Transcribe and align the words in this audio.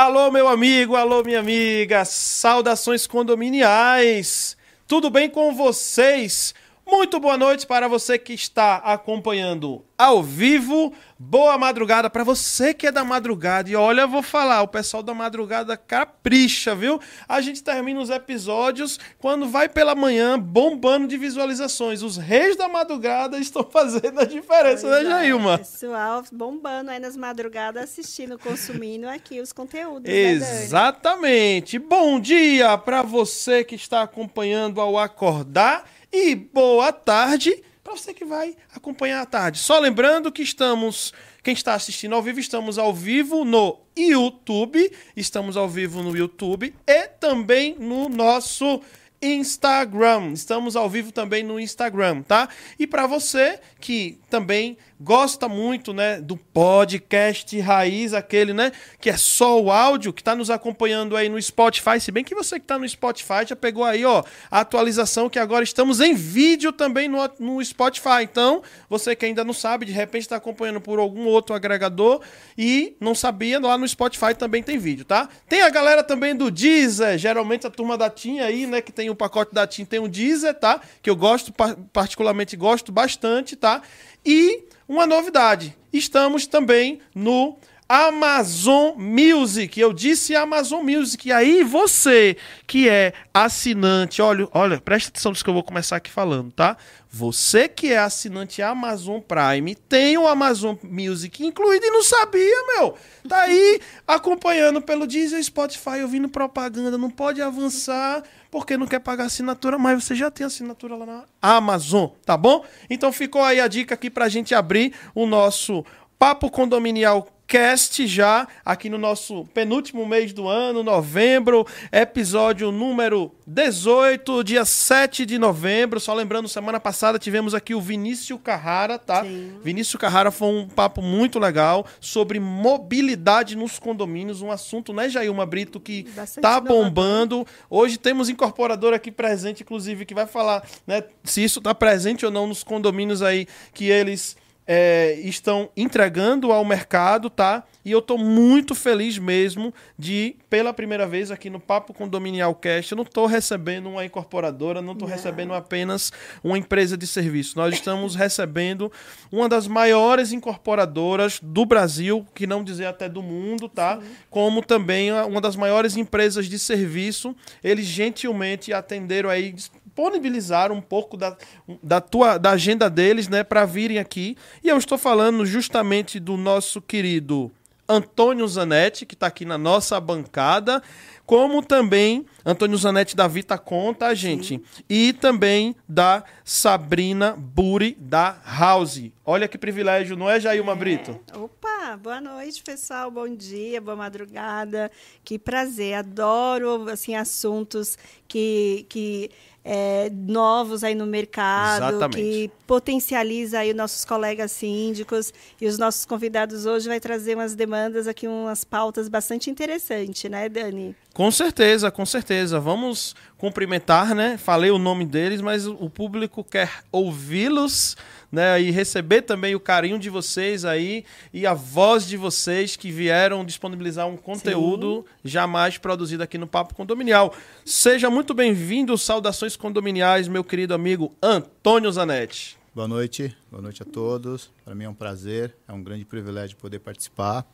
Alô, 0.00 0.30
meu 0.30 0.46
amigo, 0.46 0.94
alô, 0.94 1.24
minha 1.24 1.40
amiga, 1.40 2.04
saudações 2.04 3.04
condominiais. 3.04 4.56
Tudo 4.86 5.10
bem 5.10 5.28
com 5.28 5.52
vocês? 5.52 6.54
Muito 6.90 7.20
boa 7.20 7.36
noite 7.36 7.66
para 7.66 7.86
você 7.86 8.18
que 8.18 8.32
está 8.32 8.76
acompanhando 8.76 9.84
ao 9.98 10.22
vivo. 10.22 10.90
Boa 11.18 11.58
madrugada 11.58 12.08
para 12.08 12.24
você 12.24 12.72
que 12.72 12.86
é 12.86 12.92
da 12.92 13.04
madrugada. 13.04 13.68
E 13.68 13.76
olha, 13.76 14.02
eu 14.02 14.08
vou 14.08 14.22
falar, 14.22 14.62
o 14.62 14.68
pessoal 14.68 15.02
da 15.02 15.12
madrugada 15.12 15.76
capricha, 15.76 16.74
viu? 16.74 16.98
A 17.28 17.42
gente 17.42 17.62
termina 17.62 18.00
os 18.00 18.08
episódios 18.08 18.98
quando 19.18 19.46
vai 19.46 19.68
pela 19.68 19.94
manhã 19.94 20.40
bombando 20.40 21.06
de 21.06 21.18
visualizações. 21.18 22.02
Os 22.02 22.16
reis 22.16 22.56
da 22.56 22.68
madrugada 22.68 23.36
estão 23.38 23.64
fazendo 23.64 24.20
a 24.20 24.24
diferença, 24.24 24.88
Pois 24.88 25.02
né, 25.04 25.10
é, 25.10 25.10
Jailma? 25.10 25.58
Pessoal 25.58 26.24
bombando 26.32 26.90
aí 26.90 26.98
nas 26.98 27.18
madrugadas, 27.18 27.82
assistindo, 27.84 28.38
consumindo 28.38 29.06
aqui 29.06 29.42
os 29.42 29.52
conteúdos. 29.52 30.04
né? 30.10 30.32
Exatamente. 30.32 31.78
Bom 31.78 32.18
dia 32.18 32.78
para 32.78 33.02
você 33.02 33.62
que 33.62 33.74
está 33.74 34.00
acompanhando 34.00 34.80
ao 34.80 34.96
acordar 34.96 35.84
e 36.12 36.34
boa 36.34 36.92
tarde 36.92 37.62
para 37.88 37.96
você 37.96 38.12
que 38.12 38.24
vai 38.24 38.54
acompanhar 38.74 39.22
à 39.22 39.26
tarde. 39.26 39.58
Só 39.58 39.78
lembrando 39.78 40.30
que 40.30 40.42
estamos, 40.42 41.12
quem 41.42 41.54
está 41.54 41.74
assistindo 41.74 42.14
ao 42.14 42.22
vivo, 42.22 42.38
estamos 42.38 42.78
ao 42.78 42.92
vivo 42.92 43.44
no 43.44 43.80
YouTube, 43.96 44.92
estamos 45.16 45.56
ao 45.56 45.68
vivo 45.68 46.02
no 46.02 46.14
YouTube 46.14 46.74
e 46.86 47.08
também 47.08 47.76
no 47.78 48.08
nosso 48.08 48.82
Instagram. 49.22 50.32
Estamos 50.32 50.76
ao 50.76 50.88
vivo 50.88 51.12
também 51.12 51.42
no 51.42 51.58
Instagram, 51.58 52.22
tá? 52.22 52.48
E 52.78 52.86
para 52.86 53.06
você 53.06 53.58
que 53.80 54.18
também 54.28 54.76
gosta 55.00 55.48
muito, 55.48 55.92
né, 55.92 56.20
do 56.20 56.36
podcast 56.36 57.58
raiz, 57.60 58.12
aquele, 58.12 58.52
né, 58.52 58.72
que 59.00 59.08
é 59.08 59.16
só 59.16 59.60
o 59.60 59.70
áudio, 59.70 60.12
que 60.12 60.22
tá 60.24 60.34
nos 60.34 60.50
acompanhando 60.50 61.16
aí 61.16 61.28
no 61.28 61.40
Spotify, 61.40 62.00
se 62.00 62.10
bem 62.10 62.24
que 62.24 62.34
você 62.34 62.58
que 62.58 62.66
tá 62.66 62.78
no 62.78 62.88
Spotify 62.88 63.46
já 63.46 63.54
pegou 63.54 63.84
aí, 63.84 64.04
ó, 64.04 64.24
a 64.50 64.60
atualização 64.60 65.28
que 65.30 65.38
agora 65.38 65.62
estamos 65.62 66.00
em 66.00 66.14
vídeo 66.14 66.72
também 66.72 67.08
no, 67.08 67.18
no 67.38 67.64
Spotify. 67.64 68.22
Então, 68.22 68.62
você 68.88 69.14
que 69.14 69.24
ainda 69.24 69.44
não 69.44 69.52
sabe, 69.52 69.86
de 69.86 69.92
repente 69.92 70.22
está 70.22 70.36
acompanhando 70.36 70.80
por 70.80 70.98
algum 70.98 71.26
outro 71.26 71.54
agregador 71.54 72.20
e 72.56 72.96
não 73.00 73.14
sabia, 73.14 73.60
lá 73.60 73.78
no 73.78 73.86
Spotify 73.86 74.34
também 74.36 74.62
tem 74.62 74.78
vídeo, 74.78 75.04
tá? 75.04 75.28
Tem 75.48 75.62
a 75.62 75.70
galera 75.70 76.02
também 76.02 76.34
do 76.34 76.50
Deezer, 76.50 77.16
geralmente 77.18 77.66
a 77.66 77.70
turma 77.70 77.96
da 77.96 78.10
TIM 78.10 78.40
aí, 78.40 78.66
né, 78.66 78.80
que 78.80 78.92
tem 78.92 79.10
o 79.10 79.14
pacote 79.14 79.54
da 79.54 79.66
TIM, 79.66 79.84
tem 79.84 80.00
o 80.00 80.08
Deezer, 80.08 80.54
tá? 80.54 80.80
Que 81.00 81.08
eu 81.08 81.16
gosto, 81.16 81.52
pa- 81.52 81.76
particularmente 81.92 82.56
gosto 82.56 82.90
bastante, 82.90 83.54
tá? 83.56 83.82
E 84.24 84.64
uma 84.88 85.06
novidade, 85.06 85.76
estamos 85.92 86.46
também 86.46 87.00
no 87.14 87.56
Amazon 87.88 88.92
Music. 88.98 89.80
Eu 89.80 89.94
disse 89.94 90.36
Amazon 90.36 90.84
Music. 90.84 91.26
E 91.26 91.32
aí 91.32 91.64
você 91.64 92.36
que 92.66 92.86
é 92.86 93.14
assinante, 93.32 94.20
olha, 94.20 94.46
olha, 94.52 94.78
presta 94.78 95.08
atenção 95.08 95.32
nisso 95.32 95.42
que 95.42 95.48
eu 95.48 95.54
vou 95.54 95.62
começar 95.62 95.96
aqui 95.96 96.10
falando, 96.10 96.52
tá? 96.52 96.76
Você 97.10 97.66
que 97.66 97.90
é 97.90 97.96
assinante 97.96 98.60
Amazon 98.60 99.20
Prime, 99.20 99.74
tem 99.74 100.18
o 100.18 100.28
Amazon 100.28 100.76
Music 100.82 101.42
incluído 101.42 101.86
e 101.86 101.90
não 101.90 102.02
sabia, 102.02 102.66
meu. 102.66 102.94
Tá 103.26 103.40
aí 103.40 103.80
acompanhando 104.06 104.82
pelo 104.82 105.06
Deezer, 105.06 105.42
Spotify, 105.42 106.02
ouvindo 106.02 106.28
propaganda, 106.28 106.98
não 106.98 107.08
pode 107.08 107.40
avançar 107.40 108.22
porque 108.50 108.76
não 108.76 108.86
quer 108.86 109.00
pagar 109.00 109.24
assinatura, 109.24 109.78
mas 109.78 110.04
você 110.04 110.14
já 110.14 110.30
tem 110.30 110.46
assinatura 110.46 110.96
lá 110.96 111.06
na 111.06 111.24
Amazon, 111.40 112.08
tá 112.26 112.36
bom? 112.36 112.64
Então 112.90 113.10
ficou 113.10 113.42
aí 113.42 113.60
a 113.60 113.68
dica 113.68 113.94
aqui 113.94 114.10
pra 114.10 114.28
gente 114.28 114.54
abrir 114.54 114.92
o 115.14 115.26
nosso 115.26 115.84
Papo 116.18 116.50
Condominial 116.50 117.26
Cast 117.48 118.06
já 118.06 118.46
aqui 118.62 118.90
no 118.90 118.98
nosso 118.98 119.46
penúltimo 119.54 120.04
mês 120.04 120.34
do 120.34 120.46
ano, 120.46 120.82
novembro, 120.82 121.66
episódio 121.90 122.70
número 122.70 123.34
18, 123.46 124.44
dia 124.44 124.66
7 124.66 125.24
de 125.24 125.38
novembro. 125.38 125.98
Só 125.98 126.12
lembrando, 126.12 126.46
semana 126.46 126.78
passada 126.78 127.18
tivemos 127.18 127.54
aqui 127.54 127.74
o 127.74 127.80
Vinícius 127.80 128.38
Carrara, 128.44 128.98
tá? 128.98 129.22
Sim. 129.24 129.54
Vinícius 129.64 129.98
Carrara 129.98 130.30
foi 130.30 130.48
um 130.48 130.68
papo 130.68 131.00
muito 131.00 131.38
legal 131.38 131.86
sobre 131.98 132.38
mobilidade 132.38 133.56
nos 133.56 133.78
condomínios, 133.78 134.42
um 134.42 134.52
assunto, 134.52 134.92
né, 134.92 135.08
Jailma 135.08 135.46
Brito, 135.46 135.80
que 135.80 136.02
Bastante 136.14 136.42
tá 136.42 136.60
bombando. 136.60 137.46
Hoje 137.70 137.96
temos 137.96 138.28
incorporador 138.28 138.92
aqui 138.92 139.10
presente, 139.10 139.62
inclusive, 139.62 140.04
que 140.04 140.14
vai 140.14 140.26
falar 140.26 140.68
né, 140.86 141.02
se 141.24 141.42
isso 141.42 141.60
está 141.60 141.74
presente 141.74 142.26
ou 142.26 142.30
não 142.30 142.46
nos 142.46 142.62
condomínios 142.62 143.22
aí 143.22 143.46
que 143.72 143.86
eles 143.88 144.36
é, 144.70 145.14
estão 145.24 145.70
entregando 145.74 146.52
ao 146.52 146.62
mercado, 146.62 147.30
tá? 147.30 147.64
E 147.82 147.90
eu 147.90 148.02
tô 148.02 148.18
muito 148.18 148.74
feliz 148.74 149.16
mesmo 149.16 149.72
de, 149.98 150.36
pela 150.50 150.74
primeira 150.74 151.06
vez 151.06 151.30
aqui 151.30 151.48
no 151.48 151.58
Papo 151.58 151.94
Condominial 151.94 152.54
Cast, 152.54 152.92
eu 152.92 152.96
não 152.96 153.04
tô 153.04 153.24
recebendo 153.24 153.88
uma 153.88 154.04
incorporadora, 154.04 154.82
não 154.82 154.92
Não. 154.92 155.06
recebendo 155.06 155.54
apenas 155.54 156.12
uma 156.44 156.58
empresa 156.58 156.98
de 156.98 157.06
serviço. 157.06 157.56
Nós 157.56 157.72
estamos 157.72 158.14
recebendo 158.14 158.92
uma 159.32 159.48
das 159.48 159.66
maiores 159.66 160.32
incorporadoras 160.32 161.40
do 161.42 161.64
Brasil, 161.64 162.26
que 162.34 162.46
não 162.46 162.62
dizer 162.62 162.84
até 162.84 163.08
do 163.08 163.22
mundo, 163.22 163.70
tá? 163.70 163.98
Como 164.28 164.62
também 164.62 165.10
uma 165.10 165.40
das 165.40 165.56
maiores 165.56 165.96
empresas 165.96 166.46
de 166.46 166.58
serviço. 166.58 167.34
Eles 167.64 167.86
gentilmente 167.86 168.70
atenderam 168.70 169.30
aí 169.30 169.54
disponibilizaram 169.98 170.76
um 170.76 170.80
pouco 170.80 171.16
da, 171.16 171.36
da, 171.82 172.00
tua, 172.00 172.38
da 172.38 172.52
agenda 172.52 172.88
deles, 172.88 173.28
né, 173.28 173.42
para 173.42 173.64
virem 173.64 173.98
aqui. 173.98 174.36
E 174.62 174.68
eu 174.68 174.78
estou 174.78 174.96
falando 174.96 175.44
justamente 175.44 176.20
do 176.20 176.36
nosso 176.36 176.80
querido 176.80 177.50
Antônio 177.88 178.46
Zanetti, 178.46 179.04
que 179.04 179.14
está 179.14 179.26
aqui 179.26 179.44
na 179.44 179.58
nossa 179.58 179.98
bancada, 179.98 180.82
como 181.26 181.62
também 181.62 182.24
Antônio 182.44 182.76
Zanetti 182.76 183.16
da 183.16 183.26
Vita 183.26 183.58
Conta, 183.58 184.14
gente, 184.14 184.62
e 184.88 185.12
também 185.12 185.74
da 185.88 186.22
Sabrina 186.44 187.34
Buri 187.36 187.96
da 187.98 188.38
House. 188.44 189.10
Olha 189.24 189.48
que 189.48 189.58
privilégio, 189.58 190.16
não 190.16 190.28
é, 190.28 190.38
Jailma 190.38 190.74
Brito? 190.74 191.18
Opa, 191.34 191.96
boa 191.96 192.20
noite, 192.20 192.62
pessoal. 192.62 193.10
Bom 193.10 193.28
dia, 193.34 193.80
boa 193.80 193.96
madrugada. 193.96 194.90
Que 195.24 195.38
prazer. 195.38 195.94
Adoro 195.94 196.88
assim 196.90 197.14
assuntos 197.14 197.98
que, 198.26 198.86
que 198.88 199.30
é, 199.70 200.10
novos 200.10 200.82
aí 200.82 200.94
no 200.94 201.04
mercado, 201.04 201.90
Exatamente. 201.90 202.16
que 202.16 202.50
potencializa 202.66 203.58
aí 203.58 203.70
os 203.70 203.76
nossos 203.76 204.02
colegas 204.02 204.50
síndicos 204.50 205.30
e 205.60 205.66
os 205.66 205.76
nossos 205.76 206.06
convidados 206.06 206.64
hoje 206.64 206.88
vai 206.88 206.98
trazer 206.98 207.34
umas 207.34 207.54
demandas 207.54 208.08
aqui, 208.08 208.26
umas 208.26 208.64
pautas 208.64 209.10
bastante 209.10 209.50
interessantes, 209.50 210.30
né, 210.30 210.48
Dani? 210.48 210.96
Com 211.12 211.30
certeza, 211.30 211.90
com 211.90 212.06
certeza. 212.06 212.58
Vamos 212.58 213.14
cumprimentar, 213.38 214.14
né? 214.14 214.36
Falei 214.36 214.70
o 214.70 214.78
nome 214.78 215.06
deles, 215.06 215.40
mas 215.40 215.66
o 215.66 215.88
público 215.88 216.42
quer 216.42 216.82
ouvi-los, 216.90 217.96
né? 218.30 218.60
E 218.60 218.70
receber 218.70 219.22
também 219.22 219.54
o 219.54 219.60
carinho 219.60 219.98
de 219.98 220.10
vocês 220.10 220.64
aí 220.64 221.04
e 221.32 221.46
a 221.46 221.54
voz 221.54 222.06
de 222.06 222.16
vocês 222.16 222.76
que 222.76 222.90
vieram 222.90 223.44
disponibilizar 223.44 224.08
um 224.08 224.16
conteúdo 224.16 225.06
jamais 225.24 225.78
produzido 225.78 226.22
aqui 226.22 226.36
no 226.36 226.48
Papo 226.48 226.74
Condominial. 226.74 227.32
Seja 227.64 228.10
muito 228.10 228.34
bem-vindo, 228.34 228.98
saudações 228.98 229.56
condominiais, 229.56 230.26
meu 230.26 230.42
querido 230.42 230.74
amigo 230.74 231.14
Antônio 231.22 231.90
Zanetti. 231.92 232.58
Boa 232.74 232.88
noite, 232.88 233.34
boa 233.50 233.62
noite 233.62 233.82
a 233.82 233.86
todos. 233.86 234.50
Para 234.64 234.74
mim 234.74 234.84
é 234.84 234.88
um 234.88 234.94
prazer, 234.94 235.54
é 235.66 235.72
um 235.72 235.82
grande 235.82 236.04
privilégio 236.04 236.56
poder 236.56 236.80
participar. 236.80 237.46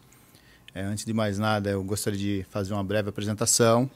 É, 0.75 0.83
antes 0.83 1.05
de 1.05 1.13
mais 1.13 1.39
nada, 1.39 1.71
eu 1.71 1.85
gostaria 1.85 2.19
de 2.19 2.47
fazer 2.51 2.73
uma 2.73 2.83
breve 2.83 3.11
apresentação. 3.11 3.89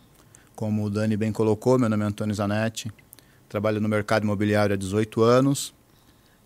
Como 0.58 0.82
o 0.86 0.90
Dani 0.90 1.16
bem 1.16 1.30
colocou, 1.30 1.78
meu 1.78 1.88
nome 1.88 2.02
é 2.02 2.06
Antônio 2.08 2.34
Zanetti, 2.34 2.90
trabalho 3.48 3.80
no 3.80 3.88
mercado 3.88 4.24
imobiliário 4.24 4.74
há 4.74 4.76
18 4.76 5.22
anos, 5.22 5.72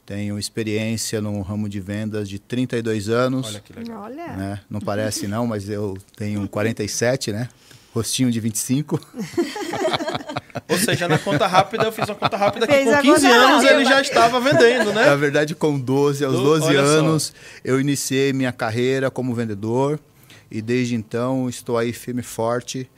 tenho 0.04 0.38
experiência 0.38 1.18
no 1.18 1.40
ramo 1.40 1.66
de 1.66 1.80
vendas 1.80 2.28
de 2.28 2.38
32 2.38 3.08
anos. 3.08 3.46
Olha 3.46 3.60
que 3.60 3.72
legal. 3.72 4.02
Olha, 4.02 4.26
né? 4.36 4.60
Não 4.68 4.80
parece 4.82 5.26
não, 5.26 5.46
mas 5.46 5.66
eu 5.66 5.96
tenho 6.14 6.46
47, 6.46 7.32
né? 7.32 7.48
Rostinho 7.94 8.30
de 8.30 8.38
25. 8.38 9.00
Ou 10.68 10.76
seja, 10.76 11.08
na 11.08 11.18
conta 11.18 11.46
rápida, 11.46 11.84
eu 11.84 11.92
fiz 11.92 12.06
uma 12.06 12.14
conta 12.14 12.36
rápida 12.36 12.66
que 12.66 12.72
Fez 12.74 12.84
com 12.84 12.94
a 12.94 13.00
15 13.00 13.14
conta 13.14 13.28
anos 13.34 13.50
rápida. 13.64 13.72
ele 13.72 13.84
já 13.86 14.00
estava 14.02 14.38
vendendo, 14.40 14.92
né? 14.92 15.06
Na 15.06 15.16
verdade, 15.16 15.54
com 15.54 15.80
12, 15.80 16.22
aos 16.22 16.34
Do- 16.36 16.42
12 16.42 16.66
olha 16.66 16.78
só. 16.86 16.92
anos, 16.98 17.32
eu 17.64 17.80
iniciei 17.80 18.34
minha 18.34 18.52
carreira 18.52 19.10
como 19.10 19.34
vendedor 19.34 19.98
e 20.50 20.60
desde 20.60 20.94
então 20.96 21.48
estou 21.48 21.78
aí 21.78 21.94
firme 21.94 22.20
e 22.20 22.24
forte. 22.24 22.90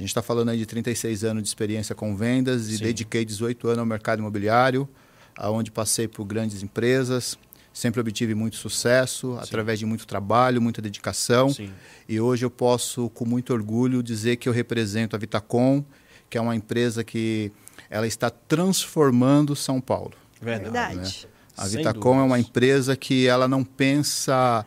A 0.00 0.02
gente 0.02 0.08
está 0.08 0.22
falando 0.22 0.48
aí 0.48 0.56
de 0.56 0.64
36 0.64 1.24
anos 1.24 1.42
de 1.42 1.48
experiência 1.50 1.94
com 1.94 2.16
vendas 2.16 2.70
e 2.70 2.78
Sim. 2.78 2.84
dediquei 2.84 3.22
18 3.22 3.68
anos 3.68 3.80
ao 3.80 3.84
mercado 3.84 4.20
imobiliário, 4.20 4.88
aonde 5.36 5.70
passei 5.70 6.08
por 6.08 6.24
grandes 6.24 6.62
empresas, 6.62 7.38
sempre 7.70 8.00
obtive 8.00 8.34
muito 8.34 8.56
sucesso 8.56 9.36
através 9.38 9.78
de 9.78 9.84
muito 9.84 10.06
trabalho, 10.06 10.62
muita 10.62 10.80
dedicação. 10.80 11.50
Sim. 11.50 11.70
E 12.08 12.18
hoje 12.18 12.46
eu 12.46 12.50
posso, 12.50 13.10
com 13.10 13.26
muito 13.26 13.52
orgulho, 13.52 14.02
dizer 14.02 14.36
que 14.36 14.48
eu 14.48 14.54
represento 14.54 15.14
a 15.14 15.18
Vitacom, 15.18 15.84
que 16.30 16.38
é 16.38 16.40
uma 16.40 16.56
empresa 16.56 17.04
que 17.04 17.52
ela 17.90 18.06
está 18.06 18.30
transformando 18.30 19.54
São 19.54 19.82
Paulo. 19.82 20.14
Verdade. 20.40 20.96
verdade. 20.96 21.28
A 21.58 21.66
Sem 21.66 21.76
Vitacom 21.76 22.14
é 22.14 22.22
uma 22.22 22.36
dúvidas. 22.36 22.48
empresa 22.48 22.96
que 22.96 23.26
ela 23.26 23.46
não 23.46 23.62
pensa 23.62 24.64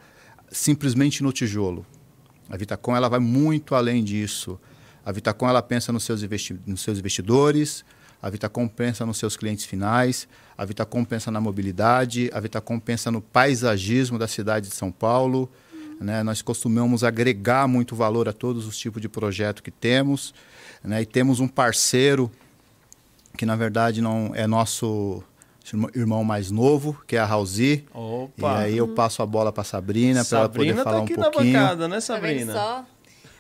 simplesmente 0.52 1.24
no 1.24 1.32
tijolo. 1.32 1.84
A 2.48 2.56
Vitacom 2.56 2.96
ela 2.96 3.10
vai 3.10 3.20
muito 3.20 3.74
além 3.74 4.04
disso. 4.04 4.60
A 5.06 5.12
Vitacom 5.12 5.50
ela 5.50 5.62
pensa 5.62 5.92
nos 5.92 6.04
seus, 6.04 6.24
investi 6.24 6.60
nos 6.66 6.82
seus 6.82 7.00
investidores, 7.00 7.84
a 8.22 8.30
Vitacom 8.30 8.68
pensa 8.68 9.06
nos 9.06 9.18
seus 9.18 9.36
clientes 9.36 9.66
finais, 9.66 10.28
a 10.58 10.64
Vitacom 10.64 11.04
pensa 11.04 11.30
na 11.30 11.42
mobilidade, 11.42 12.30
a 12.34 12.40
Vitacom 12.40 12.80
pensa 12.80 13.12
no 13.12 13.22
paisagismo 13.22 14.18
da 14.18 14.28
cidade 14.28 14.70
de 14.70 14.76
São 14.76 14.92
Paulo. 14.92 15.52
Né? 16.00 16.24
Nós 16.24 16.42
costumamos 16.42 17.04
agregar 17.04 17.68
muito 17.68 17.96
valor 17.96 18.30
a 18.30 18.34
todos 18.34 18.66
os 18.66 18.78
tipos 18.78 19.02
de 19.02 19.10
projeto 19.10 19.62
que 19.62 19.72
temos. 19.72 20.34
Né? 20.82 21.02
E 21.02 21.06
temos 21.06 21.42
um 21.42 21.50
parceiro 21.50 22.32
que, 23.38 23.46
na 23.46 23.58
verdade, 23.58 24.02
não 24.02 24.32
é 24.34 24.48
nosso 24.48 25.22
irmão 25.94 26.24
mais 26.24 26.50
novo, 26.50 26.98
que 27.06 27.18
é 27.18 27.20
a 27.20 27.26
Rauzi. 27.26 27.86
Opa. 27.94 28.62
E 28.62 28.66
aí 28.66 28.78
eu 28.78 28.88
passo 28.90 29.22
a 29.22 29.26
bola 29.26 29.52
para 29.52 29.64
Sabrina 29.66 30.24
para 30.24 30.40
ela 30.40 30.50
poder 30.50 30.76
tá 30.76 30.84
falar 30.84 31.04
aqui 31.04 31.14
um 31.14 31.22
pouquinho. 31.22 31.54
Na 31.54 31.60
bancada, 31.60 31.88
né, 31.90 32.00
Sabrina? 32.00 32.54
Tá 32.54 32.86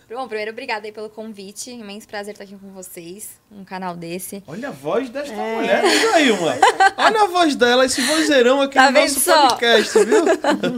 Bom, 0.10 0.28
primeiro, 0.28 0.52
obrigada 0.52 0.86
aí 0.86 0.92
pelo 0.92 1.10
convite. 1.10 1.72
Imenso 1.72 2.08
prazer 2.08 2.34
estar 2.34 2.44
aqui 2.44 2.56
com 2.56 2.72
vocês, 2.72 3.40
um 3.52 3.64
canal 3.64 3.96
desse. 3.96 4.44
Olha 4.46 4.70
a 4.70 4.72
voz 4.72 5.10
desta 5.10 5.34
é. 5.34 5.56
mulher, 5.56 5.84
aí, 6.14 6.32
mano. 6.32 6.62
Olha 6.98 7.22
a 7.22 7.28
voz 7.28 7.56
dela, 7.56 7.86
esse 7.86 8.02
vozeirão 8.02 8.62
aqui 8.62 8.76
tá 8.76 8.92
no 8.92 9.00
nosso 9.00 9.20
só? 9.20 9.48
podcast, 9.48 10.04
viu? 10.04 10.26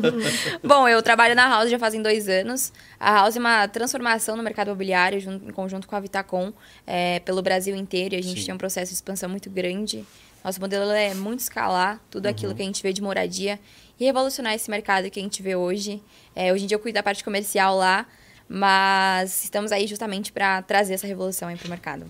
Bom, 0.63 0.87
eu 0.87 1.01
trabalho 1.01 1.35
na 1.35 1.47
House 1.47 1.69
já 1.69 1.79
fazem 1.79 2.01
dois 2.01 2.29
anos. 2.29 2.71
A 2.99 3.13
House 3.15 3.35
é 3.35 3.39
uma 3.39 3.67
transformação 3.67 4.37
no 4.37 4.43
mercado 4.43 4.67
imobiliário, 4.67 5.19
junto, 5.19 5.49
em 5.49 5.51
conjunto 5.51 5.87
com 5.87 5.95
a 5.95 5.99
Vitacom, 5.99 6.53
é, 6.85 7.19
pelo 7.19 7.41
Brasil 7.41 7.75
inteiro. 7.75 8.15
E 8.15 8.19
a 8.19 8.23
gente 8.23 8.39
Sim. 8.39 8.45
tem 8.45 8.55
um 8.55 8.57
processo 8.57 8.91
de 8.91 8.95
expansão 8.95 9.27
muito 9.27 9.49
grande. 9.49 10.05
Nosso 10.43 10.61
modelo 10.61 10.91
é 10.91 11.15
muito 11.15 11.39
escalar 11.39 11.99
tudo 12.09 12.27
aquilo 12.27 12.51
uhum. 12.51 12.55
que 12.55 12.61
a 12.61 12.65
gente 12.65 12.83
vê 12.83 12.93
de 12.93 13.01
moradia 13.01 13.59
e 13.99 14.05
revolucionar 14.05 14.53
esse 14.53 14.69
mercado 14.69 15.09
que 15.09 15.19
a 15.19 15.23
gente 15.23 15.41
vê 15.41 15.55
hoje. 15.55 16.01
É, 16.35 16.53
hoje 16.53 16.65
em 16.65 16.67
dia 16.67 16.75
eu 16.75 16.79
cuido 16.79 16.95
da 16.95 17.03
parte 17.03 17.23
comercial 17.23 17.75
lá, 17.75 18.05
mas 18.47 19.43
estamos 19.43 19.71
aí 19.71 19.87
justamente 19.87 20.31
para 20.31 20.61
trazer 20.61 20.93
essa 20.93 21.07
revolução 21.07 21.55
para 21.55 21.67
o 21.67 21.69
mercado. 21.69 22.05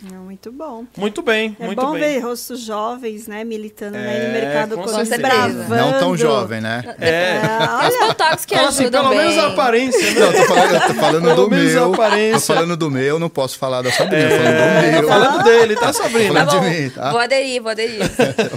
Muito 0.00 0.52
bom. 0.52 0.84
Muito 0.96 1.22
bem, 1.22 1.56
é 1.58 1.66
muito 1.66 1.80
bom 1.80 1.92
bem. 1.92 2.00
ver 2.00 2.18
rostos 2.20 2.60
jovens, 2.60 3.26
né, 3.26 3.42
militando 3.42 3.96
é, 3.96 4.00
aí 4.00 4.18
no 4.20 4.26
é, 4.26 4.40
mercado 4.40 4.76
com 4.76 5.18
bravando. 5.18 5.74
Não 5.74 5.98
tão 5.98 6.16
jovem, 6.16 6.60
né? 6.60 6.94
É. 7.00 7.08
é 7.08 7.40
olha, 7.68 7.88
Os 7.88 8.08
botox 8.08 8.44
que 8.44 8.54
Fala 8.54 8.68
assim, 8.68 8.90
pelo 8.90 9.08
bem. 9.08 9.18
menos 9.18 9.38
a 9.38 9.46
aparência, 9.48 10.12
né? 10.12 10.20
Não, 10.20 10.32
tô 10.32 10.44
falando, 10.44 10.86
tô 10.86 10.94
falando 10.94 11.34
do 11.34 11.50
meu. 11.50 11.92
Tô 12.32 12.40
falando 12.40 12.76
do 12.76 12.90
meu, 12.90 13.18
não 13.18 13.28
posso 13.28 13.58
falar 13.58 13.82
da 13.82 13.90
Sabrina, 13.90 14.24
é, 14.24 14.38
falando 14.38 14.84
do 14.84 14.92
meu. 14.92 15.02
Tô 15.02 15.08
falando 15.08 15.44
dele, 15.44 15.76
tá, 15.76 15.92
Sabrina? 15.92 16.46
Tá 16.46 16.52
bom, 16.52 16.60
de 16.60 16.70
mim, 16.70 16.90
tá? 16.90 17.10
Vou 17.10 17.20
aderir, 17.20 17.62
vou 17.62 17.70
aderir. 17.72 17.98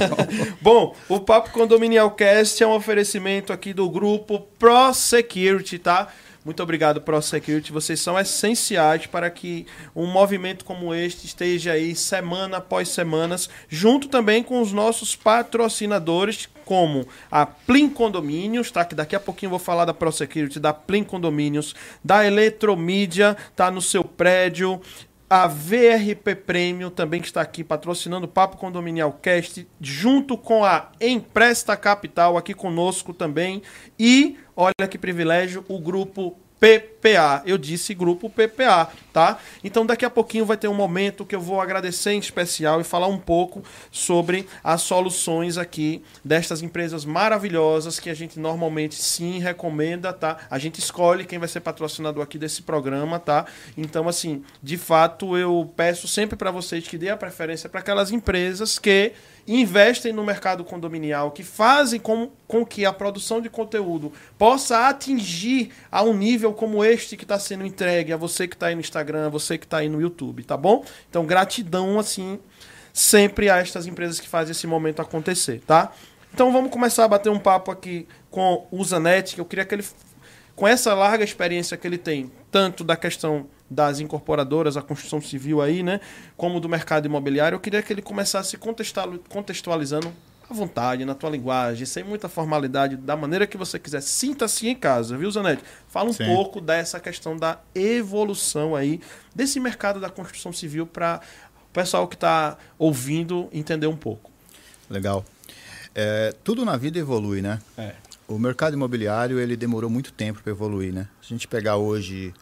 bom, 0.61 0.95
o 1.09 1.19
Papo 1.19 1.49
Condominial 1.49 2.11
Cast 2.11 2.61
é 2.61 2.67
um 2.67 2.75
oferecimento 2.75 3.51
aqui 3.51 3.73
do 3.73 3.89
grupo 3.89 4.47
Pro 4.59 4.93
Security, 4.93 5.79
tá? 5.79 6.07
Muito 6.43 6.63
obrigado, 6.63 6.99
ProSecurity. 7.01 7.71
Vocês 7.71 7.99
são 7.99 8.17
essenciais 8.17 9.05
para 9.05 9.29
que 9.29 9.67
um 9.95 10.07
movimento 10.07 10.65
como 10.65 10.93
este 10.93 11.27
esteja 11.27 11.73
aí 11.73 11.95
semana 11.95 12.57
após 12.57 12.89
semanas, 12.89 13.47
junto 13.69 14.07
também 14.07 14.41
com 14.41 14.59
os 14.59 14.73
nossos 14.73 15.15
patrocinadores, 15.15 16.49
como 16.65 17.07
a 17.29 17.45
Plim 17.45 17.89
Condomínios, 17.89 18.71
tá? 18.71 18.83
Que 18.83 18.95
daqui 18.95 19.15
a 19.15 19.19
pouquinho 19.19 19.47
eu 19.47 19.51
vou 19.51 19.59
falar 19.59 19.85
da 19.85 19.93
ProSecurity, 19.93 20.59
da 20.59 20.73
Plim 20.73 21.03
Condomínios, 21.03 21.75
da 22.03 22.25
Eletromídia, 22.25 23.37
tá 23.55 23.69
no 23.69 23.81
seu 23.81 24.03
prédio, 24.03 24.81
a 25.31 25.47
VRP 25.47 26.35
Premium 26.35 26.89
também 26.89 27.21
que 27.21 27.27
está 27.27 27.39
aqui 27.39 27.63
patrocinando 27.63 28.25
o 28.25 28.27
Papo 28.29 28.57
Condominial 28.57 29.13
Cast, 29.13 29.65
junto 29.79 30.37
com 30.37 30.65
a 30.65 30.91
Empresta 30.99 31.77
Capital 31.77 32.35
aqui 32.35 32.53
conosco 32.53 33.13
também. 33.13 33.61
E 33.97 34.37
olha 34.53 34.89
que 34.89 34.97
privilégio, 34.97 35.63
o 35.69 35.79
grupo 35.79 36.37
PPA. 36.61 37.41
Eu 37.43 37.57
disse 37.57 37.91
grupo 37.95 38.29
PPA, 38.29 38.87
tá? 39.11 39.39
Então 39.63 39.83
daqui 39.83 40.05
a 40.05 40.11
pouquinho 40.11 40.45
vai 40.45 40.55
ter 40.55 40.67
um 40.67 40.75
momento 40.75 41.25
que 41.25 41.35
eu 41.35 41.41
vou 41.41 41.59
agradecer 41.59 42.11
em 42.11 42.19
especial 42.19 42.79
e 42.79 42.83
falar 42.83 43.07
um 43.07 43.17
pouco 43.17 43.63
sobre 43.89 44.47
as 44.63 44.83
soluções 44.83 45.57
aqui 45.57 46.03
destas 46.23 46.61
empresas 46.61 47.03
maravilhosas 47.03 47.99
que 47.99 48.11
a 48.11 48.13
gente 48.13 48.39
normalmente 48.39 48.93
sim 48.93 49.39
recomenda, 49.39 50.13
tá? 50.13 50.37
A 50.51 50.59
gente 50.59 50.77
escolhe 50.77 51.25
quem 51.25 51.39
vai 51.39 51.47
ser 51.47 51.61
patrocinador 51.61 52.21
aqui 52.21 52.37
desse 52.37 52.61
programa, 52.61 53.17
tá? 53.17 53.47
Então 53.75 54.07
assim, 54.07 54.43
de 54.61 54.77
fato 54.77 55.35
eu 55.35 55.67
peço 55.75 56.07
sempre 56.07 56.35
para 56.35 56.51
vocês 56.51 56.87
que 56.87 56.97
dê 56.97 57.09
a 57.09 57.17
preferência 57.17 57.67
para 57.67 57.79
aquelas 57.79 58.11
empresas 58.11 58.77
que 58.77 59.13
investem 59.47 60.13
no 60.13 60.23
mercado 60.23 60.63
condominial, 60.63 61.31
que 61.31 61.43
fazem 61.43 61.99
com, 61.99 62.29
com 62.47 62.65
que 62.65 62.85
a 62.85 62.93
produção 62.93 63.41
de 63.41 63.49
conteúdo 63.49 64.11
possa 64.37 64.87
atingir 64.87 65.71
a 65.91 66.03
um 66.03 66.13
nível 66.13 66.53
como 66.53 66.83
este 66.83 67.17
que 67.17 67.23
está 67.23 67.39
sendo 67.39 67.65
entregue 67.65 68.13
a 68.13 68.17
você 68.17 68.47
que 68.47 68.55
está 68.55 68.67
aí 68.67 68.75
no 68.75 68.81
Instagram, 68.81 69.27
a 69.27 69.29
você 69.29 69.57
que 69.57 69.65
está 69.65 69.77
aí 69.77 69.89
no 69.89 70.01
YouTube, 70.01 70.43
tá 70.43 70.55
bom? 70.55 70.85
Então, 71.09 71.25
gratidão, 71.25 71.99
assim, 71.99 72.39
sempre 72.93 73.49
a 73.49 73.57
estas 73.57 73.87
empresas 73.87 74.19
que 74.19 74.27
fazem 74.27 74.51
esse 74.51 74.67
momento 74.67 75.01
acontecer, 75.01 75.61
tá? 75.65 75.91
Então, 76.33 76.51
vamos 76.51 76.71
começar 76.71 77.05
a 77.05 77.07
bater 77.07 77.29
um 77.29 77.39
papo 77.39 77.71
aqui 77.71 78.07
com 78.29 78.67
o 78.71 78.83
Zanetti, 78.83 79.35
que 79.35 79.41
eu 79.41 79.45
queria 79.45 79.65
que 79.65 79.75
ele, 79.75 79.85
com 80.55 80.67
essa 80.67 80.93
larga 80.93 81.23
experiência 81.23 81.75
que 81.75 81.85
ele 81.85 81.97
tem, 81.97 82.31
tanto 82.51 82.83
da 82.83 82.95
questão 82.97 83.47
das 83.69 84.01
incorporadoras, 84.01 84.75
a 84.75 84.81
construção 84.81 85.21
civil 85.21 85.61
aí, 85.61 85.81
né? 85.81 86.01
Como 86.35 86.59
do 86.59 86.67
mercado 86.67 87.05
imobiliário, 87.05 87.55
eu 87.55 87.59
queria 87.59 87.81
que 87.81 87.93
ele 87.93 88.01
começasse 88.01 88.57
contextualizando 88.57 90.11
à 90.49 90.53
vontade, 90.53 91.05
na 91.05 91.15
tua 91.15 91.29
linguagem, 91.29 91.85
sem 91.85 92.03
muita 92.03 92.27
formalidade, 92.27 92.97
da 92.97 93.15
maneira 93.15 93.47
que 93.47 93.55
você 93.55 93.79
quiser. 93.79 94.01
Sinta-se 94.01 94.67
em 94.67 94.75
casa, 94.75 95.17
viu, 95.17 95.31
Zanetti? 95.31 95.63
Fala 95.87 96.09
um 96.09 96.13
Sim. 96.13 96.25
pouco 96.25 96.59
dessa 96.59 96.99
questão 96.99 97.37
da 97.37 97.59
evolução 97.73 98.75
aí 98.75 98.99
desse 99.33 99.57
mercado 99.59 100.01
da 100.01 100.09
construção 100.09 100.51
civil 100.51 100.85
para 100.85 101.21
o 101.69 101.73
pessoal 101.73 102.05
que 102.05 102.15
está 102.15 102.57
ouvindo 102.77 103.47
entender 103.53 103.87
um 103.87 103.95
pouco. 103.95 104.29
Legal. 104.89 105.23
É, 105.95 106.33
tudo 106.43 106.65
na 106.65 106.75
vida 106.75 106.99
evolui, 106.99 107.41
né? 107.41 107.61
É. 107.77 107.93
O 108.31 108.39
mercado 108.39 108.75
imobiliário 108.75 109.41
ele 109.41 109.57
demorou 109.57 109.89
muito 109.89 110.13
tempo 110.13 110.41
para 110.41 110.53
evoluir, 110.53 110.93
né? 110.93 111.09
Se 111.21 111.33
a 111.33 111.35
gente 111.35 111.49
pegar 111.49 111.75
hoje 111.75 112.33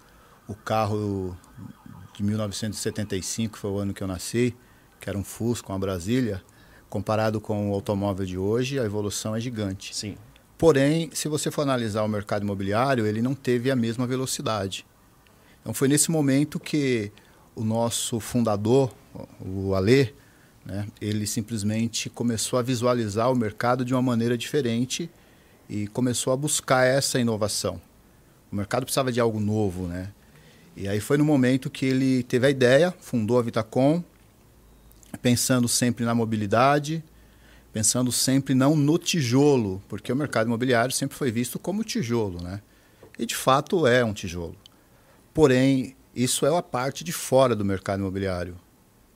o 0.48 0.54
carro 0.54 1.36
de 2.16 2.22
1975, 2.22 3.58
foi 3.58 3.72
o 3.72 3.80
ano 3.80 3.92
que 3.92 4.04
eu 4.04 4.08
nasci, 4.08 4.56
que 5.02 5.10
era 5.10 5.18
um 5.18 5.24
Fusca, 5.24 5.74
uma 5.74 5.80
Brasília, 5.80 6.44
comparado 6.92 7.42
com 7.42 7.72
o 7.72 7.74
automóvel 7.74 8.24
de 8.24 8.38
hoje, 8.38 8.80
a 8.80 8.84
evolução 8.84 9.36
é 9.36 9.40
gigante. 9.40 9.96
Sim. 9.96 10.16
Porém, 10.60 11.10
se 11.12 11.28
você 11.28 11.50
for 11.50 11.64
analisar 11.64 12.04
o 12.04 12.08
mercado 12.08 12.44
imobiliário, 12.44 13.08
ele 13.08 13.20
não 13.20 13.34
teve 13.34 13.72
a 13.72 13.76
mesma 13.76 14.06
velocidade. 14.06 14.86
Então 15.60 15.74
foi 15.74 15.88
nesse 15.88 16.12
momento 16.12 16.60
que 16.60 17.12
o 17.56 17.64
nosso 17.64 18.20
fundador, 18.20 18.94
o 19.44 19.74
Alê, 19.74 20.14
né, 20.64 20.88
ele 21.02 21.26
simplesmente 21.26 22.12
começou 22.12 22.60
a 22.60 22.62
visualizar 22.62 23.32
o 23.32 23.36
mercado 23.36 23.84
de 23.84 23.92
uma 23.92 24.04
maneira 24.04 24.38
diferente 24.38 25.10
e 25.70 25.88
começou 25.88 26.34
a 26.34 26.38
buscar 26.38 26.86
essa 26.86 27.20
inovação. 27.20 27.80
O 28.52 28.56
mercado 28.56 28.84
precisava 28.84 29.12
de 29.12 29.20
algo 29.20 29.40
novo, 29.40 29.86
né? 29.86 30.12
E 30.76 30.88
aí 30.88 31.00
foi 31.00 31.18
no 31.18 31.24
momento 31.24 31.70
que 31.70 31.86
ele 31.86 32.24
teve 32.24 32.48
a 32.48 32.50
ideia, 32.50 32.94
fundou 33.00 33.38
a 33.38 33.42
Vitacom, 33.42 34.04
pensando 35.22 35.68
sempre 35.68 36.06
na 36.06 36.16
mobilidade, 36.16 37.04
pensando 37.72 38.12
sempre 38.12 38.56
não 38.56 38.76
no 38.76 38.98
tijolo, 38.98 39.82
porque 39.88 40.12
o 40.12 40.16
mercado 40.16 40.48
imobiliário 40.48 40.94
sempre 40.94 41.16
foi 41.16 41.32
visto 41.32 41.60
como 41.60 41.84
tijolo, 41.84 42.42
né? 42.42 42.62
E 43.18 43.26
de 43.26 43.36
fato 43.36 43.86
é 43.86 44.04
um 44.04 44.14
tijolo. 44.14 44.56
Porém, 45.34 45.96
isso 46.16 46.46
é 46.46 46.58
a 46.58 46.64
parte 46.64 47.04
de 47.04 47.12
fora 47.12 47.56
do 47.56 47.64
mercado 47.64 48.00
imobiliário. 48.00 48.56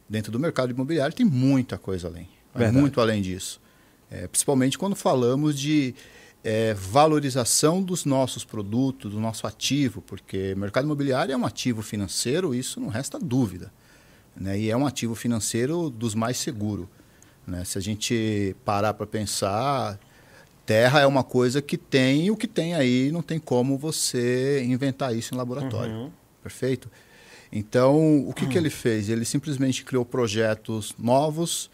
Dentro 0.07 0.31
do 0.31 0.39
mercado 0.39 0.71
imobiliário 0.71 1.15
tem 1.15 1.25
muita 1.25 1.77
coisa 1.77 2.07
além, 2.07 2.27
muito 2.71 3.01
além 3.01 3.21
disso. 3.21 3.59
É, 4.11 4.27
principalmente 4.27 4.77
quando 4.77 4.95
falamos 4.95 5.57
de 5.57 5.95
é, 6.43 6.73
valorização 6.73 7.81
dos 7.81 8.03
nossos 8.03 8.43
produtos, 8.43 9.11
do 9.13 9.19
nosso 9.19 9.47
ativo, 9.47 10.01
porque 10.01 10.53
mercado 10.55 10.83
imobiliário 10.83 11.31
é 11.31 11.37
um 11.37 11.45
ativo 11.45 11.81
financeiro, 11.81 12.53
isso 12.53 12.79
não 12.79 12.89
resta 12.89 13.17
dúvida. 13.17 13.71
Né? 14.35 14.59
E 14.59 14.69
é 14.69 14.75
um 14.75 14.85
ativo 14.85 15.15
financeiro 15.15 15.89
dos 15.89 16.13
mais 16.13 16.37
seguros. 16.37 16.87
Né? 17.47 17.63
Se 17.63 17.77
a 17.77 17.81
gente 17.81 18.55
parar 18.65 18.93
para 18.93 19.07
pensar, 19.07 19.97
terra 20.65 20.99
é 20.99 21.05
uma 21.05 21.23
coisa 21.23 21.61
que 21.61 21.77
tem, 21.77 22.29
o 22.29 22.35
que 22.35 22.47
tem 22.47 22.73
aí 22.73 23.11
não 23.11 23.21
tem 23.21 23.39
como 23.39 23.77
você 23.77 24.63
inventar 24.65 25.15
isso 25.15 25.33
em 25.33 25.37
laboratório. 25.37 25.93
Uhum. 25.93 26.11
Perfeito? 26.41 26.91
Então, 27.51 28.27
o 28.27 28.33
que, 28.33 28.43
uhum. 28.43 28.49
que 28.49 28.57
ele 28.57 28.69
fez? 28.69 29.07
Ele 29.07 29.23
simplesmente 29.23 29.85
criou 29.85 30.03
projetos 30.03 30.93
novos, 30.97 31.69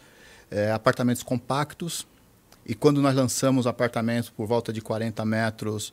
é, 0.50 0.70
apartamentos 0.70 1.22
compactos, 1.22 2.06
e 2.70 2.74
quando 2.76 3.02
nós 3.02 3.16
lançamos 3.16 3.66
apartamentos 3.66 4.30
por 4.30 4.46
volta 4.46 4.72
de 4.72 4.80
40 4.80 5.24
metros, 5.24 5.92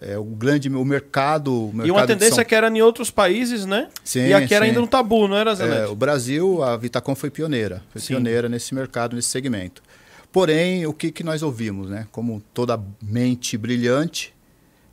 é, 0.00 0.16
o 0.16 0.24
grande 0.24 0.70
o 0.70 0.82
mercado, 0.82 1.52
o 1.52 1.66
mercado 1.66 1.86
E 1.86 1.90
uma 1.90 2.06
tendência 2.06 2.36
São... 2.36 2.44
que 2.46 2.54
era 2.54 2.70
em 2.70 2.80
outros 2.80 3.10
países, 3.10 3.66
né? 3.66 3.90
Sim, 4.02 4.28
e 4.28 4.32
aqui 4.32 4.48
sim. 4.48 4.54
era 4.54 4.64
ainda 4.64 4.80
um 4.80 4.86
tabu, 4.86 5.28
não 5.28 5.36
era, 5.36 5.54
Zé? 5.54 5.82
É, 5.82 5.86
o 5.86 5.94
Brasil, 5.94 6.62
a 6.62 6.78
Vitacom 6.78 7.14
foi 7.14 7.28
pioneira. 7.28 7.82
Foi 7.90 8.00
sim. 8.00 8.14
pioneira 8.14 8.48
nesse 8.48 8.74
mercado, 8.74 9.14
nesse 9.14 9.28
segmento. 9.28 9.82
Porém, 10.32 10.86
o 10.86 10.94
que, 10.94 11.12
que 11.12 11.22
nós 11.22 11.42
ouvimos, 11.42 11.90
né? 11.90 12.08
Como 12.10 12.42
toda 12.54 12.80
mente 13.02 13.58
brilhante, 13.58 14.34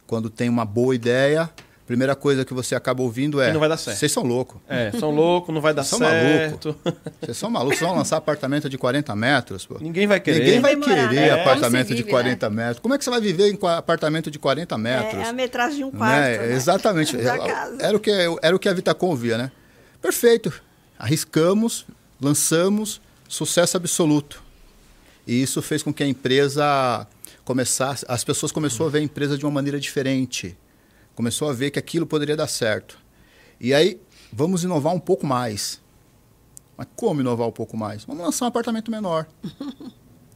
quando 0.06 0.30
tem 0.30 0.50
uma 0.50 0.66
boa 0.66 0.94
ideia, 0.94 1.50
primeira 1.92 2.16
coisa 2.16 2.46
que 2.46 2.54
você 2.54 2.74
acaba 2.74 3.04
ouvindo 3.04 3.42
é: 3.42 3.48
Que 3.48 3.54
não 3.54 3.60
vai 3.60 3.68
dar 3.68 3.76
certo. 3.76 3.98
Vocês 3.98 4.12
são 4.14 4.24
loucos. 4.24 4.62
É, 4.70 4.92
são 4.98 5.12
loucos, 5.12 5.54
não 5.54 5.60
vai 5.60 5.74
dar 5.74 5.84
São 5.84 6.00
certo. 6.00 6.74
Vocês 7.22 7.36
são 7.36 7.50
malucos. 7.50 7.80
Vocês 7.80 7.90
vão 7.90 7.98
lançar 7.98 8.16
apartamento 8.16 8.70
de 8.70 8.78
40 8.78 9.14
metros, 9.14 9.66
pô. 9.66 9.78
Ninguém 9.82 10.08
vai 10.08 10.22
querer. 10.22 10.40
Ninguém 10.40 10.62
vai 10.62 10.76
querer 10.78 11.12
né? 11.14 11.32
apartamento 11.32 11.90
de 11.90 11.96
vive, 11.96 12.10
40 12.10 12.50
metros. 12.50 12.80
Como 12.80 12.94
é 12.94 12.98
que 12.98 13.04
você 13.04 13.10
vai 13.10 13.20
viver 13.20 13.52
em 13.52 13.60
apartamento 13.68 14.32
de 14.32 14.40
40 14.40 14.78
metros? 14.78 15.22
É, 15.22 15.26
é 15.26 15.30
a 15.30 15.34
metragem 15.34 15.78
de 15.80 15.84
um 15.84 15.92
quarto. 15.92 16.16
Né? 16.16 16.38
né? 16.38 16.54
Exatamente. 16.54 17.18
Era 17.80 17.98
o, 17.98 18.00
que, 18.00 18.12
era 18.42 18.56
o 18.56 18.60
que 18.60 18.70
a 18.70 18.74
Vitacom 18.74 19.16
via, 19.16 19.38
né? 19.38 19.52
Perfeito. 20.02 20.54
Arriscamos, 20.98 21.86
lançamos, 22.22 23.02
sucesso 23.28 23.76
absoluto. 23.76 24.42
E 25.28 25.42
isso 25.42 25.62
fez 25.62 25.84
com 25.84 25.94
que 25.94 26.04
a 26.04 26.08
empresa 26.08 27.06
começasse, 27.44 28.06
as 28.08 28.24
pessoas 28.24 28.52
começaram 28.52 28.86
a 28.86 28.90
ver 28.90 29.00
a 29.00 29.02
empresa 29.02 29.38
de 29.38 29.46
uma 29.46 29.52
maneira 29.52 29.80
diferente. 29.80 30.58
Começou 31.16 31.50
a 31.50 31.54
ver 31.54 31.72
que 31.72 31.80
aquilo 31.80 32.06
poderia 32.06 32.36
dar 32.36 32.48
certo. 32.48 32.98
E 33.60 33.74
aí, 33.74 34.02
vamos 34.32 34.64
inovar 34.64 34.94
um 34.94 35.00
pouco 35.00 35.26
mais. 35.26 35.82
Mas 36.78 36.88
como 36.96 37.22
inovar 37.22 37.48
um 37.48 37.52
pouco 37.52 37.78
mais? 37.78 38.04
Vamos 38.06 38.24
lançar 38.24 38.46
um 38.46 38.48
apartamento 38.48 38.90
menor. 38.92 39.28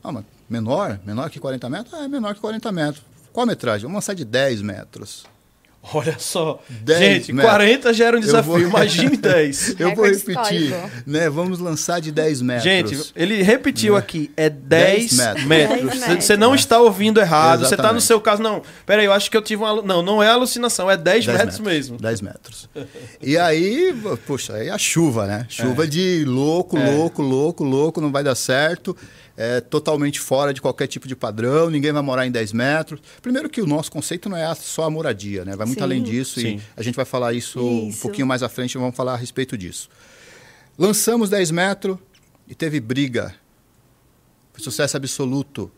Ah, 0.08 0.12
mas 0.12 0.24
menor? 0.48 1.00
Menor 1.04 1.32
que 1.32 1.40
40 1.40 1.68
metros? 1.68 1.92
Ah, 1.96 2.04
é 2.04 2.08
menor 2.08 2.36
que 2.36 2.40
40 2.40 2.72
metros. 2.72 3.04
Qual 3.34 3.44
a 3.44 3.48
metragem? 3.48 3.82
Vamos 3.88 3.96
lançar 3.96 4.14
de 4.14 4.24
10 4.24 4.62
metros. 4.62 5.26
Olha 5.94 6.16
só. 6.18 6.60
10 6.70 7.00
Gente, 7.00 7.34
metros. 7.34 7.52
40 7.54 7.94
já 7.94 8.06
era 8.06 8.18
um 8.18 8.20
desafio. 8.20 8.52
vou- 8.52 8.60
Imagine 8.60 9.16
10. 9.18 9.76
Eu 9.80 9.94
vou 9.96 10.06
repetir, 10.06 10.74
né? 11.06 11.30
Vamos 11.30 11.60
lançar 11.60 12.00
de 12.02 12.12
10 12.12 12.42
metros. 12.42 12.64
Gente, 12.64 13.12
ele 13.16 13.42
repetiu 13.44 13.96
aqui, 13.96 14.32
é 14.36 14.50
10 14.50 15.18
10 15.18 15.46
metros. 15.46 15.46
metros. 15.46 16.00
10 16.00 16.24
Você- 16.24 16.38
não 16.38 16.56
está 16.56 16.80
ouvindo 16.80 17.20
errado, 17.20 17.60
você 17.60 17.66
está 17.76 17.76
no 17.76 17.98
Exatamente. 17.98 18.04
seu 18.06 18.20
caso, 18.22 18.42
não. 18.42 18.62
Peraí, 18.86 19.06
eu 19.06 19.14
acho 19.14 19.30
que 19.30 19.38
eu 19.38 19.42
tive 19.42 19.64
uma. 19.64 19.82
Não, 19.82 20.02
não 20.02 20.22
é 20.24 20.28
alucinação, 20.30 20.90
é 20.90 20.98
10, 20.98 21.26
10 21.26 21.38
metros, 21.38 21.60
mesmo. 21.60 21.98
10 21.98 22.22
metros. 22.22 22.70
E 23.22 23.38
aí, 23.38 23.94
poxa, 24.26 24.54
aí 24.56 24.70
a 24.70 24.78
chuva, 24.78 25.26
né? 25.26 25.46
Chuva 25.50 25.84
É. 25.84 25.88
de 25.88 26.24
louco, 26.26 26.78
louco, 26.78 27.22
louco, 27.22 27.64
louco, 27.64 28.02
não 28.02 28.12
vai 28.12 28.24
dar 28.24 28.36
certo. 28.36 28.96
É 29.38 29.60
totalmente 29.60 30.20
fora 30.20 30.54
de 30.54 30.62
qualquer 30.62 30.88
tipo 30.88 31.08
de 31.08 31.16
padrão, 31.16 31.70
ninguém 31.70 31.92
vai 31.92 32.02
morar 32.02 32.26
em 32.26 32.32
10 32.32 32.54
metros. 32.54 33.02
Primeiro 33.22 33.50
que 33.50 33.62
o 33.62 33.68
nosso 33.68 33.92
conceito 33.92 34.30
não 34.30 34.38
é 34.38 34.54
só 34.56 34.84
a 34.84 34.90
moradia, 34.90 35.44
né? 35.44 35.56
Vai 35.56 35.66
muito 35.66 35.80
Sim. 35.80 35.84
além 35.84 36.02
disso 36.02 36.40
Sim. 36.40 36.56
e 36.56 36.62
a 36.78 36.82
gente 36.82 36.96
vai 36.96 37.04
falar 37.06 37.34
isso, 37.34 37.60
um 37.60 37.90
Isso. 37.90 38.02
pouquinho 38.02 38.26
mais 38.26 38.42
à 38.44 38.48
frente, 38.50 38.78
vamos 38.78 38.96
falar 38.96 39.14
a 39.14 39.18
respeito 39.18 39.58
disso. 39.58 39.90
Lançamos 40.78 41.30
10 41.30 41.52
metros 41.52 41.98
e 42.48 42.56
teve 42.56 42.80
briga. 42.80 43.36
Foi 44.54 44.64
sucesso 44.64 44.96
absoluto. 44.96 45.70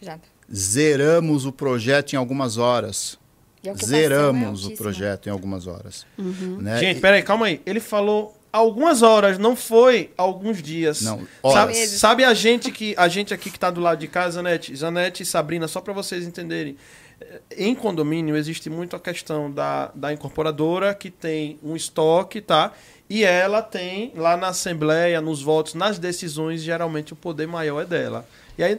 Já. 0.00 0.18
Zeramos 0.54 1.44
o 1.44 1.52
projeto 1.52 2.14
em 2.14 2.16
algumas 2.16 2.56
horas. 2.56 3.18
E 3.62 3.68
é 3.68 3.74
Zeramos 3.74 4.62
o 4.62 4.64
altíssima. 4.64 4.76
projeto 4.76 5.26
em 5.28 5.30
algumas 5.30 5.66
horas. 5.66 6.06
Uhum. 6.18 6.58
Né? 6.60 6.78
Gente, 6.78 7.00
peraí, 7.00 7.22
calma 7.22 7.46
aí. 7.46 7.60
Ele 7.64 7.78
falou 7.78 8.36
algumas 8.52 9.02
horas, 9.02 9.38
não 9.38 9.56
foi 9.56 10.10
alguns 10.16 10.62
dias. 10.62 11.00
Não, 11.02 11.18
Sabe, 11.18 11.26
horas. 11.72 11.88
sabe 11.90 12.24
a 12.24 12.34
gente 12.34 12.70
que 12.70 12.94
a 12.98 13.08
gente 13.08 13.32
aqui 13.32 13.50
que 13.50 13.58
tá 13.58 13.70
do 13.70 13.80
lado 13.80 13.98
de 13.98 14.08
casa, 14.08 14.32
Zanete, 14.36 14.74
Zanete 14.76 15.22
e 15.22 15.26
Sabrina, 15.26 15.66
só 15.66 15.80
para 15.80 15.92
vocês 15.92 16.26
entenderem. 16.26 16.76
eh, 17.20 17.40
Em 17.56 17.74
condomínio 17.74 18.36
existe 18.36 18.68
muito 18.68 18.94
a 18.94 19.00
questão 19.00 19.50
da, 19.50 19.90
da 19.94 20.12
incorporadora 20.12 20.94
que 20.94 21.10
tem 21.10 21.58
um 21.62 21.74
estoque, 21.74 22.40
tá? 22.40 22.72
E 23.08 23.24
ela 23.24 23.60
tem 23.62 24.12
lá 24.16 24.36
na 24.36 24.48
assembleia, 24.48 25.20
nos 25.20 25.42
votos, 25.42 25.74
nas 25.74 25.98
decisões, 25.98 26.62
geralmente 26.62 27.12
o 27.12 27.16
poder 27.16 27.46
maior 27.46 27.80
é 27.82 27.84
dela. 27.84 28.26
E 28.56 28.62
aí 28.62 28.78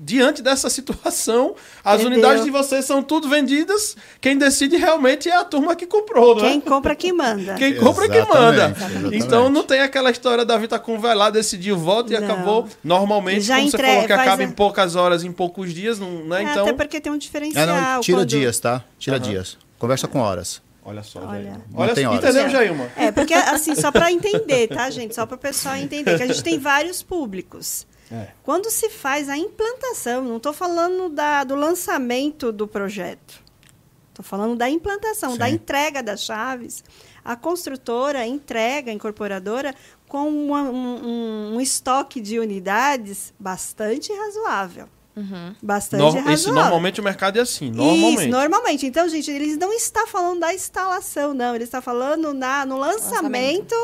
diante 0.00 0.40
dessa 0.42 0.70
situação, 0.70 1.54
as 1.84 2.00
Entendeu? 2.00 2.12
unidades 2.18 2.44
de 2.44 2.50
vocês 2.50 2.84
são 2.84 3.02
tudo 3.02 3.28
vendidas. 3.28 3.96
Quem 4.20 4.38
decide 4.38 4.76
realmente 4.76 5.28
é 5.28 5.36
a 5.36 5.44
turma 5.44 5.74
que 5.74 5.86
comprou, 5.86 6.36
né? 6.36 6.48
Quem 6.48 6.60
compra 6.60 6.94
que 6.94 7.12
manda. 7.12 7.54
Quem 7.54 7.76
compra 7.76 8.04
é 8.06 8.08
que 8.08 8.20
manda. 8.32 8.54
Exatamente, 8.66 8.78
exatamente. 8.78 9.16
Então 9.26 9.48
não 9.50 9.62
tem 9.64 9.80
aquela 9.80 10.10
história 10.10 10.44
da 10.44 10.56
Vitacom 10.56 10.98
vai 10.98 11.14
lá, 11.14 11.30
decidir 11.30 11.72
o 11.72 11.76
voto 11.78 12.12
e 12.12 12.18
Não. 12.18 12.24
acabou. 12.24 12.68
Normalmente, 12.82 13.40
Já 13.42 13.56
como 13.56 13.70
você 13.70 13.76
entre- 13.76 13.86
falou 13.88 14.06
que 14.06 14.12
acaba 14.12 14.42
a- 14.42 14.44
em 14.44 14.50
poucas 14.50 14.96
horas, 14.96 15.24
em 15.24 15.32
poucos 15.32 15.74
dias, 15.74 15.98
não, 15.98 16.24
né? 16.24 16.40
É, 16.40 16.50
Então. 16.50 16.62
Até 16.62 16.72
porque 16.72 17.00
tem 17.00 17.10
um 17.12 17.16
Ah, 17.16 17.18
diferencial. 17.18 17.66
não, 17.66 18.00
tira 18.00 18.18
quando- 18.18 18.28
dias, 18.28 18.58
tá? 18.60 18.84
Tira 18.98 19.16
Aham. 19.16 19.24
dias. 19.24 19.58
Conversa 19.78 20.06
com 20.08 20.20
horas. 20.20 20.60
Olha 20.84 21.02
só, 21.02 21.20
Olha. 21.20 21.60
Olha, 21.74 21.94
tem 21.94 22.06
horas. 22.06 22.24
entendeu, 22.24 22.44
É. 22.46 22.48
Jailma? 22.48 22.88
É, 22.96 23.12
porque 23.12 23.34
assim, 23.34 23.74
só 23.74 23.92
para 23.92 24.10
entender, 24.10 24.68
tá, 24.68 24.88
gente? 24.88 25.14
Só 25.14 25.26
para 25.26 25.34
o 25.34 25.38
pessoal 25.38 25.76
entender 25.76 26.16
que 26.16 26.22
a 26.22 26.26
gente 26.26 26.42
tem 26.42 26.58
vários 26.58 27.02
públicos. 27.02 27.86
É. 28.10 28.28
Quando 28.42 28.70
se 28.70 28.88
faz 28.88 29.28
a 29.28 29.36
implantação, 29.36 30.22
não 30.24 30.38
estou 30.38 30.52
falando 30.52 31.08
da, 31.10 31.44
do 31.44 31.54
lançamento 31.54 32.50
do 32.50 32.66
projeto. 32.66 33.42
Estou 34.10 34.24
falando 34.24 34.56
da 34.56 34.68
implantação, 34.68 35.32
Sim. 35.32 35.38
da 35.38 35.48
entrega 35.50 36.02
das 36.02 36.22
chaves. 36.22 36.82
A 37.24 37.36
construtora 37.36 38.26
entrega, 38.26 38.90
a 38.90 38.94
incorporadora, 38.94 39.74
com 40.08 40.28
uma- 40.28 40.62
um, 40.62 41.54
um- 41.56 41.60
estoque 41.60 42.20
de 42.20 42.38
unidades 42.38 43.32
bastante 43.38 44.10
razoável. 44.12 44.88
Uhum. 45.14 45.54
Bastante 45.62 46.00
Nor- 46.00 46.12
razoável. 46.14 46.32
Isso, 46.34 46.52
normalmente 46.52 47.00
o 47.00 47.04
mercado 47.04 47.38
é 47.38 47.42
assim. 47.42 47.70
Normalmente. 47.70 48.20
Isso, 48.22 48.28
normalmente. 48.28 48.86
Então, 48.86 49.08
gente, 49.08 49.30
eles 49.30 49.56
não 49.58 49.72
estão 49.72 50.06
falando 50.06 50.40
da 50.40 50.54
instalação, 50.54 51.34
não. 51.34 51.54
Ele 51.54 51.64
está 51.64 51.82
falando 51.82 52.32
na, 52.32 52.64
no 52.64 52.78
lançamento, 52.78 53.74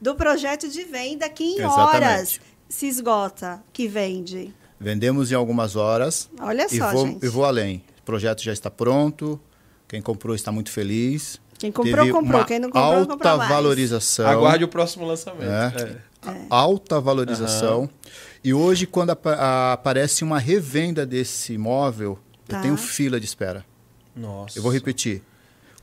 do 0.00 0.14
projeto 0.14 0.68
de 0.68 0.82
venda 0.84 1.28
que 1.28 1.44
em 1.44 1.58
Exatamente. 1.58 1.80
horas 1.96 2.40
se 2.74 2.86
esgota, 2.86 3.62
que 3.72 3.86
vende. 3.86 4.52
Vendemos 4.80 5.30
em 5.30 5.34
algumas 5.36 5.76
horas. 5.76 6.28
Olha 6.40 6.66
e 6.70 6.76
só, 6.76 6.90
vou, 6.90 7.06
gente. 7.06 7.24
e 7.24 7.28
vou 7.28 7.44
além. 7.44 7.84
O 8.00 8.02
projeto 8.02 8.42
já 8.42 8.52
está 8.52 8.68
pronto. 8.70 9.40
Quem 9.88 10.02
comprou 10.02 10.34
está 10.34 10.50
muito 10.50 10.70
feliz. 10.70 11.40
Quem 11.56 11.70
comprou, 11.70 11.94
Teve 12.04 12.10
comprou. 12.10 12.44
Quem 12.44 12.58
não 12.58 12.68
comprou, 12.68 12.84
alta 12.92 13.12
comprou 13.12 13.36
mais. 13.38 13.48
valorização. 13.50 14.26
Aguarde 14.26 14.64
o 14.64 14.68
próximo 14.68 15.06
lançamento. 15.06 15.44
É. 15.44 15.96
É. 16.26 16.46
Alta 16.50 17.00
valorização. 17.00 17.88
E 18.42 18.52
hoje, 18.52 18.86
quando 18.86 19.10
a- 19.10 19.72
aparece 19.74 20.24
uma 20.24 20.38
revenda 20.40 21.06
desse 21.06 21.52
imóvel, 21.52 22.18
Tá. 22.48 22.56
eu 22.58 22.62
tenho 22.62 22.76
fila 22.76 23.20
de 23.20 23.26
espera. 23.26 23.64
Nossa. 24.16 24.58
Eu 24.58 24.62
vou 24.62 24.72
repetir. 24.72 25.22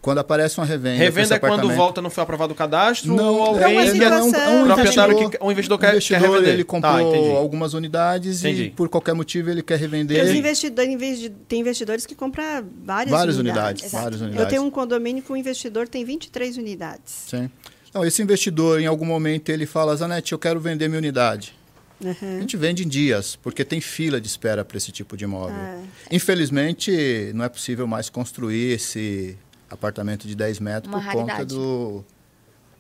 Quando 0.02 0.18
aparece 0.18 0.58
uma 0.58 0.66
revenda. 0.66 0.98
Revenda 0.98 1.36
é 1.36 1.40
quando 1.40 1.70
volta 1.70 2.02
não 2.02 2.10
foi 2.10 2.24
aprovado 2.24 2.54
o 2.54 2.56
cadastro 2.56 3.16
Não, 3.16 3.36
ou 3.36 3.60
é 3.60 3.64
alguém 3.66 3.78
é, 3.78 3.82
um, 4.20 4.64
um 4.64 4.72
investidor, 4.72 5.30
que- 5.30 5.38
o 5.40 5.52
investidor 5.52 5.78
quer- 5.78 5.88
o 5.88 5.92
quer 5.92 5.96
investidor, 5.98 6.22
revender. 6.32 6.54
ele 6.56 6.64
Tá, 6.64 6.70
comprou 6.70 7.16
entendi. 7.16 7.36
algumas 7.36 7.74
unidades 7.76 8.40
Entendi. 8.44 8.64
e 8.64 8.70
por 8.72 8.90
qualquer 8.90 9.14
motivo 9.14 9.52
ele 9.52 9.62
quer 9.62 9.78
revender. 9.78 10.18
Porque 10.18 10.32
os 10.32 10.36
investidores, 10.38 10.92
investi- 10.92 11.30
tem 11.48 11.60
investidores 11.62 12.06
que 12.08 12.16
compram 12.16 12.44
várias, 12.84 13.12
Várias 13.16 13.38
unidades. 13.38 13.84
unidades, 13.84 13.92
várias 13.92 14.22
Eu 14.22 14.28
unidades. 14.28 14.50
tenho 14.50 14.64
um 14.64 14.72
condomínio 14.72 15.22
que 15.22 15.32
o 15.32 15.38
investidor 15.38 15.88
tem 15.88 16.04
23 16.04 16.58
unidades. 16.58 17.26
Sim. 17.28 17.48
Não, 17.94 18.04
esse 18.04 18.24
investidor, 18.24 18.82
em 18.82 18.88
algum 18.88 19.06
momento, 19.06 19.50
ele 19.50 19.68
fala, 19.68 19.96
Zanetti, 19.96 20.32
eu 20.32 20.40
quero 20.40 20.60
vender 20.60 20.88
minha 20.88 20.98
unidade. 20.98 21.54
A 22.04 22.08
Uhum. 22.08 22.40
gente 22.42 22.58
vende 22.58 22.84
em 22.84 22.88
dias, 22.88 23.36
porque 23.36 23.64
tem 23.64 23.80
fila 23.80 24.20
de 24.20 24.26
espera 24.28 24.66
para 24.66 24.78
esse 24.78 24.92
tipo 24.92 25.16
de 25.16 25.26
imóvel. 25.26 25.56
É. 25.56 25.78
Infelizmente, 26.12 27.32
não 27.36 27.46
é 27.46 27.50
possível 27.50 27.86
mais 27.86 28.10
construir 28.10 28.72
esse 28.74 29.38
apartamento 29.72 30.28
de 30.28 30.36
10 30.36 30.60
metros 30.60 30.94
Uma 30.94 31.02
por 31.02 31.12
conta 31.12 31.34
raridade. 31.34 31.56
do 31.56 32.04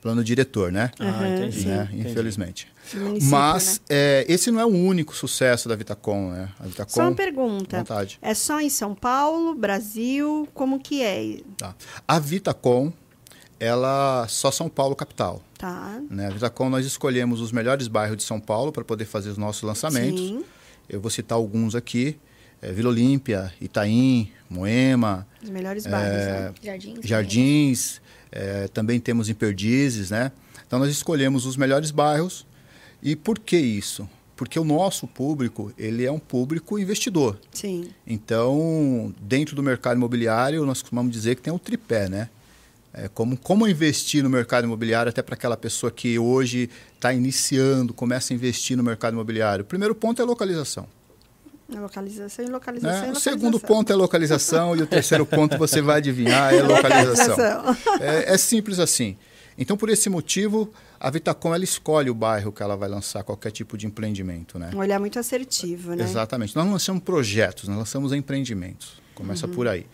plano 0.01 0.23
diretor, 0.23 0.71
né? 0.71 0.91
Ah, 0.99 1.27
entendi. 1.29 1.67
Né? 1.67 1.89
entendi. 1.93 2.09
Infelizmente. 2.09 2.67
No 2.93 3.01
município, 3.05 3.29
Mas 3.29 3.79
né? 3.79 3.85
é, 3.89 4.25
esse 4.27 4.49
não 4.51 4.59
é 4.59 4.65
o 4.65 4.69
único 4.69 5.15
sucesso 5.15 5.69
da 5.69 5.75
Vitacom, 5.75 6.31
né? 6.31 6.49
A 6.59 6.63
Vitacom, 6.65 6.91
Só 6.91 7.01
uma 7.03 7.13
pergunta. 7.15 7.77
vontade. 7.77 8.17
É 8.21 8.33
só 8.33 8.59
em 8.59 8.69
São 8.69 8.95
Paulo, 8.95 9.53
Brasil? 9.55 10.47
Como 10.53 10.79
que 10.79 11.01
é? 11.03 11.39
Tá. 11.57 11.75
A 12.07 12.17
Vitacom, 12.19 12.91
ela 13.59 14.25
só 14.27 14.49
São 14.51 14.67
Paulo 14.67 14.95
capital. 14.95 15.41
Tá. 15.57 16.01
Né? 16.09 16.27
A 16.27 16.31
Vitacom, 16.31 16.69
nós 16.69 16.85
escolhemos 16.85 17.39
os 17.39 17.51
melhores 17.51 17.87
bairros 17.87 18.17
de 18.17 18.23
São 18.23 18.39
Paulo 18.39 18.71
para 18.71 18.83
poder 18.83 19.05
fazer 19.05 19.29
os 19.29 19.37
nossos 19.37 19.61
lançamentos. 19.61 20.19
Sim. 20.19 20.43
Eu 20.89 20.99
vou 20.99 21.11
citar 21.11 21.37
alguns 21.37 21.75
aqui. 21.75 22.17
É, 22.61 22.71
Vila 22.71 22.89
Olímpia, 22.89 23.51
Itaim, 23.59 24.31
Moema, 24.49 25.27
Os 25.41 25.49
melhores 25.49 25.87
bairros, 25.87 26.25
né? 26.25 26.53
Jardins. 26.61 26.99
Jardins, 27.03 28.01
é, 28.31 28.67
também 28.67 28.99
temos 28.99 29.29
em 29.29 29.33
Perdizes, 29.33 30.11
né? 30.11 30.31
Então 30.67 30.77
nós 30.77 30.89
escolhemos 30.89 31.45
os 31.45 31.57
melhores 31.57 31.89
bairros. 31.89 32.45
E 33.01 33.15
por 33.15 33.39
que 33.39 33.57
isso? 33.57 34.07
Porque 34.35 34.59
o 34.59 34.63
nosso 34.63 35.07
público, 35.07 35.73
ele 35.77 36.05
é 36.05 36.11
um 36.11 36.19
público 36.19 36.77
investidor. 36.77 37.39
Sim. 37.51 37.89
Então, 38.05 39.13
dentro 39.19 39.55
do 39.55 39.63
mercado 39.63 39.97
imobiliário, 39.97 40.65
nós 40.65 40.81
costumamos 40.81 41.11
dizer 41.11 41.35
que 41.35 41.41
tem 41.41 41.51
um 41.51 41.57
tripé, 41.57 42.07
né? 42.09 42.29
É, 42.93 43.07
como, 43.07 43.37
como 43.37 43.67
investir 43.67 44.21
no 44.23 44.29
mercado 44.29 44.65
imobiliário, 44.65 45.09
até 45.09 45.21
para 45.21 45.35
aquela 45.35 45.55
pessoa 45.55 45.91
que 45.91 46.19
hoje 46.19 46.69
está 46.95 47.13
iniciando, 47.13 47.93
começa 47.93 48.33
a 48.33 48.35
investir 48.35 48.75
no 48.75 48.83
mercado 48.83 49.13
imobiliário. 49.13 49.63
O 49.63 49.65
primeiro 49.65 49.95
ponto 49.95 50.21
é 50.21 50.23
a 50.23 50.27
localização. 51.79 52.45
A 52.45 52.45
localização 52.45 52.45
e 52.45 52.47
né? 52.47 52.51
localização. 52.53 53.07
e 53.07 53.11
O 53.11 53.15
segundo 53.19 53.59
ponto 53.59 53.91
é 53.91 53.95
localização 53.95 54.75
e 54.75 54.81
o 54.81 54.87
terceiro 54.87 55.25
ponto 55.25 55.57
você 55.57 55.81
vai 55.81 55.97
adivinhar 55.97 56.53
é 56.53 56.59
a 56.59 56.63
localização. 56.67 57.27
Localização. 57.65 57.97
É, 57.99 58.33
é 58.33 58.37
simples 58.37 58.79
assim. 58.79 59.17
Então, 59.57 59.75
por 59.77 59.89
esse 59.89 60.09
motivo, 60.09 60.71
a 60.99 61.09
Vitacom 61.09 61.53
ela 61.53 61.63
escolhe 61.63 62.09
o 62.09 62.13
bairro 62.15 62.51
que 62.51 62.63
ela 62.63 62.75
vai 62.75 62.89
lançar 62.89 63.23
qualquer 63.23 63.51
tipo 63.51 63.77
de 63.77 63.85
empreendimento, 63.85 64.57
né? 64.57 64.71
Um 64.73 64.77
olhar 64.79 64.99
muito 64.99 65.19
assertivo, 65.19 65.93
né? 65.93 66.03
Exatamente. 66.03 66.55
Nós 66.55 66.65
não 66.65 66.71
lançamos 66.73 67.03
projetos, 67.03 67.67
nós 67.67 67.77
lançamos 67.77 68.11
empreendimentos. 68.13 69.01
Começa 69.13 69.45
Uhum. 69.45 69.53
por 69.53 69.67
aí. 69.67 69.85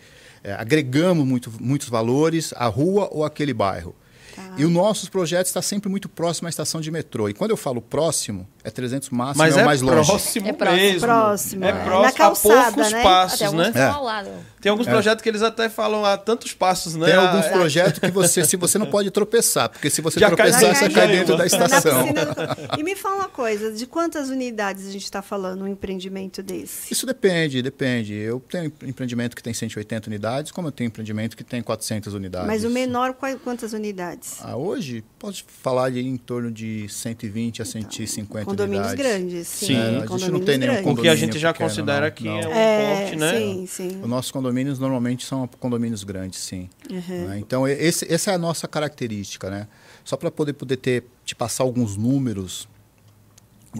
é, 0.44 0.52
agregamos 0.52 1.26
muito, 1.26 1.52
muitos 1.60 1.88
valores 1.88 2.54
à 2.56 2.66
rua 2.66 3.08
ou 3.12 3.24
àquele 3.24 3.52
bairro. 3.52 3.94
Tá. 4.36 4.54
E 4.56 4.64
os 4.64 4.70
nossos 4.70 5.08
projetos 5.08 5.50
está 5.50 5.60
sempre 5.60 5.88
muito 5.90 6.08
próximo 6.08 6.46
à 6.46 6.48
estação 6.50 6.80
de 6.80 6.92
metrô. 6.92 7.28
E 7.28 7.34
quando 7.34 7.50
eu 7.50 7.56
falo 7.56 7.82
próximo, 7.82 8.46
é 8.68 8.70
300 8.70 9.10
máximo, 9.10 9.38
Mas 9.44 9.56
é 9.56 9.60
é 9.60 9.62
o 9.62 9.66
mais 9.66 9.80
longe. 9.82 10.06
próximo 10.06 10.48
É 10.48 10.52
próximo. 10.52 10.80
mesmo. 10.82 11.00
Próximo, 11.00 11.64
É 11.64 11.68
é. 11.68 11.72
próximo, 11.72 12.02
Na 12.02 12.12
calçada, 12.12 12.60
a 12.60 12.64
poucos 12.72 12.92
né? 12.92 12.98
Até 12.98 13.02
passos, 13.02 13.42
alguns 13.42 13.58
né? 13.62 13.68
estão 13.68 13.82
É. 13.82 13.86
ao 13.90 14.04
lado. 14.04 14.30
Tem 14.60 14.70
alguns 14.70 14.86
É. 14.88 14.90
projetos 14.90 15.22
que 15.22 15.28
eles 15.28 15.42
até 15.42 15.68
falam 15.68 16.04
a 16.04 16.16
tantos 16.18 16.52
passos, 16.52 16.94
né? 16.96 17.06
Tem 17.06 17.14
Ah, 17.14 17.28
alguns 17.30 17.46
é. 17.46 17.50
projetos 17.50 17.98
que 18.00 18.10
você, 18.10 18.44
se 18.44 18.56
você 18.56 18.76
não 18.78 18.86
pode 18.86 19.10
tropeçar, 19.10 19.68
porque 19.68 19.88
se 19.88 20.00
você 20.00 20.18
Já 20.18 20.26
cai 20.28 20.36
tropeçar, 20.36 20.62
na 20.62 20.74
você 20.74 20.84
piscina, 20.86 21.00
cai 21.06 21.08
dentro 21.16 21.32
né? 21.32 21.38
da 21.38 21.46
estação. 21.46 22.06
do- 22.06 22.12
E 22.78 22.82
me 22.82 22.94
fala 22.96 23.16
uma 23.16 23.28
coisa, 23.28 23.72
de 23.72 23.86
quantas 23.86 24.28
unidades 24.30 24.86
a 24.86 24.90
gente 24.90 25.04
está 25.04 25.22
falando, 25.22 25.62
um 25.62 25.68
empreendimento 25.68 26.42
desse? 26.42 26.92
Isso 26.92 27.06
depende, 27.06 27.62
depende. 27.62 28.14
Eu 28.14 28.40
tenho 28.40 28.72
empreendimento 28.84 29.36
que 29.36 29.42
tem 29.42 29.54
180 29.54 30.08
unidades, 30.08 30.50
como 30.52 30.68
eu 30.68 30.72
tenho 30.72 30.88
empreendimento 30.88 31.36
que 31.36 31.44
tem 31.44 31.62
400 31.62 32.12
unidades. 32.14 32.46
Mas 32.48 32.64
o 32.64 32.70
menor, 32.70 33.14
quantas 33.44 33.72
unidades? 33.72 34.38
Ah, 34.42 34.56
hoje, 34.56 35.04
posso 35.18 35.44
falar 35.62 35.90
de 35.90 36.00
em 36.00 36.16
torno 36.16 36.50
de 36.50 36.86
120 36.88 37.62
a 37.62 37.64
150 37.64 38.44
Condomínios 38.58 38.94
grandes. 38.94 39.48
Sim. 39.48 39.74
É, 39.74 39.78
a 39.78 39.90
gente 39.90 39.94
não 40.00 40.06
condomínios 40.06 40.46
tem 40.46 40.58
nenhum 40.58 40.72
grandes. 40.72 40.92
O 40.92 41.02
que 41.02 41.08
a 41.08 41.14
gente 41.14 41.20
condomínio 41.20 41.40
já 41.40 41.52
pequeno, 41.52 41.68
considera 41.70 42.06
não, 42.06 42.12
que 42.14 42.24
não. 42.24 42.38
é 42.38 42.48
um 42.48 42.52
É, 42.52 43.00
porte, 43.00 43.16
né? 43.16 43.38
sim, 43.38 43.66
sim. 43.66 44.00
Os 44.02 44.08
nossos 44.08 44.30
condomínios 44.30 44.78
normalmente 44.78 45.24
são 45.24 45.46
condomínios 45.58 46.04
grandes, 46.04 46.40
sim. 46.40 46.68
Uhum. 46.90 47.28
Né? 47.28 47.38
Então, 47.38 47.66
esse, 47.66 48.12
essa 48.12 48.30
é 48.30 48.34
a 48.34 48.38
nossa 48.38 48.68
característica, 48.68 49.48
né? 49.50 49.68
Só 50.04 50.16
para 50.16 50.30
poder, 50.30 50.52
poder 50.54 50.76
ter, 50.76 51.04
te 51.24 51.34
passar 51.34 51.64
alguns 51.64 51.96
números, 51.96 52.68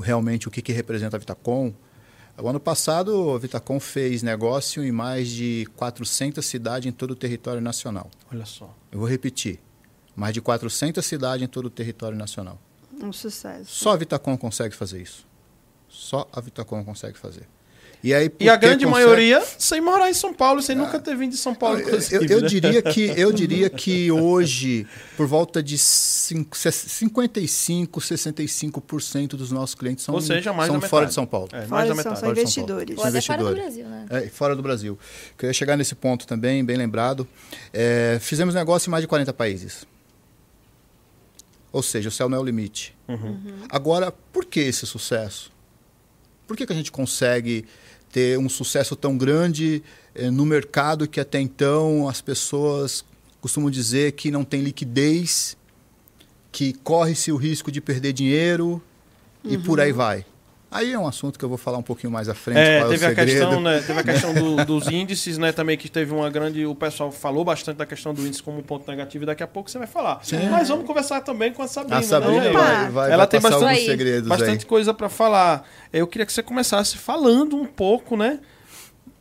realmente 0.02 0.48
o 0.48 0.50
que, 0.50 0.62
que 0.62 0.72
representa 0.72 1.16
a 1.16 1.18
Vitacom. 1.18 1.72
O 2.40 2.48
ano 2.48 2.60
passado, 2.60 3.30
a 3.30 3.38
Vitacom 3.38 3.80
fez 3.80 4.22
negócio 4.22 4.84
em 4.84 4.92
mais 4.92 5.28
de 5.28 5.66
400 5.76 6.44
cidades 6.44 6.88
em 6.88 6.92
todo 6.92 7.10
o 7.10 7.16
território 7.16 7.60
nacional. 7.60 8.08
Olha 8.32 8.46
só. 8.46 8.72
Eu 8.92 9.00
vou 9.00 9.08
repetir. 9.08 9.58
Mais 10.14 10.34
de 10.34 10.40
400 10.40 11.04
cidades 11.04 11.44
em 11.44 11.48
todo 11.48 11.66
o 11.66 11.70
território 11.70 12.16
nacional. 12.16 12.60
Um 13.02 13.12
sucesso. 13.12 13.64
Só 13.66 13.92
a 13.92 13.96
Vitacom 13.96 14.36
consegue 14.36 14.74
fazer 14.74 15.00
isso. 15.02 15.26
Só 15.88 16.28
a 16.32 16.40
Vitacom 16.40 16.84
consegue 16.84 17.18
fazer. 17.18 17.42
E, 18.00 18.14
aí, 18.14 18.30
E 18.38 18.48
a 18.48 18.52
por 18.52 18.60
que 18.60 18.66
grande 18.66 18.84
consegue- 18.84 19.04
maioria 19.06 19.42
sem 19.58 19.80
morar 19.80 20.08
em 20.08 20.14
São 20.14 20.32
Paulo, 20.32 20.62
sem 20.62 20.76
nunca 20.76 21.00
ter 21.00 21.16
vindo 21.16 21.32
de 21.32 21.36
São 21.36 21.52
Paulo, 21.52 21.78
Ah. 21.78 21.80
Eu, 21.80 21.86
inclusive. 21.88 22.32
eu 22.32 22.40
né? 22.42 22.46
diria 22.46 22.80
que, 22.82 23.00
eu 23.20 23.32
diria 23.32 23.68
que 23.68 24.12
hoje, 24.12 24.86
por 25.16 25.26
volta 25.26 25.60
de 25.60 25.76
cinco- 25.76 26.56
55, 26.56 28.00
65% 28.00 29.30
dos 29.36 29.50
nossos 29.50 29.74
clientes 29.74 30.04
são, 30.04 30.14
Ou 30.14 30.20
seja, 30.20 30.52
mais 30.52 30.70
são 30.70 30.80
fora 30.80 31.06
de 31.06 31.14
São 31.14 31.26
Paulo. 31.26 31.48
É, 31.52 31.66
mais 31.66 31.68
Fora 31.68 31.82
da 31.82 31.86
são, 31.88 31.96
metade. 31.96 32.20
são 32.20 32.28
de 32.28 32.34
São 32.36 32.42
investidores. 32.42 32.98
Ou 32.98 33.04
até 33.04 33.20
fora 33.20 33.38
do 33.42 33.50
investidores. 33.50 33.62
Brasil, 33.74 33.88
né? 33.88 34.06
É, 34.10 34.26
e 34.26 34.30
fora 34.30 34.54
do 34.54 34.62
Brasil. 34.62 34.98
Queria 35.36 35.52
chegar 35.52 35.76
nesse 35.76 35.96
ponto 35.96 36.24
também, 36.24 36.64
bem 36.64 36.76
lembrado. 36.76 37.26
É, 37.72 38.18
fizemos 38.20 38.54
negócio 38.54 38.88
em 38.88 38.92
mais 38.92 39.02
de 39.02 39.08
40 39.08 39.32
países. 39.32 39.84
Ou 41.72 41.82
seja, 41.82 42.08
o 42.08 42.12
céu 42.12 42.28
não 42.28 42.38
é 42.38 42.40
o 42.40 42.44
limite. 42.44 42.96
Uhum. 43.06 43.38
Agora, 43.68 44.12
por 44.32 44.44
que 44.44 44.60
esse 44.60 44.86
sucesso? 44.86 45.52
Por 46.46 46.56
que, 46.56 46.66
que 46.66 46.72
a 46.72 46.76
gente 46.76 46.90
consegue 46.90 47.64
ter 48.10 48.38
um 48.38 48.48
sucesso 48.48 48.96
tão 48.96 49.18
grande 49.18 49.82
eh, 50.14 50.30
no 50.30 50.46
mercado 50.46 51.06
que 51.06 51.20
até 51.20 51.40
então 51.40 52.08
as 52.08 52.22
pessoas 52.22 53.04
costumam 53.40 53.70
dizer 53.70 54.12
que 54.12 54.30
não 54.30 54.44
tem 54.44 54.62
liquidez, 54.62 55.56
que 56.50 56.72
corre-se 56.72 57.30
o 57.30 57.36
risco 57.36 57.70
de 57.70 57.80
perder 57.80 58.12
dinheiro 58.12 58.82
e 59.44 59.56
por 59.58 59.78
aí 59.80 59.92
vai? 59.92 60.24
Aí 60.70 60.92
é 60.92 60.98
um 60.98 61.06
assunto 61.06 61.38
que 61.38 61.44
eu 61.44 61.48
vou 61.48 61.56
falar 61.56 61.78
um 61.78 61.82
pouquinho 61.82 62.12
mais 62.12 62.28
à 62.28 62.34
frente. 62.34 62.58
É, 62.58 62.80
qual 62.80 62.90
teve 62.90 63.04
é 63.04 63.08
o 63.08 63.12
a 63.12 63.14
questão, 63.14 63.60
né? 63.60 63.80
Teve 63.86 64.00
a 64.00 64.02
questão 64.04 64.34
do- 64.34 64.64
dos 64.66 64.86
índices, 64.88 65.38
né? 65.38 65.50
Também 65.50 65.78
que 65.78 65.88
teve 65.88 66.12
uma 66.12 66.28
grande. 66.28 66.66
O 66.66 66.74
pessoal 66.74 67.10
falou 67.10 67.42
bastante 67.44 67.78
da 67.78 67.86
questão 67.86 68.12
do 68.12 68.20
índice 68.26 68.42
como 68.42 68.58
um 68.58 68.62
ponto 68.62 68.88
negativo 68.90 69.24
e 69.24 69.26
daqui 69.26 69.42
a 69.42 69.46
pouco 69.46 69.70
você 69.70 69.78
vai 69.78 69.86
falar. 69.86 70.20
Mas 70.50 70.68
vamos 70.68 70.86
conversar 70.86 71.22
também 71.22 71.52
com 71.54 71.62
a 71.62 71.66
Sabrina. 71.68 71.98
A 71.98 72.02
Sabrina 72.02 72.40
né, 72.42 72.50
vai, 72.52 72.90
vai, 72.90 73.06
Ela 73.08 73.16
vai 73.18 73.26
tem 73.28 73.40
bastante- 73.40 73.80
Bastante 74.28 74.66
coisa 74.66 74.92
para 74.92 75.08
falar. 75.08 75.66
Eu 75.90 76.06
queria 76.06 76.26
que 76.26 76.32
você 76.34 76.42
começasse 76.42 76.98
falando 76.98 77.56
um 77.56 77.64
pouco, 77.64 78.14
né? 78.16 78.38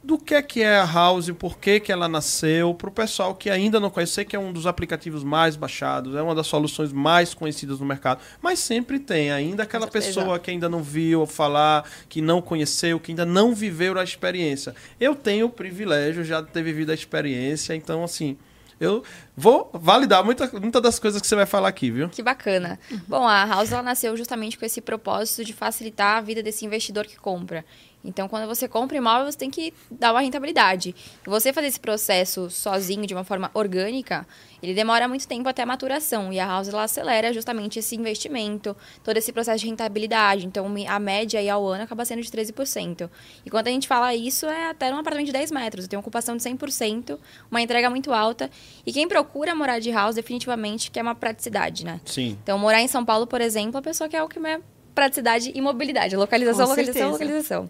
Do 0.07 0.17
que 0.17 0.35
é 0.35 0.41
que 0.41 0.61
é 0.61 0.77
a 0.77 0.85
House, 0.85 1.29
por 1.31 1.57
que, 1.57 1.81
que 1.81 1.91
ela 1.91 2.07
nasceu, 2.07 2.73
para 2.73 2.87
o 2.87 2.91
pessoal 2.93 3.35
que 3.35 3.49
ainda 3.49 3.77
não 3.77 3.89
conhece, 3.89 4.23
que 4.23 4.37
é 4.37 4.39
um 4.39 4.53
dos 4.53 4.65
aplicativos 4.65 5.21
mais 5.21 5.57
baixados, 5.57 6.15
é 6.15 6.21
uma 6.21 6.33
das 6.33 6.47
soluções 6.47 6.93
mais 6.93 7.33
conhecidas 7.33 7.81
no 7.81 7.85
mercado, 7.85 8.21
mas 8.41 8.59
sempre 8.59 8.99
tem 8.99 9.33
ainda 9.33 9.63
aquela 9.63 9.85
pessoa 9.85 10.39
que 10.39 10.49
ainda 10.49 10.69
não 10.69 10.81
viu 10.81 11.25
falar, 11.25 11.83
que 12.07 12.21
não 12.21 12.41
conheceu, 12.41 13.01
que 13.01 13.11
ainda 13.11 13.25
não 13.25 13.53
viveu 13.53 13.99
a 13.99 14.03
experiência. 14.05 14.73
Eu 14.97 15.13
tenho 15.13 15.47
o 15.47 15.49
privilégio 15.49 16.23
já 16.23 16.39
de 16.39 16.47
ter 16.51 16.63
vivido 16.63 16.91
a 16.91 16.93
experiência, 16.93 17.75
então 17.75 18.01
assim, 18.01 18.37
eu 18.79 19.03
vou 19.35 19.69
validar 19.73 20.23
muita, 20.23 20.47
muita 20.59 20.79
das 20.79 20.99
coisas 20.99 21.19
que 21.19 21.27
você 21.27 21.35
vai 21.35 21.45
falar 21.45 21.67
aqui, 21.67 21.89
viu? 21.89 22.09
Que 22.09 22.21
bacana. 22.21 22.79
Bom, 23.07 23.27
a 23.27 23.43
House 23.43 23.71
ela 23.71 23.81
nasceu 23.81 24.15
justamente 24.15 24.57
com 24.57 24.65
esse 24.65 24.79
propósito 24.79 25.43
de 25.43 25.51
facilitar 25.51 26.17
a 26.17 26.21
vida 26.21 26.43
desse 26.43 26.65
investidor 26.65 27.05
que 27.05 27.17
compra. 27.17 27.65
Então, 28.03 28.27
quando 28.27 28.47
você 28.47 28.67
compra 28.67 28.95
imóvel, 28.95 29.29
você 29.29 29.37
tem 29.37 29.49
que 29.49 29.73
dar 29.91 30.13
uma 30.13 30.21
rentabilidade. 30.21 30.95
Você 31.25 31.51
fazer 31.51 31.67
esse 31.67 31.79
processo 31.79 32.49
sozinho, 32.49 33.05
de 33.05 33.13
uma 33.13 33.23
forma 33.23 33.51
orgânica, 33.53 34.25
ele 34.63 34.73
demora 34.73 35.07
muito 35.07 35.27
tempo 35.27 35.49
até 35.49 35.63
a 35.63 35.65
maturação. 35.65 36.31
E 36.31 36.39
a 36.39 36.45
House 36.45 36.69
ela 36.69 36.83
acelera 36.83 37.33
justamente 37.33 37.79
esse 37.79 37.95
investimento, 37.95 38.75
todo 39.03 39.17
esse 39.17 39.33
processo 39.33 39.59
de 39.59 39.67
rentabilidade. 39.67 40.45
Então, 40.45 40.73
a 40.87 40.99
média 40.99 41.39
aí 41.39 41.49
ao 41.49 41.65
ano 41.65 41.83
acaba 41.83 42.05
sendo 42.05 42.21
de 42.21 42.29
13%. 42.29 43.09
E 43.45 43.49
quando 43.49 43.67
a 43.67 43.71
gente 43.71 43.87
fala 43.87 44.15
isso, 44.15 44.45
é 44.45 44.69
até 44.69 44.89
num 44.89 44.99
apartamento 44.99 45.27
de 45.27 45.33
10 45.33 45.51
metros. 45.51 45.87
Tem 45.87 45.97
uma 45.97 46.01
ocupação 46.01 46.37
de 46.37 46.43
100%, 46.43 47.19
uma 47.51 47.61
entrega 47.61 47.89
muito 47.89 48.13
alta. 48.13 48.49
E 48.85 48.93
quem 48.93 49.07
procura 49.07 49.53
morar 49.53 49.79
de 49.79 49.91
house, 49.91 50.15
definitivamente, 50.15 50.91
quer 50.91 51.01
uma 51.01 51.15
praticidade, 51.15 51.83
né? 51.83 51.99
Sim. 52.05 52.37
Então, 52.41 52.57
morar 52.57 52.81
em 52.81 52.87
São 52.87 53.03
Paulo, 53.03 53.27
por 53.27 53.41
exemplo, 53.41 53.77
a 53.77 53.81
pessoa 53.81 54.07
quer 54.07 54.23
o 54.23 54.29
que 54.29 54.39
é 54.39 54.61
praticidade 54.97 55.51
e 55.53 55.61
mobilidade. 55.61 56.15
Localização, 56.15 56.65
Com 56.65 56.69
localização, 56.71 57.11
certeza. 57.11 57.23
localização. 57.23 57.69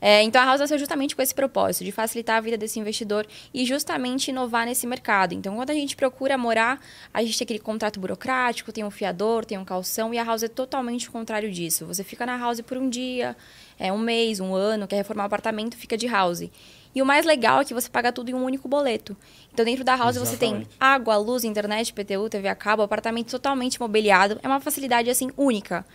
É, 0.00 0.22
então, 0.22 0.42
a 0.42 0.44
House 0.44 0.60
nasceu 0.60 0.76
justamente 0.76 1.14
com 1.14 1.22
esse 1.22 1.32
propósito, 1.32 1.84
de 1.84 1.92
facilitar 1.92 2.36
a 2.36 2.40
vida 2.40 2.58
desse 2.58 2.80
investidor 2.80 3.24
e 3.54 3.64
justamente 3.64 4.28
inovar 4.28 4.66
nesse 4.66 4.86
mercado. 4.86 5.32
Então, 5.34 5.54
quando 5.54 5.70
a 5.70 5.74
gente 5.74 5.94
procura 5.94 6.36
morar, 6.36 6.80
a 7.12 7.22
gente 7.22 7.38
tem 7.38 7.44
aquele 7.44 7.60
contrato 7.60 8.00
burocrático, 8.00 8.72
tem 8.72 8.82
um 8.84 8.90
fiador, 8.90 9.44
tem 9.44 9.56
um 9.56 9.64
calção, 9.64 10.12
e 10.12 10.18
a 10.18 10.24
House 10.24 10.42
é 10.42 10.48
totalmente 10.48 11.08
o 11.08 11.12
contrário 11.12 11.50
disso. 11.50 11.86
Você 11.86 12.02
fica 12.02 12.26
na 12.26 12.36
House 12.36 12.60
por 12.60 12.76
um 12.76 12.90
dia, 12.90 13.36
é, 13.78 13.92
um 13.92 13.98
mês, 13.98 14.40
um 14.40 14.52
ano, 14.52 14.88
quer 14.88 14.96
reformar 14.96 15.22
o 15.22 15.26
apartamento, 15.26 15.76
fica 15.76 15.96
de 15.96 16.08
House. 16.08 16.50
E 16.92 17.00
o 17.00 17.06
mais 17.06 17.24
legal 17.24 17.60
é 17.60 17.64
que 17.64 17.72
você 17.72 17.88
paga 17.88 18.12
tudo 18.12 18.30
em 18.30 18.34
um 18.34 18.44
único 18.44 18.68
boleto. 18.68 19.16
Então, 19.52 19.64
dentro 19.64 19.84
da 19.84 19.96
House 19.96 20.16
você 20.16 20.36
tem 20.36 20.50
Exatamente. 20.50 20.76
água, 20.78 21.16
luz, 21.16 21.44
internet, 21.44 21.92
PTU, 21.92 22.28
TV 22.28 22.48
a 22.48 22.54
cabo, 22.54 22.82
apartamento 22.82 23.30
totalmente 23.30 23.80
mobiliado. 23.80 24.38
É 24.42 24.48
uma 24.48 24.60
facilidade, 24.60 25.08
assim, 25.08 25.30
única. 25.36 25.86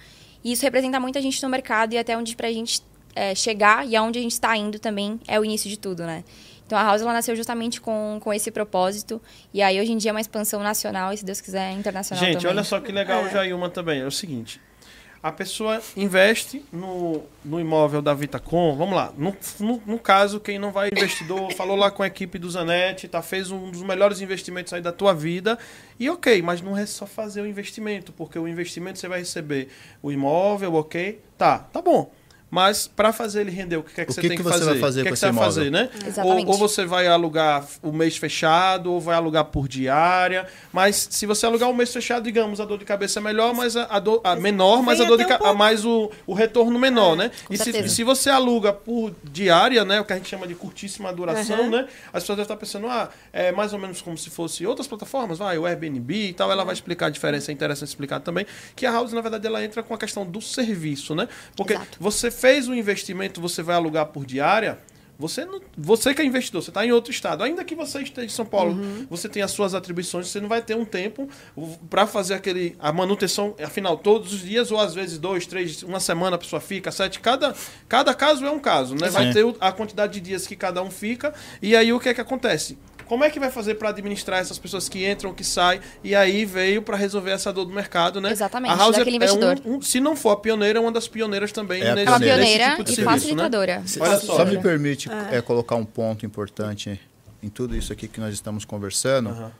E 0.43 0.51
isso 0.51 0.63
representa 0.63 0.99
muita 0.99 1.21
gente 1.21 1.41
no 1.43 1.49
mercado 1.49 1.93
e 1.93 1.97
até 1.97 2.17
onde 2.17 2.35
pra 2.35 2.51
gente 2.51 2.81
é, 3.15 3.35
chegar 3.35 3.85
e 3.87 3.95
aonde 3.95 4.19
a 4.19 4.21
gente 4.21 4.31
está 4.33 4.55
indo 4.55 4.79
também 4.79 5.19
é 5.27 5.39
o 5.39 5.43
início 5.45 5.69
de 5.69 5.77
tudo, 5.77 6.03
né? 6.03 6.23
Então 6.65 6.77
a 6.77 6.83
House 6.83 7.01
ela 7.01 7.13
nasceu 7.13 7.35
justamente 7.35 7.81
com, 7.81 8.19
com 8.21 8.31
esse 8.31 8.51
propósito. 8.51 9.19
E 9.53 9.61
aí 9.61 9.81
hoje 9.81 9.91
em 9.91 9.97
dia 9.97 10.11
é 10.11 10.13
uma 10.13 10.21
expansão 10.21 10.61
nacional 10.61 11.11
e, 11.11 11.17
se 11.17 11.25
Deus 11.25 11.41
quiser, 11.41 11.71
internacional 11.71 12.23
Gente, 12.23 12.35
também. 12.37 12.51
olha 12.51 12.63
só 12.63 12.79
que 12.79 12.91
legal, 12.91 13.25
É. 13.25 13.29
Jailma, 13.31 13.69
também. 13.69 14.01
É 14.01 14.05
o 14.05 14.11
seguinte. 14.11 14.61
A 15.21 15.33
pessoa 15.33 15.81
investe 15.97 16.63
no, 16.71 17.23
no 17.43 17.59
imóvel 17.59 18.01
da 18.01 18.13
Vitacom. 18.13 18.75
Vamos 18.77 18.95
lá. 18.95 19.11
No, 19.17 19.35
no, 19.59 19.81
no 19.85 19.99
caso, 19.99 20.39
quem 20.39 20.57
não 20.57 20.71
vai 20.71 20.89
investidor, 20.89 21.51
falou 21.55 21.75
lá 21.75 21.91
com 21.91 22.01
a 22.01 22.07
equipe 22.07 22.39
do 22.39 22.49
Zanetti, 22.49 23.07
tá, 23.07 23.21
fez 23.21 23.51
um 23.51 23.69
dos 23.69 23.81
melhores 23.81 24.21
investimentos 24.21 24.71
aí 24.71 24.81
da 24.81 24.93
tua 24.93 25.13
vida. 25.13 25.59
E 25.99 26.09
ok, 26.09 26.41
mas 26.41 26.61
não 26.61 26.77
é 26.77 26.85
só 26.85 27.05
fazer 27.05 27.41
o 27.41 27.47
investimento, 27.47 28.13
porque 28.13 28.39
o 28.39 28.47
investimento 28.47 28.97
você 28.97 29.09
vai 29.09 29.19
receber 29.19 29.67
o 30.01 30.09
imóvel, 30.09 30.75
ok? 30.75 31.21
Tá, 31.37 31.59
tá 31.59 31.81
bom. 31.81 32.09
Mas 32.51 32.87
para 32.87 33.13
fazer 33.13 33.41
ele 33.41 33.51
render, 33.51 33.77
o 33.77 33.83
que 33.83 34.01
é 34.01 34.05
que 34.05 34.11
O 34.11 34.13
você 34.13 34.21
que 34.21 34.27
tem 34.27 34.37
que 34.37 34.43
que 34.43 34.49
você 34.49 34.59
fazer? 34.59 34.71
vai 34.71 34.79
fazer 34.79 34.99
o 35.01 35.03
que 35.03 35.07
é 35.07 35.11
com 35.11 35.15
que 35.15 35.19
você 35.19 35.31
vai 35.31 35.45
fazer, 35.45 35.71
né? 35.71 35.89
Exatamente. 36.05 36.45
Ou, 36.47 36.51
ou 36.53 36.57
você 36.57 36.85
vai 36.85 37.07
alugar 37.07 37.65
o 37.83 37.91
mês 37.91 38.17
fechado, 38.17 38.91
ou 38.91 38.99
vai 38.99 39.15
alugar 39.15 39.45
por 39.45 39.67
diária. 39.67 40.47
Mas 40.73 41.07
se 41.11 41.25
você 41.25 41.45
alugar 41.45 41.69
o 41.69 41.73
mês 41.75 41.93
fechado, 41.93 42.23
digamos, 42.23 42.59
a 42.59 42.65
dor 42.65 42.77
de 42.79 42.85
cabeça 42.85 43.19
é 43.19 43.21
melhor, 43.21 43.53
mas 43.53 43.75
a, 43.77 43.83
a 43.85 43.99
dor 43.99 44.21
a 44.23 44.35
menor, 44.35 44.81
mas 44.81 44.99
a 44.99 45.03
dor 45.03 45.17
de 45.17 45.25
um 45.25 45.53
mais 45.53 45.85
o, 45.85 46.09
o 46.25 46.33
retorno 46.33 46.77
menor, 46.79 47.15
né? 47.15 47.31
com 47.45 47.53
E 47.53 47.57
se, 47.57 47.65
certeza. 47.65 47.85
e 47.85 47.89
se 47.89 48.03
você 48.03 48.29
aluga 48.29 48.73
por 48.73 49.13
diária, 49.23 49.85
né? 49.85 49.99
O 49.99 50.05
que 50.05 50.13
a 50.13 50.15
gente 50.15 50.29
chama 50.29 50.47
de 50.47 50.55
curtíssima 50.55 51.13
duração, 51.13 51.59
Aham. 51.59 51.69
né? 51.69 51.87
As 52.11 52.23
pessoas 52.23 52.37
devem 52.37 52.43
estar 52.43 52.55
pensando, 52.57 52.87
ah, 52.87 53.09
é 53.31 53.51
mais 53.51 53.73
ou 53.73 53.79
menos 53.79 54.01
como 54.01 54.17
se 54.17 54.29
fosse 54.29 54.65
outras 54.65 54.87
plataformas, 54.87 55.37
vai, 55.37 55.57
o 55.57 55.65
Airbnb 55.65 56.13
e 56.29 56.33
tal. 56.33 56.51
Ela 56.51 56.63
vai 56.63 56.73
explicar 56.73 57.07
a 57.07 57.09
diferença, 57.09 57.51
é 57.51 57.53
interessante 57.53 57.89
explicar 57.89 58.19
também. 58.19 58.45
Que 58.75 58.85
a 58.85 58.91
House, 58.91 59.13
na 59.13 59.21
verdade, 59.21 59.45
ela 59.45 59.63
entra 59.63 59.83
com 59.83 59.93
a 59.93 59.97
questão 59.97 60.25
do 60.25 60.41
serviço, 60.41 61.13
né? 61.13 61.27
Porque 61.55 61.73
Exato. 61.73 61.97
você 61.99 62.31
fez 62.39 62.67
um 62.67 62.73
investimento, 62.73 63.41
você 63.41 63.61
vai 63.61 63.75
alugar 63.75 64.05
por 64.07 64.25
diária. 64.25 64.79
Você, 65.21 65.43
não, 65.43 65.59
você 65.77 66.13
que 66.13 66.21
é 66.21 66.25
investidor, 66.25 66.63
você 66.63 66.69
está 66.69 66.85
em 66.85 66.93
outro 66.93 67.11
estado. 67.11 67.43
Ainda 67.43 67.61
que 67.65 67.75
você 67.75 68.01
esteja 68.01 68.25
em 68.25 68.29
São 68.29 68.45
Paulo, 68.45 68.71
Uhum. 68.71 69.05
você 69.09 69.27
tem 69.27 69.43
as 69.43 69.51
suas 69.51 69.75
atribuições, 69.75 70.29
você 70.29 70.39
não 70.39 70.47
vai 70.47 70.61
ter 70.61 70.77
um 70.77 70.85
tempo 70.85 71.27
para 71.89 72.07
fazer 72.07 72.35
aquele 72.35 72.77
a 72.79 72.93
manutenção, 72.93 73.53
afinal, 73.61 73.97
todos 73.97 74.31
os 74.31 74.39
dias, 74.39 74.71
ou 74.71 74.79
às 74.79 74.93
vezes 74.95 75.17
dois, 75.17 75.45
três, 75.45 75.83
uma 75.83 75.99
semana 75.99 76.37
a 76.37 76.39
pessoa 76.39 76.61
fica, 76.61 76.89
sete. 76.89 77.19
Cada, 77.19 77.53
cada 77.89 78.13
caso 78.13 78.45
é 78.45 78.49
um 78.51 78.59
caso, 78.59 78.95
né? 78.95 79.09
Vai 79.09 79.25
Sim. 79.27 79.33
ter 79.33 79.43
o- 79.43 79.57
a 79.59 79.73
quantidade 79.73 80.13
de 80.13 80.21
dias 80.21 80.47
que 80.47 80.55
cada 80.55 80.81
um 80.81 80.89
fica. 80.89 81.33
E 81.61 81.75
aí 81.75 81.91
o 81.91 81.99
que 81.99 82.07
é 82.07 82.13
que 82.13 82.21
acontece? 82.21 82.77
Como 83.09 83.23
é 83.23 83.29
que 83.31 83.39
vai 83.39 83.49
fazer 83.49 83.73
para 83.75 83.89
administrar 83.89 84.39
essas 84.39 84.59
pessoas 84.59 84.87
que 84.87 85.05
entram, 85.09 85.33
que 85.33 85.43
saem? 85.43 85.81
E 86.03 86.13
aí 86.15 86.45
veio 86.45 86.81
para 86.83 86.95
resolver 86.95 87.31
essa 87.31 87.51
dor 87.51 87.65
do 87.65 87.73
mercado, 87.73 88.21
né? 88.21 88.31
Exatamente, 88.31 88.71
A 88.71 88.75
House 88.77 88.95
daquele 88.95 89.15
é 89.15 89.17
investidor. 89.17 89.59
um- 89.65 89.77
um- 89.77 89.81
se 89.81 89.99
não 89.99 90.15
for 90.15 90.29
a 90.29 90.37
pioneira, 90.37 90.77
é 90.77 90.81
uma 90.81 90.91
das 90.91 91.07
pioneiras 91.07 91.51
também 91.51 91.81
É 91.81 91.89
a 91.89 91.95
nesse, 91.95 92.07
é 92.07 92.11
pioneira. 92.11 92.37
nesse 92.37 92.47
pioneira 92.53 92.69
tipo 92.75 92.83
de 92.83 92.91
e 92.91 92.95
serviço, 92.95 93.09
né? 93.09 93.19
facilitadora. 93.19 93.83
Olha 93.99 94.19
Só, 94.19 94.35
só, 94.37 94.45
me 94.45 94.53
né? 94.57 94.61
permite 94.61 95.09
é, 95.31 95.41
colocar 95.41 95.75
um 95.75 95.83
ponto 95.85 96.23
importante 96.25 97.01
em 97.41 97.49
tudo 97.49 97.75
isso 97.75 97.91
aqui 97.91 98.07
que 98.07 98.19
nós 98.19 98.33
estamos 98.33 98.63
conversando. 98.63 99.29
Aham. 99.29 99.51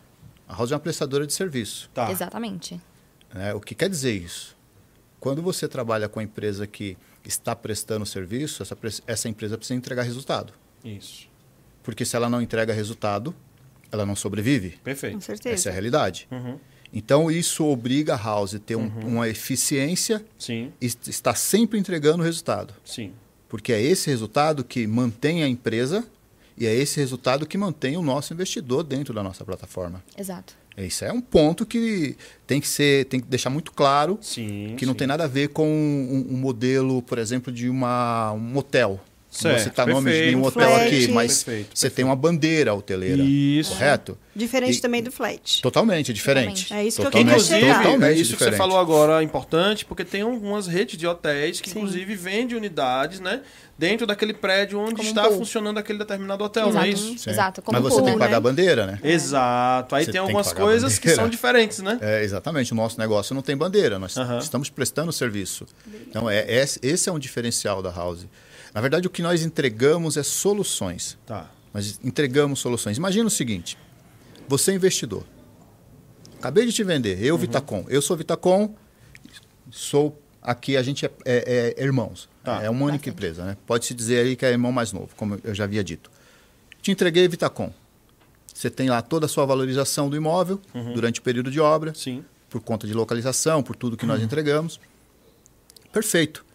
A 0.47 0.55
House 0.55 0.71
é 0.71 0.75
uma 0.75 0.79
prestadora 0.79 1.25
de 1.25 1.33
serviço. 1.33 1.89
Tá. 1.93 2.11
Exatamente. 2.11 2.79
né? 3.33 3.53
O 3.53 3.59
que 3.59 3.73
quer 3.75 3.89
dizer 3.89 4.13
isso? 4.13 4.55
Quando 5.19 5.41
você 5.41 5.67
trabalha 5.67 6.07
com 6.07 6.19
a 6.19 6.23
empresa 6.23 6.65
que 6.67 6.97
está 7.25 7.55
prestando 7.55 8.05
serviço, 8.05 8.63
essa, 8.63 8.77
essa 9.05 9.27
empresa 9.29 9.57
precisa 9.57 9.75
entregar 9.77 10.03
resultado. 10.03 10.53
Isso. 10.83 11.28
Porque 11.89 12.05
se 12.05 12.15
ela 12.15 12.29
não 12.29 12.39
entrega 12.39 12.71
resultado, 12.71 13.33
ela 13.91 14.05
não 14.05 14.15
sobrevive. 14.15 14.71
Com 14.71 14.83
Perfeito. 14.83 15.21
certeza. 15.23 15.55
Essa 15.55 15.69
é 15.69 15.71
a 15.71 15.73
realidade. 15.73 16.27
Uhum. 16.29 16.59
Então, 16.93 17.31
isso 17.31 17.65
obriga 17.65 18.13
a 18.13 18.17
House 18.17 18.53
a 18.53 18.59
ter 18.59 18.75
um- 18.75 18.91
uma 19.05 19.27
eficiência 19.27 20.23
Sim, 20.37 20.71
e 20.79 20.85
est- 20.85 21.07
estar 21.07 21.33
sempre 21.35 21.79
entregando 21.79 22.21
resultado. 22.23 22.73
sim. 22.85 23.11
Porque 23.47 23.73
é 23.73 23.81
esse 23.81 24.07
resultado 24.11 24.63
que 24.63 24.85
mantém 24.85 25.41
a 25.41 25.47
empresa 25.47 26.05
e 26.55 26.67
é 26.67 26.75
esse 26.75 26.99
resultado 26.99 27.47
que 27.47 27.57
mantém 27.57 27.97
o 27.97 28.01
nosso 28.03 28.31
investidor 28.31 28.83
dentro 28.83 29.11
da 29.11 29.23
nossa 29.23 29.43
plataforma. 29.43 30.03
Exato. 30.15 30.53
Isso 30.77 31.03
é 31.03 31.11
um 31.11 31.19
ponto 31.19 31.65
que 31.65 32.15
tem 32.45 32.61
que 32.61 32.67
ser, 32.67 33.05
tem 33.05 33.19
que 33.19 33.25
deixar 33.27 33.49
muito 33.49 33.71
claro 33.71 34.19
Sim. 34.21 34.75
que 34.77 34.85
não 34.85 34.93
sim. 34.93 34.99
tem 34.99 35.07
nada 35.07 35.23
a 35.23 35.27
ver 35.27 35.49
com 35.49 35.67
um, 35.67 36.27
um 36.35 36.37
modelo, 36.37 37.01
por 37.01 37.17
exemplo, 37.17 37.51
de 37.51 37.67
uma, 37.67 38.31
um 38.33 38.55
hotel. 38.55 38.99
Certo, 39.31 39.61
você 39.61 39.69
está 39.69 39.85
nome 39.85 39.99
de 39.99 40.03
perfeito. 40.05 40.25
nenhum 40.35 40.43
hotel 40.47 40.69
Flat. 40.69 40.85
aqui, 40.87 41.07
mas 41.09 41.43
Perfeito, 41.43 41.69
você 41.77 41.89
tem 41.89 42.03
uma 42.03 42.15
bandeira 42.15 42.73
hoteleira. 42.73 43.21
Isso. 43.21 43.73
Correto? 43.73 44.17
Diferente 44.35 44.77
E- 44.79 44.81
também 44.81 45.03
do 45.03 45.11
flat. 45.11 45.61
Totalmente 45.61 46.11
diferente. 46.11 46.63
Totalmente. 46.63 46.73
É 46.73 46.87
isso 46.87 46.95
que 46.99 47.01
eu 47.07 47.11
Totalmente- 47.11 47.33
queria 47.33 47.45
chegar. 47.45 47.59
Inclusive, 47.59 47.83
totalmente 47.83 48.09
é 48.09 48.13
isso 48.21 48.31
que 48.33 48.37
você 48.39 48.45
diferente. 48.45 48.57
falou 48.57 48.79
agora 48.79 49.21
é 49.21 49.23
importante, 49.23 49.85
porque 49.85 50.03
tem 50.03 50.21
algumas 50.21 50.65
redes 50.65 50.97
de 50.97 51.05
hotéis 51.05 51.61
que, 51.61 51.69
Sim. 51.69 51.77
inclusive, 51.77 52.15
vendem 52.15 52.57
unidades, 52.57 53.19
né? 53.19 53.41
Dentro 53.77 54.07
daquele 54.07 54.33
prédio 54.33 54.79
onde 54.79 54.95
Como 54.95 55.07
um 55.07 55.11
está 55.11 55.23
pool. 55.27 55.37
funcionando 55.37 55.77
aquele 55.77 55.99
determinado 55.99 56.43
hotel, 56.43 56.63
não 56.63 56.69
Exato. 56.71 56.85
é 56.85 56.89
isso? 56.89 57.17
Sim. 57.19 57.29
Exato, 57.29 57.61
como 57.61 57.75
Mas 57.79 57.83
você 57.83 57.95
pool, 57.97 58.05
tem 58.05 58.13
que 58.15 58.19
pagar 58.19 58.31
né? 58.31 58.37
a 58.37 58.41
bandeira, 58.41 58.85
né? 58.87 58.99
Exato. 59.03 59.95
Aí 59.95 60.01
Você 60.05 60.11
tem 60.11 60.13
tem 60.13 60.21
que 60.21 60.27
algumas 60.27 60.51
a 60.51 60.55
coisas 60.55 60.97
que 60.97 61.09
são 61.11 61.29
diferentes, 61.29 61.79
né? 61.79 61.99
É, 62.01 62.23
exatamente. 62.23 62.73
O 62.73 62.75
nosso 62.75 62.99
negócio 62.99 63.35
não 63.35 63.41
tem 63.43 63.55
bandeira. 63.55 63.99
Nós 63.99 64.17
Aham. 64.17 64.39
estamos 64.39 64.69
prestando 64.71 65.11
serviço. 65.13 65.65
Então, 66.07 66.27
é, 66.29 66.39
é- 66.39 66.65
esse 66.81 67.07
é 67.07 67.11
um 67.11 67.19
diferencial 67.19 67.81
da 67.83 67.91
House. 67.91 68.25
Na 68.73 68.81
verdade, 68.81 69.07
o 69.07 69.09
que 69.09 69.21
nós 69.21 69.43
entregamos 69.43 70.17
é 70.17 70.23
soluções. 70.23 71.17
Tá. 71.25 71.49
Nós 71.73 71.99
entregamos 72.03 72.59
soluções. 72.59 72.97
Imagina 72.97 73.27
o 73.27 73.29
seguinte: 73.31 73.77
você 74.47 74.71
é 74.71 74.75
investidor. 74.75 75.23
Acabei 76.37 76.65
de 76.65 76.71
te 76.73 76.83
vender, 76.83 77.17
Uhum. 77.17 77.23
eu, 77.25 77.37
Vitacom. 77.37 77.85
Eu 77.89 78.01
sou 78.01 78.15
Vitacom, 78.15 78.73
sou 79.71 80.21
aqui, 80.41 80.77
a 80.77 80.81
gente 80.83 81.05
é, 81.05 81.11
é- 81.25 81.75
é 81.77 81.83
irmãos. 81.83 82.29
Tá. 82.43 82.63
É 82.63 82.69
uma 82.69 82.85
única 82.85 83.09
empresa, 83.09 83.43
né? 83.43 83.57
Pode-se 83.67 83.93
dizer 83.93 84.25
aí 84.25 84.35
que 84.35 84.45
é 84.45 84.51
irmão 84.51 84.71
mais 84.71 84.93
novo, 84.93 85.09
como 85.17 85.37
eu 85.43 85.53
já 85.53 85.65
havia 85.65 85.83
dito. 85.83 86.09
Te 86.81 86.91
entreguei 86.91 87.27
Vitacom. 87.27 87.73
Você 88.53 88.69
tem 88.69 88.89
lá 88.89 89.01
toda 89.01 89.25
a 89.25 89.29
sua 89.29 89.45
valorização 89.45 90.09
do 90.09 90.15
imóvel 90.15 90.61
Uhum. 90.73 90.93
durante 90.93 91.19
o 91.19 91.23
período 91.23 91.51
de 91.51 91.59
obra, 91.59 91.93
Sim. 91.93 92.23
por 92.49 92.61
conta 92.61 92.87
de 92.87 92.93
localização, 92.93 93.61
por 93.61 93.75
tudo 93.75 93.97
que 93.97 94.05
Uhum. 94.05 94.11
nós 94.13 94.21
entregamos. 94.21 94.79
Perfeito. 95.91 96.45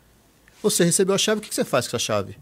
Você 0.64 0.82
recebeu 0.82 1.14
a 1.14 1.18
chave, 1.18 1.40
o 1.40 1.42
que 1.42 1.54
você 1.54 1.62
faz 1.62 1.86
com 1.86 1.94
essa 1.94 2.02
chave? 2.06 2.38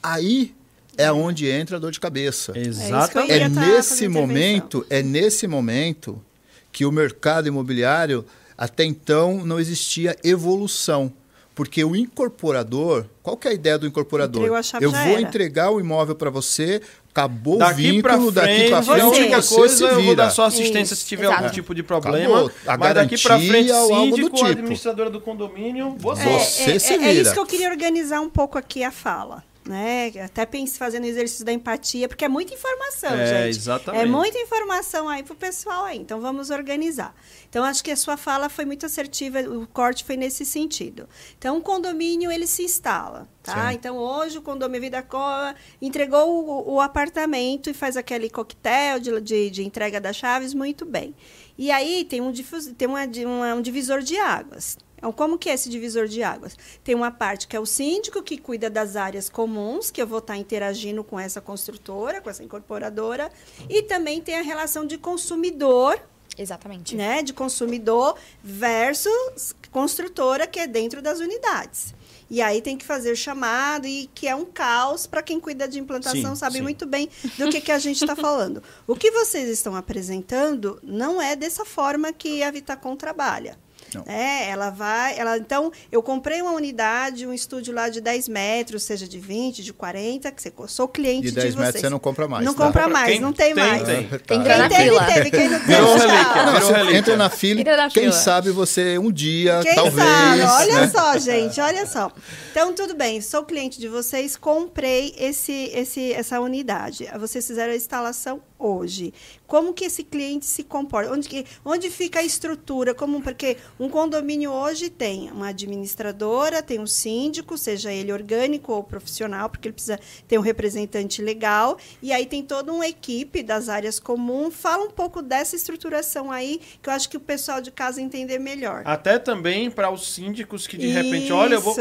Aí 0.00 0.54
é 0.96 1.10
onde 1.10 1.48
entra 1.48 1.76
a 1.76 1.80
dor 1.80 1.90
de 1.90 1.98
cabeça. 1.98 2.56
Exatamente. 2.56 3.32
Eu 3.32 3.36
É 3.46 3.50
tá 3.50 3.66
nesse 3.66 4.06
momento, 4.06 4.86
é 4.88 5.02
nesse 5.02 5.48
momento 5.48 6.22
que 6.70 6.86
o 6.86 6.92
mercado 6.92 7.48
imobiliário 7.48 8.24
até 8.56 8.84
então 8.84 9.44
não 9.44 9.58
existia 9.58 10.16
evolução. 10.22 11.12
Porque 11.60 11.84
o 11.84 11.94
incorporador, 11.94 13.04
qual 13.22 13.36
que 13.36 13.46
é 13.46 13.50
a 13.50 13.54
ideia 13.54 13.76
do 13.76 13.86
incorporador? 13.86 14.42
Eu 14.80 14.90
vou 14.90 14.98
era. 14.98 15.20
entregar 15.20 15.70
o 15.70 15.78
imóvel 15.78 16.14
para 16.14 16.30
você, 16.30 16.80
acabou 17.10 17.58
Daqui 17.58 17.98
o 17.98 18.02
pra 18.02 18.14
vínculo, 18.14 18.32
daqui 18.32 18.54
frente, 18.54 18.70
para 18.70 18.80
você. 18.80 18.86
frente, 18.86 19.10
qualquer 19.10 19.42
você 19.42 19.54
coisa 19.54 19.86
eu 19.88 20.02
vou 20.02 20.16
dar 20.16 20.30
só 20.30 20.46
assistência 20.46 20.94
Isso. 20.94 21.02
se 21.02 21.06
tiver 21.06 21.24
Exato. 21.24 21.42
algum 21.42 21.52
tipo 21.52 21.74
de 21.74 21.82
problema. 21.82 22.46
Acabou. 22.46 22.52
A 22.66 22.78
mas 22.78 22.94
daqui 22.94 23.18
pra 23.18 23.36
garantia 23.36 23.74
frente, 23.74 23.88
síndico 23.88 24.30
tipo. 24.36 24.46
administradora 24.46 25.10
do 25.10 25.20
condomínio, 25.20 25.96
você. 25.98 26.22
Você 26.24 26.70
é, 26.70 26.78
se 26.78 26.92
é, 26.94 26.96
é 26.96 26.98
vira. 26.98 27.12
isso 27.20 27.34
que 27.34 27.38
eu 27.40 27.44
queria 27.44 27.68
organizar 27.68 28.22
um 28.22 28.30
pouco 28.30 28.56
aqui 28.56 28.82
a 28.82 28.90
fala. 28.90 29.44
Né? 29.62 30.10
Até 30.24 30.46
pense 30.46 30.78
fazendo 30.78 31.04
exercício 31.04 31.44
da 31.44 31.52
empatia, 31.52 32.08
porque 32.08 32.24
é 32.24 32.28
muita 32.28 32.54
informação, 32.54 33.10
É, 33.14 33.26
gente. 33.44 33.58
exatamente. 33.58 34.02
É 34.02 34.06
muita 34.06 34.38
informação 34.38 35.06
aí 35.06 35.22
pro 35.22 35.34
pessoal 35.34 35.84
aí. 35.84 35.98
Então 35.98 36.18
vamos 36.18 36.48
organizar. 36.48 37.14
Então 37.48 37.62
acho 37.62 37.84
que 37.84 37.90
a 37.90 37.96
sua 37.96 38.16
fala 38.16 38.48
foi 38.48 38.64
muito 38.64 38.86
assertiva, 38.86 39.40
o 39.42 39.66
corte 39.66 40.02
foi 40.02 40.16
nesse 40.16 40.46
sentido. 40.46 41.06
Então 41.36 41.58
o 41.58 41.60
condomínio 41.60 42.32
ele 42.32 42.46
se 42.46 42.62
instala, 42.62 43.28
tá? 43.42 43.68
Sim. 43.68 43.74
Então 43.76 43.98
hoje 43.98 44.38
o 44.38 44.42
condomínio 44.42 44.80
Vida 44.80 45.02
Coa 45.02 45.54
entregou 45.80 46.26
o, 46.48 46.74
o 46.76 46.80
apartamento 46.80 47.68
e 47.68 47.74
faz 47.74 47.98
aquele 47.98 48.30
coquetel 48.30 48.98
de, 48.98 49.20
de, 49.20 49.50
de 49.50 49.62
entrega 49.62 50.00
das 50.00 50.16
chaves 50.16 50.54
muito 50.54 50.86
bem. 50.86 51.14
E 51.58 51.70
aí 51.70 52.04
tem 52.06 52.22
um, 52.22 52.32
difus- 52.32 52.72
tem 52.78 52.88
uma, 52.88 53.04
uma- 53.04 53.54
um 53.56 53.60
divisor 53.60 54.00
de 54.00 54.16
águas. 54.16 54.78
Então, 55.00 55.10
como 55.12 55.38
que 55.38 55.48
é 55.48 55.54
esse 55.54 55.70
divisor 55.70 56.06
de 56.06 56.22
águas? 56.22 56.54
Tem 56.84 56.94
uma 56.94 57.10
parte 57.10 57.48
que 57.48 57.56
é 57.56 57.60
o 57.60 57.64
síndico, 57.64 58.22
que 58.22 58.36
cuida 58.36 58.68
das 58.68 58.96
áreas 58.96 59.30
comuns, 59.30 59.90
que 59.90 60.00
eu 60.00 60.06
vou 60.06 60.18
estar 60.18 60.36
interagindo 60.36 61.02
com 61.02 61.18
essa 61.18 61.40
construtora, 61.40 62.20
com 62.20 62.28
essa 62.28 62.44
incorporadora. 62.44 63.32
E 63.66 63.82
também 63.82 64.20
tem 64.20 64.38
a 64.38 64.42
relação 64.42 64.84
de 64.84 64.98
consumidor, 64.98 65.98
Exatamente. 66.36 66.94
né? 66.94 67.22
De 67.22 67.32
consumidor 67.32 68.14
versus 68.44 69.56
construtora, 69.72 70.46
que 70.46 70.60
é 70.60 70.66
dentro 70.66 71.00
das 71.00 71.18
unidades. 71.18 71.94
E 72.28 72.42
aí 72.42 72.60
tem 72.60 72.76
que 72.76 72.84
fazer 72.84 73.10
o 73.10 73.16
chamado, 73.16 73.86
e 73.86 74.08
que 74.14 74.28
é 74.28 74.34
um 74.36 74.44
caos 74.44 75.06
para 75.06 75.22
quem 75.22 75.40
cuida 75.40 75.66
de 75.66 75.80
implantação, 75.80 76.34
Sim, 76.34 76.38
sabe 76.38 76.56
sim. 76.56 76.62
muito 76.62 76.86
bem 76.86 77.08
do 77.38 77.48
que, 77.48 77.60
que 77.60 77.72
a 77.72 77.78
gente 77.78 78.02
está 78.02 78.14
falando. 78.14 78.62
O 78.86 78.94
que 78.94 79.10
vocês 79.10 79.48
estão 79.48 79.74
apresentando 79.74 80.78
não 80.82 81.22
é 81.22 81.34
dessa 81.34 81.64
forma 81.64 82.12
que 82.12 82.42
a 82.42 82.50
Vitacom 82.50 82.94
trabalha. 82.94 83.58
Não. 83.94 84.04
É, 84.06 84.48
ela 84.50 84.70
vai, 84.70 85.18
ela 85.18 85.36
então, 85.38 85.72
eu 85.90 86.02
comprei 86.02 86.40
uma 86.42 86.52
unidade, 86.52 87.26
um 87.26 87.32
estúdio 87.32 87.74
lá 87.74 87.88
de 87.88 88.00
10 88.00 88.28
metros, 88.28 88.82
seja 88.82 89.06
de 89.08 89.18
20, 89.18 89.62
de 89.62 89.72
40, 89.72 90.30
que 90.32 90.40
você, 90.42 90.52
sou 90.68 90.86
cliente 90.88 91.22
De 91.22 91.28
de 91.30 91.34
10 91.36 91.46
vocês. 91.54 91.56
metros 91.66 91.80
você 91.80 91.88
não 91.88 91.98
compra 91.98 92.28
mais. 92.28 92.44
Não 92.44 92.54
tá? 92.54 92.66
compra 92.66 92.88
mais, 92.88 93.10
Quem 93.12 93.20
não 93.20 93.32
tem, 93.32 93.54
tem, 93.54 93.64
mais. 93.64 93.82
tem. 93.82 94.08
Tem 94.08 94.18
Tá. 94.18 94.18
Quem 94.18 94.42
teve, 94.68 94.84
fila. 94.84 95.04
teve. 95.06 95.30
Quem 95.30 95.48
não 95.48 95.58
teve, 95.60 95.76
relíquia, 95.76 96.42
Não, 96.46 96.60
você 96.60 96.72
relíquia. 96.72 96.96
entra 96.98 97.16
na 97.16 97.30
fila, 97.30 97.60
Entra 97.60 97.76
na 97.76 97.90
quem 97.90 98.02
fila. 98.04 98.12
sabe 98.12 98.50
você 98.50 98.98
um 98.98 99.10
dia, 99.10 99.60
Quem 99.62 99.74
talvez. 99.74 99.94
sabe? 100.08 100.42
Olha 100.42 100.80
né? 100.80 100.88
só, 100.88 101.18
gente, 101.18 101.60
olha 101.60 101.86
só. 101.86 102.10
Então, 102.50 102.72
tudo 102.72 102.94
bem, 102.94 103.20
sou 103.20 103.44
cliente 103.44 103.78
de 103.80 103.88
vocês, 103.88 104.36
comprei 104.36 105.14
esse, 105.18 105.70
esse, 105.74 106.12
essa 106.12 106.40
unidade. 106.40 107.08
Vocês 107.18 107.46
fizeram 107.46 107.72
a 107.72 107.76
instalação 107.76 108.40
hoje. 108.60 109.12
Como 109.46 109.72
que 109.72 109.84
esse 109.84 110.04
cliente 110.04 110.46
se 110.46 110.62
comporta? 110.62 111.12
Onde, 111.12 111.28
que, 111.28 111.46
onde 111.64 111.90
fica 111.90 112.20
a 112.20 112.22
estrutura? 112.22 112.94
Como, 112.94 113.20
porque 113.20 113.56
um 113.78 113.88
condomínio 113.88 114.52
hoje 114.52 114.90
tem 114.90 115.30
uma 115.30 115.48
administradora, 115.48 116.62
tem 116.62 116.78
um 116.78 116.86
síndico, 116.86 117.56
seja 117.58 117.92
ele 117.92 118.12
orgânico 118.12 118.72
ou 118.72 118.84
profissional, 118.84 119.48
porque 119.48 119.68
ele 119.68 119.72
precisa 119.72 119.98
ter 120.28 120.38
um 120.38 120.42
representante 120.42 121.22
legal, 121.22 121.78
e 122.02 122.12
aí 122.12 122.26
tem 122.26 122.42
toda 122.42 122.72
uma 122.72 122.86
equipe 122.86 123.42
das 123.42 123.68
áreas 123.68 123.98
comuns. 123.98 124.54
Fala 124.54 124.84
um 124.84 124.90
pouco 124.90 125.22
dessa 125.22 125.56
estruturação 125.56 126.30
aí, 126.30 126.60
que 126.82 126.88
eu 126.88 126.92
acho 126.92 127.08
que 127.08 127.16
o 127.16 127.20
pessoal 127.20 127.60
de 127.60 127.70
casa 127.70 128.00
entender 128.00 128.38
melhor. 128.38 128.82
Até 128.84 129.18
também 129.18 129.70
para 129.70 129.90
os 129.90 130.12
síndicos 130.12 130.66
que 130.66 130.76
de 130.76 130.88
repente, 130.88 131.32
olha, 131.32 131.54
eu 131.54 131.60
vou. 131.60 131.74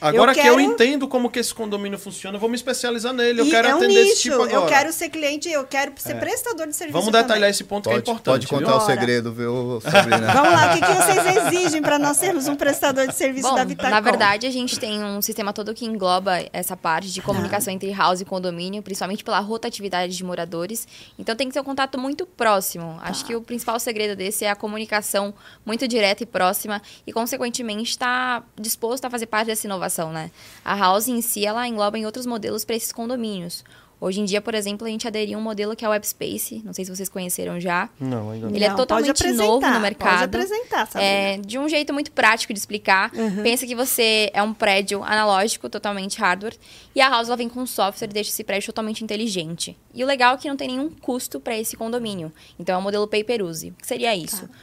Agora 0.00 0.32
Eu 0.32 0.34
que 0.34 0.46
eu 0.46 0.60
entendo 0.60 1.08
como 1.08 1.28
que 1.30 1.38
esse 1.38 1.52
condomínio 1.54 1.98
funciona, 1.98 2.36
eu 2.36 2.40
vou 2.40 2.48
me 2.48 2.54
especializar 2.56 3.12
nele. 3.12 3.40
Eu 3.40 3.46
E 3.46 3.50
quero 3.50 3.68
é 3.68 3.74
um 3.74 3.78
atender 3.78 3.94
nicho. 4.00 4.12
esse 4.12 4.22
tipo 4.22 4.34
agora. 4.36 4.52
Eu 4.52 4.66
quero 4.66 4.92
ser 4.92 5.08
cliente, 5.08 5.50
eu 5.50 5.64
quero 5.64 5.92
ser 5.96 6.12
É. 6.12 6.14
prestador 6.20 6.66
de 6.66 6.74
serviço. 6.76 6.92
Vamos 6.98 7.10
também. 7.12 7.22
detalhar 7.26 7.50
esse 7.50 7.64
ponto 7.64 7.84
que 7.88 7.94
é 7.94 7.98
Pode, 7.98 8.10
importante. 8.10 8.46
pode 8.46 8.64
contar 8.64 8.76
viu? 8.78 8.82
o 8.82 8.86
segredo, 8.86 9.32
viu, 9.32 9.80
Sabrina? 9.80 10.18
Vamos 10.32 10.52
lá, 10.52 10.70
o 10.70 10.74
que, 10.78 10.86
que 10.86 10.92
vocês 10.94 11.36
exigem 11.46 11.82
para 11.82 11.98
nós 11.98 12.16
sermos 12.16 12.46
um 12.46 12.54
prestador 12.54 13.06
de 13.08 13.14
serviço 13.14 13.48
Bom, 13.48 13.54
da 13.56 13.64
Vitacom? 13.64 13.90
na 13.90 14.00
verdade, 14.00 14.46
a 14.46 14.50
gente 14.50 14.78
tem 14.78 15.02
um 15.02 15.20
sistema 15.20 15.52
todo 15.52 15.74
que 15.74 15.84
engloba 15.84 16.38
essa 16.52 16.76
parte 16.76 17.10
de 17.12 17.20
comunicação 17.20 17.72
entre 17.72 17.90
house 17.92 18.20
e 18.20 18.24
condomínio, 18.24 18.82
principalmente 18.82 19.24
pela 19.24 19.40
rotatividade 19.40 20.16
de 20.16 20.22
moradores. 20.24 20.86
Então 21.18 21.34
tem 21.34 21.48
que 21.48 21.54
ter 21.54 21.60
um 21.60 21.64
contato 21.64 21.98
muito 21.98 22.24
próximo. 22.26 22.98
Acho 23.02 23.24
que 23.24 23.34
o 23.34 23.40
principal 23.42 23.78
segredo 23.80 24.14
desse 24.16 24.44
é 24.44 24.50
a 24.50 24.56
comunicação 24.56 25.34
muito 25.66 25.88
direta 25.88 26.22
e 26.22 26.26
próxima 26.26 26.80
e, 27.06 27.12
consequentemente, 27.12 27.90
estar 27.90 28.44
disposto 28.58 29.04
a 29.04 29.10
fazer 29.10 29.26
parte 29.26 29.46
dessa 29.48 29.66
inovação, 29.66 29.87
né? 30.10 30.30
A 30.64 30.76
house 30.76 31.08
em 31.08 31.20
si, 31.20 31.44
ela 31.44 31.66
engloba 31.66 31.98
em 31.98 32.06
outros 32.06 32.26
modelos 32.26 32.64
para 32.64 32.76
esses 32.76 32.92
condomínios. 32.92 33.64
Hoje 34.00 34.20
em 34.20 34.24
dia, 34.24 34.40
por 34.40 34.54
exemplo, 34.54 34.86
a 34.86 34.90
gente 34.90 35.08
aderiu 35.08 35.36
a 35.36 35.40
um 35.40 35.44
modelo 35.44 35.74
que 35.74 35.84
é 35.84 35.88
o 35.88 35.90
WebSpace. 35.90 36.62
Não 36.64 36.72
sei 36.72 36.84
se 36.84 36.94
vocês 36.94 37.08
conheceram 37.08 37.58
já. 37.58 37.90
Não, 37.98 38.30
ainda 38.30 38.48
não. 38.48 38.54
Ele 38.54 38.64
é 38.64 38.72
totalmente 38.72 39.32
novo 39.32 39.68
no 39.68 39.80
mercado. 39.80 40.10
Pode 40.10 40.24
apresentar, 40.24 40.86
Sabrina. 40.86 41.12
É, 41.12 41.38
de 41.38 41.58
um 41.58 41.68
jeito 41.68 41.92
muito 41.92 42.12
prático 42.12 42.52
de 42.52 42.58
explicar. 42.60 43.10
Uhum. 43.12 43.42
Pensa 43.42 43.66
que 43.66 43.74
você 43.74 44.30
é 44.32 44.40
um 44.40 44.54
prédio 44.54 45.02
analógico, 45.02 45.68
totalmente 45.68 46.20
hardware, 46.20 46.56
e 46.94 47.00
a 47.00 47.08
House 47.08 47.26
ela 47.26 47.36
vem 47.36 47.48
com 47.48 47.60
um 47.60 47.66
software 47.66 48.08
e 48.08 48.12
deixa 48.12 48.30
esse 48.30 48.44
prédio 48.44 48.66
totalmente 48.66 49.02
inteligente. 49.02 49.76
E 49.92 50.04
o 50.04 50.06
legal 50.06 50.36
é 50.36 50.38
que 50.38 50.48
não 50.48 50.56
tem 50.56 50.68
nenhum 50.68 50.90
custo 50.90 51.40
para 51.40 51.58
esse 51.58 51.76
condomínio. 51.76 52.32
Então 52.56 52.76
é 52.76 52.78
o 52.78 52.82
modelo 52.82 53.08
pay 53.08 53.24
per 53.24 53.42
use. 53.42 53.70
O 53.70 53.74
que 53.74 53.86
seria 53.86 54.14
isso? 54.14 54.46
Tá. 54.46 54.54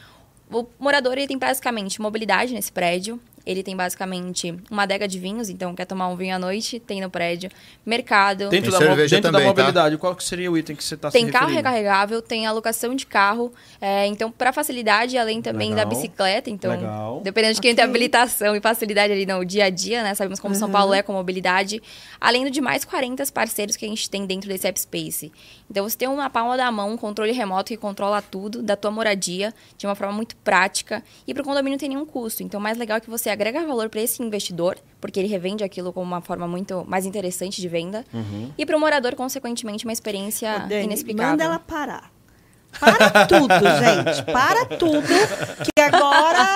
O 0.50 0.66
morador 0.78 1.12
ele 1.18 1.26
tem 1.26 1.36
basicamente 1.36 2.00
mobilidade 2.00 2.54
nesse 2.54 2.72
prédio. 2.72 3.20
Ele 3.46 3.62
tem 3.62 3.76
basicamente 3.76 4.52
uma 4.68 4.82
adega 4.82 5.06
de 5.06 5.18
vinhos, 5.20 5.48
então 5.48 5.72
quer 5.74 5.84
tomar 5.84 6.08
um 6.08 6.16
vinho 6.16 6.34
à 6.34 6.38
noite, 6.38 6.80
tem 6.80 7.00
no 7.00 7.08
prédio. 7.08 7.48
Mercado. 7.84 8.48
Dentro, 8.48 8.70
Tem 8.72 8.80
da, 8.80 8.90
mo- 8.90 8.96
dentro 8.96 9.20
da 9.20 9.28
também, 9.30 9.42
tá? 9.42 9.48
mobilidade, 9.48 9.96
qual 9.98 10.16
que 10.16 10.24
seria 10.24 10.50
o 10.50 10.58
item 10.58 10.74
que 10.74 10.82
você 10.82 10.94
está 10.96 11.08
se 11.10 11.12
Tem 11.16 11.26
carro 11.28 11.46
referindo? 11.46 11.68
recarregável, 11.68 12.20
tem 12.20 12.46
alocação 12.46 12.94
de 12.94 13.06
carro. 13.06 13.52
é, 13.80 14.06
então, 14.06 14.30
para 14.32 14.52
facilidade, 14.52 15.16
além 15.16 15.40
também 15.40 15.70
Legal. 15.70 15.84
da 15.84 15.94
bicicleta. 15.94 16.50
Então, 16.50 16.72
Legal. 16.72 17.20
dependendo 17.22 17.54
de 17.54 17.60
quem 17.60 17.74
tem 17.74 17.84
habilitação 17.84 18.56
e 18.56 18.60
facilidade 18.60 19.12
ali 19.12 19.24
no 19.24 19.44
dia 19.44 19.66
a 19.66 19.70
dia, 19.70 20.02
né? 20.02 20.14
Sabemos 20.14 20.40
como 20.40 20.54
São 20.54 20.68
Paulo 20.70 20.92
é 20.92 21.02
com 21.02 21.12
mobilidade. 21.12 21.80
Além 22.20 22.44
do 22.44 22.50
de 22.50 22.60
mais 22.60 22.84
40 22.84 23.24
parceiros 23.32 23.76
que 23.76 23.84
a 23.84 23.88
gente 23.88 24.10
tem 24.10 24.26
dentro 24.26 24.48
desse 24.48 24.66
AppSpace. 24.66 25.30
Então, 25.70 25.88
você 25.88 25.96
tem 25.96 26.08
uma 26.08 26.30
palma 26.30 26.56
da 26.56 26.70
mão, 26.70 26.92
um 26.92 26.96
controle 26.96 27.32
remoto 27.32 27.68
que 27.68 27.76
controla 27.76 28.22
tudo 28.22 28.62
da 28.62 28.76
tua 28.76 28.90
moradia 28.90 29.52
de 29.76 29.86
uma 29.86 29.94
forma 29.94 30.12
muito 30.12 30.36
prática. 30.36 31.02
E 31.26 31.34
para 31.34 31.42
o 31.42 31.44
condomínio 31.44 31.72
não 31.72 31.78
tem 31.78 31.88
nenhum 31.88 32.06
custo. 32.06 32.42
Então, 32.42 32.60
o 32.60 32.62
mais 32.62 32.78
legal 32.78 32.98
é 32.98 33.00
que 33.00 33.10
você 33.10 33.30
agrega 33.30 33.66
valor 33.66 33.88
para 33.88 34.00
esse 34.00 34.22
investidor, 34.22 34.78
porque 35.00 35.18
ele 35.18 35.28
revende 35.28 35.64
aquilo 35.64 35.92
como 35.92 36.06
uma 36.06 36.20
forma 36.20 36.46
muito 36.46 36.84
mais 36.86 37.04
interessante 37.04 37.60
de 37.60 37.68
venda. 37.68 38.04
Uhum. 38.12 38.50
E 38.56 38.64
para 38.64 38.76
o 38.76 38.80
morador, 38.80 39.14
consequentemente, 39.14 39.84
uma 39.84 39.92
experiência 39.92 40.64
Ô, 40.64 40.68
Dani, 40.68 40.84
inexplicável. 40.84 41.30
Manda 41.32 41.44
ela 41.44 41.58
parar. 41.58 42.10
Para 42.78 43.26
tudo, 43.26 43.48
gente. 43.58 44.24
Para 44.32 44.64
tudo. 44.66 45.08
Que 45.64 45.80
agora. 45.80 46.46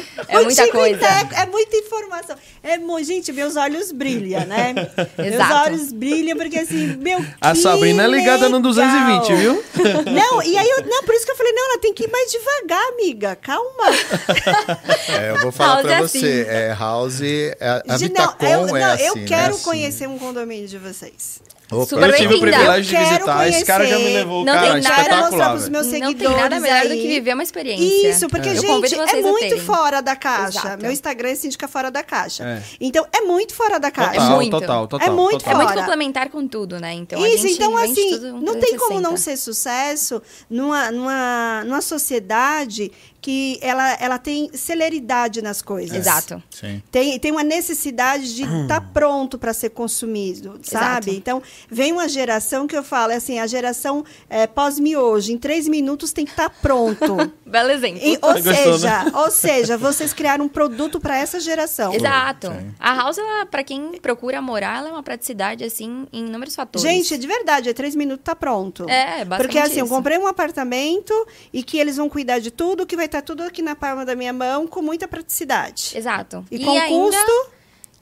É 0.30 0.40
o 0.40 0.44
muita 0.44 0.68
coisa. 0.68 0.98
Teco, 0.98 1.34
É 1.34 1.46
muita 1.46 1.76
informação. 1.76 2.36
É. 2.62 2.78
Gente, 3.04 3.32
meus 3.32 3.56
olhos 3.56 3.92
brilham, 3.92 4.44
né? 4.46 4.74
Meus 5.16 5.34
Exato. 5.34 5.54
olhos 5.70 5.92
brilham, 5.92 6.36
porque 6.36 6.58
assim, 6.58 6.96
meu. 6.96 7.24
A 7.40 7.52
que 7.52 7.58
Sabrina 7.58 8.04
é 8.04 8.06
ligada 8.06 8.48
no 8.48 8.56
legal. 8.58 8.60
220, 8.60 9.34
viu? 9.34 9.64
Não, 10.12 10.42
e 10.42 10.56
aí 10.56 10.68
eu. 10.68 10.84
Não, 10.86 11.02
por 11.04 11.14
isso 11.14 11.24
que 11.24 11.32
eu 11.32 11.36
falei, 11.36 11.52
não, 11.52 11.70
ela 11.70 11.78
tem 11.78 11.94
que 11.94 12.04
ir 12.04 12.10
mais 12.10 12.30
devagar, 12.30 12.82
amiga. 12.92 13.36
Calma. 13.36 13.70
É, 15.08 15.30
eu 15.30 15.38
vou 15.40 15.52
falar 15.52 15.74
House 15.74 15.82
pra 15.86 15.94
é 15.94 16.00
você. 16.02 16.18
assim. 16.18 16.50
É, 16.50 16.76
House, 16.78 17.20
é, 17.22 17.82
a 17.88 17.96
Vitacom 17.96 18.44
não, 18.46 18.68
eu, 18.68 18.76
é 18.76 18.80
não, 18.80 18.92
assim, 18.92 19.04
eu 19.04 19.16
né? 19.16 19.24
quero 19.26 19.54
Assim. 19.54 19.64
conhecer 19.64 20.08
um 20.08 20.18
condomínio 20.18 20.68
de 20.68 20.78
vocês. 20.78 21.40
Opa, 21.70 21.86
Super 21.86 22.10
Eu 22.10 22.16
tive 22.16 22.34
o 22.34 22.40
privilégio 22.40 22.82
de 22.98 23.04
visitar. 23.04 23.48
Esse 23.48 23.64
cara 23.64 23.86
já 23.86 23.96
me 23.96 24.02
conhecer. 24.02 24.18
levou, 24.18 24.44
Não 24.44 24.52
cara, 24.52 24.72
tem 24.72 24.82
nada. 24.82 24.88
Mostrar 24.96 25.02
espetacular. 25.02 25.50
pros 25.50 25.68
meus 25.68 25.86
Não 25.86 25.92
seguidores. 25.92 26.18
tem 26.18 26.36
nada 26.42 26.60
melhor 26.60 26.86
do 26.86 26.92
aí. 26.92 27.00
que 27.02 27.08
viver 27.08 27.34
uma 27.34 27.42
experiência. 27.42 28.10
Isso, 28.10 28.28
porque, 28.28 28.48
Eu 28.48 28.56
gente, 28.56 28.94
é 28.94 29.20
muito 29.22 29.60
fora 29.60 30.00
da 30.00 30.16
caixa. 30.16 30.58
Exato. 30.58 30.82
Meu 30.82 30.90
Instagram 30.92 31.28
é 31.30 31.34
síndica 31.34 31.68
fora 31.68 31.90
da 31.90 32.02
caixa. 32.02 32.44
É. 32.44 32.62
Então, 32.80 33.06
é 33.12 33.20
muito 33.22 33.54
fora 33.54 33.78
da 33.78 33.90
caixa. 33.90 34.14
Total, 34.20 34.36
muito. 34.36 34.50
total, 34.50 34.88
total. 34.88 35.06
É 35.08 35.10
muito 35.10 35.38
total. 35.38 35.52
É 35.52 35.56
muito 35.56 35.68
Fora. 35.70 35.80
complementar 35.80 36.28
com 36.28 36.46
tudo, 36.48 36.80
né? 36.80 36.92
Então, 36.94 37.22
a 37.22 37.28
Isso, 37.28 37.46
gente 37.46 37.54
então 37.54 37.76
assim, 37.76 38.10
tudo 38.10 38.32
não 38.40 38.54
tem 38.58 38.76
como 38.76 39.00
360. 39.00 39.00
não 39.10 39.16
ser 39.16 39.36
sucesso 39.36 40.22
numa, 40.48 40.90
numa, 40.90 41.62
numa 41.64 41.80
sociedade 41.80 42.90
que 43.20 43.58
ela, 43.60 43.92
ela 43.94 44.18
tem 44.18 44.50
celeridade 44.54 45.42
nas 45.42 45.60
coisas. 45.60 45.96
Exato. 45.96 46.42
Sim. 46.50 46.82
Tem, 46.90 47.18
tem 47.18 47.30
uma 47.30 47.44
necessidade 47.44 48.34
de 48.34 48.44
estar 48.44 48.80
pronto 48.92 49.38
para 49.38 49.52
ser 49.52 49.70
consumido, 49.70 50.58
sabe? 50.62 51.10
Exato. 51.10 51.10
Então, 51.10 51.42
vem 51.68 51.92
uma 51.92 52.08
geração 52.08 52.66
que 52.66 52.76
eu 52.76 52.82
falo, 52.82 53.12
é 53.12 53.16
assim, 53.16 53.38
a 53.38 53.46
geração 53.46 54.04
é, 54.28 54.46
pós-miojo, 54.46 55.32
em 55.32 55.38
três 55.38 55.68
minutos 55.68 56.12
tem 56.12 56.24
que 56.24 56.30
estar 56.30 56.48
pronto. 56.48 57.32
Belo 57.44 57.70
exemplo. 57.70 58.00
E, 58.02 58.18
ou, 58.22 58.32
gostou, 58.34 58.54
seja, 58.54 59.04
né? 59.04 59.12
ou 59.14 59.30
seja, 59.30 59.76
vocês 59.76 60.12
criaram 60.12 60.46
um 60.46 60.48
produto 60.48 60.98
para 60.98 61.18
essa 61.18 61.38
geração. 61.38 61.92
Exato. 61.92 62.48
Sim. 62.48 62.74
A 62.78 62.94
House, 62.94 63.18
ela, 63.18 63.44
pra 63.44 63.62
quem 63.62 63.98
procura 64.00 64.40
morar, 64.40 64.78
ela 64.78 64.88
é 64.88 64.92
uma 64.92 65.02
praticidade, 65.02 65.64
assim, 65.64 66.06
em 66.12 66.26
inúmeros 66.26 66.54
fatores. 66.54 66.88
Gente, 66.88 67.18
de 67.18 67.26
verdade, 67.26 67.68
é 67.68 67.72
três 67.72 67.94
minutos 67.94 68.24
tá 68.24 68.34
pronto. 68.34 68.88
É, 68.88 69.24
basicamente 69.24 69.42
Porque 69.42 69.58
assim, 69.58 69.80
eu 69.80 69.86
isso. 69.86 69.94
comprei 69.94 70.16
um 70.18 70.26
apartamento 70.26 71.12
e 71.52 71.62
que 71.62 71.78
eles 71.78 71.96
vão 71.96 72.08
cuidar 72.08 72.38
de 72.38 72.50
tudo, 72.50 72.86
que 72.86 72.96
vai 72.96 73.08
estar 73.10 73.22
tudo 73.22 73.42
aqui 73.42 73.60
na 73.62 73.74
palma 73.76 74.04
da 74.04 74.14
minha 74.16 74.32
mão, 74.32 74.66
com 74.66 74.80
muita 74.82 75.06
praticidade. 75.06 75.92
Exato. 75.94 76.44
E, 76.50 76.64
com 76.64 76.70
ainda, 76.78 77.16
custo, 77.16 77.50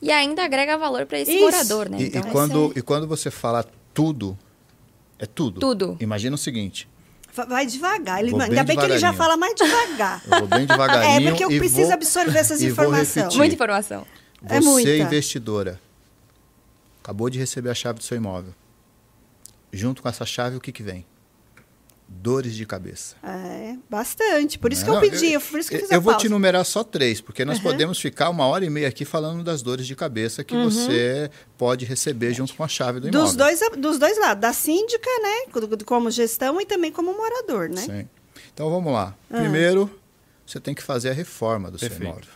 E 0.00 0.10
ainda 0.12 0.44
agrega 0.44 0.78
valor 0.78 1.06
pra 1.06 1.18
esse 1.18 1.32
Isso. 1.32 1.40
morador, 1.44 1.88
né? 1.88 1.98
E, 2.00 2.06
Então, 2.08 2.20
e 2.20 2.30
quando, 2.32 2.70
esse 2.70 2.78
e 2.78 2.82
quando 2.82 3.06
você 3.08 3.30
fala 3.30 3.64
tudo, 3.92 4.38
é 5.18 5.26
tudo. 5.26 5.58
Tudo. 5.60 5.96
Imagina 6.00 6.34
o 6.34 6.38
seguinte: 6.38 6.88
va- 7.34 7.44
vai 7.46 7.66
devagar. 7.66 8.20
Ele, 8.22 8.30
ainda 8.40 8.62
bem 8.64 8.76
que 8.78 8.84
ele 8.84 8.98
já 8.98 9.12
fala 9.12 9.36
mais 9.36 9.54
devagar. 9.54 10.22
eu 10.24 10.38
vou 10.38 10.46
bem 10.48 10.66
devagarinho. 10.66 11.12
É, 11.26 11.30
porque 11.30 11.44
eu 11.44 11.50
e 11.50 11.58
preciso 11.58 11.82
vou- 11.86 11.94
absorver 11.94 12.38
essas 12.38 12.60
e 12.62 12.66
informações. 12.66 13.34
é 13.34 13.36
muita 13.36 13.54
informação. 13.54 14.06
É 14.48 14.60
Você, 14.60 14.68
muita. 14.68 14.90
investidora, 14.96 15.80
acabou 17.02 17.28
de 17.28 17.38
receber 17.38 17.70
a 17.70 17.74
chave 17.74 17.98
do 17.98 18.04
seu 18.04 18.16
imóvel. 18.16 18.54
Junto 19.72 20.00
com 20.00 20.08
essa 20.08 20.24
chave, 20.24 20.56
o 20.56 20.60
que, 20.60 20.70
que 20.72 20.82
vem? 20.82 21.04
Dores 22.10 22.54
de 22.56 22.64
cabeça. 22.64 23.16
É, 23.22 23.76
bastante. 23.88 24.58
Por 24.58 24.72
isso 24.72 24.82
que 24.82 24.90
Não, 24.90 24.96
eu 24.96 25.10
pedi, 25.10 25.38
por 25.38 25.60
isso 25.60 25.68
que 25.68 25.76
eu 25.76 25.80
fiz 25.80 25.90
a 25.92 25.94
eu 25.94 26.00
vou 26.00 26.12
pausa. 26.14 26.26
te 26.26 26.30
numerar 26.30 26.64
só 26.64 26.82
três, 26.82 27.20
porque 27.20 27.44
nós 27.44 27.58
podemos 27.60 28.00
ficar 28.00 28.30
uma 28.30 28.46
hora 28.46 28.64
e 28.64 28.70
meia 28.70 28.88
aqui 28.88 29.04
falando 29.04 29.44
das 29.44 29.60
dores 29.62 29.86
de 29.86 29.94
cabeça 29.94 30.42
que 30.42 30.54
você 30.56 31.30
pode 31.58 31.84
receber 31.84 32.32
junto 32.32 32.54
com 32.54 32.64
a 32.64 32.68
chave 32.68 32.98
do 32.98 33.08
imóvel. 33.08 33.20
Uhum. 33.20 33.26
Dos 33.26 33.36
dois, 33.36 33.60
dos 33.78 33.98
dois 33.98 34.18
lados, 34.18 34.40
da 34.40 34.52
síndica, 34.54 35.08
né, 35.22 35.52
co- 35.52 35.84
como 35.84 36.10
gestão 36.10 36.58
e 36.60 36.64
também 36.66 36.90
como 36.90 37.12
morador, 37.14 37.68
né? 37.68 37.82
Sim. 37.82 38.08
Então 38.54 38.70
vamos 38.70 38.90
lá. 38.92 39.14
Ah. 39.30 39.40
Primeiro, 39.40 39.88
você 40.46 40.58
tem 40.58 40.74
que 40.74 40.82
fazer 40.82 41.10
a 41.10 41.12
reforma 41.12 41.70
do 41.70 41.78
Perfeito. 41.78 42.00
seu 42.02 42.10
imóvel. 42.10 42.30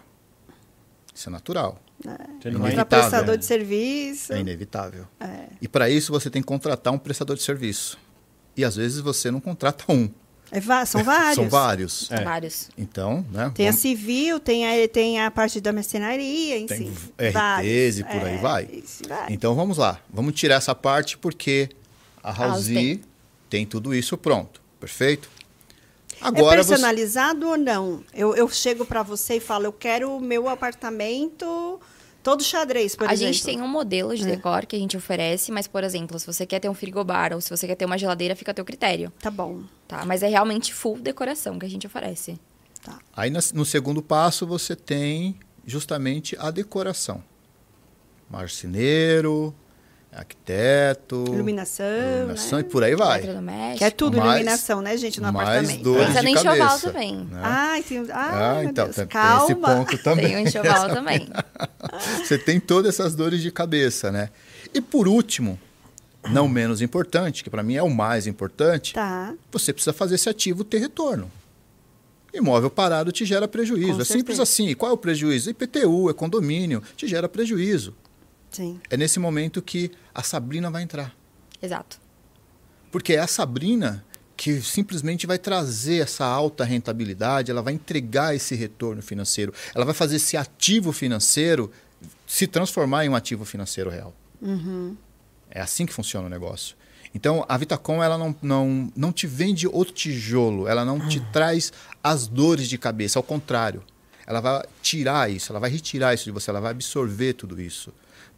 Isso 1.15 1.29
é 1.29 1.33
natural. 1.33 1.81
Você 1.99 2.51
não 2.51 2.61
Inevitável. 2.61 2.87
prestador 2.87 3.37
de 3.39 3.45
serviço. 3.47 4.33
É 4.33 4.41
inevitável. 4.41 5.07
É. 5.21 5.47
E 5.61 5.69
para 5.69 5.89
isso 5.89 6.13
você 6.13 6.29
tem 6.29 6.43
que 6.43 6.47
contratar 6.49 6.93
um 6.93 6.99
prestador 6.99 7.37
de 7.37 7.43
serviço. 7.43 7.99
E 8.57 8.65
às 8.65 8.77
vezes 8.77 9.01
você 9.01 9.31
não 9.31 9.41
contrata 9.41 9.85
um. 9.89 10.09
É 10.51 10.61
são 10.85 11.03
vários. 11.03 11.35
São 11.35 11.49
vários. 11.49 12.11
É. 12.11 12.23
Vários. 12.25 12.69
Então, 12.77 13.25
né? 13.33 13.51
Tem 13.55 13.69
a 13.69 13.71
vamos- 13.71 13.81
civil, 13.81 14.39
tem 14.39 14.67
a, 14.85 14.87
tem 14.89 15.19
a 15.19 15.31
parte 15.31 15.61
da 15.63 15.73
mercenaria 15.73 16.59
em 16.59 16.67
Tem 16.67 16.79
si. 16.79 16.85
RTs 17.19 17.33
Vários. 17.33 17.99
e 17.99 18.05
por 18.05 18.23
aí 18.27 18.35
É, 18.35 18.39
vai. 18.39 18.83
vai. 19.09 19.27
Então 19.33 19.55
vamos 19.55 19.79
lá. 19.79 19.99
Vamos 20.13 20.35
tirar 20.35 20.57
essa 20.57 20.75
parte 20.75 21.17
porque 21.17 21.71
a 22.23 22.31
House 22.33 22.39
House 22.39 22.67
tem. 22.67 23.01
tem 23.49 23.65
tudo 23.67 23.95
isso 23.95 24.19
pronto. 24.19 24.61
Perfeito? 24.79 25.31
é 26.21 26.27
Agora 26.29 26.63
você. 26.63 26.69
personalizado 26.71 27.49
ou 27.49 27.57
não? 27.57 28.05
Eu, 28.13 28.37
eu 28.37 28.47
chego 28.51 28.85
para 28.85 29.03
você 29.03 29.37
e 29.37 29.41
falo, 29.41 29.65
eu 29.65 29.73
quero 29.73 30.15
o 30.15 30.21
meu 30.21 30.49
apartamento 30.51 31.81
todo 32.23 32.43
xadrez, 32.43 32.95
por 32.95 33.09
a 33.09 33.13
exemplo. 33.13 33.33
gente 33.35 33.45
tem 33.45 33.61
um 33.61 33.69
modelo 33.69 34.13
É. 34.13 34.17
de 34.17 34.25
decor 34.25 34.65
que 34.67 34.77
a 34.77 34.79
gente 34.79 34.97
oferece, 34.97 35.51
mas, 35.53 35.67
por 35.67 35.83
exemplo, 35.85 36.19
se 36.19 36.27
você 36.27 36.47
quer 36.47 36.61
ter 36.61 36.69
um 36.69 36.75
frigobar 36.75 37.33
ou 37.33 37.41
se 37.41 37.51
você 37.51 37.67
quer 37.67 37.75
ter 37.75 37.85
uma 37.85 37.99
geladeira, 37.99 38.37
fica 38.37 38.51
a 38.53 38.55
teu 38.55 38.65
critério, 38.65 39.13
Tá 39.21 39.31
bom. 39.31 39.63
tá? 39.89 40.05
Mas 40.05 40.23
é 40.23 40.29
realmente 40.29 40.73
full 40.73 40.99
decoração 40.99 41.59
que 41.59 41.67
a 41.67 41.71
gente 41.71 41.87
oferece. 41.87 42.39
Tá. 42.83 42.99
Aí 43.17 43.31
no 43.31 43.65
segundo 43.65 44.03
passo 44.03 44.47
você 44.47 44.75
tem 44.75 45.39
justamente 45.65 46.37
a 46.39 46.51
decoração. 46.51 47.23
Marceneiro, 48.29 49.55
arquiteto, 50.15 51.25
Iluminação, 51.29 51.87
iluminação 52.19 52.59
né? 52.59 52.65
e 52.67 52.69
por 52.71 52.85
aí 52.85 52.95
vai. 52.95 53.23
Que 53.77 53.85
é 53.85 53.91
tudo 53.91 54.19
Mais- 54.19 54.31
iluminação, 54.41 54.81
né, 54.83 54.97
gente, 54.97 55.21
no 55.21 55.33
mais 55.33 55.49
apartamento. 55.49 55.83
dores 55.83 56.07
Pensa 56.09 56.21
de 56.21 56.25
no 56.27 56.31
enxoval 56.33 56.57
cabeça, 56.69 56.91
também. 56.93 57.17
né? 57.25 57.41
Ai, 57.43 57.83
tem... 57.83 57.99
Ai, 57.99 58.07
Ah, 58.11 58.55
meu 58.61 58.71
então 58.71 58.85
Deus. 58.85 58.97
tem, 58.97 59.07
tem 59.07 59.13
Calma. 59.21 59.45
esse 59.45 59.55
ponto 59.55 59.99
também. 60.03 60.27
Tem 60.27 60.37
o 60.37 60.39
enxoval 60.41 60.89
também. 60.95 61.29
Você 62.23 62.39
tem 62.39 62.61
todas 62.61 62.95
essas 62.95 63.15
dores 63.15 63.41
de 63.41 63.51
cabeça, 63.51 64.13
né? 64.13 64.29
E 64.75 64.81
por 64.81 65.09
último, 65.09 65.59
não 66.31 66.47
menos 66.49 66.83
importante, 66.83 67.43
que 67.43 67.51
para 67.51 67.63
mim 67.63 67.75
é 67.77 67.83
o 67.83 67.91
mais 67.91 68.27
importante, 68.27 68.95
Tá. 68.95 69.33
você 69.51 69.73
precisa 69.73 69.93
fazer 69.93 70.17
esse 70.17 70.29
ativo 70.29 70.63
ter 70.63 70.79
retorno. 70.79 71.31
Imóvel 72.35 72.71
parado 72.71 73.13
te 73.13 73.25
gera 73.27 73.47
prejuízo. 73.47 73.97
Com 73.97 74.01
é 74.03 74.05
simples 74.05 74.37
certeza. 74.39 74.43
assim. 74.43 74.69
E 74.69 74.75
qual 74.75 74.91
é 74.91 74.95
o 74.95 74.97
prejuízo? 74.97 75.51
IPTU, 75.51 76.09
é 76.09 76.15
condomínio, 76.15 76.83
te 76.97 77.07
gera 77.07 77.29
prejuízo. 77.29 77.95
Sim. 78.53 78.79
É 78.91 78.97
nesse 78.97 79.19
momento 79.19 79.63
que 79.63 79.91
a 80.15 80.23
Sabrina 80.23 80.71
vai 80.71 80.83
entrar. 80.83 81.17
Exato. 81.61 81.99
Porque 82.91 83.15
é 83.15 83.19
a 83.19 83.27
Sabrina 83.27 84.05
que 84.37 84.61
simplesmente 84.61 85.27
vai 85.27 85.39
trazer 85.39 86.03
essa 86.03 86.25
alta 86.25 86.65
rentabilidade, 86.65 87.51
ela 87.51 87.63
vai 87.63 87.75
entregar 87.75 88.35
esse 88.35 88.55
retorno 88.55 89.01
financeiro, 89.01 89.55
ela 89.75 89.85
vai 89.85 89.95
fazer 89.95 90.17
esse 90.17 90.37
ativo 90.37 90.93
financeiro 90.93 91.71
se 92.27 92.47
transformar 92.47 93.05
em 93.05 93.09
um 93.09 93.15
ativo 93.15 93.45
financeiro 93.45 93.89
real. 93.89 94.13
É 95.49 95.61
assim 95.61 95.87
que 95.87 95.93
funciona 95.93 96.27
o 96.27 96.31
negócio. 96.31 96.77
Então, 97.15 97.45
a 97.49 97.57
Vitacom 97.57 98.03
ela 98.03 98.19
não, 98.19 98.35
não, 98.43 98.93
não 98.97 99.13
te 99.13 99.27
vende 99.27 99.69
o 99.69 99.85
tijolo, 99.85 100.67
ela 100.67 100.85
não 100.85 101.07
te 101.07 101.21
traz 101.31 101.73
as 102.03 102.27
dores 102.27 102.69
de 102.69 102.79
cabeça, 102.79 103.19
ao 103.19 103.23
contrário. 103.23 103.83
Ela 104.27 104.41
vai 104.41 104.63
tirar 104.81 105.31
isso, 105.31 105.53
ela 105.53 105.61
vai 105.61 105.71
retirar 105.71 106.15
isso 106.15 106.25
de 106.25 106.31
você, 106.31 106.51
ela 106.51 106.61
vai 106.61 106.71
absorver 106.71 107.35
tudo 107.35 107.61
isso 107.61 107.93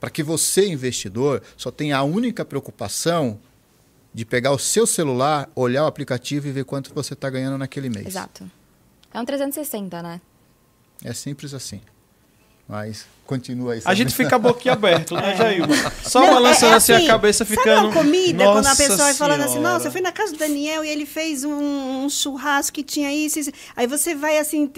Para 0.05 0.11
que 0.11 0.23
você, 0.23 0.69
investidor, 0.69 1.43
só 1.57 1.71
tenha 1.71 1.97
a 1.97 2.03
única 2.03 2.45
preocupação 2.45 3.41
de 4.13 4.27
pegar 4.27 4.51
o 4.51 4.59
seu 4.59 4.87
celular, 4.87 5.51
olhar 5.55 5.85
o 5.85 5.87
aplicativo 5.87 6.47
e 6.47 6.53
ver 6.53 6.67
quanto 6.67 6.93
você 6.93 7.15
está 7.15 7.31
ganhando 7.31 7.57
naquele 7.57 7.89
mês. 7.89 8.09
Exato. 8.09 8.45
É 9.11 9.19
um 9.19 9.25
360, 9.25 10.03
né? 10.03 10.21
É 11.03 11.15
simples 11.15 11.55
assim. 11.55 11.81
Mas 12.69 13.07
continua 13.27 13.75
aí. 13.75 13.83
A 13.85 13.95
gente 13.95 14.15
fica 14.15 14.39
boquiaberto, 14.39 15.15
né, 15.15 15.35
Jair? 15.39 15.63
Só 16.03 16.21
Não, 16.21 16.35
balançando 16.35 16.75
é 16.75 16.77
assim, 16.77 16.93
a 16.93 16.97
assim, 16.97 17.07
cabeça 17.07 17.45
Sabe 17.45 17.57
ficando. 17.57 17.87
uma 17.89 17.93
comida, 17.93 18.45
quando 18.45 18.59
a 18.59 18.63
Nossa 18.63 18.77
pessoa 18.77 18.99
vai 18.99 19.15
falando 19.15 19.41
assim, 19.43 19.59
nossa, 19.61 19.89
eu 19.89 19.93
fui 19.93 20.01
na 20.01 20.13
casa 20.13 20.33
do 20.33 20.39
Daniel 20.39 20.85
e 20.85 20.89
ele 20.89 21.07
fez 21.07 21.45
um, 21.45 22.05
um 22.05 22.09
churrasco 22.11 22.75
que 22.75 22.83
tinha 22.83 23.13
isso, 23.13 23.39
isso. 23.39 23.51
Aí 23.77 23.87
você 23.87 24.15
vai 24.15 24.39
assim, 24.39 24.71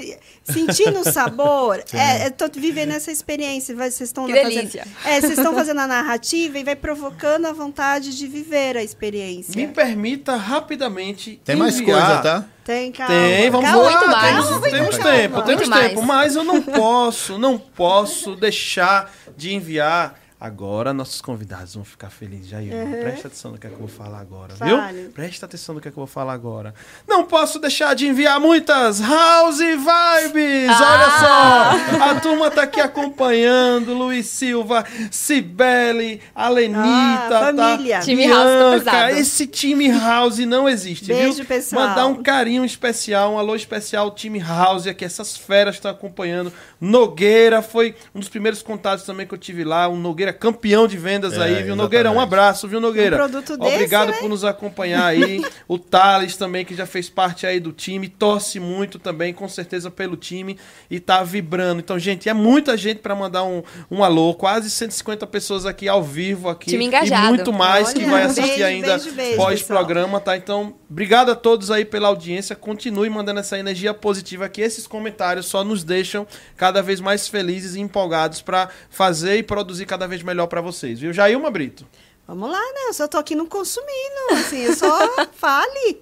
sentindo 0.44 1.01
o 1.01 1.05
sabor. 1.12 1.82
é, 1.92 2.26
eu 2.26 2.30
tô 2.30 2.49
vivendo 2.59 2.92
essa 2.92 3.11
experiência. 3.11 3.74
Vocês 3.74 4.01
estão 4.03 4.28
fazendo, 4.28 4.78
é, 5.05 5.20
vocês 5.20 5.38
estão 5.38 5.55
fazendo 5.55 5.80
a 5.80 5.86
narrativa 5.86 6.59
e 6.59 6.64
vai 6.64 6.76
provocando 6.76 7.47
a 7.47 7.53
vontade 7.53 8.16
de 8.16 8.26
viver 8.26 8.76
a 8.76 8.82
experiência. 8.82 9.55
Me 9.57 9.66
permita 9.68 10.36
rapidamente. 10.36 11.40
Tem 11.44 11.57
mais 11.57 11.78
enviar- 11.80 12.07
coisa, 12.07 12.22
tá? 12.22 12.44
Tem, 12.66 12.90
calma. 12.90 13.14
Tem, 13.14 13.49
vamos 13.49 13.70
calma, 13.70 13.82
lá. 13.84 13.90
muito 13.92 14.11
mais. 14.11 14.34
Temos, 14.34 14.49
calma, 14.51 14.70
temos 14.70 14.97
calma. 14.99 15.12
tempo, 15.12 15.42
temos 15.42 15.68
Muito 15.68 15.80
tempo. 15.88 16.03
mais. 16.03 16.26
Mas 16.26 16.34
eu 16.36 16.42
não 16.42 16.61
posso, 16.61 17.38
não 17.38 17.59
posso 17.59 18.34
deixar 18.37 19.12
de 19.37 19.55
enviar. 19.55 20.18
Agora 20.39 20.93
nossos 20.93 21.22
convidados 21.22 21.74
vão 21.74 21.84
ficar 21.84 22.11
felizes, 22.11 22.49
Jair. 22.49 22.70
Presta 23.01 23.28
atenção 23.28 23.53
no 23.53 23.59
que 23.59 23.66
é 23.66 23.70
que 23.70 23.74
eu 23.76 23.78
vou 23.80 23.89
falar 23.89 24.20
agora, 24.20 24.55
Fale. 24.55 24.70
viu? 25.01 25.11
Presta 25.11 25.47
atenção 25.47 25.74
no 25.74 25.80
que 25.80 25.89
é 25.89 25.91
que 25.91 25.97
eu 25.97 26.03
vou 26.03 26.07
falar 26.07 26.34
agora. 26.34 26.74
Não 27.09 27.24
posso 27.24 27.59
deixar 27.59 27.95
de 27.95 28.07
enviar 28.07 28.39
muitas 28.39 29.01
House 29.01 29.59
Vibes! 29.59 30.68
Ah! 30.68 30.93
Olha 30.93 31.99
só! 31.99 32.05
A 32.11 32.20
turma 32.20 32.51
tá 32.51 32.62
aqui 32.64 32.80
acompanhando. 32.80 33.95
Luiz 33.95 34.26
Silva, 34.26 34.84
Cibele, 35.11 36.20
Alenita, 36.34 36.80
Ah, 36.82 37.26
tá? 37.28 37.41
família. 37.55 38.01
Time 38.01 38.26
House 38.28 38.82
tá 38.84 38.91
pesado. 38.93 39.11
esse 39.18 39.47
time 39.47 39.91
House 39.91 40.39
não 40.41 40.68
existe, 40.68 41.07
Beijo, 41.07 41.37
viu? 41.37 41.45
pessoal. 41.47 41.89
Mandar 41.89 42.07
um 42.07 42.22
carinho 42.22 42.64
especial, 42.64 43.32
um 43.32 43.39
alô 43.39 43.55
especial, 43.57 44.11
time 44.11 44.39
House 44.39 44.87
aqui, 44.87 45.05
essas 45.05 45.34
feras 45.34 45.76
estão 45.76 45.91
acompanhando. 45.91 46.53
Nogueira 46.80 47.62
foi 47.62 47.95
um 48.14 48.20
dos 48.20 48.28
primeiros 48.28 48.62
contatos 48.62 49.05
também 49.07 49.26
que 49.26 49.32
eu 49.32 49.39
tive 49.39 49.64
lá, 49.64 49.89
um 49.89 49.97
Nogueira 49.97 50.26
campeão 50.33 50.87
de 50.87 50.97
vendas 50.97 51.35
É, 51.35 51.37
aí, 51.37 51.41
viu? 51.41 51.51
exatamente. 51.57 51.77
Nogueira, 51.77 52.11
um 52.11 52.20
abraço, 52.20 52.68
viu, 52.68 52.81
Nogueira? 52.81 53.16
Um 53.16 53.18
produto 53.18 53.57
desse, 53.57 53.74
Obrigado 53.74 54.11
né? 54.11 54.18
por 54.18 54.29
nos 54.29 54.45
acompanhar 54.45 55.07
aí. 55.07 55.45
o 55.68 55.79
Thales 55.79 56.37
também, 56.37 56.64
que 56.64 56.74
já 56.74 56.87
fez 56.87 57.09
parte 57.09 57.47
aí 57.47 57.61
do 57.61 57.72
time, 57.72 58.09
torce 58.09 58.59
muito 58.61 58.99
também, 58.99 59.33
com 59.33 59.49
certeza, 59.49 59.91
pelo 59.91 60.16
time 60.16 60.59
e 60.91 60.99
tá 61.01 61.22
vibrando. 61.22 61.81
Então, 61.81 61.99
gente, 61.99 62.29
é 62.29 62.35
muita 62.35 62.77
gente 62.77 62.99
para 63.01 63.14
mandar 63.14 63.45
um, 63.45 63.62
um 63.91 64.03
alô, 64.03 64.35
quase 64.35 64.70
150 64.70 65.27
pessoas 65.27 65.66
aqui 65.66 65.89
ao 65.89 66.03
vivo 66.03 66.49
aqui. 66.49 66.70
Time 66.70 66.85
engajado. 66.85 67.27
E 67.27 67.29
muito 67.29 67.53
mais 67.53 67.93
que 67.93 68.01
Olha, 68.01 68.11
vai 68.11 68.22
assistir 68.22 68.62
beijo, 68.62 68.64
ainda 68.64 68.99
pós-programa, 69.37 70.20
tá? 70.20 70.37
Então, 70.37 70.74
obrigado 70.91 71.31
a 71.31 71.35
todos 71.35 71.70
aí 71.70 71.85
pela 71.85 72.09
audiência. 72.09 72.57
Continue 72.57 73.09
mandando 73.11 73.41
essa 73.41 73.59
energia 73.59 73.93
positiva 73.95 74.49
que 74.49 74.61
esses 74.61 74.87
comentários 74.87 75.47
só 75.47 75.62
nos 75.64 75.85
deixam 75.85 76.27
cada 76.57 76.83
vez 76.83 77.01
mais 77.01 77.29
felizes 77.29 77.74
e 77.74 77.81
empolgados 77.81 78.41
para 78.41 78.68
fazer 78.91 79.37
e 79.39 79.43
produzir 79.43 79.87
cada 79.87 80.07
vez 80.07 80.15
melhor 80.24 80.46
para 80.46 80.60
vocês, 80.60 80.98
viu? 81.00 81.12
Jailma 81.12 81.50
Brito. 81.50 81.86
Vamos 82.26 82.50
lá, 82.50 82.58
né? 82.60 82.80
Eu 82.88 82.92
só 82.94 83.06
tô 83.06 83.18
aqui 83.18 83.34
não 83.36 83.46
consumindo, 83.46 84.32
assim, 84.32 84.62
eu 84.62 84.74
só 84.74 84.88
fale. 85.34 86.00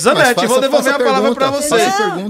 Zanete, 0.00 0.34
faça- 0.34 0.44
eu 0.44 0.48
vou 0.48 0.60
devolver 0.60 0.94
a 0.94 0.98
palavra 0.98 1.34
para 1.34 1.50
você. 1.50 1.76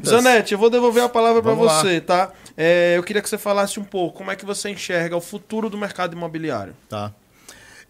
Zanete, 0.06 0.52
eu 0.52 0.58
vou 0.58 0.70
devolver 0.70 1.02
a 1.02 1.08
palavra 1.08 1.42
para 1.42 1.54
você, 1.54 2.00
tá? 2.00 2.32
É, 2.56 2.96
eu 2.96 3.02
queria 3.02 3.20
que 3.22 3.28
você 3.28 3.38
falasse 3.38 3.80
um 3.80 3.84
pouco 3.84 4.18
como 4.18 4.30
é 4.30 4.36
que 4.36 4.44
você 4.44 4.68
enxerga 4.70 5.16
o 5.16 5.20
futuro 5.20 5.68
do 5.70 5.76
mercado 5.78 6.14
imobiliário. 6.14 6.74
Tá. 6.88 7.12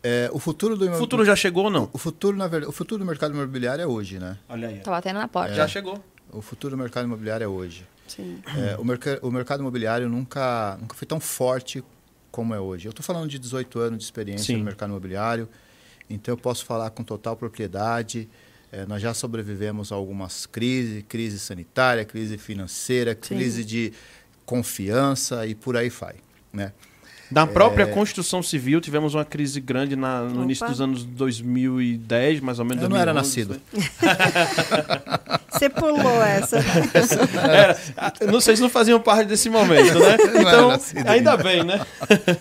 É, 0.02 0.30
o 0.32 0.38
futuro 0.38 0.76
do 0.76 0.92
futuro 0.94 1.24
já 1.24 1.34
chegou 1.34 1.64
ou 1.64 1.70
não? 1.70 1.90
o 1.92 1.98
futuro 1.98 2.36
na 2.36 2.46
verdade, 2.46 2.70
o 2.70 2.72
futuro 2.72 3.00
do 3.00 3.04
mercado 3.04 3.34
imobiliário 3.34 3.82
é 3.82 3.86
hoje, 3.86 4.18
né? 4.18 4.38
Olha 4.48 4.68
aí. 4.68 4.78
Tá 4.78 4.90
batendo 4.92 5.18
na 5.18 5.26
porta. 5.28 5.52
Já 5.54 5.66
chegou. 5.66 6.02
O 6.30 6.40
futuro 6.40 6.76
do 6.76 6.80
mercado 6.80 7.04
imobiliário 7.04 7.44
é 7.44 7.48
hoje. 7.48 7.84
Sim. 8.06 8.40
É, 8.56 8.76
o, 8.78 8.84
merca- 8.84 9.18
o 9.22 9.30
mercado 9.30 9.61
imobiliário 9.61 10.09
nunca, 10.09 10.78
nunca 10.80 10.94
foi 10.94 11.06
tão 11.06 11.18
forte 11.18 11.82
como 12.31 12.55
é 12.55 12.61
hoje. 12.61 12.87
Eu 12.87 12.91
estou 12.91 13.05
falando 13.05 13.29
de 13.29 13.39
18 13.39 13.79
anos 13.79 13.99
de 13.99 14.05
experiência 14.05 14.47
Sim. 14.47 14.59
no 14.59 14.64
mercado 14.64 14.91
imobiliário, 14.91 15.49
então 16.09 16.33
eu 16.33 16.39
posso 16.39 16.64
falar 16.64 16.91
com 16.91 17.03
total 17.05 17.37
propriedade. 17.37 18.29
É, 18.70 18.85
nós 18.85 19.01
já 19.01 19.14
sobrevivemos 19.14 19.93
a 19.93 19.95
algumas 19.95 20.45
crises, 20.45 21.03
crise 21.09 21.39
sanitária, 21.39 22.05
crise 22.05 22.37
financeira, 22.37 23.14
crise 23.14 23.64
de 23.64 23.93
confiança 24.45 25.47
e 25.47 25.55
por 25.55 25.76
aí 25.76 25.89
vai. 25.89 26.16
Né? 26.53 26.72
Da 27.31 27.47
própria 27.47 27.87
construção 27.87 28.43
civil, 28.43 28.81
tivemos 28.81 29.14
uma 29.14 29.24
crise 29.24 29.61
grande 29.61 29.95
na- 29.95 30.22
no 30.22 30.35
Opa. 30.37 30.43
início 30.45 30.66
dos 30.66 30.81
anos 30.81 31.05
2010, 31.05 32.41
mais 32.41 32.59
ou 32.59 32.64
menos. 32.64 32.83
Eu 32.83 32.89
não 32.89 32.97
era 32.97 33.12
2011, 33.12 33.47
nascido. 33.49 33.61
né? 33.76 35.39
Você 35.51 35.68
pulou 35.68 36.22
essa. 36.22 36.59
Era. 37.51 37.79
Ah, 37.97 38.12
Não 38.31 38.41
sei 38.41 38.57
se 38.57 38.62
não 38.62 38.68
faziam 38.70 39.01
parte 39.01 39.26
desse 39.29 39.51
momento, 39.51 39.99
né? 39.99 40.16
Então, 40.41 40.70
ainda 41.11 41.11
ainda. 41.33 41.37
bem, 41.37 41.64
né? 41.64 41.85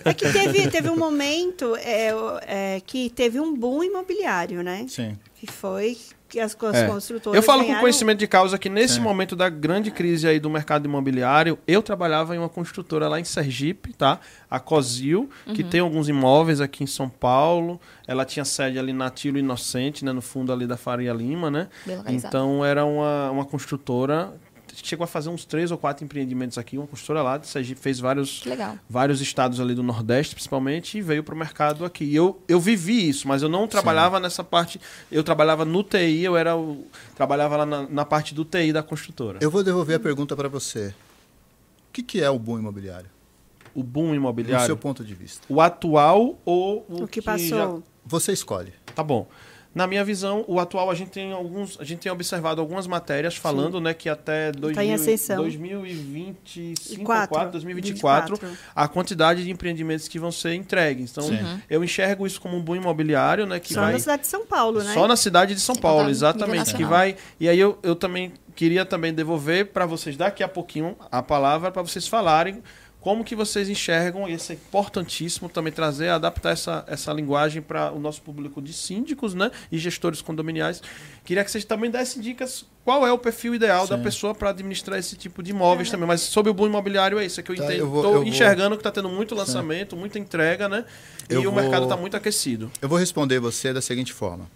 É 0.05 0.13
que 0.13 0.29
teve, 0.31 0.67
teve 0.69 0.89
um 0.89 0.97
momento 0.97 1.75
é, 1.77 2.11
é, 2.47 2.81
que 2.85 3.09
teve 3.09 3.39
um 3.39 3.55
boom 3.55 3.83
imobiliário, 3.83 4.61
né? 4.61 4.85
Sim. 4.87 5.17
Que 5.35 5.47
foi 5.51 5.97
que 6.29 6.39
as, 6.39 6.55
as 6.61 6.75
É. 6.75 6.87
construtoras 6.87 7.35
Eu 7.35 7.43
falo 7.43 7.59
com 7.61 7.67
ganharam- 7.67 7.81
conhecimento 7.81 8.19
de 8.19 8.27
causa 8.27 8.57
que 8.57 8.69
nesse 8.69 8.95
Sim. 8.95 9.01
momento 9.01 9.35
da 9.35 9.47
grande 9.49 9.91
crise 9.91 10.27
aí 10.27 10.39
do 10.39 10.49
mercado 10.49 10.85
imobiliário, 10.85 11.57
eu 11.67 11.81
trabalhava 11.81 12.35
em 12.35 12.39
uma 12.39 12.49
construtora 12.49 13.07
lá 13.07 13.19
em 13.19 13.23
Sergipe, 13.23 13.93
tá? 13.93 14.19
A 14.49 14.59
Cozil, 14.59 15.29
que 15.53 15.63
tem 15.63 15.79
alguns 15.79 16.07
imóveis 16.09 16.59
aqui 16.61 16.83
em 16.83 16.87
São 16.87 17.09
Paulo. 17.09 17.79
Ela 18.07 18.25
tinha 18.25 18.45
sede 18.45 18.77
ali 18.79 18.93
na 18.93 19.09
Tilo 19.09 19.37
Inocente, 19.37 20.03
né? 20.05 20.11
No 20.11 20.21
fundo 20.21 20.51
ali 20.53 20.65
da 20.67 20.77
Faria 20.77 21.13
Lima, 21.13 21.49
né? 21.51 21.67
Então 22.07 22.63
era 22.63 22.85
uma, 22.85 23.31
uma 23.31 23.45
construtora. 23.45 24.33
Chegou 24.83 25.03
a 25.03 25.07
fazer 25.07 25.29
uns 25.29 25.43
três 25.43 25.71
ou 25.71 25.77
quatro 25.77 26.05
empreendimentos 26.05 26.57
aqui. 26.57 26.77
Uma 26.77 26.85
construtora 26.87 27.21
lá 27.23 27.37
de 27.37 27.47
Sergipe 27.47 27.79
fez 27.81 27.99
vários 27.99 28.39
Que 28.41 28.49
legal. 28.49 28.77
vários 28.89 29.19
estados 29.21 29.59
ali 29.59 29.73
do 29.73 29.81
Nordeste, 29.83 30.35
principalmente, 30.35 30.97
e 30.97 31.01
veio 31.01 31.23
para 31.23 31.33
o 31.33 31.37
mercado 31.37 31.83
aqui. 31.83 32.03
E 32.05 32.15
eu, 32.15 32.39
eu 32.47 32.59
vivi 32.59 33.09
isso, 33.09 33.27
mas 33.27 33.41
eu 33.41 33.49
não 33.49 33.67
trabalhava 33.67 34.19
nessa 34.19 34.43
parte. 34.43 34.79
Eu 35.11 35.23
trabalhava 35.23 35.65
no 35.65 35.83
TI, 35.83 36.21
eu 36.23 36.37
era 36.37 36.55
o, 36.55 36.85
trabalhava 37.15 37.57
lá 37.57 37.65
na, 37.65 37.87
na 37.89 38.05
parte 38.05 38.33
do 38.35 38.45
TI 38.45 38.71
da 38.71 38.83
construtora. 38.83 39.39
Eu 39.41 39.49
vou 39.49 39.63
devolver 39.63 39.95
a 39.97 39.99
pergunta 39.99 40.35
para 40.35 40.47
você. 40.47 40.93
O 41.89 41.93
que, 41.93 42.03
que 42.03 42.21
é 42.21 42.29
o 42.29 42.37
boom 42.37 42.59
imobiliário? 42.59 43.09
O 43.73 43.81
boom 43.83 44.09
Do 44.09 44.15
imobiliário. 44.15 44.65
seu 44.65 44.77
ponto 44.77 45.03
de 45.03 45.13
vista. 45.15 45.41
O 45.49 45.59
atual 45.59 46.37
ou 46.45 46.85
o, 46.87 47.03
O 47.03 47.07
que 47.07 47.21
já- 47.21 47.31
passou. 47.33 47.83
Você 48.05 48.31
escolhe. 48.31 48.73
Tá 48.95 49.03
bom. 49.03 49.27
Na 49.77 49.87
minha 49.87 50.03
visão, 50.03 50.43
o 50.47 50.59
atual 50.59 50.89
a 50.89 50.95
gente 50.95 51.11
tem 51.11 51.31
alguns, 51.31 51.77
a 51.79 51.83
gente 51.83 51.99
tem 51.99 52.11
observado 52.11 52.59
algumas 52.59 52.87
matérias 52.87 53.35
falando, 53.37 53.79
né, 53.79 53.93
que 53.93 54.09
até 54.09 54.51
dois 54.51 54.75
Tá 54.75 54.83
em 54.83 54.87
mil- 54.87 54.95
ascensão. 54.95 55.37
2025 55.37 57.03
Quatro. 57.03 57.29
4, 57.29 57.51
2024, 57.51 58.35
24. 58.35 58.57
a 58.75 58.87
quantidade 58.87 59.43
de 59.43 59.51
empreendimentos 59.51 60.07
que 60.07 60.19
vão 60.19 60.31
ser 60.31 60.53
entregues. 60.53 61.11
Então, 61.11 61.23
Sim. 61.23 61.61
eu 61.69 61.83
enxergo 61.83 62.25
isso 62.25 62.41
como 62.41 62.57
um 62.57 62.61
boom 62.61 62.75
imobiliário, 62.77 63.45
né, 63.45 63.59
que 63.59 63.73
Só 63.73 63.81
vai 63.81 63.93
na 63.93 63.99
cidade 63.99 64.21
de 64.23 64.27
São 64.27 64.45
Paulo, 64.45 64.83
né? 64.83 64.93
só 64.93 65.07
na 65.07 65.15
cidade 65.15 65.53
de 65.53 65.61
São 65.61 65.75
Paulo, 65.75 66.09
exatamente. 66.09 66.73
Que 66.73 66.83
vai. 66.85 67.15
E 67.39 67.47
aí 67.47 67.59
eu, 67.59 67.77
eu 67.83 67.95
também 67.95 68.33
queria 68.55 68.85
também 68.85 69.13
devolver 69.13 69.67
para 69.67 69.85
vocês 69.85 70.17
daqui 70.17 70.43
a 70.43 70.47
pouquinho 70.47 70.95
a 71.11 71.21
palavra 71.21 71.71
para 71.71 71.81
vocês 71.81 72.07
falarem 72.07 72.61
como 73.07 73.23
que 73.23 73.37
vocês 73.37 73.69
enxergam, 73.69 74.27
e 74.27 74.33
isso 74.33 74.51
é 74.51 74.55
importantíssimo 74.55 75.47
também 75.47 75.71
trazer, 75.71 76.09
adaptar 76.09 76.49
essa, 76.51 76.83
essa 76.89 77.13
linguagem 77.13 77.61
para 77.61 77.89
o 77.93 77.99
nosso 77.99 78.21
público 78.21 78.61
de 78.61 78.73
síndicos 78.73 79.33
né, 79.33 79.49
e 79.71 79.77
gestores 79.77 80.21
condominiais. 80.21 80.81
Queria 81.23 81.41
que 81.41 81.49
vocês 81.49 81.63
também 81.63 81.89
dessem 81.89 82.21
dicas 82.21 82.65
qual 82.83 83.07
é 83.07 83.11
o 83.13 83.17
perfil 83.17 83.55
ideal 83.55 83.87
da 83.87 83.95
Sim. 83.95 84.03
pessoa 84.03 84.35
para 84.35 84.49
administrar 84.49 84.99
esse 84.99 85.15
tipo 85.15 85.41
de 85.41 85.51
imóveis 85.51 85.89
também. 85.89 86.05
Mas 86.05 86.19
sobre 86.19 86.51
o 86.51 86.53
boom 86.53 86.65
imobiliário 86.67 87.17
é 87.17 87.25
isso, 87.25 87.39
é 87.39 87.43
que 87.43 87.49
eu 87.49 87.55
Tá, 87.55 87.63
Estou 87.63 87.77
eu 87.79 87.87
vou- 87.89 88.23
enxergando 88.25 88.75
que 88.75 88.81
está 88.81 88.91
tendo 88.91 89.07
muito 89.07 89.33
lançamento, 89.33 89.95
muita 89.95 90.19
entrega, 90.19 90.67
né? 90.67 90.83
E 91.29 91.33
Eu 91.35 91.39
o 91.39 91.43
vou- 91.45 91.53
mercado 91.53 91.83
está 91.83 91.95
muito 91.95 92.17
aquecido. 92.17 92.69
Eu 92.81 92.89
vou 92.89 92.97
responder 92.99 93.39
você 93.39 93.71
da 93.71 93.81
seguinte 93.81 94.11
forma. 94.11 94.51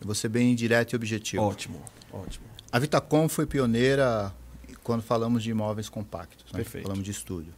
Eu 0.00 0.06
vou 0.06 0.14
ser 0.16 0.28
bem 0.28 0.52
direto 0.56 0.94
e 0.94 0.96
objetivo. 0.96 1.44
Ótimo, 1.44 1.80
ótimo. 2.12 2.46
A 2.72 2.80
Vitacom 2.80 3.28
foi 3.28 3.46
pioneira 3.46 4.34
quando 4.82 5.02
falamos 5.04 5.40
de 5.40 5.50
imóveis 5.52 5.88
compactos. 5.88 6.52
Né? 6.52 6.56
Perfeito. 6.58 6.82
Falamos 6.82 7.04
de 7.04 7.12
estúdio. 7.12 7.54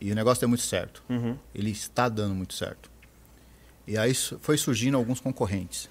E 0.00 0.10
o 0.10 0.14
negócio 0.14 0.40
deu 0.40 0.48
muito 0.48 0.62
certo. 0.64 1.02
Uhum. 1.08 1.36
Ele 1.54 1.70
está 1.70 2.08
dando 2.08 2.34
muito 2.34 2.54
certo. 2.54 2.90
E 3.86 3.98
aí 3.98 4.14
foi 4.14 4.56
surgindo 4.56 4.96
alguns 4.96 5.20
concorrentes. 5.20 5.88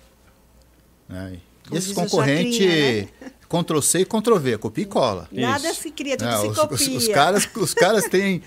Né? 1.07 1.37
E 1.71 1.77
esses 1.77 1.91
concorrentes, 1.93 2.55
Chacrinha, 2.57 3.09
Ctrl 3.49 3.79
C 3.81 3.99
e 3.99 4.05
Ctrl 4.05 4.37
V, 4.37 4.57
copia 4.57 4.83
e 4.83 4.87
cola. 4.87 5.27
Nada 5.31 5.69
Isso. 5.69 5.81
se 5.81 5.91
cria, 5.91 6.17
tudo 6.17 6.29
Né? 6.29 6.37
se 6.37 6.47
Os, 6.47 6.57
copia. 6.57 6.75
os- 6.75 6.87
os 6.87 7.07
caras, 7.09 7.49
os 7.55 7.73
caras 7.73 8.05
têm. 8.09 8.41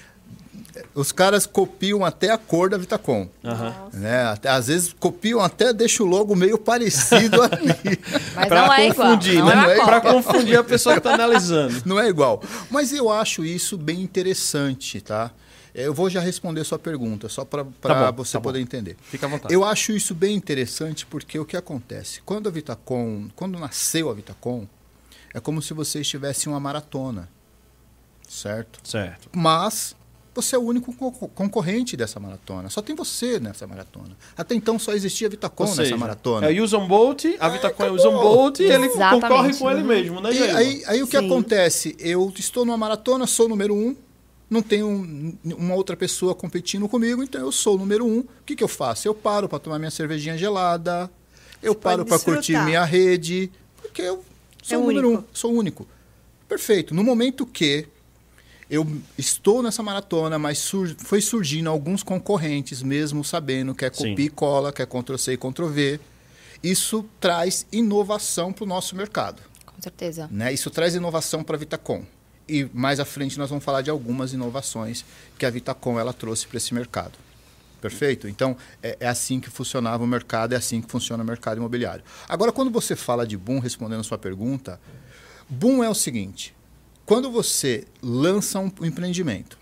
Os 0.94 1.12
caras 1.12 1.44
copiam 1.46 2.02
até 2.02 2.30
a 2.30 2.38
cor 2.38 2.70
da 2.70 2.78
Vitacom. 2.78 3.28
Aham. 3.44 3.74
Né? 3.92 4.22
Até, 4.24 4.48
às 4.48 4.68
vezes 4.68 4.92
copiam 4.98 5.38
até, 5.40 5.70
deixa 5.70 6.02
o 6.02 6.06
logo 6.06 6.34
meio 6.34 6.56
parecido 6.56 7.42
ali. 7.44 7.98
Mas 8.34 8.48
Pra 8.48 8.66
não 8.66 8.72
é 8.72 8.88
igual. 8.88 9.08
confundir, 9.10 9.38
não 9.38 9.46
né? 9.46 9.74
é 9.74 9.78
é. 9.80 9.84
Pra 9.84 10.00
confundir 10.00 10.58
a 10.58 10.64
pessoa 10.64 10.94
que 10.94 11.02
tá 11.02 11.12
analisando. 11.14 11.82
Não 11.84 12.00
é 12.00 12.08
igual. 12.08 12.42
Mas 12.70 12.90
eu 12.92 13.10
acho 13.12 13.44
isso 13.44 13.76
bem 13.76 14.00
interessante, 14.00 15.00
tá? 15.02 15.30
Eu 15.75 15.95
vou 15.95 16.11
já 16.11 16.20
responder 16.20 16.62
sua 16.64 16.79
pergunta, 16.79 17.29
só 17.29 17.45
para 17.45 17.64
Tá 17.81 18.12
bom, 18.12 18.23
você 18.25 18.33
tá 18.33 18.41
bom. 18.41 18.45
poder 18.45 18.61
entender. 18.61 18.97
Fica 19.03 19.27
à 19.27 19.29
vontade. 19.29 19.55
Eu 19.55 19.64
acho 19.64 19.93
isso 19.93 20.14
bem 20.14 20.35
interessante 20.37 21.07
porque 21.07 21.39
o 21.39 21.45
que 21.47 21.57
acontece? 21.57 22.20
Quando 22.27 22.47
a 22.49 22.53
Vitacom, 22.53 23.29
quando 23.35 23.59
nasceu 23.59 24.11
a 24.11 24.14
Vitacom, 24.14 24.66
é 25.33 25.41
como 25.41 25.62
se 25.62 25.73
você 25.73 26.01
estivesse 26.03 26.47
em 26.49 26.53
uma 26.53 26.61
maratona, 26.61 27.27
certo? 28.29 28.81
Certo. 28.87 29.29
Mas 29.33 29.97
você 30.35 30.57
é 30.57 30.59
o 30.59 30.62
único 30.62 30.93
co- 30.95 31.11
concorrente 31.29 31.97
dessa 31.97 32.18
maratona. 32.20 32.68
Só 32.70 32.81
tem 32.81 32.95
você 32.95 33.39
nessa 33.39 33.66
maratona. 33.66 34.16
Até 34.37 34.55
então 34.55 34.79
só 34.79 34.93
existia 34.93 35.27
a 35.27 35.31
Vitacom 35.31 35.64
Ou 35.64 35.70
nessa 35.70 35.83
seja, 35.85 35.97
maratona. 35.97 36.51
É 36.51 36.61
o 36.61 36.64
Usain 36.64 36.87
Bolt, 36.87 37.25
a 37.39 37.49
Vitacom 37.49 37.85
é 37.85 37.91
o. 37.91 37.95
Usain 37.95 38.12
Bolt 38.12 38.61
e 38.61 38.64
ele 38.64 38.87
Exatamente. 38.87 39.23
concorre 39.29 39.55
com 39.55 39.70
ele 39.70 39.83
mesmo, 39.83 40.20
né, 40.20 40.33
E 40.33 40.43
aí, 40.51 40.83
aí 40.87 41.03
o 41.03 41.07
que 41.07 41.18
Sim. 41.18 41.27
acontece? 41.27 41.97
Eu 41.99 42.33
estou 42.37 42.64
numa 42.64 42.77
maratona, 42.79 43.27
sou 43.27 43.47
o 43.47 43.49
número 43.49 43.75
um, 43.75 43.95
não 44.53 44.62
tenho 44.62 44.86
um- 44.88 45.36
uma 45.44 45.74
outra 45.74 45.96
pessoa 45.96 46.34
competindo 46.34 46.88
comigo, 46.88 47.22
então 47.22 47.40
eu 47.40 47.50
sou 47.53 47.74
o 47.76 47.78
número 47.78 48.05
um. 48.07 48.20
O 48.20 48.26
que, 48.44 48.55
que 48.55 48.62
eu 48.62 48.68
faço? 48.68 49.09
Eu 49.09 49.14
paro 49.14 49.48
para 49.48 49.59
tomar 49.59 49.78
minha 49.78 49.90
cervejinha 49.90 50.36
gelada, 50.36 51.11
eu 51.62 51.72
Você 51.72 51.78
paro 51.80 52.05
para 52.05 52.18
curtir 52.18 52.59
minha 52.64 52.84
rede, 52.84 53.50
porque 53.80 54.03
eu 54.03 54.24
sou 54.62 54.74
É 54.76 54.78
o 54.78 54.86
número 54.86 55.09
único. 55.09 55.22
um, 55.22 55.34
sou 55.34 55.53
único. 55.53 55.88
Perfeito. 56.48 56.94
No 56.94 57.03
momento 57.03 57.46
que 57.46 57.86
eu 58.70 58.86
estou 59.18 59.62
nessa 59.62 59.82
maratona, 59.82 60.38
mas 60.38 60.59
sur- 60.59 60.94
foi 60.98 61.20
surgindo 61.20 61.68
alguns 61.70 62.03
concorrentes, 62.03 62.82
mesmo 62.82 63.24
sabendo 63.24 63.74
que 63.74 63.84
é 63.84 63.92
Sim. 63.92 64.11
copia 64.11 64.26
e 64.26 64.30
cola, 64.30 64.72
que 64.72 64.82
é 64.82 64.86
Ctrl-C 64.86 65.32
e 65.32 65.36
Ctrl-V, 65.36 66.00
isso 66.62 67.05
traz 67.20 67.66
inovação 67.72 68.53
para 68.53 68.64
o 68.64 68.66
nosso 68.66 68.94
mercado 68.94 69.42
Com 69.66 69.80
certeza. 69.82 70.28
né? 70.30 70.53
Isso 70.53 70.70
traz 70.70 70.94
inovação 70.94 71.42
para 71.42 71.57
a 71.57 71.59
Vitacom. 71.59 72.05
E 72.53 72.68
mais 72.74 73.00
à 73.00 73.05
frente 73.07 73.38
nós 73.38 73.48
vamos 73.48 73.64
falar 73.64 73.80
de 73.80 73.88
algumas 73.88 74.34
inovações 74.34 75.07
que 75.38 75.46
a 75.46 75.50
Vitacom 75.50 75.98
ela 75.98 76.12
trouxe 76.12 76.46
para 76.46 76.59
esse 76.59 76.74
mercado. 76.74 77.12
Perfeito? 77.80 78.28
Então, 78.28 78.55
é, 78.82 78.98
é 79.00 79.09
assim 79.09 79.40
que 79.40 79.48
funcionava 79.48 80.05
o 80.05 80.07
mercado, 80.07 80.53
é 80.53 80.57
assim 80.57 80.82
que 80.82 80.90
funciona 80.90 81.22
o 81.22 81.26
mercado 81.26 81.57
imobiliário. 81.57 82.05
Agora, 82.28 82.53
quando 82.53 82.70
você 82.70 82.94
fala 82.94 83.26
de 83.26 83.38
boom, 83.38 83.59
respondendo 83.59 84.00
a 84.00 84.05
sua 84.05 84.18
pergunta, 84.18 84.78
boom 85.48 85.82
é 85.82 85.88
o 85.88 85.94
seguinte: 85.94 86.55
quando 87.07 87.30
você 87.30 87.84
lança 88.03 88.59
um 88.59 88.70
empreendimento, 88.82 89.59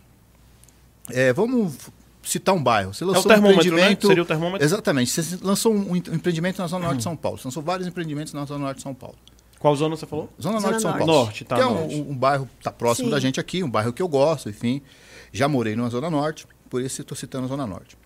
é, 1.11 1.32
vamos 1.32 1.78
citar 2.24 2.57
um 2.57 2.62
bairro. 2.62 2.93
Você 2.93 3.05
É 3.05 3.07
lançou 3.07 3.24
um 3.24 3.28
termômetro, 3.28 3.62
né? 3.62 3.68
empreendimento. 3.68 4.07
Seria 4.09 4.22
o 4.24 4.26
termômetro. 4.26 4.66
Exatamente. 4.66 5.11
Você 5.12 5.38
lançou 5.43 5.72
um 5.72 5.95
empreendimento 5.95 6.61
na 6.61 6.66
Zona 6.66 6.86
Norte 6.86 6.99
de 6.99 7.05
São 7.05 7.16
Paulo. 7.16 7.38
Você 7.38 7.47
lançou 7.47 7.62
vários 7.62 7.86
empreendimentos 7.86 8.32
na 8.32 8.45
Zona 8.45 8.64
Norte 8.64 8.78
de 8.78 8.82
São 8.82 8.95
Paulo. 8.95 9.16
Qual 9.61 9.77
zona 9.77 9.95
você 9.95 10.07
falou? 10.07 10.29
Zona, 10.41 10.59
Zona 10.59 10.73
Norte 10.73 10.77
de 10.77 10.83
São. 10.83 10.93
Paulo. 10.99 11.13
Norte, 11.13 11.45
tá, 11.45 11.57
Que 11.57 11.63
é 11.63 11.67
um, 11.67 12.11
um 12.11 12.17
bairro 12.17 12.49
tá 12.63 12.73
próximo 12.73 13.07
Sim. 13.09 13.11
da 13.13 13.21
gente 13.21 13.39
aqui, 13.39 13.63
um 13.63 13.71
bairro 13.71 13.93
que 13.93 14.01
eu 14.03 14.09
gosto, 14.09 14.49
enfim. 14.49 14.81
Já 15.31 15.47
morei 15.49 15.77
numa 15.77 15.91
Zona 15.91 16.11
Norte, 16.11 16.47
por 16.69 16.81
isso 16.83 17.03
estou 17.03 17.17
citando 17.17 17.45
a 17.45 17.49
Zona 17.49 17.67
Norte. 17.67 17.97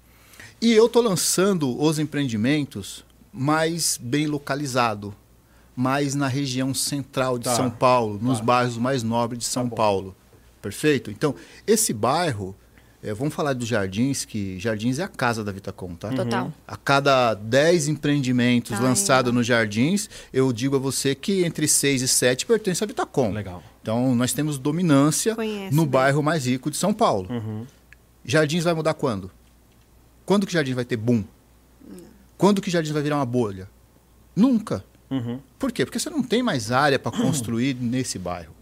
E 0.61 0.73
eu 0.73 0.87
estou 0.87 1.01
lançando 1.01 1.81
os 1.81 1.99
empreendimentos 2.01 3.05
mais 3.33 3.97
bem 4.03 4.27
localizado, 4.27 5.15
mais 5.77 6.15
na 6.17 6.27
região 6.29 6.75
central 6.75 7.39
de 7.39 7.45
Tá. 7.45 7.55
São 7.55 7.71
Paulo, 7.71 8.19
nos 8.21 8.39
Tá. 8.39 8.45
bairros 8.45 8.77
mais 8.77 9.03
nobres 9.03 9.39
de 9.39 9.45
São 9.45 9.69
bom. 9.69 9.77
Paulo. 9.77 10.15
Perfeito? 10.61 11.11
Então, 11.11 11.35
esse 11.67 11.93
bairro, 11.93 12.55
eh, 13.05 13.15
vamos 13.15 13.33
falar 13.35 13.53
dos 13.53 13.69
Jardins, 13.69 14.25
que 14.25 14.59
Jardins 14.59 14.99
é 14.99 15.03
a 15.05 15.09
casa 15.09 15.45
da 15.45 15.53
Vitacom, 15.53 15.95
tá? 15.95 16.11
Total. 16.11 16.53
A 16.67 16.77
cada 16.77 17.35
10 17.35 17.89
empreendimentos 17.89 18.77
Tá, 18.77 18.83
lançados 18.83 19.33
nos 19.33 19.47
Jardins, 19.47 20.09
eu 20.33 20.53
digo 20.53 20.77
a 20.77 20.79
você 20.79 21.15
que 21.15 21.45
entre 21.45 21.69
6 21.69 22.03
e 22.03 22.09
7 22.09 22.47
pertence 22.47 22.83
à 22.83 22.87
Vitacom. 22.87 23.31
Legal. 23.33 23.63
Então, 23.83 24.15
nós 24.15 24.33
temos 24.33 24.59
dominância 24.59 25.35
Conheço 25.35 25.75
no 25.75 25.83
bem. 25.83 25.91
bairro 25.91 26.23
mais 26.23 26.47
rico 26.47 26.71
de 26.71 26.77
São 26.77 26.93
Paulo. 26.95 27.29
Uhum. 27.31 27.67
Jardins 28.25 28.65
vai 28.65 28.73
mudar 28.73 28.95
quando? 28.95 29.31
Quando 30.25 30.47
que 30.47 30.53
Jardins 30.55 30.75
vai 30.75 30.85
ter 30.87 30.97
boom? 30.97 31.23
Quando 32.39 32.63
que 32.63 32.71
Jardins 32.71 32.93
vai 32.93 33.03
virar 33.03 33.17
uma 33.17 33.27
bolha? 33.27 33.69
Nunca. 34.35 34.83
Uhum. 35.11 35.39
Por 35.59 35.71
quê? 35.71 35.85
Porque 35.85 35.99
você 35.99 36.09
não 36.09 36.23
tem 36.23 36.43
mais 36.43 36.73
área 36.73 36.99
para 36.99 37.13
construir 37.13 37.75
nesse 37.75 38.19
bairro. 38.19 38.54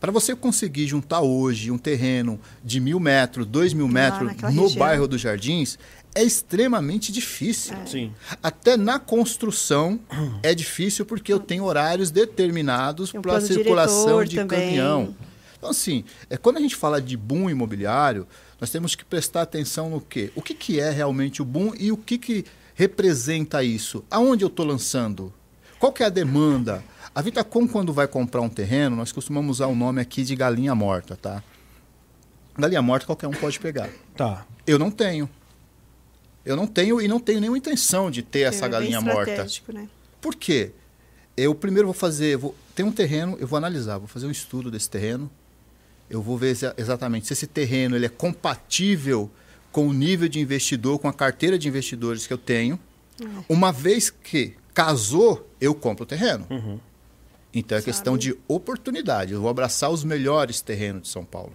Para 0.00 0.10
você 0.10 0.34
conseguir 0.34 0.86
juntar 0.86 1.20
hoje 1.20 1.70
um 1.70 1.76
terreno 1.76 2.40
de 2.64 2.80
mil 2.80 2.98
metros, 2.98 3.46
dois 3.46 3.74
mil 3.74 3.86
metros 3.86 4.34
no 4.40 4.62
região. 4.62 4.78
bairro 4.78 5.06
dos 5.06 5.20
Jardins, 5.20 5.78
é 6.14 6.22
extremamente 6.24 7.12
difícil. 7.12 7.76
Sim. 7.86 8.12
Até 8.42 8.76
na 8.76 8.98
construção 8.98 10.00
é 10.42 10.54
difícil 10.54 11.04
porque 11.04 11.32
eu 11.32 11.38
tenho 11.38 11.64
horários 11.64 12.10
determinados 12.10 13.12
para 13.12 13.20
plano 13.20 13.46
circulação 13.46 14.24
de 14.24 14.36
também. 14.36 14.60
caminhão. 14.60 15.14
Então, 15.58 15.68
assim, 15.68 16.04
é, 16.30 16.38
quando 16.38 16.56
a 16.56 16.60
gente 16.60 16.74
fala 16.74 17.02
de 17.02 17.16
boom 17.16 17.50
imobiliário, 17.50 18.26
nós 18.58 18.70
temos 18.70 18.94
que 18.94 19.04
prestar 19.04 19.42
atenção 19.42 19.90
no 19.90 20.00
quê? 20.00 20.32
O 20.34 20.40
que, 20.40 20.54
que 20.54 20.80
é 20.80 20.90
realmente 20.90 21.42
o 21.42 21.44
boom 21.44 21.74
e 21.78 21.92
o 21.92 21.98
que, 21.98 22.16
que 22.16 22.44
representa 22.74 23.62
isso? 23.62 24.02
Aonde 24.10 24.42
eu 24.42 24.48
estou 24.48 24.64
lançando? 24.64 25.30
Qual 25.78 25.92
que 25.92 26.02
é 26.02 26.06
a 26.06 26.10
demanda? 26.10 26.82
A 27.14 27.22
Vitacom, 27.22 27.66
quando 27.66 27.92
vai 27.92 28.06
comprar 28.06 28.40
um 28.40 28.48
terreno, 28.48 28.94
nós 28.96 29.10
costumamos 29.12 29.56
usar 29.56 29.66
o 29.66 29.74
nome 29.74 30.00
aqui 30.00 30.22
de 30.22 30.36
galinha 30.36 30.74
morta, 30.74 31.16
tá? 31.16 31.42
Galinha 32.56 32.82
morta 32.82 33.06
qualquer 33.06 33.26
um 33.26 33.32
pode 33.32 33.58
pegar. 33.58 33.88
Tá. 34.16 34.46
Eu 34.66 34.78
não 34.78 34.90
tenho. 34.90 35.28
Eu 36.44 36.56
não 36.56 36.66
tenho 36.66 37.00
e 37.00 37.08
não 37.08 37.18
tenho 37.20 37.40
nenhuma 37.40 37.58
intenção 37.58 38.10
de 38.10 38.22
ter 38.22 38.40
essa 38.40 38.66
É 38.66 38.68
bem 38.68 38.70
galinha 38.70 39.00
morta. 39.00 39.46
Né? 39.72 39.88
Por 40.20 40.34
quê? 40.34 40.72
Eu 41.36 41.54
primeiro 41.54 41.86
vou 41.88 41.94
fazer, 41.94 42.36
vou, 42.36 42.54
tem 42.74 42.84
um 42.84 42.92
terreno, 42.92 43.36
eu 43.40 43.46
vou 43.46 43.56
analisar, 43.56 43.98
vou 43.98 44.06
fazer 44.08 44.26
um 44.26 44.30
estudo 44.30 44.70
desse 44.70 44.88
terreno. 44.88 45.30
Eu 46.08 46.22
vou 46.22 46.36
ver 46.36 46.50
exa- 46.50 46.74
exatamente 46.76 47.26
se 47.26 47.32
esse 47.32 47.46
terreno 47.46 47.94
ele 47.96 48.06
é 48.06 48.08
compatível 48.08 49.30
com 49.72 49.86
o 49.86 49.92
nível 49.92 50.28
de 50.28 50.40
investidor, 50.40 50.98
com 50.98 51.08
a 51.08 51.12
carteira 51.12 51.58
de 51.58 51.68
investidores 51.68 52.26
que 52.26 52.32
eu 52.32 52.38
tenho. 52.38 52.78
Uma 53.48 53.70
vez 53.72 54.10
que 54.10 54.54
casou, 54.74 55.48
eu 55.60 55.74
compro 55.74 56.04
o 56.04 56.06
terreno. 56.06 56.46
Uhum. 56.50 56.80
Então 57.52 57.76
é 57.76 57.80
Sabe. 57.80 57.92
questão 57.92 58.16
de 58.16 58.36
oportunidade. 58.46 59.32
Eu 59.32 59.40
vou 59.40 59.50
abraçar 59.50 59.90
os 59.90 60.04
melhores 60.04 60.60
terrenos 60.60 61.02
de 61.02 61.08
São 61.08 61.24
Paulo. 61.24 61.54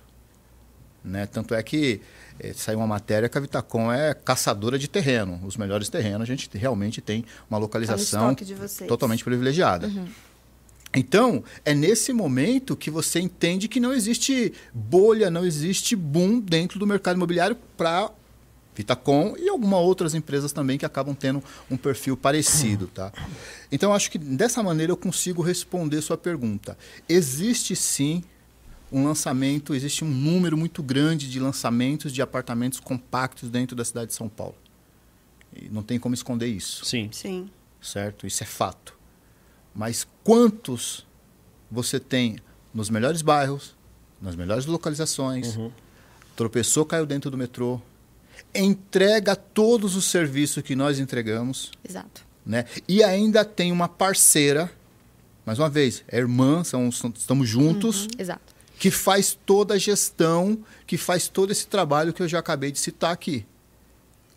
Né? 1.03 1.25
Tanto 1.27 1.53
é 1.53 1.61
que 1.61 2.01
eh, 2.39 2.51
saiu 2.53 2.79
uma 2.79 2.87
matéria 2.87 3.29
que 3.29 3.37
a 3.37 3.41
Vitacom 3.41 3.91
é 3.91 4.13
caçadora 4.13 4.77
de 4.77 4.87
terreno. 4.87 5.39
Os 5.45 5.55
melhores 5.55 5.87
terrenos 5.87 6.21
a 6.21 6.25
gente 6.25 6.49
realmente 6.57 6.99
tem 6.99 7.23
uma 7.49 7.59
localização 7.59 8.35
totalmente 8.87 9.23
privilegiada. 9.23 9.89
Então, 10.93 11.43
é 11.63 11.73
nesse 11.73 12.13
momento 12.13 12.75
que 12.75 12.89
você 12.89 13.19
entende 13.19 13.67
que 13.67 13.79
não 13.79 13.93
existe 13.93 14.53
bolha, 14.73 15.29
não 15.29 15.45
existe 15.45 15.95
boom 15.95 16.39
dentro 16.39 16.79
do 16.79 16.87
mercado 16.87 17.17
imobiliário 17.17 17.57
para 17.77 18.09
Vitacom 18.75 19.35
e 19.37 19.47
algumas 19.49 19.79
outras 19.79 20.13
empresas 20.13 20.51
também 20.51 20.77
que 20.77 20.85
acabam 20.85 21.15
tendo 21.15 21.41
um 21.71 21.77
perfil 21.77 22.17
parecido, 22.17 22.87
tá? 22.87 23.11
Então, 23.71 23.93
acho 23.93 24.11
que 24.11 24.17
dessa 24.17 24.61
maneira 24.61 24.91
eu 24.91 24.97
consigo 24.97 25.41
responder 25.41 26.01
sua 26.01 26.17
pergunta. 26.17 26.77
Existe 27.07 27.75
sim 27.75 28.23
um 28.91 29.03
lançamento, 29.03 29.73
existe 29.73 30.03
um 30.03 30.09
número 30.09 30.57
muito 30.57 30.83
grande 30.83 31.29
de 31.29 31.39
lançamentos 31.39 32.11
de 32.13 32.21
apartamentos 32.21 32.79
compactos 32.79 33.49
dentro 33.49 33.75
da 33.75 33.83
cidade 33.85 34.07
de 34.07 34.13
São 34.13 34.27
Paulo. 34.29 34.55
E 35.55 35.69
não 35.69 35.81
tem 35.81 35.97
como 35.97 36.13
esconder 36.13 36.47
isso 36.47 36.83
Sim. 36.85 37.09
Sim. 37.11 37.49
certo? 37.81 38.27
Isso 38.27 38.43
é 38.43 38.45
fato. 38.45 38.93
Mas 39.73 40.05
quantos 40.23 41.05
você 41.71 41.99
tem 41.99 42.37
nos 42.73 42.89
melhores 42.89 43.21
bairros, 43.21 43.73
nas 44.21 44.35
melhores 44.35 44.65
localizações, 44.65 45.55
Uhum. 45.55 45.71
tropeçou, 46.35 46.85
caiu 46.85 47.05
dentro 47.05 47.31
do 47.31 47.37
metrô, 47.37 47.81
entrega 48.59 49.35
todos 49.35 49.95
os 49.95 50.05
serviços 50.05 50.63
que 50.63 50.75
nós 50.75 50.99
entregamos, 50.99 51.71
Exato. 51.87 52.21
né? 52.45 52.65
E 52.87 53.03
ainda 53.03 53.43
tem 53.45 53.71
uma 53.71 53.87
parceira, 53.87 54.71
mais 55.45 55.59
uma 55.59 55.69
vez, 55.69 56.03
é 56.07 56.17
irmã, 56.17 56.63
são, 56.63 56.91
são- 56.91 57.13
estamos 57.15 57.47
juntos, 57.49 58.07
Exato. 58.17 58.53
que 58.79 58.89
faz 58.91 59.37
toda 59.45 59.73
a 59.73 59.77
gestão, 59.77 60.57
que 60.87 60.97
faz 60.97 61.27
todo 61.27 61.51
esse 61.51 61.67
trabalho 61.67 62.13
que 62.13 62.21
eu 62.21 62.27
já 62.27 62.39
acabei 62.39 62.71
de 62.71 62.79
citar 62.79 63.11
aqui. 63.11 63.45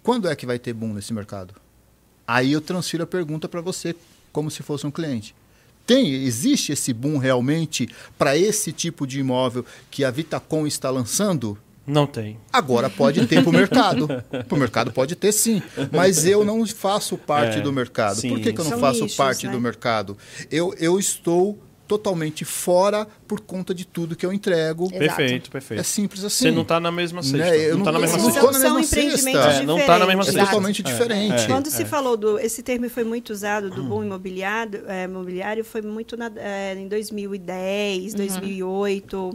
Quando 0.02 0.28
é 0.28 0.34
que 0.36 0.46
vai 0.46 0.58
ter 0.58 0.72
boom 0.72 0.94
nesse 0.94 1.12
mercado? 1.12 1.54
Aí 2.26 2.52
eu 2.52 2.60
transfiro 2.60 3.02
a 3.04 3.06
pergunta 3.06 3.48
para 3.48 3.60
você, 3.60 3.94
como 4.32 4.50
se 4.50 4.62
fosse 4.62 4.86
um 4.86 4.90
cliente. 4.90 5.34
Tem, 5.86 6.12
existe 6.12 6.72
esse 6.72 6.92
boom 6.92 7.16
realmente 7.16 7.88
para 8.18 8.36
esse 8.36 8.72
tipo 8.72 9.06
de 9.06 9.20
imóvel 9.20 9.64
que 9.90 10.04
a 10.04 10.10
Vitacom 10.10 10.66
está 10.66 10.90
lançando? 10.90 11.58
Não 11.88 12.06
tem. 12.06 12.38
Agora 12.52 12.88
pode 12.90 13.26
ter 13.26 13.42
para 13.42 13.50
o 13.50 13.52
mercado. 13.52 14.06
Para 14.46 14.54
o 14.54 14.58
mercado 14.58 14.92
pode 14.92 15.16
ter 15.16 15.32
sim. 15.32 15.62
Mas 15.90 16.26
eu 16.26 16.44
não 16.44 16.64
faço 16.66 17.16
parte 17.16 17.58
É, 17.58 17.60
do 17.60 17.72
mercado. 17.72 18.20
sim. 18.20 18.28
Por 18.28 18.40
que, 18.40 18.52
que 18.52 18.60
eu 18.60 18.64
não 18.64 18.70
São 18.72 18.80
faço 18.80 19.02
nichos, 19.02 19.16
parte 19.16 19.46
né? 19.46 19.52
do 19.52 19.60
mercado? 19.60 20.16
Eu, 20.50 20.74
eu 20.78 20.98
estou 20.98 21.58
totalmente 21.86 22.44
fora 22.44 23.08
por 23.26 23.40
conta 23.40 23.74
de 23.74 23.86
tudo 23.86 24.14
que 24.14 24.26
eu 24.26 24.30
entrego. 24.30 24.84
Exato. 24.92 24.98
Perfeito, 24.98 25.50
perfeito. 25.50 25.80
É 25.80 25.82
simples 25.82 26.22
assim. 26.22 26.44
Você 26.44 26.50
não 26.50 26.62
tá 26.62 26.78
na 26.78 26.92
mesma 26.92 27.22
cesta. 27.22 27.38
Né, 27.38 27.70
eu 27.70 27.78
Não 27.78 27.84
tá 27.86 27.92
na 27.92 27.98
mesma 27.98 28.18
São, 28.18 28.30
cesta. 28.30 28.46
na 28.46 28.52
são 28.52 28.62
mesma 28.74 28.80
empreendimentos 28.82 29.22
cesta. 29.42 29.62
É, 29.62 29.66
não 29.66 29.78
tá 29.86 29.98
na 29.98 30.06
mesma 30.06 30.22
É 30.22 30.26
cesta. 30.26 30.40
totalmente 30.44 30.82
É, 30.82 30.84
diferente. 30.84 31.42
é. 31.44 31.46
Quando 31.46 31.70
se 31.70 31.86
falou 31.86 32.14
do 32.14 32.38
esse 32.38 32.62
termo 32.62 32.90
foi 32.90 33.04
muito 33.04 33.30
usado 33.30 33.70
do 33.70 33.82
boom 33.82 34.04
imobiliário, 34.04 34.82
é, 34.86 35.04
imobiliário 35.04 35.64
foi 35.64 35.80
muito 35.80 36.14
na- 36.14 36.30
é, 36.36 36.74
em 36.74 36.86
2010, 36.88 38.12
2008. 38.12 39.34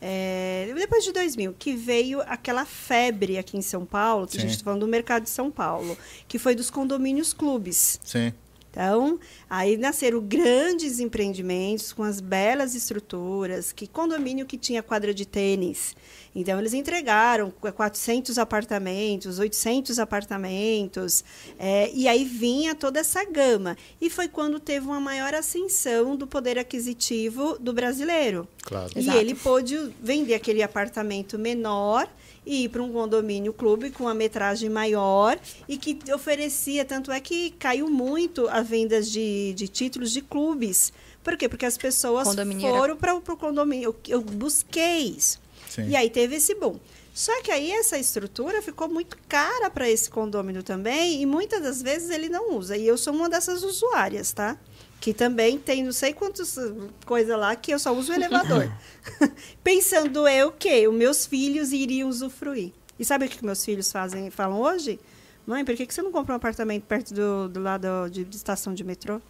É, 0.00 0.72
depois 0.74 1.04
de 1.04 1.12
2000, 1.12 1.54
que 1.58 1.74
veio 1.74 2.22
aquela 2.22 2.64
febre 2.64 3.36
aqui 3.36 3.56
em 3.56 3.62
São 3.62 3.84
Paulo, 3.84 4.26
que 4.26 4.36
a 4.36 4.40
Sim. 4.40 4.46
gente 4.46 4.52
está 4.52 4.64
falando 4.64 4.80
do 4.80 4.88
mercado 4.88 5.24
de 5.24 5.30
São 5.30 5.50
Paulo, 5.50 5.96
que 6.26 6.38
foi 6.38 6.54
dos 6.54 6.70
condomínios 6.70 7.32
clubes. 7.32 8.00
Sim. 8.02 8.32
Então, 8.70 9.18
aí 9.48 9.76
nasceram 9.76 10.20
grandes 10.20 11.00
empreendimentos 11.00 11.92
com 11.92 12.04
as 12.04 12.20
belas 12.20 12.74
estruturas, 12.74 13.72
que 13.72 13.86
condomínio 13.86 14.46
que 14.46 14.56
tinha 14.56 14.82
quadra 14.82 15.12
de 15.12 15.26
tênis. 15.26 15.96
Então, 16.34 16.58
eles 16.58 16.74
entregaram 16.74 17.50
400 17.50 18.38
apartamentos, 18.38 19.38
800 19.38 19.98
apartamentos, 19.98 21.24
é, 21.58 21.90
e 21.92 22.06
aí 22.06 22.24
vinha 22.24 22.74
toda 22.74 23.00
essa 23.00 23.24
gama. 23.24 23.76
E 24.00 24.08
foi 24.08 24.28
quando 24.28 24.60
teve 24.60 24.86
uma 24.86 25.00
maior 25.00 25.34
ascensão 25.34 26.14
do 26.14 26.26
poder 26.26 26.58
aquisitivo 26.58 27.58
do 27.58 27.72
brasileiro. 27.72 28.46
Claro. 28.62 28.90
E 28.94 29.00
Exato. 29.00 29.18
ele 29.18 29.34
pôde 29.34 29.92
vender 30.00 30.34
aquele 30.34 30.62
apartamento 30.62 31.38
menor 31.38 32.08
e 32.46 32.64
ir 32.64 32.68
para 32.68 32.82
um 32.82 32.92
condomínio 32.92 33.52
clube 33.52 33.90
com 33.90 34.04
uma 34.04 34.14
metragem 34.14 34.70
maior 34.70 35.38
e 35.68 35.76
que 35.76 35.98
oferecia, 36.12 36.84
tanto 36.84 37.10
é 37.12 37.20
que 37.20 37.50
caiu 37.52 37.90
muito 37.90 38.48
a 38.48 38.62
vendas 38.62 39.10
de, 39.10 39.52
de 39.54 39.68
títulos 39.68 40.12
de 40.12 40.22
clubes. 40.22 40.92
Por 41.22 41.36
quê? 41.36 41.48
Porque 41.48 41.66
as 41.66 41.76
pessoas 41.76 42.26
foram 42.60 42.96
para 42.96 43.14
o 43.14 43.36
condomínio. 43.36 43.84
Eu, 43.84 43.96
eu 44.08 44.20
busquei 44.22 45.14
isso. 45.16 45.38
Sim. 45.70 45.88
E 45.88 45.96
aí 45.96 46.10
teve 46.10 46.36
esse 46.36 46.54
boom. 46.54 46.78
Só 47.14 47.42
que 47.42 47.50
aí 47.50 47.70
essa 47.72 47.98
estrutura 47.98 48.60
ficou 48.62 48.88
muito 48.88 49.16
cara 49.28 49.70
para 49.70 49.88
esse 49.88 50.08
condomínio 50.10 50.62
também 50.62 51.20
e 51.20 51.26
muitas 51.26 51.62
das 51.62 51.82
vezes 51.82 52.10
ele 52.10 52.28
não 52.28 52.56
usa. 52.56 52.76
E 52.76 52.86
eu 52.86 52.96
sou 52.96 53.14
uma 53.14 53.28
dessas 53.28 53.62
usuárias, 53.62 54.32
tá? 54.32 54.56
Que 55.00 55.14
também 55.14 55.58
tem 55.58 55.82
não 55.82 55.92
sei 55.92 56.12
quantas 56.12 56.56
coisas 57.06 57.36
lá 57.38 57.56
que 57.56 57.72
eu 57.72 57.78
só 57.78 57.92
uso 57.92 58.12
o 58.12 58.14
elevador. 58.14 58.70
Pensando 59.64 60.28
eu 60.28 60.52
que 60.52 60.86
os 60.86 60.94
meus 60.94 61.26
filhos 61.26 61.72
iriam 61.72 62.08
usufruir. 62.08 62.72
E 62.98 63.04
sabe 63.04 63.24
o 63.24 63.28
que 63.28 63.38
que 63.38 63.44
meus 63.44 63.64
filhos 63.64 63.90
fazem, 63.90 64.30
falam 64.30 64.60
hoje? 64.60 65.00
Mãe, 65.46 65.64
por 65.64 65.74
que 65.74 65.86
que 65.86 65.94
você 65.94 66.02
não 66.02 66.12
compra 66.12 66.34
um 66.34 66.36
apartamento 66.36 66.84
perto 66.84 67.14
do, 67.14 67.48
do 67.48 67.60
lado 67.60 68.08
de, 68.10 68.24
de 68.24 68.36
estação 68.36 68.74
de 68.74 68.84
metrô? 68.84 69.20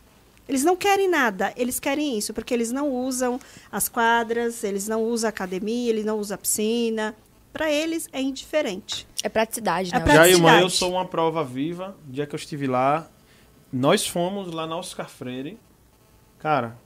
Eles 0.50 0.64
não 0.64 0.76
querem 0.76 1.08
nada, 1.08 1.52
eles 1.56 1.78
querem 1.78 2.18
isso, 2.18 2.34
porque 2.34 2.52
eles 2.52 2.72
não 2.72 2.90
usam 2.90 3.38
as 3.70 3.88
quadras, 3.88 4.64
eles 4.64 4.88
não 4.88 5.02
usam 5.04 5.28
a 5.28 5.30
academia, 5.30 5.88
eles 5.90 6.04
não 6.04 6.18
usam 6.18 6.34
a 6.34 6.38
piscina. 6.38 7.14
Para 7.52 7.70
eles 7.70 8.08
é 8.12 8.20
indiferente. 8.20 9.06
É 9.22 9.28
praticidade, 9.28 9.90
É 9.94 9.98
né? 9.98 10.04
pra- 10.04 10.14
Já, 10.14 10.28
irmã, 10.28 10.48
eu 10.48 10.58
Praticidade. 10.58 10.76
sou 10.76 10.90
uma 10.92 11.04
prova 11.06 11.44
viva. 11.44 11.96
O 12.08 12.12
dia 12.12 12.26
que 12.26 12.34
eu 12.34 12.36
estive 12.36 12.66
lá, 12.66 13.08
nós 13.72 14.06
fomos 14.06 14.52
lá 14.52 14.66
na 14.66 14.76
Oscar 14.76 15.08
Freire. 15.08 15.56
Cara, 16.38 16.76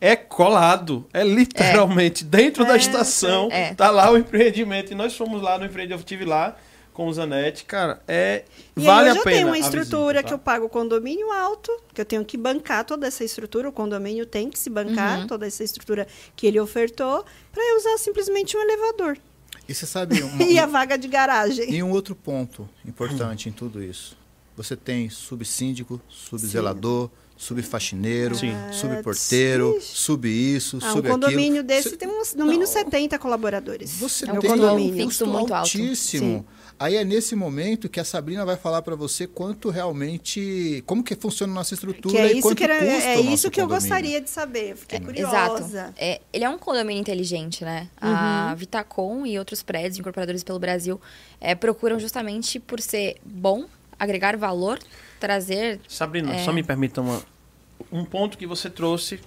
é 0.00 0.16
colado. 0.16 1.06
É 1.12 1.22
literalmente 1.22 2.24
dentro 2.24 2.64
da 2.64 2.74
É, 2.74 2.76
estação. 2.78 3.48
é. 3.52 3.74
Tá 3.74 3.90
lá 3.90 4.10
o 4.10 4.16
empreendimento. 4.16 4.92
E 4.92 4.94
nós 4.94 5.16
fomos 5.16 5.40
lá 5.42 5.58
no 5.58 5.64
empreendimento. 5.66 6.00
Eu 6.00 6.02
estive 6.02 6.24
lá 6.24 6.56
com 6.92 7.08
o 7.08 7.12
Zanetti. 7.12 7.64
Cara, 7.64 8.02
é. 8.06 8.44
E 8.76 8.80
vale 8.84 9.08
a 9.10 9.14
eu 9.14 9.22
pena. 9.22 9.36
tenho 9.36 9.46
uma 9.48 9.58
estrutura 9.58 10.18
visita, 10.18 10.22
que 10.24 10.28
tá? 10.28 10.34
eu 10.34 10.38
pago 10.38 10.68
condomínio 10.68 11.30
alto, 11.32 11.70
que 11.94 12.00
eu 12.00 12.04
tenho 12.04 12.24
que 12.24 12.36
bancar 12.36 12.84
toda 12.84 13.06
essa 13.06 13.24
estrutura, 13.24 13.68
o 13.68 13.72
condomínio 13.72 14.26
tem 14.26 14.50
que 14.50 14.58
se 14.58 14.68
bancar 14.70 15.20
Uhum. 15.20 15.26
toda 15.26 15.46
essa 15.46 15.64
estrutura 15.64 16.06
que 16.36 16.46
ele 16.46 16.60
ofertou, 16.60 17.24
para 17.52 17.62
eu 17.62 17.76
usar 17.78 17.96
simplesmente 17.98 18.56
um 18.56 18.60
elevador 18.60 19.16
E 19.68 19.74
você 19.74 19.86
sabe, 19.86 20.22
uma- 20.22 20.42
e 20.44 20.58
a 20.58 20.66
vaga 20.66 20.96
de 20.98 21.08
garagem. 21.08 21.72
e 21.72 21.82
um 21.82 21.90
outro 21.90 22.14
ponto 22.14 22.68
importante 22.86 23.48
em 23.48 23.52
tudo 23.52 23.82
isso. 23.82 24.16
Você 24.56 24.76
tem 24.76 25.08
subsíndico, 25.08 25.98
subzelador, 26.10 27.08
subfaxineiro, 27.36 28.34
Sim. 28.34 28.52
subporteiro, 28.70 29.76
Ixi. 29.78 29.96
sub 29.96 30.28
isso, 30.28 30.78
Ah, 30.82 30.88
um 30.90 30.92
sub 30.92 31.08
condomínio 31.08 31.60
aquilo. 31.62 31.62
desse 31.64 31.90
Você- 31.90 31.96
tem 31.96 32.08
uns, 32.08 32.34
no 32.34 32.44
mínimo 32.44 32.64
Não. 32.64 32.66
70 32.66 33.18
colaboradores. 33.18 33.90
Você 33.98 34.28
É 34.28 34.32
um 34.32 34.38
tem 34.40 34.50
condomínio. 34.50 35.02
um 35.04 35.06
custo 35.06 35.26
muito 35.26 35.52
alto. 35.52 35.54
altíssimo. 35.54 36.38
Sim. 36.48 36.61
Aí 36.82 36.96
é 36.96 37.04
nesse 37.04 37.36
momento 37.36 37.88
que 37.88 38.00
a 38.00 38.04
Sabrina 38.04 38.44
vai 38.44 38.56
falar 38.56 38.82
para 38.82 38.96
você 38.96 39.24
quanto 39.24 39.70
realmente, 39.70 40.82
como 40.84 41.02
que 41.04 41.14
funciona 41.14 41.52
a 41.52 41.54
nossa 41.54 41.74
estrutura 41.74 42.14
Que 42.16 42.20
é 42.20 42.32
e 42.38 42.42
quanto 42.42 42.56
que, 42.56 42.64
era, 42.64 42.74
custa 42.80 43.08
é 43.08 43.16
o 43.16 43.20
isso 43.20 43.30
nosso 43.30 43.50
que 43.52 43.60
eu 43.60 43.64
condomínio. 43.68 43.88
gostaria 43.90 44.20
de 44.20 44.28
saber. 44.28 44.70
Eu 44.72 44.76
fiquei 44.76 44.98
Exato. 44.98 45.54
curiosa. 45.54 45.94
É, 45.96 46.20
ele 46.32 46.42
é 46.44 46.48
um 46.50 46.58
condomínio 46.58 47.00
inteligente, 47.00 47.64
né? 47.64 47.88
Uhum. 48.02 48.08
A 48.12 48.54
Vitacom 48.56 49.24
e 49.24 49.38
outros 49.38 49.62
prédios 49.62 49.96
incorporadores 49.96 50.42
pelo 50.42 50.58
Brasil 50.58 51.00
é, 51.40 51.54
procuram 51.54 52.00
justamente 52.00 52.58
por 52.58 52.80
ser 52.80 53.16
bom, 53.24 53.66
agregar 53.96 54.36
valor, 54.36 54.80
trazer. 55.20 55.78
Sabrina, 55.86 56.34
É. 56.34 56.44
só 56.44 56.52
me 56.52 56.64
permita 56.64 57.00
uma, 57.00 57.22
um 57.92 58.04
ponto 58.04 58.36
que 58.36 58.46
você 58.46 58.68
trouxe. 58.68 59.20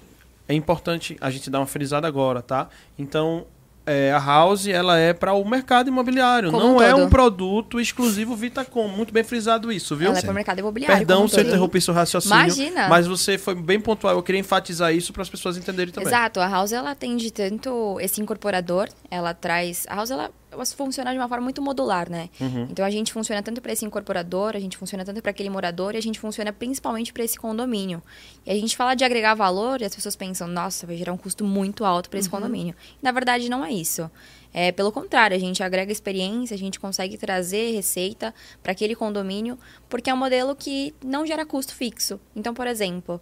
É 0.47 0.53
importante 0.53 1.15
a 1.21 1.31
gente 1.31 1.49
dar 1.49 1.59
uma 1.59 1.65
frisada 1.65 2.05
agora, 2.05 2.41
tá? 2.41 2.69
Então, 2.99 3.47
é, 3.85 4.11
a 4.11 4.19
House 4.19 4.67
ela 4.67 4.97
é 4.97 5.13
para 5.13 5.33
o 5.33 5.47
mercado 5.47 5.87
imobiliário, 5.87 6.51
Como 6.51 6.63
não 6.63 6.75
um 6.77 6.81
é 6.81 6.91
todo. 6.91 7.03
um 7.03 7.09
produto 7.09 7.79
exclusivo 7.79 8.35
Vitacom. 8.35 8.87
Muito 8.87 9.13
bem 9.13 9.23
frisado 9.23 9.71
isso, 9.71 9.95
viu? 9.95 10.09
Ela 10.09 10.19
é 10.19 10.21
para 10.21 10.31
o 10.31 10.33
mercado 10.33 10.59
imobiliário. 10.59 10.97
Perdão 10.97 11.17
como 11.17 11.29
se 11.29 11.39
eu 11.39 11.43
interrompi 11.43 11.79
seu 11.79 11.93
raciocínio. 11.93 12.35
Imagina. 12.37 12.87
Mas 12.89 13.05
você 13.05 13.37
foi 13.37 13.53
bem 13.55 13.79
pontual. 13.79 14.15
Eu 14.15 14.23
queria 14.23 14.39
enfatizar 14.39 14.93
isso 14.93 15.13
para 15.13 15.21
as 15.21 15.29
pessoas 15.29 15.55
entenderem 15.57 15.93
também. 15.93 16.07
Exato, 16.07 16.39
a 16.39 16.47
House 16.47 16.71
ela 16.71 16.91
atende 16.91 17.31
tanto 17.31 17.99
esse 17.99 18.19
incorporador, 18.21 18.89
ela 19.09 19.33
traz. 19.33 19.85
A 19.87 19.95
House 19.95 20.09
ela, 20.11 20.31
ela 20.55 20.65
funciona 20.65 21.11
de 21.11 21.17
uma 21.17 21.27
forma 21.27 21.43
muito 21.43 21.61
modular, 21.61 22.09
né? 22.09 22.29
Uhum. 22.39 22.67
Então 22.69 22.85
a 22.85 22.89
gente 22.89 23.11
funciona 23.13 23.43
tanto 23.43 23.61
para 23.61 23.71
esse 23.73 23.85
incorporador, 23.85 24.55
a 24.55 24.59
gente 24.59 24.77
funciona 24.77 25.05
tanto 25.05 25.21
para 25.21 25.31
aquele 25.31 25.49
morador 25.49 25.95
e 25.95 25.97
a 25.97 26.01
gente 26.01 26.19
funciona 26.19 26.51
principalmente 26.51 27.13
para 27.13 27.23
esse 27.23 27.37
condomínio. 27.37 28.01
E 28.45 28.51
a 28.51 28.55
gente 28.55 28.75
fala 28.75 28.95
de 28.95 29.03
agregar 29.03 29.33
valor 29.35 29.81
e 29.81 29.85
as 29.85 29.93
pessoas 29.93 30.15
pensam, 30.15 30.47
nossa, 30.47 30.87
vai 30.87 30.97
gerar 30.97 31.13
um 31.13 31.17
custo 31.17 31.43
muito 31.43 31.85
alto 31.85 32.09
para 32.09 32.19
esse 32.19 32.29
condomínio. 32.29 32.75
Na 33.01 33.11
verdade, 33.11 33.49
não 33.49 33.63
é 33.63 33.71
isso. 33.71 34.09
É, 34.53 34.71
pelo 34.71 34.89
contrário, 34.89 35.35
a 35.35 35.39
gente 35.39 35.61
agrega 35.61 35.91
experiência, 35.91 36.55
a 36.55 36.57
gente 36.57 36.79
consegue 36.79 37.17
trazer 37.17 37.73
receita 37.73 38.33
para 38.63 38.71
aquele 38.71 38.95
condomínio, 38.95 39.59
porque 39.89 40.09
é 40.09 40.13
um 40.13 40.17
modelo 40.17 40.55
que 40.55 40.95
não 41.03 41.25
gera 41.25 41.45
custo 41.45 41.75
fixo. 41.75 42.17
Então, 42.33 42.53
por 42.53 42.65
exemplo, 42.65 43.19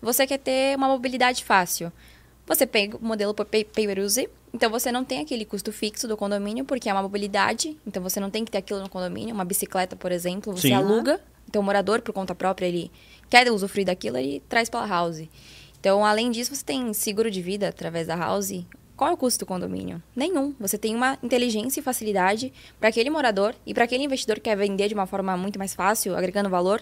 você 0.00 0.26
quer 0.26 0.38
ter 0.38 0.76
uma 0.76 0.88
mobilidade 0.88 1.44
fácil. 1.44 1.92
Você 2.46 2.66
pega 2.66 2.96
o 2.96 3.04
modelo 3.04 3.32
por 3.32 3.46
pay 3.46 3.64
pay 3.64 3.86
per 3.86 3.98
use, 4.00 4.28
então 4.52 4.70
você 4.70 4.90
não 4.90 5.04
tem 5.04 5.20
aquele 5.20 5.44
custo 5.44 5.72
fixo 5.72 6.08
do 6.08 6.16
condomínio, 6.16 6.64
porque 6.64 6.88
é 6.88 6.92
uma 6.92 7.02
mobilidade, 7.02 7.76
então 7.86 8.02
você 8.02 8.18
não 8.18 8.30
tem 8.30 8.44
que 8.44 8.50
ter 8.50 8.58
aquilo 8.58 8.80
no 8.80 8.88
condomínio. 8.88 9.34
Uma 9.34 9.44
bicicleta, 9.44 9.96
por 9.96 10.12
exemplo, 10.12 10.52
você 10.54 10.68
Sim. 10.68 10.74
aluga, 10.74 11.20
então 11.48 11.62
o 11.62 11.64
morador, 11.64 12.02
por 12.02 12.12
conta 12.12 12.34
própria, 12.34 12.66
ele 12.66 12.90
quer 13.30 13.50
usufruir 13.50 13.86
daquilo, 13.86 14.18
ele 14.18 14.42
traz 14.48 14.68
pela 14.68 14.86
house. 14.86 15.22
Então, 15.80 16.04
além 16.04 16.30
disso, 16.30 16.54
você 16.54 16.64
tem 16.64 16.92
seguro 16.92 17.30
de 17.30 17.42
vida 17.42 17.68
através 17.68 18.06
da 18.06 18.14
house. 18.14 18.64
Qual 18.96 19.10
é 19.10 19.14
o 19.14 19.16
custo 19.16 19.40
do 19.40 19.46
condomínio? 19.46 20.00
Nenhum. 20.14 20.54
Você 20.60 20.78
tem 20.78 20.94
uma 20.94 21.18
inteligência 21.22 21.80
e 21.80 21.82
facilidade 21.82 22.52
para 22.78 22.88
aquele 22.88 23.10
morador 23.10 23.54
e 23.66 23.74
para 23.74 23.84
aquele 23.84 24.04
investidor 24.04 24.36
que 24.36 24.42
quer 24.42 24.56
vender 24.56 24.88
de 24.88 24.94
uma 24.94 25.06
forma 25.06 25.36
muito 25.36 25.58
mais 25.58 25.74
fácil, 25.74 26.14
agregando 26.14 26.48
valor, 26.48 26.80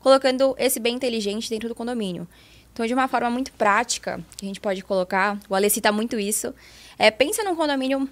colocando 0.00 0.54
esse 0.56 0.80
bem 0.80 0.94
inteligente 0.94 1.50
dentro 1.50 1.68
do 1.68 1.74
condomínio. 1.74 2.26
Então, 2.72 2.86
de 2.86 2.94
uma 2.94 3.08
forma 3.08 3.28
muito 3.30 3.52
prática, 3.52 4.20
que 4.36 4.44
a 4.44 4.48
gente 4.48 4.60
pode 4.60 4.82
colocar, 4.82 5.38
o 5.48 5.54
Ale 5.54 5.68
cita 5.68 5.90
muito 5.90 6.18
isso, 6.18 6.54
é, 6.98 7.10
pensa 7.10 7.42
num 7.42 7.56
condomínio 7.56 8.08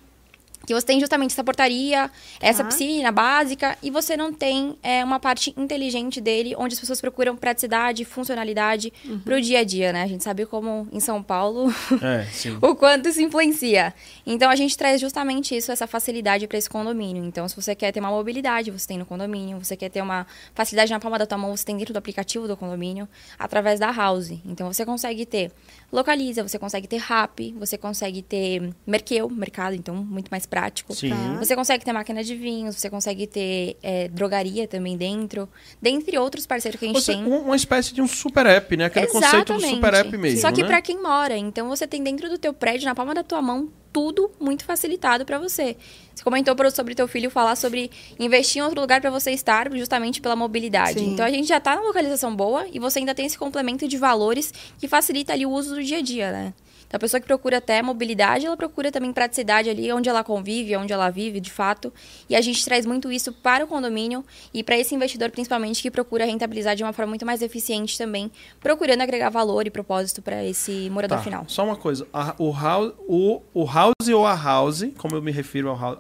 que 0.67 0.75
você 0.75 0.85
tem 0.85 0.99
justamente 1.01 1.31
essa 1.33 1.45
portaria, 1.45 2.11
essa 2.41 2.63
Tá. 2.65 2.69
piscina 2.69 3.13
básica, 3.13 3.79
e 3.83 3.91
você 3.91 4.17
não 4.17 4.33
tem 4.33 4.77
é, 4.83 5.05
uma 5.05 5.21
parte 5.21 5.55
inteligente 5.57 6.21
dele, 6.21 6.55
onde 6.59 6.75
as 6.75 6.81
pessoas 6.81 7.01
procuram 7.01 7.37
praticidade, 7.37 8.05
funcionalidade 8.05 8.93
Uhum. 9.05 9.21
pro 9.21 9.41
dia 9.41 9.61
a 9.61 9.65
dia, 9.65 9.93
né? 9.93 10.03
A 10.03 10.07
gente 10.07 10.25
sabe 10.25 10.45
como 10.45 10.89
em 10.93 10.99
São 11.01 11.23
Paulo 11.23 11.73
É, 12.03 12.25
sim. 12.33 12.59
o 12.61 12.75
quanto 12.75 13.09
isso 13.09 13.23
influencia. 13.23 13.95
Então 14.27 14.51
a 14.51 14.57
gente 14.57 14.77
traz 14.77 15.01
justamente 15.01 15.57
isso, 15.57 15.71
essa 15.71 15.87
facilidade 15.87 16.47
para 16.49 16.59
esse 16.59 16.69
condomínio. 16.69 17.25
Então, 17.25 17.49
se 17.49 17.55
você 17.55 17.75
quer 17.75 17.93
ter 17.93 18.01
uma 18.01 18.11
mobilidade, 18.11 18.71
você 18.71 18.89
tem 18.89 18.99
no 18.99 19.07
condomínio. 19.07 19.59
Você 19.63 19.77
quer 19.77 19.89
ter 19.89 20.03
uma 20.03 20.27
facilidade 20.55 20.91
na 20.91 20.99
palma 20.99 21.19
da 21.19 21.27
tua 21.27 21.39
mão, 21.39 21.57
você 21.57 21.65
tem 21.65 21.77
dentro 21.77 21.93
do 21.95 21.97
aplicativo 21.99 22.49
do 22.49 22.57
condomínio, 22.57 23.09
através 23.39 23.79
da 23.79 23.91
House. 23.93 24.33
Então 24.45 24.73
você 24.73 24.85
consegue 24.85 25.25
ter 25.25 25.53
localiza, 25.93 26.43
você 26.43 26.59
consegue 26.59 26.87
ter 26.87 26.97
RAP, 26.99 27.55
você 27.59 27.79
consegue 27.79 28.23
ter 28.23 28.71
Merkeu, 28.87 29.29
mercado, 29.31 29.75
então 29.75 29.95
muito 29.95 30.29
mais 30.29 30.47
prático. 30.47 30.95
Sim. 30.95 31.11
Tá. 31.11 31.37
Você 31.39 31.55
consegue 31.57 31.85
ter 31.85 31.93
máquina 31.93 32.23
de 32.23 32.35
vinhos, 32.35 32.77
você 32.77 32.91
consegue 32.91 33.27
ter 33.27 33.77
é, 33.83 34.09
drogaria 34.09 34.67
também 34.69 34.97
dentro, 34.97 35.49
dentre 35.81 36.19
outros 36.19 36.47
parceiros 36.47 36.79
que 36.79 36.85
a 36.87 36.89
gente 36.89 37.01
Você, 37.01 37.13
tem. 37.15 37.25
um- 37.25 37.43
uma 37.47 37.57
espécie 37.57 37.95
de 37.95 38.03
um 38.03 38.07
super 38.09 38.47
app, 38.47 38.77
né? 38.77 38.87
Aquele 38.87 39.07
conceito 39.07 39.53
do 39.55 39.61
super 39.61 39.95
app 39.95 40.17
mesmo. 40.19 40.41
Só 40.41 40.53
que 40.53 40.63
né? 40.63 40.69
pra 40.69 40.83
quem 40.83 41.01
mora, 41.03 41.37
então 41.37 41.69
você 41.69 41.87
tem 41.87 42.03
dentro 42.03 42.29
do 42.29 42.39
teu 42.39 42.53
prédio, 42.53 42.87
na 42.87 42.95
palma 42.95 43.15
da 43.15 43.23
tua 43.23 43.41
mão, 43.41 43.69
tudo 43.97 44.31
muito 44.39 44.63
facilitado 44.63 45.25
pra 45.25 45.39
você. 45.39 45.75
Você 46.15 46.23
comentou 46.23 46.55
sobre 46.71 46.95
teu 46.95 47.09
filho 47.09 47.31
falar 47.31 47.57
sobre 47.57 47.91
investir 48.21 48.61
em 48.61 48.63
outro 48.63 48.79
lugar 48.79 49.01
pra 49.01 49.09
você 49.09 49.31
estar, 49.31 49.73
justamente 49.73 50.21
pela 50.21 50.37
mobilidade. 50.37 50.99
Sim. 50.99 51.15
Então 51.15 51.25
a 51.25 51.31
gente 51.31 51.49
já 51.49 51.59
tá 51.59 51.75
numa 51.75 51.87
localização 51.87 52.37
boa 52.37 52.67
e 52.71 52.79
você 52.79 52.99
ainda 52.99 53.15
tem 53.15 53.25
esse 53.25 53.39
complemento 53.39 53.89
de 53.89 53.97
valores 53.97 54.53
que 54.79 54.87
facilita 54.87 55.33
ali 55.33 55.47
o 55.47 55.51
uso 55.51 55.77
do 55.77 55.83
dia 55.83 55.97
a 55.97 56.03
dia, 56.03 56.31
né? 56.31 56.53
Então 56.97 57.05
a 57.05 57.09
pessoa 57.09 57.21
que 57.21 57.27
procura 57.27 57.59
até 57.59 57.83
mobilidade, 57.83 58.47
ela 58.47 58.57
procura 58.57 58.91
também 58.91 59.13
praticidade 59.13 59.69
ali 59.69 59.93
onde 59.93 60.09
ela 60.09 60.25
convive, 60.25 60.75
onde 60.77 60.95
ela 60.95 61.11
vive, 61.11 61.41
de 61.41 61.51
fato. 61.51 61.93
E 62.29 62.35
a 62.35 62.41
gente 62.41 62.65
traz 62.65 62.87
muito 62.87 63.13
isso 63.13 63.33
para 63.35 63.65
o 63.65 63.69
condomínio 63.69 64.25
e 64.53 64.63
para 64.65 64.79
esse 64.79 64.95
investidor, 64.95 65.31
principalmente, 65.31 65.83
que 65.83 65.91
procura 65.91 66.25
rentabilizar 66.25 66.75
de 66.75 66.83
uma 66.83 66.95
forma 66.95 67.11
muito 67.11 67.27
mais 67.27 67.43
eficiente 67.43 67.99
também, 67.99 68.31
procurando 68.61 69.03
agregar 69.03 69.29
valor 69.29 69.67
e 69.67 69.71
propósito 69.71 70.23
para 70.23 70.43
esse 70.43 70.89
morador 70.89 71.19
Tá, 71.19 71.23
final. 71.23 71.45
Só 71.49 71.65
uma 71.65 71.77
coisa. 71.77 72.07
A- 72.13 72.35
o, 72.39 72.51
house, 72.51 72.93
o, 73.07 73.43
o 73.53 73.65
house 73.67 74.09
ou 74.15 74.27
a 74.27 74.35
house, 74.35 74.85
como 74.97 75.15
eu 75.17 75.21
me 75.23 75.31
refiro 75.31 75.69
ao 75.69 75.79
house. 75.79 75.99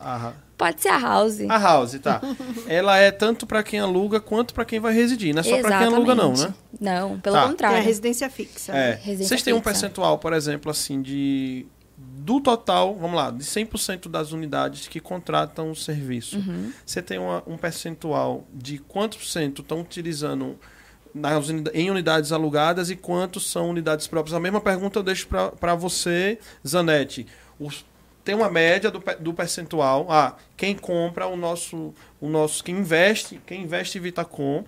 A, 0.57 0.59
Pode 0.59 0.81
ser 0.81 0.89
a 0.89 0.99
house. 0.99 1.41
a 1.49 1.59
house, 1.59 1.99
tá. 2.01 2.21
Ela 2.67 2.97
é 2.99 3.11
tanto 3.11 3.47
para 3.47 3.63
quem 3.63 3.79
aluga 3.79 4.19
quanto 4.21 4.55
para 4.55 4.65
quem 4.65 4.81
vai 4.81 4.95
residir. 4.95 5.35
Não 5.35 5.41
é 5.41 5.43
só 5.45 5.61
para 5.61 5.79
quem 5.79 5.87
aluga, 5.87 6.15
não, 6.15 6.33
né? 6.33 6.55
Não, 6.81 7.21
pelo 7.21 7.35
Tá. 7.37 7.41
Tem 7.43 7.47
a 7.47 7.49
contrário. 7.51 7.83
residência 7.85 8.31
fixa. 8.31 8.73
É. 8.73 8.95
Residência 8.95 9.29
Vocês 9.29 9.43
têm 9.43 9.53
um 9.53 9.59
fixa. 9.59 9.71
percentual, 9.71 10.19
por 10.19 10.33
exemplo, 10.33 10.71
assim, 10.71 11.01
de. 11.03 11.67
Do 11.99 12.41
total, 12.41 12.95
vamos 12.95 13.17
lá, 13.17 13.31
de 13.31 13.45
100% 13.45 14.09
das 14.09 14.33
unidades 14.33 14.89
que 14.89 14.99
contratam 15.01 15.71
o 15.71 15.77
serviço. 15.77 16.37
Uhum. 16.39 16.73
Você 16.85 17.01
tem 17.01 17.19
uma- 17.19 17.43
um 17.47 17.57
percentual 17.57 18.45
de 18.53 18.79
quantos 18.79 19.19
por 19.19 19.27
cento 19.27 19.63
estão 19.63 19.81
utilizando 19.81 20.59
nas 21.15 21.49
em 21.73 21.91
unidades 21.91 22.33
alugadas 22.33 22.91
e 22.91 22.97
quantos 22.97 23.51
são 23.51 23.71
unidades 23.71 24.07
próprias? 24.07 24.35
A 24.35 24.41
mesma 24.41 24.61
pergunta 24.61 24.99
eu 24.99 25.03
deixo 25.03 25.27
para 25.29 25.75
você, 25.75 26.39
Zanetti. 26.67 27.27
Os- 27.59 27.85
tem 28.27 28.35
uma 28.35 28.51
média 28.51 28.91
do, 28.91 29.01
do 29.21 29.33
percentual. 29.33 30.09
Ah, 30.11 30.35
quem 30.57 30.75
compra 30.75 31.29
o 31.29 31.37
nosso, 31.37 31.95
o 32.21 32.29
nosso, 32.29 32.63
quem 32.65 32.79
investe, 32.79 33.41
quem 33.47 33.63
investe 33.63 33.99
em 33.99 34.01
Vitacom, 34.01 34.65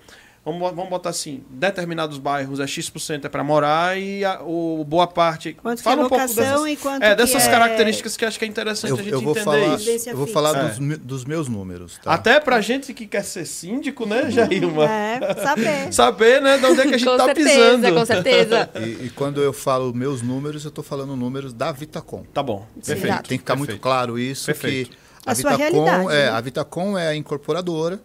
vamos, 0.53 0.75
vamos 0.75 0.91
botar 0.91 1.11
assim, 1.11 1.43
determinados 1.51 2.19
bairros 2.19 2.61
é 2.61 2.67
X% 2.67 3.25
é 3.25 3.29
para 3.29 3.43
morar 3.45 3.99
e 3.99 4.25
a, 4.25 4.41
o 4.43 4.85
boa 4.85 5.07
parte. 5.07 5.53
Quanto 5.55 5.79
que 5.79 5.85
fala 5.85 6.03
é 6.03 6.05
um 6.05 6.09
pouco 6.09 6.23
locação 6.23 6.65
dessas, 6.65 6.67
e 6.73 6.77
quanto 6.77 7.03
é, 7.03 7.11
que 7.11 7.15
dessas 7.17 7.47
é- 7.47 7.51
características 7.51 8.17
que 8.17 8.25
acho 8.25 8.39
que 8.39 8.45
é 8.45 8.49
interessante 8.49 8.91
Eu, 8.91 8.97
a 8.97 9.03
gente 9.03 9.13
eu 9.13 9.21
vou 9.21 9.33
entender 9.33 9.45
falar, 9.45 9.75
isso. 9.77 10.11
Eu 10.11 10.17
vou 10.17 10.27
falar 10.27 10.57
É. 10.57 10.69
dos, 10.69 10.99
dos 10.99 11.25
meus 11.25 11.49
números. 11.49 11.99
Tá? 12.03 12.13
Até 12.13 12.41
pra 12.41 12.61
gente 12.61 12.93
que 12.95 13.07
quer 13.07 13.23
ser 13.25 13.45
síndico, 13.47 14.07
né, 14.07 14.31
Jailma? 14.31 14.85
É, 14.85 15.35
saber. 15.43 15.93
Saber, 15.93 16.41
né, 16.43 16.59
de 16.59 16.67
onde 16.67 16.81
é 16.81 16.87
que 16.87 16.95
a 16.95 16.99
gente 16.99 17.09
com 17.09 17.17
tá 17.17 17.25
certeza, 17.27 17.51
pisando. 17.77 17.95
com 17.95 18.07
certeza. 18.07 18.71
E, 18.79 19.07
e 19.07 19.11
quando 19.15 19.43
eu 19.43 19.53
falo 19.53 19.93
meus 19.95 20.23
números, 20.23 20.65
eu 20.65 20.69
estou 20.69 20.85
falando 20.85 21.15
números 21.17 21.53
da 21.53 21.73
Vitacom. 21.73 22.25
Tá 22.33 22.43
bom, 22.43 22.67
perfeito. 22.77 23.07
Exato. 23.07 23.29
Tem 23.29 23.39
que 23.39 23.43
ficar 23.43 23.55
perfeito. 23.55 23.71
muito 23.73 23.83
claro 23.83 24.19
isso 24.19 24.47
Perfeito. 24.47 24.91
que 24.91 24.97
A 25.27 25.33
a 25.33 25.35
sua 25.35 25.51
Vitacom, 25.57 25.85
realidade, 25.85 26.15
é, 26.17 26.25
né? 26.25 26.29
a 26.31 26.41
Vitacom 26.41 26.99
é 26.99 27.09
a 27.09 27.15
incorporadora 27.17 28.01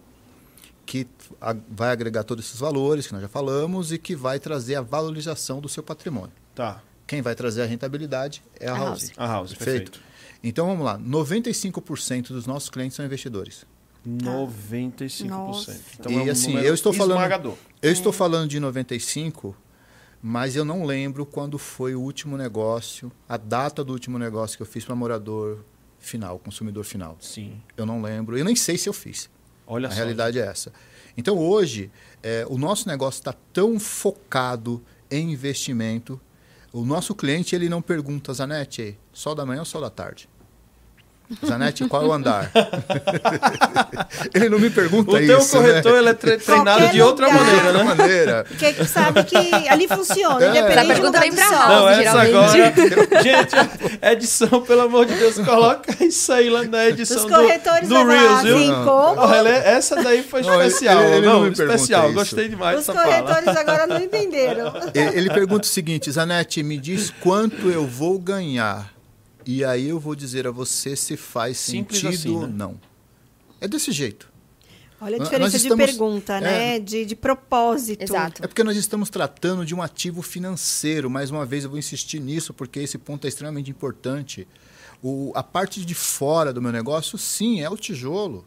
que 0.86 1.08
vai 1.70 1.90
agregar 1.92 2.24
todos 2.24 2.46
esses 2.46 2.60
valores 2.60 3.08
que 3.08 3.14
nós 3.14 3.22
já 3.22 3.28
falamos 3.28 3.92
e 3.92 3.98
que 3.98 4.16
vai 4.16 4.40
trazer 4.40 4.76
a 4.76 4.82
valorização 4.82 5.60
do 5.62 5.68
seu 5.70 5.82
patrimônio. 5.84 6.32
Tá, 6.56 6.82
Quem 7.08 7.22
vai 7.22 7.36
trazer 7.36 7.62
a 7.62 7.66
rentabilidade 7.66 8.44
é 8.60 8.68
a, 8.70 8.74
A 8.74 8.78
House. 8.78 8.88
House. 9.10 9.12
a 9.18 9.28
house, 9.28 9.54
perfeito. 9.54 10.00
Então 10.44 10.68
vamos 10.68 10.84
lá, 10.86 10.98
95% 11.00 12.28
dos 12.30 12.46
nossos 12.46 12.70
clientes 12.70 12.96
são 12.96 13.06
investidores. 13.06 13.66
95%. 14.08 15.26
Nossa. 15.30 15.80
Então 16.00 16.12
E 16.12 16.16
é 16.16 16.20
um 16.24 16.32
assim, 16.32 16.58
eu 16.58 16.74
estou 16.74 16.92
falando- 16.94 17.18
esmagador. 17.18 17.56
Eu 17.82 17.92
estou 17.92 18.12
falando 18.12 18.50
de 18.50 18.60
95, 18.60 19.56
mas 20.22 20.56
eu 20.56 20.66
não 20.66 20.86
lembro 20.86 21.26
quando 21.26 21.58
foi 21.58 21.96
o 21.96 22.02
último 22.02 22.38
negócio, 22.38 23.12
a 23.28 23.38
data 23.38 23.84
do 23.84 23.94
último 23.94 24.18
negócio 24.20 24.58
que 24.58 24.62
eu 24.64 24.68
fiz 24.68 24.84
para 24.86 24.96
morador 24.96 25.64
final, 26.00 26.38
consumidor 26.40 26.84
final. 26.84 27.18
Sim. 27.20 27.62
Eu 27.78 27.86
não 27.86 28.02
lembro, 28.02 28.38
eu 28.38 28.44
nem 28.46 28.56
sei 28.56 28.78
se 28.78 28.88
eu 28.90 28.94
fiz. 28.94 29.30
Olha 29.66 29.88
a 29.88 29.92
só. 29.92 29.96
realidade 29.98 30.38
é 30.40 30.46
essa. 30.46 30.74
Então 31.16 31.38
hoje, 31.38 31.92
é, 32.22 32.46
o 32.50 32.58
nosso 32.58 32.88
negócio 32.88 33.20
está 33.20 33.34
tão 33.52 33.80
focado 33.80 34.82
em 35.10 35.32
investimento. 35.32 36.20
O 36.72 36.84
nosso 36.84 37.14
cliente 37.14 37.56
ele 37.56 37.70
não 37.70 37.82
pergunta, 37.82 38.34
Zanetti, 38.34 38.98
sol 39.12 39.36
da 39.36 39.46
manhã 39.46 39.60
ou 39.60 39.66
sol 39.66 39.82
da 39.82 39.90
tarde? 39.90 40.28
Zanetti, 41.46 41.88
qual 41.88 42.04
é 42.04 42.06
o 42.06 42.14
andar? 42.14 42.52
ele 44.34 44.50
não 44.50 44.60
me 44.60 44.70
pergunta 44.70 45.12
O 45.12 45.18
isso. 45.20 45.28
teu 45.28 45.62
né? 45.62 45.68
corretor 45.70 45.98
ele 46.00 46.10
é 46.10 46.14
tre- 46.14 46.38
treinado 46.38 46.80
Qualquer 46.80 46.92
de 46.94 47.02
outra 47.02 47.28
lugar. 47.28 47.40
maneira, 47.44 47.62
De 47.62 47.68
outra 47.78 47.84
né? 47.84 47.96
maneira. 47.96 48.46
Porque 48.48 48.86
sabe 48.86 49.24
que 49.24 49.38
ali 49.70 49.88
funciona, 49.88 50.46
É. 50.46 50.50
independente 50.50 50.82
do 51.02 51.12
pergunta 51.12 51.20
do 51.20 51.36
pra 51.36 51.48
sol. 51.48 51.58
House, 51.58 51.70
Não, 51.70 51.90
essa 51.90 52.02
geralmente. 52.26 52.62
agora. 52.62 52.74
Gente, 53.24 53.56
edição, 54.02 54.62
pelo 54.62 54.82
amor 54.82 55.06
de 55.06 55.16
Deus, 55.16 55.38
coloca 55.40 56.04
isso 56.04 56.32
aí 56.34 56.50
lá 56.50 56.64
na 56.64 56.86
edição 56.88 57.18
Os 57.18 57.24
do, 57.24 57.30
corretores 57.30 57.88
do 57.90 57.94
lá, 57.96 58.04
Reels, 58.06 58.42
viu? 58.44 58.56
assim, 58.58 58.68
Não. 58.70 58.86
como? 58.86 59.22
Ó, 59.22 59.36
ele- 59.36 59.50
essa 59.50 59.96
daí 59.96 60.24
foi 60.24 60.42
Não, 60.42 60.62
especial. 60.62 61.02
ele- 61.04 61.16
ele 61.18 61.26
não 61.26 61.34
não, 61.34 61.42
me 61.44 61.52
pergunta 61.56 61.76
especial. 61.76 62.06
isso. 62.06 62.14
Gostei 62.16 62.50
demais 62.50 62.80
Os 62.80 62.86
dessa 62.86 63.00
fala. 63.00 63.22
corretores 63.22 63.48
agora 63.58 63.88
não 63.88 64.00
entenderam. 64.02 64.74
Ele, 64.94 65.18
ele 65.18 65.30
pergunta 65.30 65.66
o 65.66 65.70
seguinte, 65.70 66.12
Zanetti, 66.12 66.62
me 66.64 66.78
diz 66.78 67.12
quanto 67.22 67.70
eu 67.70 67.86
vou 67.86 68.18
ganhar. 68.20 68.92
E 69.46 69.64
aí 69.64 69.90
eu 69.90 70.00
vou 70.00 70.16
dizer 70.16 70.48
a 70.48 70.52
você 70.52 70.96
se 70.96 71.18
faz 71.18 71.58
Simples 71.58 72.00
sentido 72.02 72.16
assim, 72.20 72.30
ou 72.36 72.48
né? 72.48 72.54
não. 72.56 72.80
É 73.60 73.68
desse 73.68 73.92
jeito. 73.92 74.32
Olha 75.02 75.18
a 75.18 75.24
diferença 75.24 75.58
estamos- 75.58 75.86
de 75.86 75.92
pergunta, 75.92 76.34
é. 76.38 76.42
né? 76.42 76.80
De, 76.80 77.06
de 77.06 77.16
propósito. 77.16 78.02
Exato. 78.02 78.44
É 78.44 78.48
porque 78.48 78.64
nós 78.64 78.78
estamos 78.78 79.10
tratando 79.10 79.66
de 79.66 79.76
um 79.76 79.82
ativo 79.82 80.22
financeiro. 80.22 81.10
Mais 81.10 81.30
uma 81.30 81.46
vez, 81.46 81.66
eu 81.66 81.70
vou 81.70 81.78
insistir 81.80 82.20
nisso, 82.22 82.54
porque 82.54 82.80
esse 82.80 82.98
ponto 82.98 83.26
é 83.26 83.28
extremamente 83.28 83.70
importante. 83.70 84.48
O, 85.02 85.34
a 85.36 85.44
parte 85.44 85.84
de 85.86 85.94
fora 85.94 86.54
do 86.54 86.62
meu 86.62 86.72
negócio, 86.72 87.18
sim, 87.18 87.60
é 87.62 87.70
o 87.70 87.76
tijolo. 87.76 88.46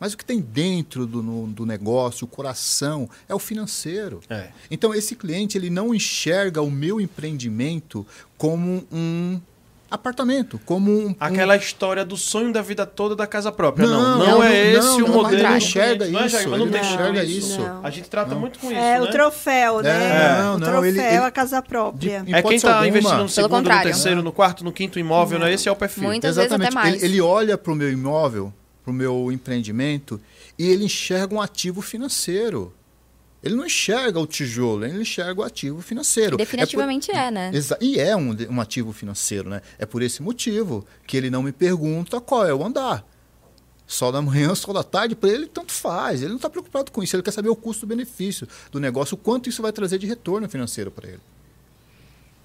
Mas 0.00 0.14
o 0.14 0.16
que 0.16 0.24
tem 0.24 0.40
dentro 0.40 1.06
do, 1.06 1.22
no- 1.22 1.46
do 1.48 1.66
negócio, 1.66 2.24
o 2.24 2.28
coração, 2.28 3.08
é 3.28 3.34
o 3.34 3.38
financeiro. 3.38 4.20
É. 4.30 4.50
Então, 4.70 4.94
esse 4.94 5.14
cliente 5.14 5.58
ele 5.58 5.68
não 5.68 5.94
enxerga 5.94 6.62
o 6.62 6.70
meu 6.70 6.98
empreendimento 6.98 8.06
como 8.38 8.86
um 8.90 9.38
apartamento, 9.90 10.60
como 10.64 10.90
um. 10.90 11.06
um- 11.08 11.16
Aquela 11.20 11.56
história 11.56 12.04
do 12.04 12.16
sonho 12.16 12.52
da 12.52 12.60
vida 12.62 12.84
toda 12.84 13.14
da 13.14 13.26
casa 13.26 13.52
própria. 13.52 13.86
Não, 13.86 14.00
Não, 14.00 14.18
não, 14.18 14.26
não, 14.38 14.42
é 14.44 14.72
esse 14.72 14.86
não, 14.86 14.96
o 14.96 15.00
não, 15.00 15.08
modelo. 15.08 15.42
não 15.42 15.56
enxerga. 15.56 16.06
Não 16.08 16.20
é, 16.20 16.26
isso, 16.26 16.36
Jair? 16.36 16.48
Não 16.48 16.58
não 16.66 16.78
enxerga 16.78 17.24
isso. 17.24 17.38
isso. 17.52 17.60
Não. 17.60 17.80
A 17.86 17.90
gente 17.90 18.08
trata 18.10 18.34
muito 18.34 18.58
com 18.58 18.66
isso, 18.70 18.76
É, 18.80 18.98
né? 18.98 19.02
o 19.02 19.10
troféu, 19.10 19.80
né? 19.82 20.38
não, 20.42 20.54
o 20.56 20.58
não, 20.58 20.66
troféu, 20.66 20.84
ele- 20.86 21.00
ele- 21.00 21.16
a 21.18 21.30
casa 21.30 21.62
própria. 21.62 22.22
De- 22.22 22.34
É 22.34 22.42
quem 22.42 22.56
está 22.56 22.70
alguma. 22.78 22.88
investindo 22.88 23.22
no 23.22 23.28
segundo, 23.28 23.68
no 23.70 23.82
terceiro, 23.82 24.22
no 24.22 24.32
quarto, 24.32 24.64
no 24.64 24.72
quinto 24.72 24.98
imóvel, 24.98 25.38
né? 25.38 25.52
Esse 25.52 25.68
é 25.68 25.72
o 25.72 25.76
perfil. 25.76 26.04
Muitas 26.04 26.36
vezes 26.36 26.52
até 26.52 26.70
mais. 26.70 27.02
Ele, 27.02 27.12
ele 27.14 27.20
olha 27.20 27.56
para 27.56 27.72
o 27.72 27.76
meu 27.76 27.90
imóvel, 27.92 28.52
para 28.82 28.90
o 28.90 28.94
meu 28.94 29.30
empreendimento, 29.32 30.20
e 30.58 30.66
ele 30.68 30.84
enxerga 30.84 31.34
um 31.34 31.40
ativo 31.40 31.80
financeiro. 31.80 32.72
Ele 33.44 33.54
não 33.56 33.66
enxerga 33.66 34.18
o 34.18 34.26
tijolo, 34.26 34.86
ele 34.86 35.02
enxerga 35.02 35.42
o 35.42 35.44
ativo 35.44 35.82
financeiro. 35.82 36.36
Definitivamente 36.38 37.10
é, 37.10 37.30
né? 37.30 37.50
Exa- 37.52 37.76
E 37.78 38.00
é 38.00 38.16
um, 38.16 38.34
um 38.50 38.58
ativo 38.60 38.90
financeiro, 38.92 39.50
né? 39.50 39.60
É 39.78 39.84
por 39.84 40.00
esse 40.02 40.22
motivo 40.22 40.86
que 41.06 41.14
ele 41.16 41.28
não 41.28 41.42
me 41.42 41.52
pergunta 41.52 42.20
qual 42.22 42.46
é 42.46 42.54
o 42.54 42.64
andar. 42.64 43.06
Sol 43.86 44.10
da 44.10 44.22
manhã, 44.22 44.54
sol 44.56 44.72
da 44.72 44.82
tarde, 44.82 45.14
para 45.14 45.28
ele 45.28 45.46
tanto 45.46 45.72
faz. 45.72 46.20
Ele 46.22 46.30
não 46.30 46.36
está 46.36 46.48
preocupado 46.48 46.90
com 46.90 47.02
isso. 47.02 47.14
Ele 47.14 47.22
quer 47.22 47.32
saber 47.32 47.50
o 47.50 47.56
custo-benefício 47.56 48.48
do 48.72 48.80
negócio, 48.80 49.14
o 49.14 49.18
quanto 49.18 49.46
isso 49.50 49.60
vai 49.60 49.72
trazer 49.72 49.98
de 49.98 50.06
retorno 50.06 50.48
financeiro 50.48 50.90
para 50.90 51.08
ele. 51.10 51.20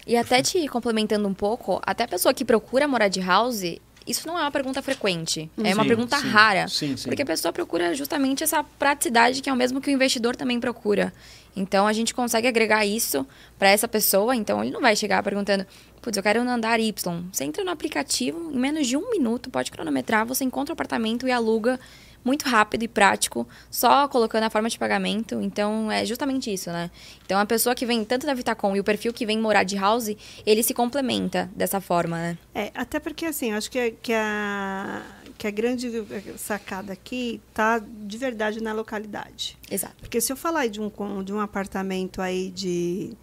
E 0.05 0.17
até 0.17 0.41
te 0.41 0.67
complementando 0.67 1.27
um 1.27 1.33
pouco, 1.33 1.79
até 1.85 2.03
a 2.03 2.07
pessoa 2.07 2.33
que 2.33 2.43
procura 2.43 2.87
morar 2.87 3.07
de 3.09 3.21
house, 3.21 3.61
isso 4.09 4.27
não 4.27 4.37
é 4.37 4.41
uma 4.41 4.51
pergunta 4.51 4.81
frequente. 4.81 5.49
É 5.63 5.73
uma 5.73 5.83
Sim, 5.83 5.87
pergunta 5.87 6.17
sim. 6.17 6.27
rara. 6.27 6.67
Sim, 6.67 6.97
sim. 6.97 7.07
Porque 7.07 7.21
a 7.21 7.25
pessoa 7.25 7.53
procura 7.53 7.93
justamente 7.93 8.43
essa 8.43 8.63
praticidade 8.63 9.41
que 9.41 9.49
é 9.49 9.53
o 9.53 9.55
mesmo 9.55 9.79
que 9.79 9.89
o 9.89 9.93
investidor 9.93 10.35
também 10.35 10.59
procura. 10.59 11.13
Então 11.55 11.85
a 11.85 11.93
gente 11.93 12.13
consegue 12.13 12.47
agregar 12.47 12.85
isso 12.85 13.25
para 13.57 13.69
essa 13.69 13.87
pessoa. 13.87 14.35
Então 14.35 14.63
ele 14.63 14.71
não 14.71 14.81
vai 14.81 14.95
chegar 14.95 15.21
perguntando, 15.21 15.65
putz, 16.01 16.17
eu 16.17 16.23
quero 16.23 16.43
no 16.43 16.49
andar 16.49 16.79
Y. 16.79 17.23
Você 17.31 17.43
entra 17.43 17.63
no 17.63 17.71
aplicativo, 17.71 18.51
em 18.51 18.57
menos 18.57 18.87
de 18.87 18.97
um 18.97 19.09
minuto, 19.11 19.49
pode 19.49 19.71
cronometrar, 19.71 20.25
você 20.25 20.43
encontra 20.43 20.71
o 20.71 20.73
apartamento 20.73 21.27
e 21.27 21.31
aluga 21.31 21.79
muito 22.23 22.47
rápido 22.47 22.83
e 22.83 22.87
prático, 22.87 23.47
só 23.69 24.07
colocando 24.07 24.43
a 24.43 24.49
forma 24.49 24.69
de 24.69 24.77
pagamento. 24.77 25.41
Então 25.41 25.91
é 25.91 26.05
justamente 26.05 26.51
isso, 26.51 26.69
né? 26.71 26.89
Então 27.25 27.39
a 27.39 27.45
pessoa 27.45 27.75
que 27.75 27.85
vem 27.85 28.03
tanto 28.03 28.25
da 28.25 28.33
Vitacom 28.33 28.75
e 28.75 28.79
o 28.79 28.83
perfil 28.83 29.13
que 29.13 29.25
vem 29.25 29.39
morar 29.39 29.63
de 29.63 29.75
house, 29.75 30.09
ele 30.45 30.63
se 30.63 30.73
complementa 30.73 31.49
dessa 31.55 31.79
forma, 31.79 32.17
né? 32.17 32.37
É, 32.53 32.71
até 32.73 32.99
porque, 32.99 33.25
assim, 33.25 33.51
eu 33.51 33.57
acho 33.57 33.69
que, 33.69 33.91
que, 34.01 34.13
a, 34.13 35.01
que 35.37 35.47
a 35.47 35.51
grande 35.51 35.89
sacada 36.37 36.93
aqui 36.93 37.41
tá 37.53 37.79
de 37.79 38.17
verdade 38.17 38.61
na 38.61 38.73
localidade. 38.73 39.57
Exato. 39.69 39.95
Porque 39.99 40.19
se 40.19 40.31
eu 40.31 40.37
falar 40.37 40.67
de 40.67 40.79
um, 40.81 40.91
de 41.23 41.33
um 41.33 41.39
apartamento 41.39 42.21
aí 42.21 42.49
de 42.49 43.13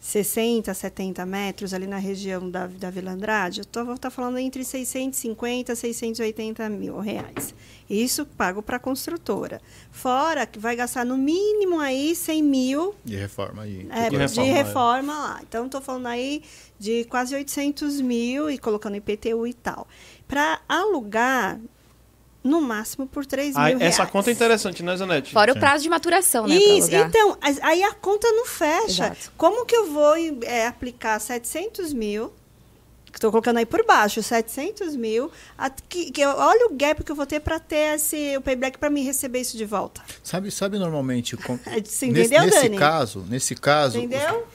60, 0.00 0.72
70 0.72 1.26
metros 1.26 1.74
ali 1.74 1.86
na 1.86 1.98
região 1.98 2.50
da, 2.50 2.66
da 2.66 2.90
Vila 2.90 3.10
Andrade, 3.10 3.60
eu 3.76 3.84
vou 3.84 3.94
estar 3.94 4.10
falando 4.10 4.38
entre 4.38 4.64
650 4.64 5.72
e 5.72 5.76
680 5.76 6.68
mil 6.70 6.98
reais. 6.98 7.54
Isso 7.88 8.24
pago 8.24 8.62
para 8.62 8.76
a 8.76 8.80
construtora. 8.80 9.60
Fora 9.90 10.46
que 10.46 10.58
vai 10.58 10.74
gastar 10.74 11.04
no 11.04 11.18
mínimo 11.18 11.78
aí 11.78 12.14
100 12.14 12.42
mil 12.42 12.94
De 13.04 13.16
reforma 13.16 13.62
aí. 13.62 13.86
é, 13.90 14.08
De 14.08 14.16
de 14.16 14.16
reforma, 14.16 14.52
reforma, 14.52 15.12
é. 15.12 15.16
lá. 15.16 15.40
Então, 15.42 15.66
estou 15.66 15.80
falando 15.82 16.06
aí 16.06 16.42
de 16.78 17.04
quase 17.04 17.34
800 17.34 18.00
mil 18.00 18.48
e 18.48 18.56
colocando 18.56 18.96
IPTU 18.96 19.46
e 19.46 19.52
tal. 19.52 19.86
Para 20.26 20.60
alugar, 20.66 21.60
no 22.42 22.60
máximo 22.60 23.06
por 23.06 23.26
3 23.26 23.54
Ah, 23.56 23.66
mil 23.68 23.78
reais. 23.78 23.94
essa 23.94 24.06
conta 24.06 24.30
é 24.30 24.32
interessante, 24.32 24.82
né, 24.82 24.96
Zanetti? 24.96 25.32
Fora 25.32 25.52
Sim. 25.52 25.58
o 25.58 25.60
prazo 25.60 25.82
de 25.82 25.90
maturação, 25.90 26.46
né? 26.46 26.54
Isso, 26.56 26.88
alugar. 26.94 27.08
então, 27.08 27.38
aí 27.62 27.82
a 27.82 27.92
conta 27.92 28.30
não 28.32 28.46
fecha. 28.46 29.04
Exato. 29.06 29.32
Como 29.36 29.66
que 29.66 29.76
eu 29.76 29.92
vou 29.92 30.14
é, 30.42 30.66
aplicar 30.66 31.18
700 31.20 31.92
mil 31.92 32.32
Estou 33.12 33.32
colocando 33.32 33.56
aí 33.56 33.66
por 33.66 33.84
baixo, 33.84 34.22
700 34.22 34.94
mil. 34.94 35.32
a- 35.58 35.68
que, 35.68 36.12
que 36.12 36.20
eu- 36.20 36.30
olha 36.30 36.66
o 36.68 36.74
gap 36.76 37.02
que 37.02 37.10
eu 37.10 37.16
vou 37.16 37.26
ter 37.26 37.40
para 37.40 37.58
ter 37.58 37.96
esse, 37.96 38.36
o 38.36 38.40
payback 38.40 38.78
para 38.78 38.88
me 38.88 39.02
receber 39.02 39.40
isso 39.40 39.56
de 39.56 39.64
volta. 39.64 40.00
Sabe, 40.22 40.48
sabe 40.52 40.78
normalmente... 40.78 41.36
com- 41.36 41.58
nesse, 41.66 42.06
entendeu, 42.06 42.42
nesse 42.44 42.62
Dani? 42.62 42.78
caso, 42.78 43.26
nesse 43.28 43.56
caso... 43.56 43.98
Entendeu? 43.98 44.46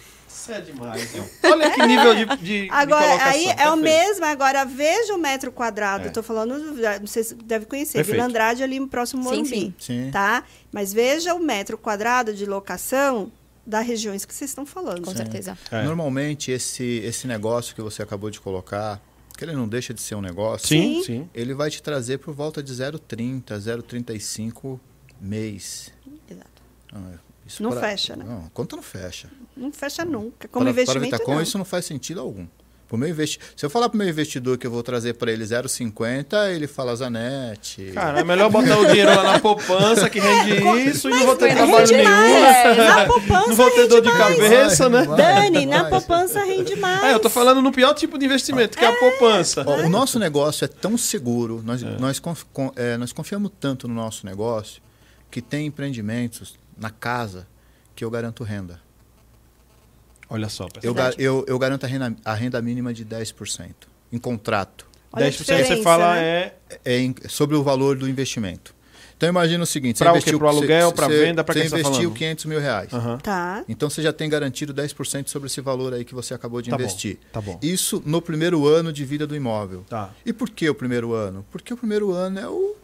Isso 0.46 0.52
é 0.52 0.62
demais. 0.62 1.12
viu? 1.12 1.24
Olha 1.52 1.72
que 1.72 1.86
nível 1.88 2.16
de, 2.16 2.26
de, 2.38 2.62
de 2.66 2.70
Agora, 2.70 3.04
colocação. 3.08 3.32
aí 3.32 3.46
é 3.58 3.70
o 3.72 3.76
mesmo. 3.76 4.26
Agora, 4.26 4.64
veja 4.64 5.16
o 5.16 5.18
metro 5.18 5.52
quadrado. 5.52 6.04
É. 6.04 6.08
Estou 6.08 6.22
falando, 6.22 6.56
não 7.00 7.08
sei 7.08 7.24
se 7.24 7.34
deve 7.34 7.66
conhecer, 7.66 7.94
Perfeito. 7.98 8.16
Vila 8.16 8.28
Andrade 8.28 8.62
ali 8.64 8.80
no 8.80 8.88
próximo 8.88 9.24
Sim, 9.24 9.30
Morumbi. 9.30 9.50
sim. 9.50 9.74
Sim. 9.80 10.12
Tá? 10.12 10.44
Mas 10.72 10.94
veja 10.94 11.34
o 11.34 11.40
metro 11.40 11.78
quadrado 11.80 12.32
de 12.34 12.46
locação 12.46 13.32
das 13.66 13.86
regiões 13.88 14.24
que 14.24 14.34
vocês 14.36 14.52
estão 14.52 14.66
falando. 14.68 15.04
Com 15.04 15.16
certeza. 15.16 15.58
É. 15.72 15.82
Normalmente, 15.84 16.52
esse, 16.52 17.02
esse 17.04 17.26
negócio 17.26 17.74
que 17.74 17.82
você 17.82 18.04
acabou 18.04 18.30
de 18.30 18.40
colocar, 18.40 19.02
que 19.36 19.44
ele 19.44 19.54
não 19.54 19.68
deixa 19.68 19.92
de 19.96 20.02
ser 20.02 20.14
um 20.14 20.22
negócio, 20.22 20.68
Sim, 20.68 20.98
Sim. 20.98 21.04
sim. 21.04 21.30
ele 21.34 21.56
vai 21.56 21.72
te 21.72 21.82
trazer 21.82 22.20
por 22.20 22.32
volta 22.36 22.62
de 22.62 22.72
0,30, 22.72 23.44
0,35 23.58 24.80
mês. 25.20 25.92
Exato. 26.30 26.62
Ah, 26.94 27.00
isso 27.46 27.62
Não 27.64 27.72
para- 27.72 27.82
fecha, 27.90 28.16
né? 28.16 28.26
Não, 28.28 28.46
a 28.46 28.50
conta 28.54 28.76
não 28.76 28.84
fecha. 28.84 29.30
Não 29.56 29.72
fecha 29.72 30.04
nunca. 30.04 30.48
Como 30.48 30.66
para, 30.66 30.72
investimento, 30.72 31.10
para 31.10 31.18
Vitacom, 31.18 31.36
não. 31.36 31.42
isso 31.42 31.58
não 31.58 31.66
faz 31.66 31.86
sentido 31.86 32.20
algum. 32.20 32.46
Pro 32.88 32.98
meu 33.00 33.10
investi... 33.10 33.40
Se 33.56 33.66
eu 33.66 33.70
falar 33.70 33.90
para 33.90 33.96
o 33.96 33.98
meu 33.98 34.08
investidor 34.08 34.60
que 34.60 34.68
eu 34.68 34.70
vou 34.70 34.84
trazer 34.84 35.16
para 35.16 35.32
ele 35.32 35.44
0,50, 35.44 36.52
ele 36.54 36.68
fala 36.68 36.96
Zanete. 36.96 37.92
Cara, 37.96 38.20
é 38.20 38.24
melhor 38.24 38.50
botar 38.52 38.78
o 38.78 38.86
dinheiro 38.86 39.10
lá 39.10 39.24
na 39.24 39.40
poupança 39.40 40.08
que 40.08 40.20
rende 40.20 40.54
isso 40.90 41.10
e 41.10 41.12
não 41.12 41.26
vou 41.26 41.36
ter 41.36 41.56
trabalho 41.56 41.88
nenhum. 41.88 42.04
mais. 42.10 42.78
Na 42.78 43.06
poupança 43.10 43.48
Não 43.48 43.56
vou 43.56 43.72
ter 43.72 43.88
dor 43.88 44.02
de 44.02 44.08
mais. 44.08 44.18
cabeça, 44.20 44.88
né? 44.90 45.04
Vai, 45.04 45.18
Dani, 45.52 45.66
na 45.66 45.86
poupança 45.86 46.44
rende 46.44 46.76
mais. 46.76 47.04
É, 47.06 47.14
eu 47.16 47.20
tô 47.20 47.30
falando 47.30 47.60
no 47.60 47.72
pior 47.72 47.94
tipo 47.96 48.20
de 48.20 48.26
investimento, 48.26 48.78
que 48.78 48.86
é 48.86 48.88
a 48.88 48.94
poupança. 49.00 49.64
Ó, 49.66 49.78
o 49.82 49.90
nosso 49.90 50.20
negócio 50.20 50.64
é 50.64 50.68
tão 50.68 50.96
seguro, 50.96 51.64
nós, 51.66 51.82
nós, 51.82 52.20
conf- 52.20 52.44
con- 52.54 52.72
é, 52.76 52.98
nós 52.98 53.12
confiamos 53.12 53.52
tanto 53.60 53.88
no 53.88 53.96
nosso 53.96 54.28
negócio, 54.28 54.80
que 55.32 55.42
tem 55.42 55.66
empreendimentos 55.66 56.56
na 56.78 56.90
casa 56.90 57.48
que 57.96 58.04
eu 58.04 58.10
garanto 58.10 58.44
renda. 58.44 58.80
Olha 60.30 60.50
só, 60.50 60.68
pessoal. 60.68 60.96
Eu, 60.96 61.14
eu, 61.20 61.46
eu 61.48 61.60
garanto 61.60 61.84
a 61.86 61.88
renda, 61.88 62.16
a 62.26 62.34
renda 62.34 62.62
mínima 62.62 62.94
de 62.94 63.06
10% 63.06 63.70
em 64.12 64.18
contrato. 64.18 64.88
Olha 65.12 65.28
a 65.28 65.30
10% 65.30 65.66
você 65.66 65.82
fala 65.84 66.16
né? 66.16 66.22
é 66.22 66.56
É 66.84 67.00
em- 67.00 67.16
sobre 67.30 67.56
o 67.56 67.64
valor 67.64 67.96
do 67.98 68.10
investimento. 68.10 68.74
Então 69.16 69.30
imagina 69.30 69.64
o 69.64 69.68
seguinte: 69.68 70.04
quê? 70.04 70.10
investiu- 70.10 70.38
Pro 70.38 70.48
aluguel, 70.50 70.92
você- 70.92 71.08
venda, 71.08 71.42
Você 71.44 71.54
quem 71.54 71.64
você 71.64 71.70
tá 71.70 71.80
investiu 71.80 72.02
falando? 72.10 72.18
500 72.18 72.46
mil 72.46 72.60
reais. 72.60 72.94
Aham. 72.94 73.18
Tá. 73.20 73.64
Então 73.70 73.90
você 73.90 74.02
já 74.02 74.12
tem 74.12 74.28
garantido 74.30 74.74
10% 74.74 75.30
sobre 75.30 75.46
esse 75.48 75.62
valor 75.62 75.94
aí 75.94 76.04
que 76.04 76.14
você 76.14 76.34
acabou 76.34 76.62
de 76.62 76.70
Tá 76.70 76.76
bom, 76.78 76.84
investir. 76.84 77.18
tá 77.32 77.40
bom. 77.40 77.58
Isso 77.62 78.04
no 78.06 78.22
primeiro 78.22 78.68
ano 78.68 78.92
de 78.92 79.06
vida 79.06 79.26
do 79.26 79.34
imóvel. 79.36 79.86
Tá. 79.88 80.10
E 80.26 80.34
por 80.34 80.50
que 80.50 80.70
o 80.70 80.76
primeiro 80.76 81.14
ano? 81.14 81.46
Porque 81.50 81.74
o 81.74 81.78
primeiro 81.78 82.12
ano 82.12 82.40
é 82.40 82.48
o. 82.50 82.76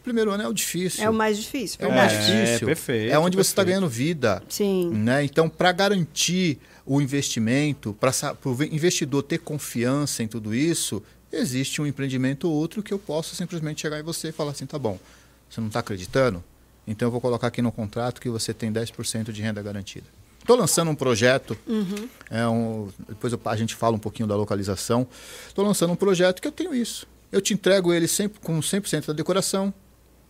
O 0.00 0.02
primeiro 0.08 0.30
ano 0.30 0.42
é 0.44 0.48
o 0.48 0.52
difícil. 0.52 1.04
É 1.04 1.10
o 1.10 1.12
mais 1.12 1.36
difícil. 1.38 1.76
É 1.80 1.86
o 1.86 1.90
mais 1.94 2.12
É, 2.12 2.16
difícil. 2.44 2.66
perfeito, 2.66 3.12
É 3.12 3.18
onde 3.18 3.36
você 3.36 3.50
está 3.50 3.62
ganhando 3.64 3.88
vida. 3.88 4.42
Sim. 4.48 4.90
Né? 4.90 5.24
Então, 5.24 5.48
para 5.48 5.70
garantir 5.72 6.58
o 6.86 7.00
investimento, 7.00 7.94
para 8.00 8.10
o 8.44 8.62
investidor 8.64 9.22
ter 9.22 9.38
confiança 9.38 10.22
em 10.22 10.28
tudo 10.28 10.54
isso, 10.54 11.02
existe 11.32 11.82
um 11.82 11.86
empreendimento 11.86 12.48
ou 12.48 12.54
outro 12.54 12.82
que 12.82 12.92
eu 12.94 12.98
posso 12.98 13.34
simplesmente 13.36 13.82
chegar 13.82 13.98
em 14.00 14.02
você 14.02 14.28
e 14.28 14.32
falar 14.32 14.52
assim: 14.52 14.64
tá 14.66 14.78
bom, 14.78 14.98
você 15.50 15.60
não 15.60 15.68
está 15.68 15.80
acreditando? 15.80 16.42
Então 16.86 17.08
eu 17.08 17.12
vou 17.12 17.20
colocar 17.20 17.48
aqui 17.48 17.60
no 17.60 17.70
contrato 17.70 18.18
que 18.20 18.30
você 18.30 18.54
tem 18.54 18.72
10% 18.72 19.30
de 19.30 19.42
renda 19.42 19.60
garantida. 19.60 20.06
Estou 20.40 20.56
lançando 20.56 20.90
um 20.90 20.94
projeto, 20.94 21.58
é 22.30 22.48
um- 22.48 22.88
depois 23.06 23.30
eu- 23.34 23.40
a 23.44 23.56
gente 23.56 23.74
fala 23.74 23.94
um 23.94 23.98
pouquinho 23.98 24.26
da 24.26 24.34
localização. 24.34 25.06
Estou 25.46 25.62
lançando 25.66 25.92
um 25.92 25.96
projeto 25.96 26.40
que 26.40 26.48
eu 26.48 26.52
tenho 26.52 26.74
isso. 26.74 27.06
Eu 27.30 27.42
te 27.42 27.52
entrego 27.52 27.92
ele 27.92 28.08
sempre, 28.08 28.40
com 28.40 28.58
100% 28.62 29.08
da 29.08 29.12
decoração, 29.12 29.74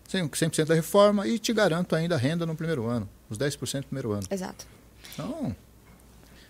100%, 0.08 0.30
100% 0.30 0.64
da 0.64 0.74
reforma 0.74 1.26
e 1.26 1.38
te 1.38 1.52
garanto 1.52 1.94
ainda 1.94 2.14
a 2.14 2.18
renda 2.18 2.46
no 2.46 2.54
primeiro 2.56 2.86
ano, 2.86 3.08
os 3.28 3.36
10% 3.38 3.76
no 3.76 3.82
primeiro 3.84 4.12
ano. 4.12 4.22
Exato. 4.30 4.66
Então, 5.12 5.54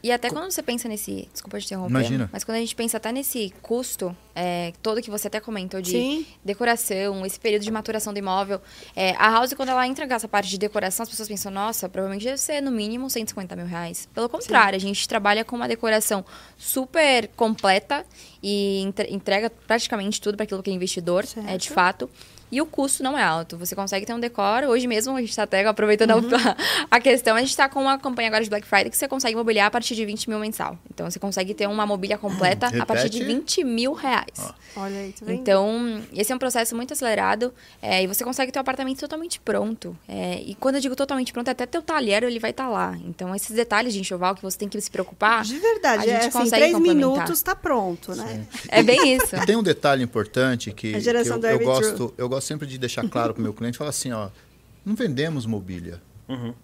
E 0.00 0.12
até 0.12 0.30
quando 0.30 0.48
você 0.52 0.62
pensa 0.62 0.88
nesse. 0.88 1.28
Desculpa 1.32 1.58
te 1.58 1.64
interromper. 1.66 1.90
Imagina. 1.90 2.30
Mas 2.32 2.44
quando 2.44 2.56
a 2.56 2.60
gente 2.60 2.74
pensa 2.76 2.98
até 2.98 3.10
nesse 3.10 3.52
custo, 3.60 4.16
é, 4.32 4.72
todo 4.80 5.02
que 5.02 5.10
você 5.10 5.26
até 5.26 5.40
comentou 5.40 5.82
de 5.82 5.90
Sim. 5.90 6.26
decoração, 6.44 7.26
esse 7.26 7.40
período 7.40 7.62
de 7.64 7.70
maturação 7.72 8.12
do 8.12 8.18
imóvel. 8.20 8.60
é, 8.94 9.10
a 9.16 9.28
House, 9.28 9.52
quando 9.54 9.70
ela 9.70 9.84
entra 9.88 10.04
essa 10.14 10.28
parte 10.28 10.48
de 10.50 10.56
decoração, 10.58 11.02
as 11.02 11.08
pessoas 11.08 11.26
pensam, 11.28 11.50
nossa, 11.50 11.88
provavelmente 11.88 12.24
deve 12.24 12.38
ser 12.38 12.60
no 12.60 12.70
mínimo 12.70 13.10
150 13.10 13.56
mil 13.56 13.66
reais. 13.66 14.08
Pelo 14.14 14.28
contrário, 14.28 14.76
a 14.76 14.80
gente 14.80 15.08
trabalha 15.08 15.44
com 15.44 15.56
uma 15.56 15.66
decoração 15.66 16.24
super 16.56 17.26
completa 17.34 18.06
e 18.40 18.82
entre- 18.82 19.08
entrega 19.12 19.50
praticamente 19.50 20.20
tudo 20.20 20.36
para 20.36 20.44
aquilo 20.44 20.62
que 20.62 20.70
é 20.70 20.72
investidor, 20.72 21.24
é 21.46 21.56
de 21.58 21.70
fato. 21.70 22.08
E 22.50 22.60
o 22.60 22.66
custo 22.66 23.02
não 23.02 23.16
é 23.16 23.22
alto. 23.22 23.56
Você 23.58 23.74
consegue 23.74 24.06
ter 24.06 24.12
um 24.12 24.20
decor. 24.20 24.64
Hoje 24.64 24.86
mesmo, 24.86 25.16
a 25.16 25.20
gente 25.20 25.30
está 25.30 25.42
até 25.42 25.64
aproveitando 25.66 26.08
Uhum. 26.18 26.30
a, 26.90 26.96
a 26.96 27.00
questão, 27.00 27.36
a 27.36 27.40
gente 27.40 27.50
está 27.50 27.68
com 27.68 27.80
uma 27.82 27.98
campanha 27.98 28.28
agora 28.28 28.42
de 28.42 28.50
Black 28.50 28.66
Friday 28.66 28.90
que 28.90 28.96
você 28.96 29.06
consegue 29.06 29.36
mobiliar 29.36 29.66
a 29.66 29.70
partir 29.70 29.94
de 29.94 30.04
20 30.04 30.28
mil 30.30 30.38
mensal. 30.38 30.78
Então, 30.92 31.10
você 31.10 31.18
consegue 31.18 31.54
ter 31.54 31.66
uma 31.68 31.86
mobília 31.86 32.16
completa 32.16 32.68
a 32.80 32.86
partir 32.86 33.08
de 33.10 33.18
Repete. 33.18 33.38
20 33.38 33.64
mil 33.64 33.92
reais. 33.92 34.52
Olha 34.76 34.98
aí, 34.98 35.12
tá 35.12 35.26
vendo? 35.26 35.40
Então, 35.40 36.02
esse 36.14 36.32
é 36.32 36.34
um 36.34 36.38
processo 36.38 36.74
muito 36.74 36.92
acelerado 36.92 37.52
é, 37.82 38.02
e 38.02 38.06
você 38.06 38.24
consegue 38.24 38.50
ter 38.50 38.58
o 38.58 38.62
apartamento 38.62 39.00
totalmente 39.00 39.38
pronto. 39.40 39.96
É, 40.08 40.42
e 40.44 40.54
quando 40.54 40.76
eu 40.76 40.80
digo 40.80 40.96
totalmente 40.96 41.32
pronto, 41.32 41.48
até 41.50 41.66
teu 41.66 41.82
talher 41.82 42.22
ele 42.22 42.38
vai 42.38 42.50
estar 42.50 42.68
lá. 42.68 42.96
Então, 43.04 43.34
esses 43.34 43.54
detalhes 43.54 43.92
de 43.92 44.00
enxoval 44.00 44.34
que 44.34 44.42
você 44.42 44.58
tem 44.58 44.68
que 44.68 44.80
se 44.80 44.90
preocupar, 44.90 45.42
de 45.44 45.56
a 45.56 45.60
verdade, 45.60 46.04
é 46.04 46.14
gente 46.14 46.28
assim, 46.28 46.30
consegue 46.30 46.62
três 46.64 46.78
minutos 46.78 47.42
tá 47.42 47.54
pronto, 47.54 48.14
né? 48.14 48.46
é 48.68 48.82
bem 48.82 49.14
isso. 49.14 49.28
Tem 49.46 49.56
um 49.56 49.62
detalhe 49.62 50.02
importante 50.02 50.72
que, 50.72 50.94
A 50.94 51.00
geração 51.00 51.36
que 51.36 51.42
do 51.42 51.46
eu, 51.46 51.60
eu 51.60 51.64
gosto, 51.64 52.14
eu 52.16 52.28
gosto 52.28 52.37
sempre 52.40 52.66
de 52.66 52.78
deixar 52.78 53.08
claro 53.08 53.32
para 53.34 53.40
o 53.40 53.42
meu 53.42 53.52
cliente, 53.54 53.76
falar 53.78 53.90
assim, 53.90 54.12
ó, 54.12 54.30
não 54.84 54.94
vendemos 54.94 55.46
mobília. 55.46 56.00
Uhum. 56.28 56.54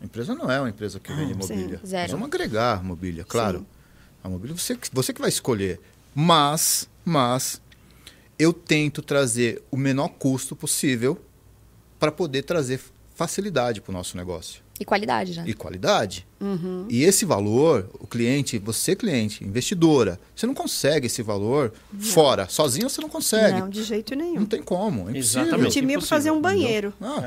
A 0.00 0.04
empresa 0.04 0.34
não 0.34 0.50
é 0.50 0.58
uma 0.60 0.68
empresa 0.68 0.98
que 0.98 1.12
vende 1.12 1.32
Sim, 1.46 1.54
mobília. 1.56 1.80
zero. 1.86 2.02
Nós 2.02 2.10
vamos 2.12 2.26
agregar 2.26 2.82
mobília, 2.82 3.24
claro. 3.24 3.58
Sim. 3.60 3.66
A 4.24 4.28
mobília 4.28 4.56
você, 4.56 4.76
que- 4.76 4.88
você 4.92 5.12
que 5.12 5.20
vai 5.20 5.28
escolher. 5.28 5.80
Mas, 6.14 6.88
mas, 7.04 7.60
eu 8.38 8.52
tento 8.52 9.02
trazer 9.02 9.62
o 9.70 9.76
menor 9.76 10.08
custo 10.08 10.54
possível 10.56 11.20
para 11.98 12.10
poder 12.12 12.42
trazer 12.42 12.80
facilidade 13.14 13.80
para 13.80 13.90
o 13.90 13.92
nosso 13.94 14.16
negócio. 14.16 14.61
E 14.80 14.84
qualidade, 14.84 15.36
né? 15.36 15.44
E 15.46 15.54
qualidade. 15.54 16.26
Uhum. 16.40 16.86
E 16.88 17.04
esse 17.04 17.24
valor, 17.24 17.88
o 18.00 18.06
cliente, 18.06 18.58
você 18.58 18.96
cliente, 18.96 19.44
investidora, 19.44 20.18
você 20.34 20.46
não 20.46 20.54
consegue 20.54 21.06
esse 21.06 21.22
valor 21.22 21.72
fora. 22.00 22.48
Sozinho 22.48 22.88
você 22.88 23.00
não 23.00 23.08
consegue. 23.08 23.60
Não, 23.60 23.68
de 23.68 23.84
jeito 23.84 24.14
nenhum. 24.16 24.40
Não 24.40 24.46
tem 24.46 24.62
como. 24.62 25.08
É 25.08 25.12
impossível. 25.12 25.42
Exatamente. 25.42 25.82
Mil 25.82 25.98
pra 26.00 26.08
fazer 26.08 26.30
um 26.30 26.40
banheiro. 26.40 26.92
Ah, 27.00 27.22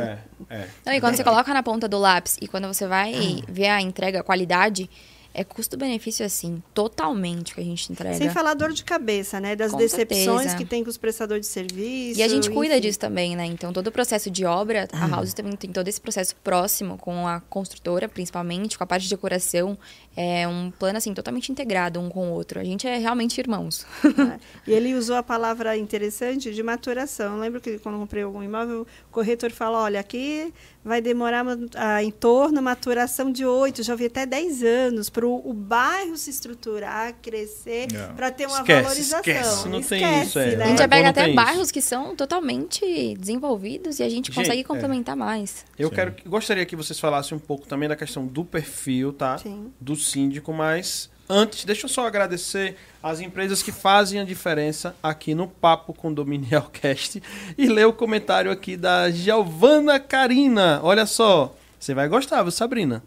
É, 0.50 0.56
é. 0.56 0.70
Não, 0.86 0.94
e 0.94 1.00
quando 1.00 1.16
você 1.16 1.24
coloca 1.24 1.54
na 1.54 1.64
ponta 1.64 1.88
do 1.88 1.98
lápis 1.98 2.36
e 2.42 2.48
quando 2.48 2.68
você 2.68 2.88
vai 2.88 3.42
ver 3.48 3.68
a 3.68 3.82
entrega, 3.82 4.20
a 4.20 4.24
qualidade, 4.24 4.90
é 5.36 5.44
custo-benefício 5.44 6.26
assim, 6.26 6.64
totalmente 6.74 7.54
que 7.54 7.60
a 7.60 7.64
gente 7.64 7.92
entrega. 7.92 8.18
Sem 8.18 8.30
falar 8.30 8.54
dor 8.54 8.72
de 8.72 8.84
cabeça, 8.84 9.40
né? 9.40 9.56
Das 9.56 9.72
Com 9.72 9.78
decepções 9.78 10.26
certeza. 10.26 10.58
que 10.58 10.66
tem 10.66 10.84
com 10.84 10.90
os 10.90 10.98
prestadores 10.98 11.46
de 11.46 11.52
serviço. 11.52 12.20
E 12.20 12.24
a 12.24 12.28
gente 12.28 12.50
cuida 12.50 12.76
enfim. 12.76 12.88
disso 12.88 13.00
também, 13.00 13.36
né? 13.36 13.46
Então, 13.46 13.74
todo 13.74 13.88
o 13.88 13.92
processo 13.92 14.32
de 14.32 14.46
obra, 14.46 14.88
a 14.94 15.08
House 15.08 15.34
também 15.34 15.56
tem 15.56 15.72
todo 15.72 15.88
esse 15.88 16.00
processo 16.00 16.36
próximo 16.38 16.98
com 16.98 17.28
a 17.28 17.42
construtora, 17.42 18.08
principalmente, 18.08 18.78
com 18.78 18.84
a 18.84 18.88
parte 18.88 19.04
de 19.04 19.10
decoração. 19.10 19.78
É 20.18 20.48
um 20.48 20.72
plano, 20.72 20.98
assim, 20.98 21.14
totalmente 21.14 21.52
integrado 21.52 22.00
um 22.00 22.08
com 22.10 22.30
o 22.30 22.32
outro. 22.34 22.60
A 22.60 22.64
gente 22.64 22.88
é 22.88 22.98
realmente 22.98 23.38
irmãos. 23.40 23.86
né? 24.18 24.40
E 24.66 24.72
ele 24.72 24.94
usou 24.96 25.16
a 25.16 25.24
palavra 25.24 25.76
interessante 25.78 26.54
de 26.54 26.64
maturação. 26.64 27.34
Eu 27.36 27.40
lembro 27.42 27.60
que 27.62 27.78
quando 27.80 27.96
eu 27.96 28.02
comprei 28.02 28.24
algum 28.24 28.42
imóvel, 28.42 28.82
o 29.10 29.12
corretor 29.12 29.52
fala: 29.52 29.80
olha, 29.82 30.00
aqui 30.00 30.54
vai 30.84 31.02
demorar 31.02 31.44
ah, 31.76 32.04
em 32.04 32.12
torno 32.12 32.62
maturação 32.62 33.32
de 33.32 33.44
oito, 33.46 33.82
já 33.84 33.96
vi 33.96 34.06
até 34.06 34.26
10 34.26 34.64
anos, 34.64 35.10
para 35.10 35.26
o 35.26 35.52
bairro 35.54 36.16
se 36.16 36.30
estruturar, 36.30 37.14
crescer, 37.22 37.88
É. 37.94 38.08
para 38.14 38.30
ter 38.32 38.46
uma 38.46 38.60
Esquece, 38.60 38.82
valorização. 38.84 39.20
esquece, 39.34 39.68
não 39.70 39.82
tem 39.82 40.04
Esquece, 40.04 40.28
isso, 40.28 40.40
é. 40.40 40.56
né? 40.56 40.64
A 40.64 40.68
gente 40.68 40.78
já 40.78 40.84
Quando 40.86 40.90
pega 40.92 41.10
até 41.10 41.22
tem 41.24 41.34
isso. 41.34 41.36
bairros 41.44 41.72
que 41.72 41.82
são 41.82 42.16
totalmente 42.16 43.16
desenvolvidos 43.18 44.00
e 44.00 44.04
a 44.04 44.10
gente 44.10 44.28
Gente, 44.28 44.36
consegue 44.36 44.62
é. 44.62 44.64
complementar 44.64 45.16
mais. 45.16 45.66
Eu 45.78 45.90
Sim. 45.90 45.96
quero, 45.96 46.16
gostaria 46.26 46.66
que 46.66 46.76
vocês 46.76 47.00
falassem 47.00 47.36
um 47.36 47.40
pouco 47.42 47.68
também 47.68 47.90
da 47.90 47.96
questão 47.96 48.26
do 48.26 48.46
perfil, 48.46 49.12
tá? 49.12 49.38
Sim. 49.40 49.72
Do 49.82 49.96
síndico, 50.06 50.54
mas 50.54 51.10
antes, 51.28 51.66
deixa 51.66 51.86
eu 51.86 51.90
só 51.90 52.06
agradecer 52.08 52.76
as 53.02 53.20
empresas 53.20 53.62
que 53.62 53.72
fazem 53.72 54.20
a 54.20 54.24
diferença 54.24 54.96
aqui 55.02 55.36
no 55.36 55.48
Papo 55.48 55.94
Condominial 55.94 56.70
Cast 56.72 57.22
e 57.58 57.68
ler 57.68 57.86
o 57.86 57.94
comentário 57.94 58.52
aqui 58.52 58.78
da 58.78 59.10
Giovana 59.12 60.00
Carina. 60.00 60.80
Olha 60.84 61.06
só, 61.06 61.56
você 61.80 61.94
vai 61.94 62.08
gostar, 62.08 62.42
viu, 62.42 62.52
Sabrina? 62.52 63.04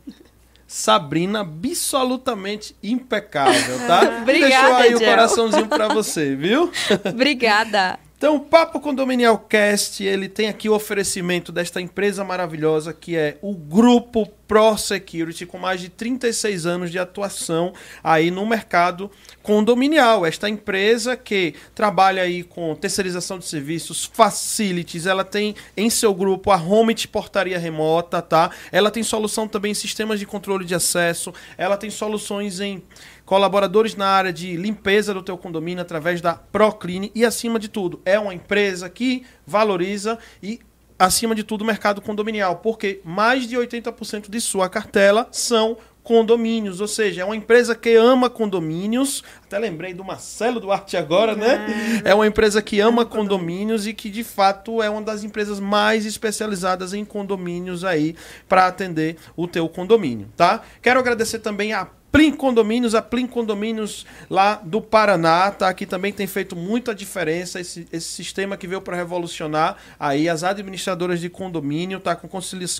Sabrina, 0.66 1.40
absolutamente 1.40 2.76
impecável, 2.82 3.78
tá? 3.86 4.20
Obrigada, 4.20 4.48
Deixou 4.50 4.76
aí 4.76 4.94
o 4.94 4.98
Gel. 4.98 5.10
coraçãozinho 5.10 5.66
pra 5.66 5.88
você, 5.88 6.36
viu? 6.36 6.70
Obrigada. 7.10 7.98
Então, 8.18 8.34
o 8.34 8.40
Papo 8.40 8.80
Condominial 8.80 9.38
Cast, 9.38 10.02
ele 10.02 10.28
tem 10.28 10.48
aqui 10.48 10.68
o 10.68 10.74
oferecimento 10.74 11.52
desta 11.52 11.80
empresa 11.80 12.24
maravilhosa 12.24 12.92
que 12.92 13.14
é 13.14 13.38
o 13.40 13.54
Grupo 13.54 14.26
Pro 14.48 14.76
Security, 14.76 15.46
com 15.46 15.56
mais 15.56 15.80
de 15.80 15.88
36 15.88 16.66
anos 16.66 16.90
de 16.90 16.98
atuação 16.98 17.72
aí 18.02 18.28
no 18.30 18.44
mercado 18.44 19.08
condominial. 19.40 20.26
Esta 20.26 20.48
empresa 20.48 21.16
que 21.16 21.54
trabalha 21.76 22.22
aí 22.22 22.42
com 22.42 22.74
terceirização 22.74 23.38
de 23.38 23.44
serviços, 23.44 24.10
facilities, 24.12 25.06
ela 25.06 25.22
tem 25.22 25.54
em 25.76 25.88
seu 25.88 26.12
grupo 26.12 26.50
a 26.50 26.56
Home 26.56 26.94
de 26.94 27.06
portaria 27.06 27.58
remota, 27.58 28.20
tá? 28.20 28.50
Ela 28.72 28.90
tem 28.90 29.02
solução 29.04 29.46
também 29.46 29.70
em 29.70 29.74
sistemas 29.74 30.18
de 30.18 30.26
controle 30.26 30.64
de 30.64 30.74
acesso, 30.74 31.32
ela 31.56 31.76
tem 31.76 31.90
soluções 31.90 32.58
em 32.58 32.82
colaboradores 33.28 33.94
na 33.94 34.06
área 34.06 34.32
de 34.32 34.56
limpeza 34.56 35.12
do 35.12 35.22
teu 35.22 35.36
condomínio 35.36 35.82
através 35.82 36.18
da 36.22 36.32
Procline 36.32 37.12
e 37.14 37.26
acima 37.26 37.58
de 37.58 37.68
tudo, 37.68 38.00
é 38.02 38.18
uma 38.18 38.32
empresa 38.32 38.88
que 38.88 39.22
valoriza 39.46 40.18
e 40.42 40.58
acima 40.98 41.34
de 41.34 41.44
tudo 41.44 41.60
o 41.60 41.66
mercado 41.66 42.00
condominial, 42.00 42.56
porque 42.56 43.02
mais 43.04 43.46
de 43.46 43.54
80% 43.54 44.30
de 44.30 44.40
sua 44.40 44.66
cartela 44.70 45.28
são 45.30 45.76
condomínios, 46.02 46.80
ou 46.80 46.88
seja, 46.88 47.20
é 47.20 47.24
uma 47.26 47.36
empresa 47.36 47.74
que 47.74 47.94
ama 47.94 48.30
condomínios. 48.30 49.22
Até 49.44 49.58
lembrei 49.58 49.92
do 49.92 50.02
Marcelo 50.02 50.58
Duarte 50.58 50.96
agora, 50.96 51.36
né? 51.36 52.00
É 52.02 52.14
uma 52.14 52.26
empresa 52.26 52.62
que 52.62 52.80
ama 52.80 53.04
condomínios 53.04 53.86
e 53.86 53.92
que 53.92 54.08
de 54.08 54.24
fato 54.24 54.82
é 54.82 54.88
uma 54.88 55.02
das 55.02 55.22
empresas 55.22 55.60
mais 55.60 56.06
especializadas 56.06 56.94
em 56.94 57.04
condomínios 57.04 57.84
aí 57.84 58.16
para 58.48 58.66
atender 58.66 59.18
o 59.36 59.46
teu 59.46 59.68
condomínio, 59.68 60.30
tá? 60.34 60.62
Quero 60.80 60.98
agradecer 60.98 61.40
também 61.40 61.74
a 61.74 61.86
Plim 62.10 62.32
Condomínios, 62.32 62.94
a 62.94 63.02
Plim 63.02 63.26
Condomínios 63.26 64.06
lá 64.30 64.54
do 64.56 64.80
Paraná, 64.80 65.50
tá? 65.50 65.72
Que 65.74 65.84
também 65.84 66.12
tem 66.12 66.26
feito 66.26 66.56
muita 66.56 66.94
diferença 66.94 67.60
esse, 67.60 67.86
esse 67.92 68.08
sistema 68.08 68.56
que 68.56 68.66
veio 68.66 68.80
para 68.80 68.96
revolucionar 68.96 69.76
aí 70.00 70.28
as 70.28 70.42
administradoras 70.42 71.20
de 71.20 71.28
condomínio, 71.28 72.00
tá? 72.00 72.16
Com 72.16 72.28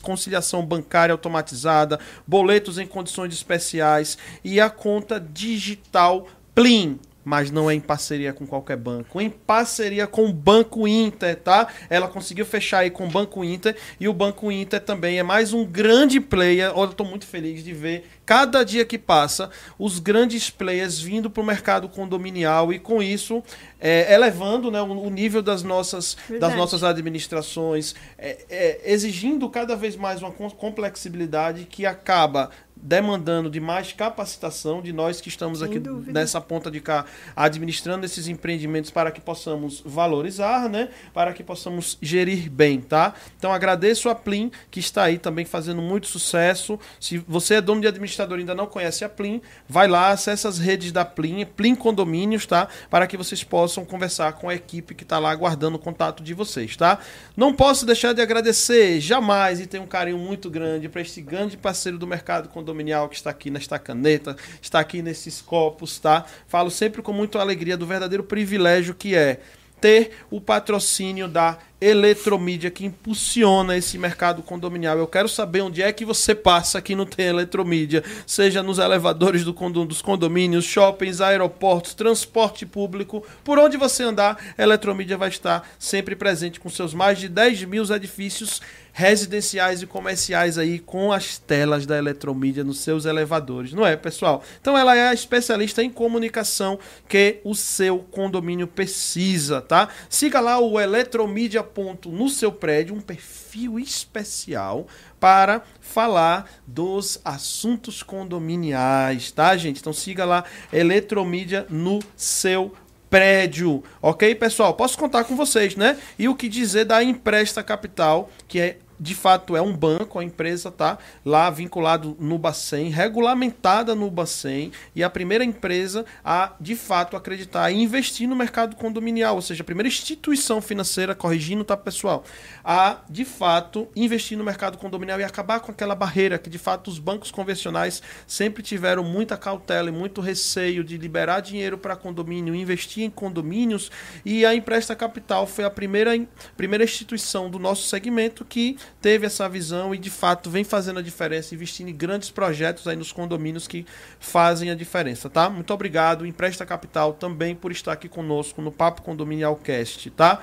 conciliação 0.03 0.65
bancária 0.65 1.13
automatizada, 1.13 2.01
boletos 2.27 2.79
em 2.79 2.87
condições 2.87 3.33
especiais 3.33 4.17
e 4.43 4.61
a 4.61 4.71
conta 4.71 5.21
digital 5.21 6.27
Plim 6.55 6.99
mas 7.29 7.51
não 7.51 7.71
é 7.71 7.75
em 7.75 7.81
parceria 7.81 8.33
com 8.33 8.47
qualquer 8.47 8.79
banco, 8.79 9.21
em 9.21 9.29
parceria 9.29 10.07
com 10.07 10.25
o 10.25 10.33
Banco 10.33 10.89
Inter, 10.89 11.37
tá? 11.37 11.69
Ela 11.91 12.09
conseguiu 12.09 12.47
fechar 12.47 12.79
aí 12.79 12.91
com 12.91 13.07
o 13.07 13.11
Banco 13.11 13.45
Inter 13.45 13.77
e 14.01 14.09
o 14.09 14.15
Banco 14.15 14.51
Inter 14.51 14.81
também 14.81 15.19
é 15.19 15.23
mais 15.23 15.53
um 15.53 15.63
grande 15.63 16.21
player. 16.21 16.73
Olha, 16.75 16.89
eu 16.89 16.95
tô 16.95 17.05
muito 17.05 17.27
feliz 17.27 17.63
de 17.63 17.75
ver 17.75 18.09
cada 18.25 18.65
dia 18.65 18.83
que 18.83 18.97
passa 18.97 19.51
os 19.79 19.99
grandes 19.99 20.49
players 20.49 20.99
vindo 20.99 21.29
para 21.29 21.43
o 21.43 21.47
mercado 21.47 21.87
condominial 21.87 22.73
e 22.73 22.79
com 22.79 23.03
isso 23.03 23.43
é, 23.79 24.13
elevando 24.13 24.71
né, 24.71 24.81
o, 24.81 25.11
nível 25.11 25.43
das 25.43 25.63
nossas, 25.63 26.17
das 26.41 26.55
nossas 26.57 26.83
administrações, 26.83 27.95
é, 28.19 28.39
é, 28.49 28.93
exigindo 28.93 29.49
cada 29.51 29.77
vez 29.77 29.97
mais 29.97 30.23
uma 30.23 30.31
complexibilidade 30.31 31.65
que 31.65 31.85
acaba 31.85 32.51
demandando 32.83 33.51
de 33.51 33.61
mais 33.61 33.93
capacitação 33.93 34.81
de 34.81 34.93
nós 34.93 35.21
que 35.21 35.29
estamos 35.29 35.59
Sem 35.61 35.69
aqui 35.69 35.79
dúvida. 35.79 36.13
nessa 36.13 36.41
ponta 36.41 36.71
de 36.71 36.81
cá 36.81 37.05
administrando 37.35 38.05
esses 38.05 38.29
empreendimentos 38.29 38.91
para 38.91 39.11
que 39.11 39.21
possamos 39.21 39.83
valorizar, 39.85 40.69
né? 40.69 40.89
Para 41.13 41.33
que 41.33 41.43
possamos 41.43 41.99
gerir 42.01 42.51
bem, 42.51 42.81
tá? 42.81 43.15
Então 43.37 43.53
agradeço 43.53 44.09
a 44.09 44.15
Plim 44.15 44.51
que 44.71 44.81
está 44.81 45.05
aí 45.05 45.19
também 45.19 45.45
fazendo 45.45 45.83
muito 45.83 46.07
sucesso. 46.07 46.79
Se 47.01 47.19
você 47.19 47.55
é 47.55 47.61
dono 47.61 47.81
de 47.81 47.87
administrador 47.87 48.39
e 48.39 48.41
ainda 48.41 48.55
não 48.55 48.67
conhece 48.67 49.05
a 49.05 49.09
Plim, 49.09 49.41
vai 49.69 49.89
lá, 49.89 50.11
acessa 50.11 50.49
as 50.49 50.59
redes 50.59 50.93
da 50.93 51.05
Plim, 51.05 51.45
Plim 51.45 51.75
Condomínios, 51.75 52.47
tá? 52.47 52.69
Para 52.91 53.07
que 53.07 53.17
vocês 53.17 53.43
possam 53.45 53.85
conversar 53.85 54.33
com 54.35 54.49
a 54.49 54.55
equipe 54.55 54.95
que 54.95 55.03
está 55.03 55.19
lá 55.19 55.31
aguardando 55.31 55.77
o 55.77 55.81
contato 55.81 56.23
de 56.23 56.35
vocês, 56.35 56.77
tá? 56.77 56.99
Não 57.37 57.53
posso 57.55 57.85
deixar 57.85 58.13
de 58.13 58.21
agradecer 58.21 59.01
jamais 59.01 59.61
e 59.61 59.67
tenho 59.67 59.85
um 59.85 59.87
carinho 59.87 60.19
muito 60.19 60.51
grande 60.51 60.89
para 60.89 61.01
este 61.01 61.21
grande 61.21 61.57
parceiro 61.57 61.99
do 61.99 62.07
mercado 62.07 62.49
condominial 62.69 63.09
que 63.09 63.17
está 63.17 63.31
aqui 63.31 63.51
nesta 63.51 63.79
caneta, 63.79 64.37
está 64.61 64.79
aqui 64.79 65.01
nesses 65.01 65.41
copos, 65.41 65.99
tá? 65.99 66.27
Falo 66.47 66.71
sempre 66.71 67.01
com 67.01 67.13
muita 67.13 67.41
alegria 67.41 67.77
do 67.77 67.87
verdadeiro 67.87 68.23
privilégio 68.23 68.95
que 68.95 69.15
é 69.15 69.41
ter 69.81 70.11
o 70.31 70.41
patrocínio 70.41 71.29
da 71.29 71.57
eletromídia 71.81 72.71
que 72.71 72.85
impulsiona 72.85 73.77
esse 73.77 73.97
mercado 73.97 74.43
condominial. 74.43 74.99
Eu 74.99 75.07
quero 75.07 75.29
saber 75.29 75.61
onde 75.61 75.81
é 75.81 75.93
que 75.93 76.05
você 76.05 76.35
passa 76.35 76.83
que 76.83 76.97
não 76.97 77.07
tem 77.07 77.27
eletromídia, 77.27 78.03
seja 78.27 78.63
nos 78.63 78.79
elevadores 78.79 79.45
do 79.45 79.55
condom, 79.55 79.87
dos 79.87 80.03
condomínios, 80.03 80.65
shoppings, 80.65 81.21
aeroportos, 81.21 81.95
transporte 81.95 82.67
público, 82.67 83.25
por 83.45 83.59
onde 83.59 83.77
você 83.77 84.03
andar, 84.03 84.37
a 84.59 84.63
eletromídia 84.63 85.17
vai 85.17 85.29
estar 85.29 85.69
sempre 85.79 86.17
presente 86.17 86.59
com 86.59 86.69
seus 86.69 86.93
mais 86.93 87.19
de 87.19 87.29
10 87.29 87.65
mil 87.65 87.85
edifícios 87.95 88.61
residenciais 88.99 89.81
e 89.81 89.87
comerciais 89.87 90.59
aí 90.59 90.81
com 90.81 91.13
as 91.13 91.39
telas 91.39 91.87
da 91.87 91.97
eletromídia 91.97 92.65
nos 92.65 92.81
seus 92.81 93.05
elevadores, 93.05 93.73
não 93.73 93.87
é, 93.87 93.97
pessoal? 93.97 94.43
Então 94.61 94.77
ela 94.77 94.97
é 94.97 95.07
a 95.07 95.15
especialista 95.15 95.85
em 95.85 95.89
comunicação 95.89 96.81
que 97.09 97.39
o 97.45 97.55
seu 97.55 98.01
condomínio 98.01 98.67
precisa, 98.67 99.61
tá? 99.61 99.89
Siga 100.11 100.41
lá 100.41 100.59
o 100.59 100.81
eletromídia 100.81 101.65
no 102.07 102.29
seu 102.29 102.51
prédio 102.51 102.93
um 102.93 103.01
perfil 103.01 103.79
especial 103.79 104.89
para 105.21 105.63
falar 105.81 106.51
dos 106.67 107.21
assuntos 107.25 108.03
condominiais, 108.03 109.31
tá, 109.31 109.57
gente? 109.57 109.79
Então 109.79 109.93
siga 109.93 110.25
lá 110.25 110.43
Eletromídia 110.73 111.69
no 111.71 112.01
seu 112.17 112.75
prédio, 113.09 113.85
ok, 114.03 114.35
pessoal? 114.35 114.75
Posso 114.75 114.99
contar 114.99 115.23
com 115.23 115.37
vocês, 115.37 115.77
né? 115.77 115.97
E 116.19 116.29
o 116.29 116.35
que 116.35 116.49
dizer 116.49 116.85
da 116.85 117.01
Empresta 117.01 117.63
Capital, 117.63 118.29
que 118.49 118.59
é 118.59 118.79
de 118.99 119.15
fato 119.15 119.57
é 119.57 119.63
um 119.63 119.77
banco, 119.77 120.19
a 120.19 120.25
empresa 120.25 120.69
está 120.69 120.99
lá 121.25 121.49
vinculado 121.51 122.17
no 122.19 122.39
Bacen, 122.39 122.91
regulamentada 122.91 123.95
no 123.95 124.11
Bacen, 124.11 124.73
e 124.95 125.03
a 125.03 125.11
primeira 125.11 125.45
empresa 125.45 126.05
a, 126.25 126.53
de 126.61 126.75
fato, 126.75 127.17
acreditar 127.17 127.71
e 127.71 127.81
investir 127.81 128.29
no 128.29 128.35
mercado 128.35 128.77
condominial, 128.77 129.37
ou 129.37 129.43
seja, 129.43 129.63
a 129.63 129.65
primeira 129.65 129.89
instituição 129.89 130.61
financeira, 130.61 131.15
corrigindo, 131.15 131.65
tá, 131.65 131.77
pessoal, 131.77 132.25
a, 132.65 132.99
de 133.09 133.25
fato, 133.25 133.89
investir 133.95 134.37
no 134.37 134.45
mercado 134.45 134.79
condominial 134.79 135.21
e 135.21 135.25
acabar 135.25 135.61
com 135.61 135.71
aquela 135.71 135.95
barreira 135.95 136.39
que, 136.39 136.51
de 136.51 136.59
fato, 136.59 136.89
os 136.89 136.99
bancos 136.99 137.31
convencionais 137.31 138.03
sempre 138.27 138.63
tiveram 138.63 139.05
muita 139.05 139.37
cautela 139.37 139.89
e 139.89 139.93
muito 139.93 140.21
receio 140.21 140.83
de 140.83 140.97
liberar 140.97 141.41
dinheiro 141.41 141.79
para 141.79 141.97
condomínio, 141.97 142.55
investir 142.55 143.05
em 143.05 143.11
condomínios, 143.11 143.91
e 144.25 144.45
a 144.45 144.55
Empresta 144.55 144.97
Capital 144.97 145.47
foi 145.47 145.65
a 145.65 145.71
primeira, 145.71 146.11
primeira 146.57 146.85
instituição 146.85 147.49
do 147.51 147.59
nosso 147.59 147.89
segmento 147.89 148.45
que 148.45 148.77
teve 149.01 149.27
essa 149.27 149.49
visão 149.49 149.95
e 149.95 149.99
de 149.99 150.11
fato 150.11 150.51
vem 150.51 150.65
fazendo 150.65 150.99
a 150.99 151.03
diferença, 151.03 151.55
investindo 151.55 151.89
em 151.89 151.95
grandes 151.95 152.31
projetos 152.31 152.87
aí 152.87 152.97
nos 152.97 153.13
condomínios 153.13 153.67
que 153.67 153.87
fazem 154.19 154.71
a 154.71 154.75
diferença, 154.75 155.29
tá? 155.29 155.49
Muito 155.49 155.73
obrigado, 155.73 156.27
Empresta 156.27 156.67
Capital 156.67 157.13
também 157.15 157.55
por 157.55 157.73
estar 157.73 157.93
aqui 157.93 158.09
conosco 158.09 158.61
no 158.63 158.73
Papo 158.73 159.03
Condominial 159.03 159.57
Cast, 159.57 160.11
tá? 160.11 160.41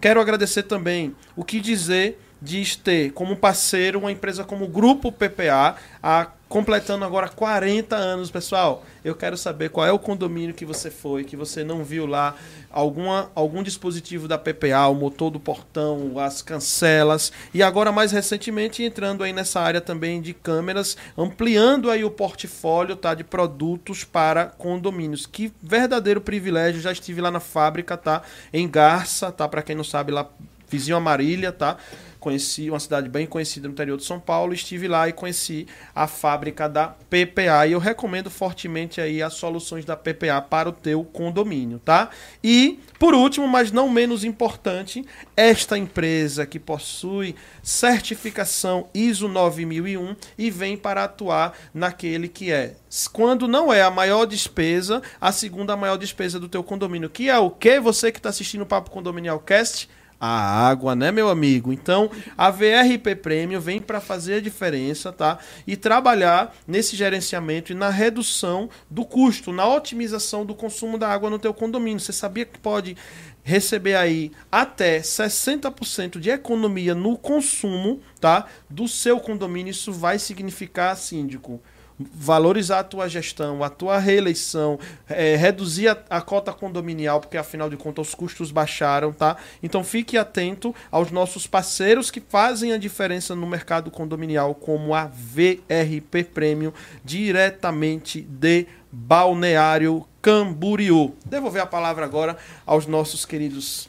Quero 0.00 0.20
agradecer 0.20 0.62
também 0.62 1.14
o 1.34 1.44
que 1.44 1.60
dizer 1.60 2.20
de 2.40 2.78
ter 2.78 3.12
como 3.12 3.36
parceiro 3.36 3.98
uma 3.98 4.12
empresa 4.12 4.44
como 4.44 4.64
o 4.64 4.68
Grupo 4.68 5.10
PPA, 5.10 5.76
a 6.02 6.30
completando 6.48 7.04
agora 7.04 7.28
40 7.28 7.94
anos, 7.94 8.30
pessoal. 8.30 8.84
Eu 9.04 9.14
quero 9.14 9.36
saber 9.36 9.68
qual 9.68 9.86
é 9.86 9.92
o 9.92 9.98
condomínio 9.98 10.54
que 10.54 10.64
você 10.64 10.90
foi, 10.90 11.24
que 11.24 11.36
você 11.36 11.62
não 11.62 11.84
viu 11.84 12.06
lá 12.06 12.34
alguma, 12.70 13.30
algum 13.34 13.62
dispositivo 13.62 14.26
da 14.26 14.38
PPA, 14.38 14.88
o 14.88 14.94
motor 14.94 15.30
do 15.30 15.38
portão, 15.38 16.18
as 16.18 16.40
cancelas 16.40 17.32
e 17.52 17.62
agora 17.62 17.92
mais 17.92 18.12
recentemente 18.12 18.82
entrando 18.82 19.22
aí 19.22 19.32
nessa 19.32 19.60
área 19.60 19.80
também 19.80 20.20
de 20.20 20.32
câmeras, 20.32 20.96
ampliando 21.16 21.90
aí 21.90 22.04
o 22.04 22.10
portfólio, 22.10 22.96
tá, 22.96 23.14
de 23.14 23.24
produtos 23.24 24.04
para 24.04 24.46
condomínios. 24.46 25.26
Que 25.26 25.52
verdadeiro 25.62 26.20
privilégio, 26.20 26.80
já 26.80 26.92
estive 26.92 27.20
lá 27.20 27.30
na 27.30 27.40
fábrica, 27.40 27.96
tá, 27.96 28.22
em 28.52 28.68
Garça, 28.68 29.30
tá, 29.30 29.46
para 29.46 29.62
quem 29.62 29.76
não 29.76 29.84
sabe 29.84 30.12
lá 30.12 30.28
vizinho 30.68 30.96
a 30.96 31.00
Marília, 31.00 31.50
tá? 31.50 31.78
Conheci 32.18 32.68
uma 32.68 32.80
cidade 32.80 33.08
bem 33.08 33.26
conhecida 33.26 33.68
no 33.68 33.72
interior 33.72 33.96
de 33.96 34.04
São 34.04 34.18
Paulo, 34.18 34.52
estive 34.52 34.88
lá 34.88 35.08
e 35.08 35.12
conheci 35.12 35.66
a 35.94 36.06
fábrica 36.06 36.68
da 36.68 36.88
PPA 36.88 37.66
e 37.66 37.72
eu 37.72 37.78
recomendo 37.78 38.30
fortemente 38.30 39.00
aí 39.00 39.22
as 39.22 39.34
soluções 39.34 39.84
da 39.84 39.96
PPA 39.96 40.40
para 40.40 40.68
o 40.68 40.72
teu 40.72 41.04
condomínio, 41.04 41.78
tá? 41.78 42.10
E 42.42 42.80
por 42.98 43.14
último, 43.14 43.46
mas 43.46 43.70
não 43.70 43.88
menos 43.88 44.24
importante, 44.24 45.04
esta 45.36 45.78
empresa 45.78 46.44
que 46.44 46.58
possui 46.58 47.36
certificação 47.62 48.88
ISO 48.92 49.28
9001 49.28 50.16
e 50.36 50.50
vem 50.50 50.76
para 50.76 51.04
atuar 51.04 51.56
naquele 51.72 52.28
que 52.28 52.50
é, 52.50 52.74
quando 53.12 53.46
não 53.46 53.72
é 53.72 53.82
a 53.82 53.90
maior 53.90 54.26
despesa, 54.26 55.00
a 55.20 55.30
segunda 55.30 55.76
maior 55.76 55.96
despesa 55.96 56.40
do 56.40 56.48
teu 56.48 56.64
condomínio, 56.64 57.08
que 57.08 57.28
é 57.28 57.38
o 57.38 57.50
que 57.50 57.78
você 57.78 58.10
que 58.10 58.18
está 58.18 58.30
assistindo 58.30 58.62
o 58.62 58.66
Papo 58.66 58.90
Condominial 58.90 59.38
Cast 59.38 59.88
a 60.20 60.68
água, 60.68 60.94
né, 60.96 61.10
meu 61.12 61.28
amigo? 61.28 61.72
Então, 61.72 62.10
a 62.36 62.50
VRP 62.50 63.14
Premium 63.16 63.60
vem 63.60 63.80
para 63.80 64.00
fazer 64.00 64.34
a 64.34 64.40
diferença, 64.40 65.12
tá? 65.12 65.38
E 65.66 65.76
trabalhar 65.76 66.54
nesse 66.66 66.96
gerenciamento 66.96 67.72
e 67.72 67.74
na 67.74 67.88
redução 67.88 68.68
do 68.90 69.04
custo, 69.04 69.52
na 69.52 69.66
otimização 69.66 70.44
do 70.44 70.54
consumo 70.54 70.98
da 70.98 71.08
água 71.08 71.30
no 71.30 71.38
teu 71.38 71.54
condomínio. 71.54 72.00
Você 72.00 72.12
sabia 72.12 72.44
que 72.44 72.58
pode 72.58 72.96
receber 73.42 73.94
aí 73.94 74.32
até 74.52 75.00
60% 75.00 76.18
de 76.18 76.30
economia 76.30 76.94
no 76.94 77.16
consumo, 77.16 78.00
tá? 78.20 78.46
Do 78.68 78.86
seu 78.86 79.18
condomínio, 79.20 79.70
isso 79.70 79.92
vai 79.92 80.18
significar, 80.18 80.96
síndico, 80.96 81.60
valorizar 81.98 82.80
a 82.80 82.84
tua 82.84 83.08
gestão, 83.08 83.64
a 83.64 83.68
tua 83.68 83.98
reeleição, 83.98 84.78
é, 85.08 85.34
reduzir 85.34 85.88
a, 85.88 85.98
a, 86.08 86.20
cota 86.20 86.52
condominial, 86.52 87.20
porque 87.20 87.36
afinal 87.36 87.68
de 87.68 87.76
contas 87.76 88.08
os 88.08 88.14
custos 88.14 88.50
baixaram, 88.50 89.12
tá? 89.12 89.36
Então 89.62 89.82
fique 89.82 90.16
atento 90.16 90.74
aos 90.90 91.10
nossos 91.10 91.46
parceiros 91.46 92.10
que 92.10 92.20
fazem 92.20 92.72
a 92.72 92.78
diferença 92.78 93.34
no 93.34 93.46
mercado 93.46 93.90
condominial, 93.90 94.54
como 94.54 94.94
a 94.94 95.06
VRP 95.06 96.24
Premium, 96.32 96.72
diretamente 97.04 98.20
de 98.22 98.66
Balneário 98.92 100.06
Camboriú. 100.22 101.14
Devolver 101.24 101.62
a 101.62 101.66
palavra 101.66 102.04
agora 102.04 102.36
aos 102.64 102.86
nossos 102.86 103.24
queridos 103.24 103.88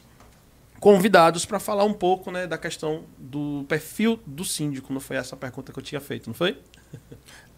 convidados 0.80 1.46
para 1.46 1.60
falar 1.60 1.84
um 1.84 1.94
pouco 1.94 2.32
né, 2.32 2.48
da 2.48 2.58
questão 2.58 3.04
do 3.18 3.66
perfil 3.68 4.20
do 4.26 4.46
síndico. 4.46 4.94
Não 4.94 5.00
foi 5.00 5.18
essa 5.18 5.36
a 5.36 5.38
pergunta 5.38 5.72
que 5.72 5.80
eu 5.80 5.84
tinha 5.84 6.02
feito, 6.02 6.28
não 6.28 6.34
foi? 6.34 6.58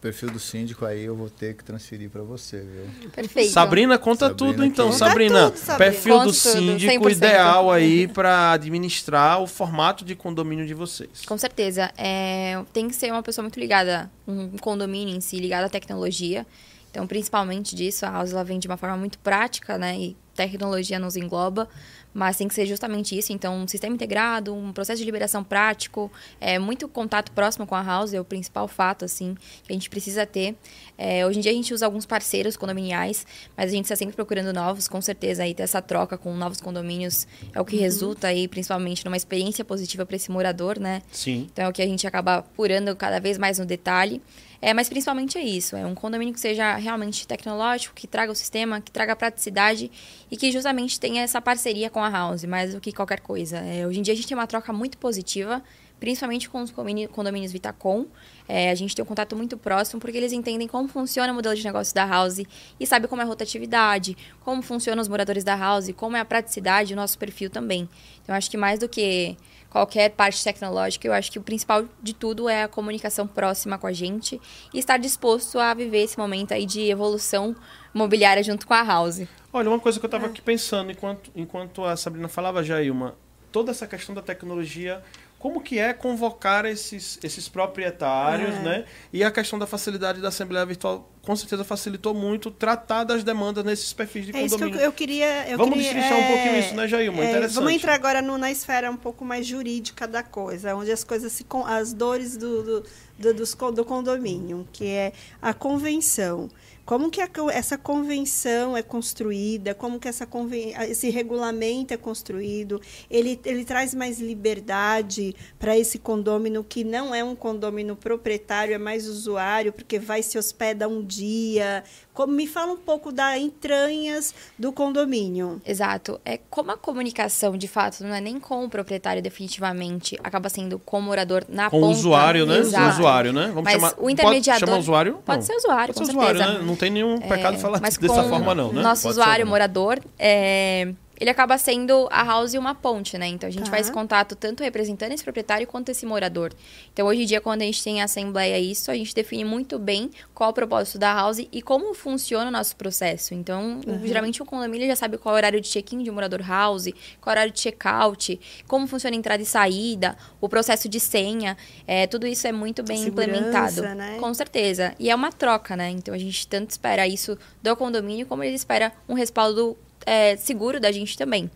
Perfil 0.02 0.32
do 0.32 0.40
síndico 0.40 0.84
aí 0.84 1.04
eu 1.04 1.16
vou 1.16 1.30
ter 1.30 1.56
que 1.56 1.64
transferir 1.64 2.10
para 2.10 2.24
você, 2.24 2.60
viu? 2.60 3.10
Perfeito. 3.12 3.52
Sabrina, 3.52 3.98
conta 4.00 4.30
Sabrina 4.30 4.52
tudo 4.52 4.66
então, 4.66 4.92
Sabrina. 4.92 5.52
Tudo, 5.52 5.58
Sabrina. 5.60 5.92
Perfil 5.92 6.16
Conto 6.16 6.26
do 6.26 6.34
síndico 6.34 7.10
ideal 7.10 7.72
aí 7.72 8.08
para 8.08 8.54
administrar 8.54 9.40
o 9.42 9.48
formato 9.48 10.04
de 10.04 10.16
condomínio 10.16 10.66
de 10.66 10.74
vocês. 10.74 11.24
Com 11.26 11.38
certeza. 11.38 11.92
É, 11.96 12.60
tem 12.74 12.88
que 12.88 12.96
ser 12.96 13.12
uma 13.12 13.22
pessoa 13.22 13.44
muito 13.44 13.60
ligada, 13.60 14.10
um 14.28 14.58
condomínio 14.58 15.16
em 15.16 15.22
si, 15.22 15.40
ligada 15.40 15.68
à 15.68 15.70
tecnologia. 15.70 16.46
Então, 16.90 17.06
principalmente 17.08 17.76
disso, 17.76 18.06
a 18.06 18.10
House 18.10 18.34
ela 18.34 18.44
vem 18.44 18.60
de 18.60 18.68
uma 18.68 18.78
forma 18.78 18.98
muito 18.98 19.18
prática, 19.20 19.78
né? 19.78 19.98
E 19.98 20.18
tecnologia 20.36 21.00
nos 21.00 21.16
engloba 21.16 21.70
mas 22.14 22.38
tem 22.38 22.48
que 22.48 22.54
ser 22.54 22.66
justamente 22.66 23.18
isso. 23.18 23.32
Então, 23.34 23.56
um 23.56 23.68
sistema 23.68 23.96
integrado, 23.96 24.54
um 24.54 24.74
processo 24.74 25.00
de 25.00 25.06
liberação 25.06 25.44
prático, 25.44 26.12
é, 26.40 26.60
muito 26.60 26.88
contato 26.88 27.32
próximo 27.32 27.66
com 27.66 27.76
a 27.76 27.82
house 27.82 28.14
é 28.14 28.20
o 28.20 28.26
principal 28.26 28.68
fato, 28.68 29.06
assim, 29.06 29.36
que 29.64 29.72
a 29.72 29.74
gente 29.74 29.90
precisa 29.90 30.26
ter. 30.26 30.56
É, 30.98 31.26
hoje 31.26 31.40
em 31.40 31.42
dia 31.42 31.52
a 31.52 31.56
gente 31.56 31.74
usa 31.74 31.86
alguns 31.86 32.06
parceiros 32.06 32.56
condominiais, 32.56 33.26
mas 33.56 33.72
a 33.72 33.76
gente 33.76 33.86
está 33.86 33.96
sempre 33.96 34.16
procurando 34.16 34.54
novos, 34.54 34.88
com 34.88 35.02
certeza 35.02 35.44
aí 35.44 35.54
ter 35.54 35.64
essa 35.64 35.82
troca 35.82 36.18
com 36.18 36.36
novos 36.36 36.62
condomínios 36.62 37.28
é 37.54 37.60
o 37.60 37.66
que 37.66 37.76
uhum. 37.76 37.82
resulta 37.82 38.28
aí, 38.28 38.48
principalmente, 38.48 39.04
numa 39.06 39.18
experiência 39.18 39.64
positiva 39.66 40.06
para 40.06 40.16
esse 40.16 40.30
morador, 40.32 40.80
né? 40.80 41.02
Sim. 41.12 41.50
Então 41.52 41.66
é 41.66 41.70
o 41.70 41.74
que 41.74 41.82
a 41.82 41.88
gente 41.88 42.06
acaba 42.06 42.36
apurando 42.36 42.96
cada 42.96 43.20
vez 43.20 43.38
mais 43.38 43.58
no 43.60 43.66
detalhe. 43.66 44.22
É, 44.62 44.76
mas 44.76 44.88
principalmente 44.88 45.40
é 45.40 45.42
isso, 45.42 45.76
é 45.76 45.84
um 45.84 45.96
condomínio 45.96 46.34
que 46.34 46.40
seja 46.40 46.76
realmente 46.76 47.28
tecnológico, 47.28 47.96
que 47.96 48.06
traga 48.06 48.32
o 48.32 48.36
sistema, 48.36 48.80
que 48.80 48.92
traga 48.92 49.16
praticidade 49.16 49.90
e 50.30 50.38
que 50.38 50.52
justamente 50.52 51.00
tenha 51.00 51.24
essa 51.24 51.42
parceria 51.42 51.90
com 51.90 52.04
a 52.04 52.10
House, 52.10 52.46
mais 52.46 52.76
do 52.76 52.80
que 52.80 52.92
qualquer 52.92 53.22
coisa. 53.22 53.58
É, 53.58 53.88
hoje 53.88 54.00
em 54.00 54.04
dia 54.04 54.14
a 54.14 54.16
gente 54.16 54.28
tem 54.28 54.38
uma 54.38 54.46
troca 54.46 54.72
muito 54.72 55.00
positiva, 55.00 55.64
principalmente 56.00 56.48
com 56.48 56.62
os 56.62 56.72
condomínios 56.72 57.52
Vitacom. 57.52 58.06
É, 58.48 58.70
a 58.70 58.76
gente 58.76 58.96
tem 58.96 59.02
um 59.02 59.06
contato 59.08 59.36
muito 59.36 59.58
próximo 59.58 60.00
porque 60.00 60.18
eles 60.18 60.32
entendem 60.32 60.68
como 60.68 60.88
funciona 60.88 61.32
o 61.32 61.36
modelo 61.36 61.56
de 61.56 61.64
negócio 61.64 61.96
da 61.96 62.06
House 62.06 62.42
e 62.80 62.86
sabe 62.86 63.08
como 63.08 63.22
é 63.22 63.26
a 63.26 63.28
rotatividade, 63.28 64.16
como 64.42 64.62
funcionam 64.62 65.02
os 65.02 65.08
moradores 65.08 65.44
da 65.44 65.56
House, 65.56 65.92
como 65.96 66.16
é 66.18 66.20
a 66.20 66.26
praticidade, 66.26 66.94
o 66.94 66.96
nosso 66.96 67.18
perfil 67.18 67.50
também. 67.50 67.90
Então, 68.22 68.36
acho 68.36 68.50
que 68.50 68.58
mais 68.58 68.80
do 68.80 68.88
que 68.88 69.36
qualquer 69.72 70.12
parte 70.12 70.44
tecnológica, 70.44 71.08
eu 71.08 71.14
acho 71.14 71.32
que 71.32 71.40
o 71.40 71.42
principal 71.42 71.86
de 72.04 72.14
tudo 72.14 72.50
é 72.50 72.64
a 72.64 72.68
comunicação 72.68 73.26
próxima 73.26 73.78
com 73.78 73.88
a 73.88 73.94
gente 73.94 74.40
e 74.74 74.78
estar 74.78 74.98
disposto 74.98 75.58
a 75.58 75.74
viver 75.74 76.04
esse 76.04 76.20
momento 76.20 76.54
aí 76.54 76.66
de 76.66 76.90
evolução 76.90 77.56
imobiliária 77.96 78.44
junto 78.44 78.68
com 78.68 78.74
a 78.74 78.84
House. 78.84 79.22
Olha, 79.52 79.70
uma 79.70 79.80
coisa 79.80 79.98
que 79.98 80.06
eu 80.06 80.10
estava 80.10 80.26
é. 80.26 80.30
aqui 80.30 80.42
pensando 80.42 80.92
enquanto, 80.92 81.32
enquanto 81.34 81.86
a 81.86 81.96
Sabrina 81.96 82.28
falava, 82.28 82.62
Jailma, 82.62 83.16
toda 83.50 83.72
essa 83.72 83.88
questão 83.88 84.14
da 84.14 84.22
tecnologia 84.22 85.02
como 85.42 85.60
que 85.60 85.80
é 85.80 85.92
convocar 85.92 86.66
esses, 86.66 87.18
esses 87.24 87.50
proprietários, 87.50 88.54
é. 88.58 88.60
né? 88.60 88.86
E 89.12 89.24
a 89.24 89.32
questão 89.32 89.58
da 89.58 89.66
facilidade 89.66 90.22
da 90.22 90.28
Assembleia 90.28 90.64
Virtual 90.64 91.10
com 91.24 91.36
certeza 91.36 91.64
facilitou 91.64 92.14
muito 92.14 92.52
tratar 92.52 93.04
das 93.06 93.24
demandas 93.24 93.64
nesses 93.64 93.92
perfis 93.92 94.28
de 94.28 94.32
é 94.32 94.34
condomínio. 94.42 94.68
Isso 94.68 94.78
que 94.78 94.84
eu, 94.84 94.86
eu 94.86 94.94
queria. 94.94 95.50
Eu 95.50 95.58
vamos 95.58 95.74
queria, 95.74 96.00
é, 96.00 96.14
um 96.14 96.28
pouquinho 96.28 96.60
isso, 96.60 96.76
né, 96.76 96.88
Jailma? 96.88 97.24
É, 97.24 97.30
Interessante. 97.32 97.56
Vamos 97.56 97.74
entrar 97.74 97.96
agora 97.96 98.22
no, 98.22 98.38
na 98.38 98.52
esfera 98.52 98.92
um 98.92 98.96
pouco 98.96 99.26
mais 99.26 99.48
jurídica 99.48 100.08
da 100.08 100.22
coisa, 100.22 100.76
onde 100.76 100.92
as 100.92 101.04
coisas 101.04 101.32
se. 101.32 101.44
as 101.66 101.92
dores 101.92 102.38
do, 102.38 102.62
do, 102.62 102.86
do, 103.18 103.34
do, 103.34 103.72
do 103.72 103.84
condomínio, 103.84 104.68
que 104.72 104.86
é 104.86 105.12
a 105.42 105.56
convenção. 105.56 106.52
Como 106.92 107.10
que 107.10 107.22
a, 107.22 107.30
essa 107.54 107.78
convenção 107.78 108.76
é 108.76 108.84
construída, 108.84 109.74
como 109.74 109.98
que 109.98 110.10
essa 110.10 110.26
conven, 110.26 110.74
esse 110.90 111.10
regulamento 111.10 111.94
é 111.94 111.98
construído, 111.98 112.82
ele, 113.10 113.40
ele 113.46 113.64
traz 113.64 113.96
mais 113.96 114.20
liberdade 114.20 115.34
para 115.58 115.78
esse 115.78 115.98
condômino 115.98 116.66
que 116.66 116.84
não 116.84 117.16
é 117.16 117.24
um 117.24 117.34
condômino 117.34 117.96
proprietário, 117.96 118.76
é 118.76 118.78
mais 118.78 119.08
usuário, 119.08 119.72
porque 119.72 119.98
vai 119.98 120.22
se 120.22 120.38
hospeda 120.38 120.86
um 120.86 121.02
dia. 121.02 121.82
Como, 122.22 122.34
me 122.34 122.46
fala 122.46 122.74
um 122.74 122.78
pouco 122.78 123.12
das 123.12 123.40
entranhas 123.40 124.34
do 124.58 124.72
condomínio. 124.72 125.62
Exato. 125.66 126.20
É 126.24 126.40
como 126.50 126.72
a 126.72 126.78
comunicação, 126.78 127.58
de 127.58 127.68
fato, 127.68 128.04
não 128.04 128.14
é 128.14 128.22
nem 128.22 128.40
com 128.40 128.64
o 128.64 128.70
proprietário 128.70 129.22
definitivamente, 129.22 130.20
acaba 130.24 130.48
sendo 130.50 130.78
com 130.78 131.00
o 131.00 131.02
morador 131.02 131.44
na 131.50 131.70
com 131.70 131.80
ponta. 131.80 131.88
Com 131.88 131.88
o 131.88 131.98
usuário, 131.98 132.46
né? 132.46 132.60
Exato. 132.60 132.86
O 132.86 132.90
usuário, 132.90 133.34
né? 133.34 133.48
Vamos 133.48 133.64
Mas 133.64 133.74
chamar, 133.74 133.94
o 133.98 134.10
intermediador... 134.10 134.60
Pode 134.60 134.72
chamar 134.72 134.80
usuário? 134.80 135.20
Pode 135.26 135.46
ser 135.46 135.56
usuário, 135.56 135.94
pode 135.94 136.00
com 136.00 136.06
ser 136.06 136.12
certeza. 136.12 136.34
Usuário, 136.34 136.60
né? 136.60 136.66
Não 136.68 136.76
tem 136.76 136.90
nenhum 136.92 137.20
pecado 137.20 137.56
é, 137.56 137.60
falar 137.60 137.80
dessa 137.80 138.24
forma, 138.24 138.54
não, 138.54 138.72
né? 138.72 138.82
Nosso 138.82 139.04
pode 139.04 139.14
usuário, 139.14 139.48
morador, 139.48 140.00
é, 140.20 140.94
ele 141.22 141.30
acaba 141.30 141.56
sendo 141.56 142.08
a 142.10 142.24
house 142.24 142.56
uma 142.56 142.74
ponte, 142.74 143.16
né? 143.16 143.28
Então 143.28 143.48
a 143.48 143.52
gente 143.52 143.66
tá. 143.66 143.70
faz 143.70 143.92
contato 143.92 144.36
tanto 144.36 144.64
representando 144.64 145.12
esse 145.12 145.24
proprietário 145.24 145.68
quanto 145.68 145.90
esse 145.90 146.04
morador. 146.04 146.52
Então 146.92 147.06
hoje 147.06 147.22
em 147.22 147.26
dia, 147.28 147.40
quando 147.40 147.62
a 147.62 147.66
gente 147.66 147.84
tem 147.84 148.02
assembleia 148.02 148.58
isso, 148.58 148.90
a 148.90 148.96
gente 148.96 149.14
define 149.14 149.46
muito 149.46 149.78
bem 149.78 150.10
qual 150.34 150.50
o 150.50 150.54
propósito 150.54 150.98
da 150.98 151.14
house 151.14 151.38
e 151.52 151.62
como 151.62 151.94
funciona 151.94 152.48
o 152.48 152.52
nosso 152.52 152.76
processo. 152.76 153.36
Então, 153.36 153.82
uhum. 153.86 154.02
geralmente 154.04 154.42
o 154.42 154.46
condomínio 154.46 154.88
já 154.88 154.96
sabe 154.96 155.20
qual 155.20 155.36
é 155.36 155.36
o 155.36 155.38
horário 155.38 155.62
de 155.62 155.70
check-in 155.70 156.02
de 156.02 156.10
um 156.10 156.14
morador 156.16 156.42
house, 156.42 156.90
qual 157.22 157.32
é 157.32 157.38
o 157.38 157.38
horário 157.38 157.54
de 157.54 157.62
check-out, 157.62 158.40
como 158.68 158.88
funciona 158.88 159.16
a 159.16 159.20
entrada 159.20 159.44
e 159.44 159.46
saída, 159.46 160.18
o 160.42 160.50
processo 160.50 160.90
de 160.90 161.00
senha. 161.00 161.56
É, 161.86 162.08
tudo 162.08 162.26
isso 162.26 162.48
é 162.48 162.52
muito 162.52 162.82
bem 162.82 163.04
implementado. 163.04 163.84
Né? 163.84 164.18
Com 164.20 164.34
certeza. 164.34 164.96
E 164.98 165.12
é 165.12 165.14
uma 165.14 165.32
troca, 165.32 165.76
né? 165.76 165.92
Então 165.92 166.16
a 166.16 166.18
gente 166.18 166.48
tanto 166.48 166.72
espera 166.72 167.08
isso 167.08 167.38
do 167.62 167.76
condomínio 167.76 168.26
como 168.26 168.44
ele 168.44 168.56
espera 168.56 168.92
um 169.08 169.14
respaldo 169.14 169.78
é, 170.06 170.36
seguro 170.38 170.80
da 170.80 170.92
gente 170.92 171.18
também. 171.18 171.50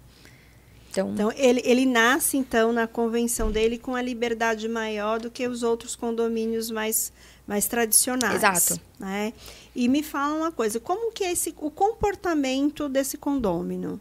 Então, 0.89 1.11
então 1.13 1.31
ele, 1.35 1.61
ele 1.65 1.85
nasce, 1.85 2.37
então, 2.37 2.71
na 2.71 2.87
convenção 2.87 3.51
dele 3.51 3.77
com 3.77 3.95
a 3.95 4.01
liberdade 4.01 4.67
maior 4.69 5.19
do 5.19 5.29
que 5.29 5.45
os 5.47 5.61
outros 5.61 5.95
condomínios 5.95 6.71
mais, 6.71 7.11
mais 7.45 7.67
tradicionais. 7.67 8.35
Exato. 8.35 8.81
Né? 8.97 9.33
E 9.75 9.89
me 9.89 10.01
fala 10.01 10.35
uma 10.35 10.51
coisa, 10.51 10.79
como 10.79 11.11
que 11.11 11.23
é 11.23 11.33
esse, 11.33 11.53
o 11.57 11.69
comportamento 11.69 12.87
desse 12.87 13.17
condômino? 13.17 13.99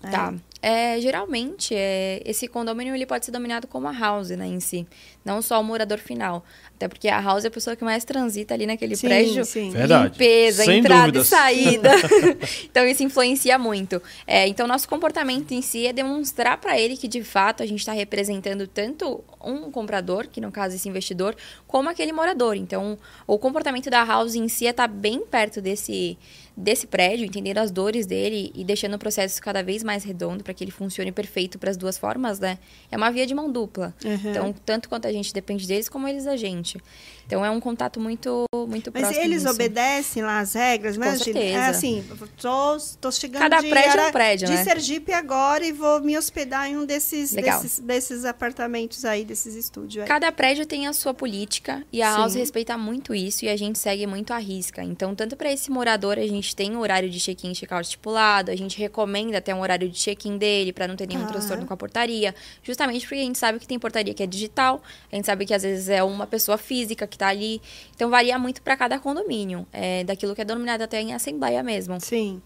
Tá. 0.00 0.32
É, 0.34 0.53
geralmente, 1.00 1.74
é, 1.74 2.22
esse 2.24 2.48
condomínio 2.48 2.94
ele 2.94 3.04
pode 3.04 3.26
ser 3.26 3.32
dominado 3.32 3.66
como 3.66 3.86
a 3.86 3.92
house 3.92 4.30
né, 4.30 4.46
em 4.46 4.60
si, 4.60 4.86
não 5.24 5.42
só 5.42 5.60
o 5.60 5.64
morador 5.64 5.98
final. 5.98 6.44
Até 6.74 6.88
porque 6.88 7.08
a 7.08 7.20
house 7.20 7.44
é 7.44 7.48
a 7.48 7.50
pessoa 7.50 7.76
que 7.76 7.84
mais 7.84 8.04
transita 8.04 8.54
ali 8.54 8.66
naquele 8.66 8.96
sim, 8.96 9.06
prédio. 9.06 9.44
Sim. 9.44 9.70
Verdade. 9.70 10.12
Limpeza, 10.12 10.64
Sem 10.64 10.80
entrada 10.80 11.12
dúvidas. 11.12 11.26
e 11.26 11.30
saída. 11.30 11.90
então, 12.64 12.86
isso 12.86 13.02
influencia 13.02 13.58
muito. 13.58 14.02
É, 14.26 14.48
então, 14.48 14.66
nosso 14.66 14.88
comportamento 14.88 15.52
em 15.52 15.62
si 15.62 15.86
é 15.86 15.92
demonstrar 15.92 16.58
para 16.58 16.78
ele 16.80 16.96
que, 16.96 17.06
de 17.06 17.22
fato, 17.22 17.62
a 17.62 17.66
gente 17.66 17.80
está 17.80 17.92
representando 17.92 18.66
tanto 18.66 19.22
um 19.42 19.70
comprador, 19.70 20.26
que 20.28 20.40
no 20.40 20.50
caso 20.50 20.74
esse 20.74 20.88
investidor, 20.88 21.36
como 21.66 21.88
aquele 21.88 22.12
morador. 22.12 22.56
Então, 22.56 22.98
o 23.26 23.38
comportamento 23.38 23.90
da 23.90 24.02
house 24.02 24.34
em 24.34 24.48
si 24.48 24.66
é 24.66 24.70
estar 24.70 24.88
tá 24.88 24.94
bem 24.94 25.20
perto 25.20 25.60
desse 25.60 26.18
desse 26.56 26.86
prédio, 26.86 27.26
entendendo 27.26 27.58
as 27.58 27.70
dores 27.70 28.06
dele 28.06 28.52
e 28.54 28.64
deixando 28.64 28.94
o 28.94 28.98
processo 28.98 29.42
cada 29.42 29.62
vez 29.62 29.82
mais 29.82 30.04
redondo 30.04 30.44
para 30.44 30.54
que 30.54 30.62
ele 30.62 30.70
funcione 30.70 31.10
perfeito 31.10 31.58
para 31.58 31.70
as 31.70 31.76
duas 31.76 31.98
formas, 31.98 32.38
né? 32.38 32.58
É 32.90 32.96
uma 32.96 33.10
via 33.10 33.26
de 33.26 33.34
mão 33.34 33.50
dupla. 33.50 33.94
Uhum. 34.04 34.30
Então, 34.30 34.54
tanto 34.64 34.88
quanto 34.88 35.08
a 35.08 35.12
gente 35.12 35.32
depende 35.32 35.66
deles, 35.66 35.88
como 35.88 36.06
eles 36.06 36.24
da 36.24 36.36
gente. 36.36 36.78
Então 37.26 37.44
é 37.44 37.50
um 37.50 37.60
contato 37.60 37.98
muito, 38.00 38.44
muito 38.68 38.90
Mas 38.92 39.02
próximo. 39.04 39.24
eles 39.24 39.42
disso. 39.42 39.54
obedecem 39.54 40.22
lá 40.22 40.40
as 40.40 40.54
regras, 40.54 40.96
né? 40.96 41.06
Com 41.06 41.12
Gina? 41.12 41.24
certeza. 41.24 41.58
É 41.58 41.66
assim, 41.66 42.04
tô, 42.40 42.76
tô 43.00 43.10
chegando 43.12 43.42
Cada 43.42 43.60
de, 43.60 43.68
prédio 43.68 44.00
é 44.00 44.06
um 44.08 44.12
prédio, 44.12 44.46
de 44.48 44.54
né? 44.54 44.64
Sergipe 44.64 45.12
agora 45.12 45.64
e 45.64 45.72
vou 45.72 46.00
me 46.00 46.16
hospedar 46.18 46.68
em 46.68 46.76
um 46.76 46.84
desses, 46.84 47.32
desses, 47.32 47.78
desses 47.78 48.24
apartamentos 48.24 49.04
aí, 49.04 49.24
desses 49.24 49.54
estúdios. 49.54 50.02
aí. 50.02 50.08
Cada 50.08 50.30
prédio 50.30 50.66
tem 50.66 50.86
a 50.86 50.92
sua 50.92 51.14
política 51.14 51.82
e 51.92 52.02
a 52.02 52.12
Sim. 52.12 52.18
House 52.18 52.34
respeita 52.34 52.76
muito 52.76 53.14
isso 53.14 53.44
e 53.44 53.48
a 53.48 53.56
gente 53.56 53.78
segue 53.78 54.06
muito 54.06 54.32
a 54.32 54.38
risca. 54.38 54.82
Então, 54.82 55.14
tanto 55.14 55.36
para 55.36 55.50
esse 55.52 55.70
morador, 55.70 56.18
a 56.18 56.26
gente 56.26 56.54
tem 56.54 56.76
um 56.76 56.80
horário 56.80 57.08
de 57.10 57.18
check-in 57.18 57.52
e 57.52 57.54
check-out 57.54 57.84
estipulado, 57.86 58.50
a 58.50 58.56
gente 58.56 58.78
recomenda 58.78 59.38
até 59.38 59.54
um 59.54 59.60
horário 59.60 59.88
de 59.88 59.98
check-in 59.98 60.36
dele 60.36 60.72
para 60.72 60.86
não 60.86 60.96
ter 60.96 61.06
nenhum 61.08 61.24
Ah. 61.24 61.28
transtorno 61.28 61.66
com 61.66 61.72
a 61.74 61.76
portaria, 61.76 62.34
justamente 62.62 63.06
porque 63.06 63.20
a 63.20 63.24
gente 63.24 63.38
sabe 63.38 63.58
que 63.58 63.66
tem 63.66 63.78
portaria 63.78 64.12
que 64.14 64.22
é 64.22 64.26
digital, 64.26 64.82
a 65.10 65.16
gente 65.16 65.24
sabe 65.26 65.46
que 65.46 65.54
às 65.54 65.62
vezes 65.62 65.88
é 65.88 66.02
uma 66.02 66.26
pessoa 66.26 66.58
física 66.58 67.06
que 67.14 67.18
tá 67.18 67.28
ali. 67.28 67.62
Então, 67.94 68.10
varia 68.10 68.38
muito 68.38 68.60
para 68.60 68.76
cada 68.76 68.98
condomínio, 68.98 69.66
é, 69.72 70.04
daquilo 70.04 70.34
que 70.34 70.42
é 70.42 70.44
denominado 70.44 70.82
até 70.82 71.00
em 71.00 71.14
assembleia 71.14 71.62
mesmo. 71.62 72.00
Sim. 72.00 72.42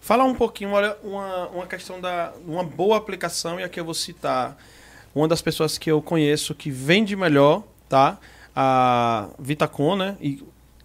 Falar 0.00 0.24
um 0.24 0.34
pouquinho, 0.34 0.70
olha, 0.70 0.96
uma, 1.04 1.48
uma 1.48 1.66
questão 1.66 2.00
da 2.00 2.32
uma 2.46 2.64
boa 2.64 2.96
aplicação, 2.96 3.60
e 3.60 3.62
aqui 3.62 3.78
eu 3.78 3.84
vou 3.84 3.94
citar 3.94 4.56
uma 5.14 5.28
das 5.28 5.42
pessoas 5.42 5.76
que 5.76 5.90
eu 5.90 6.00
conheço 6.00 6.54
que 6.54 6.70
vende 6.70 7.14
melhor, 7.14 7.62
tá? 7.88 8.18
A 8.56 9.28
Vitacom, 9.38 9.96
né? 9.96 10.16
E 10.20 10.42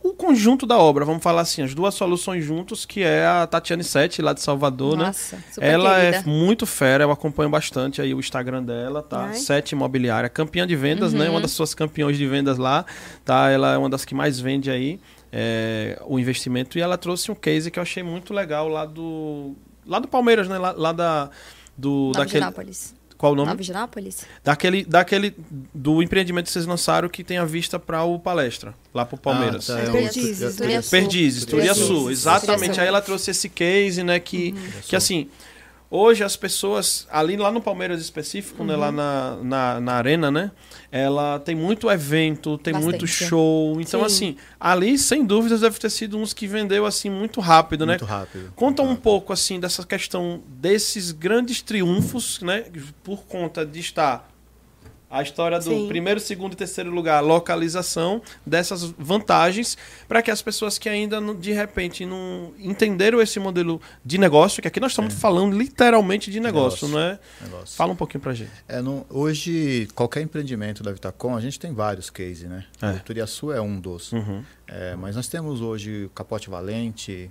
o 0.10 0.14
conjunto 0.14 0.66
da 0.66 0.78
obra, 0.78 1.04
vamos 1.04 1.24
falar 1.24 1.42
assim, 1.42 1.64
as 1.64 1.74
duas 1.74 1.96
soluções 1.96 2.44
juntos, 2.44 2.86
que 2.86 3.02
é 3.02 3.26
a 3.26 3.48
Tatiane 3.48 3.84
Sete, 3.84 4.22
lá 4.22 4.34
de 4.34 4.42
Salvador, 4.42 4.96
né? 4.96 5.06
Nossa, 5.06 5.38
super 5.52 5.66
Ela 5.66 5.96
querida. 5.96 6.18
é 6.18 6.24
muito 6.24 6.66
fera, 6.66 7.04
eu 7.04 7.12
acompanho 7.12 7.50
bastante 7.50 8.02
aí 8.02 8.14
o 8.14 8.20
Instagram 8.20 8.64
dela, 8.64 9.02
tá? 9.02 9.26
Ai. 9.26 9.34
Sete 9.34 9.72
Imobiliária, 9.72 10.30
campeã 10.30 10.68
de 10.68 10.76
vendas, 10.76 11.12
né? 11.12 11.26
Uhum. 11.26 11.32
Uma 11.32 11.42
das 11.42 11.52
suas 11.52 11.74
campeões 11.74 12.18
de 12.18 12.28
vendas 12.28 12.58
lá, 12.58 12.86
tá? 13.24 13.50
Ela 13.50 13.74
é 13.74 13.78
uma 13.78 13.90
das 13.90 14.06
que 14.06 14.14
mais 14.14 14.40
vende 14.40 14.70
aí 14.70 15.00
é, 15.32 16.00
o 16.06 16.20
investimento 16.20 16.78
e 16.78 16.82
ela 16.82 16.98
trouxe 16.98 17.32
um 17.32 17.36
case 17.36 17.72
que 17.72 17.80
eu 17.80 17.84
achei 17.84 18.04
muito 18.04 18.34
legal 18.34 18.68
lá 18.68 18.86
do 18.86 19.56
lá 19.86 20.00
do 20.00 20.08
Palmeiras, 20.08 20.48
né? 20.48 20.58
Lá, 20.58 20.72
lá 20.72 20.92
da 20.92 21.30
do 21.76 22.12
daquele. 22.12 22.46
Qual 23.26 23.34
o 23.34 23.36
nome? 23.36 23.50
Nova 23.50 23.64
Ginápolis? 23.64 24.26
Daquele 24.44 24.86
daquele 24.86 25.36
do 25.74 26.02
empreendimento 26.04 26.46
que 26.46 26.52
vocês 26.52 26.66
lançaram 26.66 27.10
que 27.10 27.24
tem 27.24 27.38
a 27.38 27.46
vista 27.46 27.80
para 27.80 28.04
o 28.04 28.20
palestra 28.20 28.74
lá 28.94 29.06
pro 29.06 29.18
Palmeiras. 29.18 29.70
Ah, 29.70 29.78
tá, 29.78 29.82
É 29.82 29.92
Perdizes, 29.92 30.42
eu- 30.42 30.50
eu- 30.50 30.56
Turia 30.56 30.82
Sul. 30.82 30.92
Perdizes, 30.92 31.46
Turia 31.46 31.74
Turia 31.74 31.74
Sul, 31.88 31.98
Sul. 32.02 32.12
exatamente. 32.12 32.58
Turia 32.60 32.74
Sul. 32.76 32.82
Aí 32.84 32.88
ela 32.88 33.02
trouxe 33.02 33.32
esse 33.32 33.50
case, 33.50 34.04
né, 34.04 34.20
que, 34.20 34.54
que 34.84 34.96
assim, 34.96 35.28
hoje 35.96 36.24
as 36.24 36.36
pessoas, 36.36 37.08
ali 37.12 37.38
lá 37.38 37.52
no 37.52 37.62
Palmeiras 37.62 38.02
específico, 38.02 38.64
né, 38.64 38.76
lá 38.76 38.92
na, 38.92 39.38
na, 39.42 39.80
na 39.80 39.94
arena, 39.94 40.30
né, 40.30 40.52
ela 40.92 41.40
tem 41.40 41.56
muito 41.56 41.90
evento, 41.90 42.58
tem 42.58 42.74
Bastante. 42.74 42.92
muito 42.92 43.08
show, 43.08 43.80
então 43.80 44.02
Sim. 44.02 44.06
assim, 44.06 44.38
ali 44.60 44.98
sem 44.98 45.26
dúvidas 45.26 45.62
deve 45.62 45.80
ter 45.80 45.90
sido 45.90 46.18
uns 46.18 46.34
que 46.34 46.48
vendeu 46.48 46.86
assim 46.86 47.10
muito 47.10 47.40
rápido, 47.42 47.86
né? 47.86 47.94
Muito 47.94 48.06
rápido. 48.06 48.52
Conta 48.56 48.82
um 48.82 48.88
Muito 48.88 49.02
pouco 49.02 49.34
assim 49.34 49.60
dessa 49.60 49.86
questão 49.86 50.42
desses 50.48 51.12
grandes 51.12 51.62
triunfos, 51.62 52.42
né, 52.42 52.66
por 53.04 53.24
conta 53.24 53.66
de 53.66 53.80
estar 53.80 54.35
a 55.18 55.22
história 55.22 55.58
do 55.60 55.64
Sim. 55.64 55.88
primeiro, 55.88 56.20
segundo 56.20 56.54
e 56.54 56.56
terceiro 56.56 56.90
lugar, 56.92 57.22
localização 57.22 58.22
dessas 58.46 58.84
vantagens 58.98 59.78
para 60.08 60.22
que 60.22 60.30
as 60.30 60.42
pessoas 60.42 60.78
que 60.78 60.90
ainda 60.90 61.22
não- 61.22 61.36
de 61.36 61.52
repente 61.52 62.06
não 62.06 62.54
entenderam 62.60 63.22
esse 63.22 63.40
modelo 63.40 63.80
de 64.04 64.18
negócio, 64.18 64.62
que 64.62 64.68
aqui 64.68 64.80
nós 64.80 64.92
estamos 64.92 65.14
falando 65.14 65.58
literalmente 65.58 66.30
de 66.30 66.40
negócio, 66.40 66.88
Negócio. 66.88 66.88
não 66.90 67.00
é? 67.00 67.20
Negócio. 67.42 67.76
Fala 67.78 67.94
um 67.94 67.96
pouquinho 67.96 68.22
pra 68.22 68.34
gente. 68.34 68.52
É, 68.68 68.82
não- 68.82 69.06
hoje, 69.10 69.88
qualquer 69.96 70.22
empreendimento 70.22 70.84
da 70.84 70.92
Vitacom, 70.92 71.36
a 71.36 71.42
gente 71.42 71.60
tem 71.60 71.74
vários 71.74 72.10
cases, 72.10 72.44
né? 72.50 72.66
É. 72.82 72.92
O 72.92 73.00
Turiaçu 73.00 73.52
é 73.52 73.62
um 73.62 73.80
dos. 73.80 74.12
Uhum. 74.12 74.44
É, 74.68 74.96
mas 74.96 75.16
nós 75.16 75.28
temos 75.28 75.62
hoje 75.62 76.06
o 76.06 76.10
Capote 76.10 76.50
Valente, 76.50 77.30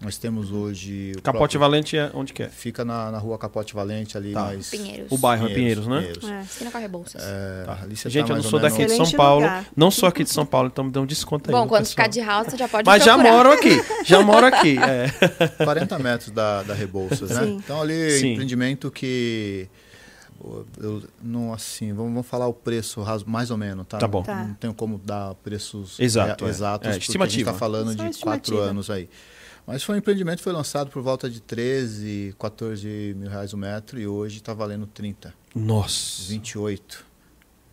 nós 0.00 0.16
temos 0.16 0.52
hoje... 0.52 1.12
O 1.18 1.22
Capote 1.22 1.58
próprio- 1.58 1.60
Valente 1.60 1.96
é 1.96 2.10
onde 2.14 2.32
que 2.32 2.44
é? 2.44 2.48
Fica 2.48 2.84
na, 2.84 3.10
na 3.10 3.18
rua 3.18 3.36
Capote 3.36 3.74
Valente, 3.74 4.16
ali 4.16 4.32
Tá. 4.32 4.44
mais... 4.44 4.70
Pinheiros. 4.70 5.10
O 5.10 5.18
bairro 5.18 5.46
é 5.48 5.54
Pinheiros, 5.54 5.86
né? 5.88 6.12
É. 6.22 6.42
Esquina 6.42 6.70
Corre 6.70 6.86
Bolsas. 6.88 7.20
É, 7.22 7.64
Tá. 7.64 7.78
Gente, 8.08 8.26
tá 8.28 8.32
eu 8.32 8.36
não 8.36 8.42
sou 8.44 8.60
daqui 8.60 8.86
de 8.86 8.96
São 8.96 9.10
Paulo. 9.10 9.40
lugar. 9.42 9.66
Não 9.76 9.90
sou 9.90 10.08
aqui 10.08 10.22
de 10.22 10.30
São 10.30 10.46
Paulo, 10.46 10.68
então 10.72 10.84
me 10.84 10.90
dê 10.92 10.98
um 11.00 11.06
desconto 11.06 11.50
aí. 11.50 11.52
Bom, 11.52 11.66
quando 11.66 11.80
pessoal. 11.82 11.90
ficar 11.90 12.06
de 12.08 12.20
house, 12.20 12.46
você 12.48 12.56
já 12.56 12.68
pode 12.68 12.86
Mas 12.86 13.04
já 13.04 13.14
procurar. 13.14 13.36
moro 13.36 13.52
aqui, 13.52 13.70
já 14.06 14.22
moro 14.22 14.46
aqui. 14.46 14.78
É. 14.78 15.64
40 15.64 15.98
metros 15.98 16.30
da, 16.30 16.62
da 16.62 16.74
Rebouças, 16.74 17.30
né? 17.30 17.44
Sim. 17.44 17.56
Então 17.56 17.82
ali 17.82 18.10
Sim. 18.12 18.32
empreendimento 18.34 18.90
que 18.92 19.68
eu, 20.80 21.02
não 21.20 21.52
assim, 21.52 21.92
vamos, 21.92 22.12
vamos 22.12 22.26
falar 22.28 22.46
o 22.46 22.54
preço 22.54 23.04
mais 23.26 23.50
ou 23.50 23.56
menos, 23.56 23.84
tá? 23.86 23.98
Tá 23.98 24.06
bom. 24.06 24.22
Tá. 24.22 24.44
Não 24.44 24.54
tenho 24.54 24.72
como 24.72 24.96
dar 25.04 25.34
preços 25.42 25.98
Exato, 25.98 26.44
rea- 26.44 26.50
é. 26.52 26.54
exatos, 26.54 26.86
É, 26.86 26.90
porque 26.90 26.90
a 26.90 26.92
gente 26.92 27.02
estimativa. 27.08 27.50
está 27.50 27.58
falando 27.58 27.88
Só 27.88 28.04
de 28.04 28.10
estimativa. 28.10 28.30
quatro 28.56 28.58
anos 28.60 28.88
aí. 28.90 29.08
Mas 29.68 29.82
foi 29.82 29.96
um 29.96 29.98
empreendimento 29.98 30.38
que 30.38 30.44
foi 30.44 30.52
lançado 30.54 30.90
por 30.90 31.02
volta 31.02 31.28
de 31.28 31.42
13, 31.42 32.34
14 32.38 33.14
mil 33.14 33.28
reais 33.28 33.52
o 33.52 33.56
metro 33.58 34.00
e 34.00 34.06
hoje 34.06 34.38
está 34.38 34.54
valendo 34.54 34.86
30, 34.86 35.34
Nossa. 35.54 36.22
28. 36.26 37.04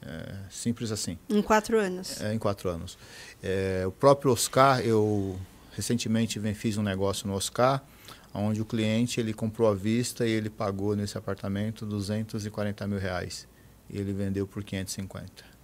É, 0.01 0.35
simples 0.49 0.91
assim. 0.91 1.17
Em 1.29 1.41
quatro 1.41 1.79
anos. 1.79 2.19
É, 2.19 2.33
em 2.33 2.37
quatro 2.37 2.69
anos. 2.69 2.97
É, 3.41 3.85
o 3.87 3.93
próprio 3.93 4.33
Oscar, 4.33 4.81
eu 4.81 5.39
recentemente 5.71 6.37
vem, 6.37 6.53
fiz 6.53 6.77
um 6.77 6.83
negócio 6.83 7.29
no 7.29 7.33
Oscar, 7.33 7.81
onde 8.33 8.59
o 8.61 8.65
cliente 8.65 9.21
ele 9.21 9.33
comprou 9.33 9.69
à 9.69 9.73
vista 9.73 10.27
e 10.27 10.31
ele 10.31 10.49
pagou 10.49 10.97
nesse 10.97 11.17
apartamento 11.17 11.85
240 11.85 12.85
mil 12.87 12.99
reais. 12.99 13.47
E 13.89 13.97
ele 13.97 14.11
vendeu 14.11 14.45
por 14.45 14.65
550. 14.65 15.54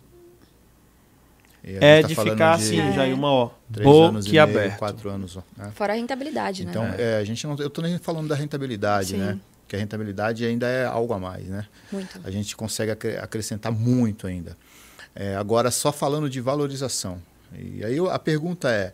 É 1.63 2.01
tá 2.01 2.07
de 2.07 2.15
ficar 2.15 2.57
de 2.57 2.63
assim, 2.63 2.93
já 2.93 3.05
em 3.07 3.13
uma 3.13 3.31
ó. 3.31 3.49
três 3.71 3.88
anos 3.88 4.25
e 4.25 4.31
meio, 4.31 4.77
quatro 4.77 5.09
anos. 5.09 5.38
ó, 5.38 5.43
né? 5.55 5.71
Fora 5.75 5.93
a 5.93 5.95
rentabilidade, 5.95 6.63
Então, 6.63 6.83
né? 6.83 6.95
é, 6.97 7.17
a 7.17 7.23
gente 7.23 7.45
não, 7.45 7.55
eu 7.57 7.67
estou 7.67 7.83
nem 7.83 7.97
falando 7.99 8.27
da 8.27 8.35
rentabilidade, 8.35 9.09
Sim. 9.09 9.17
né? 9.17 9.39
Que 9.67 9.75
a 9.75 9.79
rentabilidade 9.79 10.43
ainda 10.43 10.67
é 10.67 10.85
algo 10.85 11.13
a 11.13 11.19
mais, 11.19 11.45
né? 11.47 11.65
Muito. 11.91 12.19
a 12.23 12.31
gente 12.31 12.55
consegue 12.55 12.91
acre- 12.91 13.17
acrescentar 13.17 13.71
muito 13.71 14.25
ainda. 14.27 14.57
É, 15.15 15.35
agora, 15.35 15.69
só 15.71 15.91
falando 15.91 16.29
de 16.29 16.41
valorização. 16.41 17.21
E 17.57 17.83
aí 17.85 17.97
a 18.09 18.17
pergunta 18.19 18.69
é, 18.71 18.93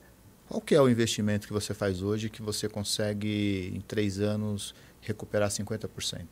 qual 0.50 0.60
que 0.60 0.76
é 0.76 0.82
o 0.82 0.90
investimento 0.90 1.48
que 1.48 1.54
você 1.54 1.74
faz 1.74 2.02
hoje 2.02 2.30
que 2.30 2.42
você 2.42 2.68
consegue, 2.68 3.72
em 3.76 3.80
três 3.82 4.20
anos, 4.20 4.76
recuperar 5.02 5.50
50%? 5.50 6.26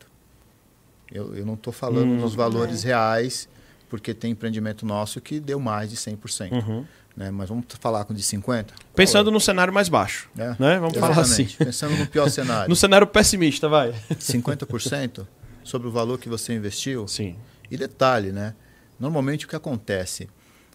Eu, 1.12 1.36
eu 1.36 1.46
não 1.46 1.54
estou 1.54 1.72
falando 1.72 2.12
Hum. 2.14 2.18
dos 2.20 2.34
valores 2.36 2.84
reais, 2.84 3.48
porque 3.90 4.14
tem 4.14 4.32
empreendimento 4.32 4.86
nosso 4.86 5.22
que 5.22 5.40
deu 5.40 5.60
mais 5.60 5.90
de 5.90 5.96
100%. 5.96 6.52
Uhum. 6.52 6.86
Né? 7.16 7.32
Mas 7.32 7.48
vamos 7.48 7.66
falar 7.80 8.04
com 8.06 8.14
de 8.14 8.22
50%? 8.22 8.68
Pensando 8.94 9.32
no 9.32 9.40
cenário 9.40 9.74
mais 9.74 9.88
baixo, 9.88 10.30
É, 10.38 10.56
né? 10.60 10.80
Vamos 10.80 10.98
falar 10.98 11.20
assim. 11.22 11.44
exatamente. 11.44 11.58
Pensando 11.58 11.96
no 11.98 12.08
pior 12.08 12.30
cenário. 12.30 12.68
No 12.70 12.76
cenário 12.76 13.08
pessimista, 13.08 13.70
vai. 13.70 13.94
50% 14.12 15.26
sobre 15.64 15.88
o 15.88 15.92
valor 15.92 16.20
que 16.20 16.28
você 16.30 16.54
investiu, 16.54 17.08
Sim. 17.08 17.36
E 17.72 17.78
detalhe, 17.78 18.32
né? 18.32 18.54
Normalmente 19.00 19.46
o 19.46 19.50
que 19.50 19.56
acontece 19.56 20.30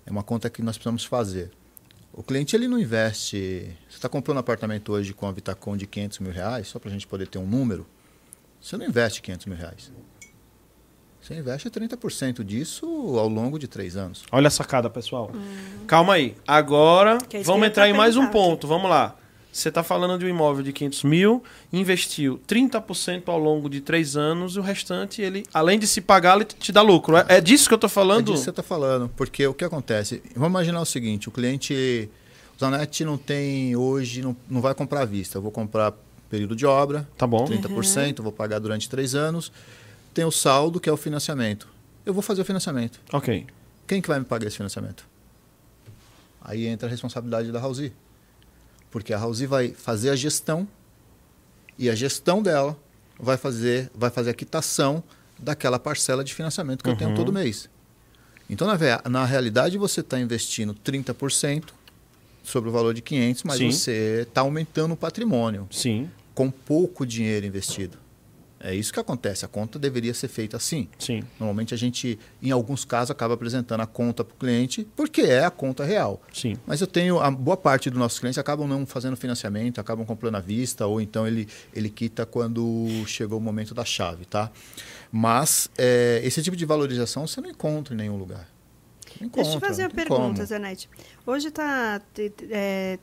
é 0.05 0.11
uma 0.11 0.23
conta 0.23 0.51
que 0.51 0.61
nós 0.63 0.77
precisamos 0.77 1.05
fazer. 1.05 1.51
O 2.13 2.23
cliente 2.23 2.57
ele 2.57 2.67
não 2.67 2.79
investe. 2.79 3.37
Você 3.89 3.97
está 3.97 4.09
comprando 4.09 4.39
um 4.39 4.41
apartamento 4.41 4.93
hoje 4.93 5.15
com 5.15 5.27
a 5.29 5.33
Vitacom 5.33 5.77
de 5.77 5.87
500 5.87 6.19
mil 6.19 6.33
reais, 6.33 6.67
só 6.69 6.79
para 6.79 6.89
a 6.91 6.93
gente 6.93 7.07
poder 7.07 7.29
ter 7.29 7.39
um 7.39 7.47
número. 7.47 7.87
Você 8.61 8.77
não 8.77 8.85
investe 8.85 9.23
500 9.23 9.47
mil 9.47 9.57
reais. 9.57 9.93
Você 11.23 11.35
investe 11.35 11.69
30% 11.69 12.43
disso 12.43 12.87
ao 13.19 13.29
longo 13.29 13.59
de 13.59 13.69
três 13.69 13.97
anos. 13.97 14.23
Olha 14.33 14.49
a 14.49 14.51
sacada, 14.51 14.89
pessoal. 14.89 15.31
Calma 15.87 16.15
aí. 16.15 16.35
Agora, 16.47 17.19
é 17.33 17.43
vamos 17.43 17.67
entrar 17.69 17.89
em 17.89 17.93
mais 17.93 18.17
um 18.17 18.27
ponto. 18.29 18.67
Vamos 18.67 18.89
lá. 18.91 19.17
Você 19.53 19.69
está 19.69 19.83
falando 19.83 20.17
de 20.19 20.25
um 20.25 20.29
imóvel 20.29 20.63
de 20.63 20.73
500 20.73 21.03
mil, 21.05 21.43
investiu 21.73 22.41
30% 22.49 23.25
ao 23.27 23.39
longo 23.39 23.69
de 23.69 23.81
três 23.81 24.17
anos, 24.17 24.55
e 24.55 24.61
o 24.61 24.63
restante, 24.63 25.21
ele, 25.21 25.43
além 25.53 25.77
de 25.77 25.89
se 25.89 26.01
pagar, 26.01 26.37
ele 26.37 26.45
te 26.45 26.71
dá 26.71 26.83
lucro. 26.83 27.17
É, 27.17 27.25
é 27.29 27.41
disso 27.41 27.67
que 27.69 27.75
eu 27.75 27.77
estou 27.77 27.89
É 27.89 27.91
falando? 27.91 28.27
disso 28.27 28.39
que 28.39 28.45
você 28.45 28.51
está 28.51 28.63
falando. 28.63 29.11
Porque 29.17 29.45
o 29.45 29.53
que 29.53 29.65
acontece? 29.65 30.23
Vamos 30.37 30.51
imaginar 30.51 30.81
o 30.81 30.87
seguinte: 30.87 31.29
o 31.29 31.33
cliente. 31.33 32.09
O 32.57 32.61
Zanetti 32.61 33.05
não 33.05 33.17
tem 33.19 33.75
hoje, 33.75 34.23
não, 34.23 34.37
não 34.49 34.61
vai 34.61 34.75
comprar 34.75 35.01
à 35.01 35.05
vista. 35.05 35.39
Eu 35.39 35.43
vou 35.43 35.51
comprar 35.51 35.95
período 36.29 36.55
de 36.55 36.65
obra, 36.65 37.09
Tá 37.19 37.27
bom. 37.27 37.45
30%, 37.45 38.23
vou 38.23 38.31
pagar 38.31 38.59
durante 38.61 38.89
três 38.89 39.15
anos. 39.17 39.51
Tem 40.13 40.25
o 40.25 40.31
saldo, 40.31 40.81
que 40.81 40.89
é 40.89 40.93
o 40.93 40.97
financiamento. 40.97 41.69
Eu 42.05 42.13
vou 42.13 42.23
fazer 42.23 42.43
o 42.43 42.45
financiamento. 42.45 43.01
Ok. 43.13 43.47
Quem 43.87 44.01
que 44.01 44.09
vai 44.09 44.19
me 44.19 44.25
pagar 44.25 44.47
esse 44.47 44.57
financiamento? 44.57 45.07
Aí 46.41 46.67
entra 46.67 46.89
a 46.89 46.91
responsabilidade 46.91 47.53
da 47.53 47.61
Rauzi. 47.61 47.93
Porque 48.91 49.13
a 49.13 49.19
Rauzi 49.19 49.47
vai 49.47 49.69
fazer 49.73 50.11
a 50.11 50.17
gestão 50.17 50.67
e 51.79 51.89
a 51.89 51.95
gestão 51.95 52.43
dela 52.43 52.77
vai 53.19 53.37
fazer, 53.37 53.91
vai 53.95 54.11
fazer 54.11 54.31
a 54.31 54.35
quitação 54.35 55.03
daquela 55.39 55.79
parcela 55.79 56.25
de 56.25 56.35
financiamento 56.35 56.83
que 56.83 56.91
eu 56.91 56.97
tenho 56.97 57.11
Uhum. 57.11 57.17
todo 57.17 57.33
mês. 57.33 57.69
Então, 58.49 58.67
na, 58.67 58.77
na 59.09 59.25
realidade, 59.25 59.79
você 59.79 60.01
está 60.01 60.19
investindo 60.19 60.75
30% 60.75 61.67
sobre 62.43 62.69
o 62.69 62.73
valor 62.73 62.93
de 62.93 63.01
500, 63.01 63.45
mas 63.45 63.59
Sim. 63.59 63.71
você 63.71 64.27
está 64.29 64.41
aumentando 64.41 64.93
o 64.95 64.97
patrimônio 64.97 65.69
Sim. 65.71 66.11
com 66.35 66.51
pouco 66.51 67.07
dinheiro 67.07 67.47
investido. 67.47 67.97
É 68.63 68.75
isso 68.75 68.93
que 68.93 69.01
acontece. 69.01 69.45
A 69.45 69.49
conta 69.49 69.79
deveria 69.79 70.13
ser 70.13 70.29
feita 70.29 70.59
assim. 70.59 70.87
Sim. 70.99 71.23
Normalmente 71.39 71.73
a 71.73 71.77
gente, 71.79 72.19
em 72.43 72.51
alguns 72.51 72.85
casos, 72.85 73.11
acaba 73.11 73.33
apresentando 73.33 73.81
a 73.81 73.87
conta 73.87 74.23
para 74.23 74.35
o 74.35 74.37
cliente 74.37 74.87
porque 74.95 75.23
é 75.23 75.45
a 75.47 75.51
conta 75.51 75.83
real. 75.83 76.21
Sim. 76.31 76.57
Mas 76.67 76.81
eu 76.83 76.87
tenho, 76.87 77.19
a 77.21 77.31
boa 77.31 77.57
parte 77.57 77.89
dos 77.89 77.99
nossos 77.99 78.19
clientes 78.19 78.37
acabam 78.39 78.69
não 78.69 78.85
fazendo 78.85 79.17
financiamento, 79.17 79.81
acabam 79.81 80.05
comprando 80.05 80.35
à 80.35 80.41
vista, 80.41 80.87
ou 80.87 81.01
então 81.01 81.27
ele, 81.27 81.49
ele 81.75 81.89
quita 81.89 82.27
quando 82.27 82.87
chegou 83.07 83.39
o 83.39 83.43
momento 83.43 83.73
da 83.75 83.85
chave, 83.85 84.27
tá? 84.27 84.51
Mas 85.11 85.71
é, 85.79 86.21
esse 86.23 86.43
tipo 86.43 86.57
de 86.57 86.67
valorização 86.67 87.27
você 87.27 87.41
não 87.41 87.49
encontra 87.49 87.95
em 87.95 87.97
nenhum 87.97 88.17
lugar. 88.17 88.47
Encontra, 89.21 89.43
Deixa 89.43 89.57
eu 89.57 89.61
te 89.61 89.67
fazer 89.67 89.83
uma 89.85 89.91
pergunta, 89.91 90.35
como. 90.35 90.47
Zanete. 90.47 90.89
Hoje 91.27 91.51
tá, 91.51 92.01
te- 92.15 92.33
é, 92.51 92.99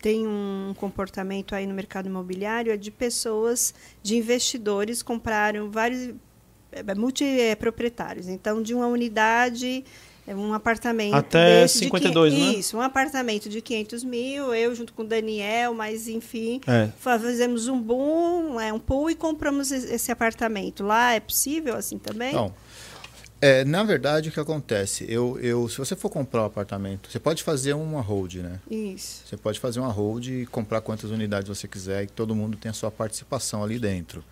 tem 0.00 0.26
um 0.26 0.74
comportamento 0.76 1.54
aí 1.54 1.66
no 1.66 1.74
mercado 1.74 2.06
imobiliário 2.06 2.72
é 2.72 2.76
de 2.76 2.90
pessoas, 2.90 3.74
de 4.02 4.16
investidores, 4.16 5.02
compraram 5.02 5.70
vários 5.70 6.14
é, 6.72 6.82
multiproprietários. 6.94 8.28
Então, 8.28 8.62
de 8.62 8.74
uma 8.74 8.86
unidade, 8.86 9.84
é, 10.26 10.34
um 10.34 10.52
apartamento. 10.52 11.14
Até 11.14 11.62
desse 11.62 11.78
de 11.78 11.84
52, 11.84 12.34
quin- 12.34 12.40
né? 12.40 12.52
Isso, 12.58 12.76
um 12.76 12.80
apartamento 12.80 13.48
de 13.48 13.60
500 13.60 14.04
mil, 14.04 14.54
eu 14.54 14.74
junto 14.74 14.92
com 14.92 15.02
o 15.02 15.06
Daniel, 15.06 15.72
mas 15.74 16.08
enfim. 16.08 16.60
É. 16.66 16.88
Fazemos 16.98 17.68
um 17.68 17.80
boom, 17.80 18.60
é, 18.60 18.72
um 18.72 18.78
pool 18.78 19.10
e 19.10 19.14
compramos 19.14 19.70
esse 19.70 19.86
esse 19.94 20.12
apartamento. 20.12 20.84
Lá 20.84 21.12
é 21.14 21.20
possível 21.20 21.74
assim 21.76 21.98
também? 21.98 22.34
Não. 22.34 22.52
É, 23.40 23.64
na 23.64 23.82
verdade, 23.82 24.28
o 24.30 24.32
que 24.32 24.40
acontece? 24.40 25.04
Eu, 25.08 25.38
eu, 25.40 25.68
se 25.68 25.76
você 25.76 25.94
for 25.94 26.08
comprar 26.08 26.42
um 26.42 26.46
apartamento, 26.46 27.10
você 27.10 27.18
pode 27.18 27.42
fazer 27.42 27.74
uma 27.74 28.00
hold, 28.00 28.36
né? 28.36 28.60
Isso. 28.70 29.22
Você 29.26 29.36
pode 29.36 29.60
fazer 29.60 29.78
uma 29.80 29.92
hold 29.92 30.26
e 30.28 30.46
comprar 30.46 30.80
quantas 30.80 31.10
unidades 31.10 31.48
você 31.48 31.68
quiser 31.68 32.04
e 32.04 32.06
todo 32.06 32.34
mundo 32.34 32.56
tem 32.56 32.70
a 32.70 32.72
sua 32.72 32.90
participação 32.90 33.62
ali 33.62 33.78
dentro. 33.78 34.24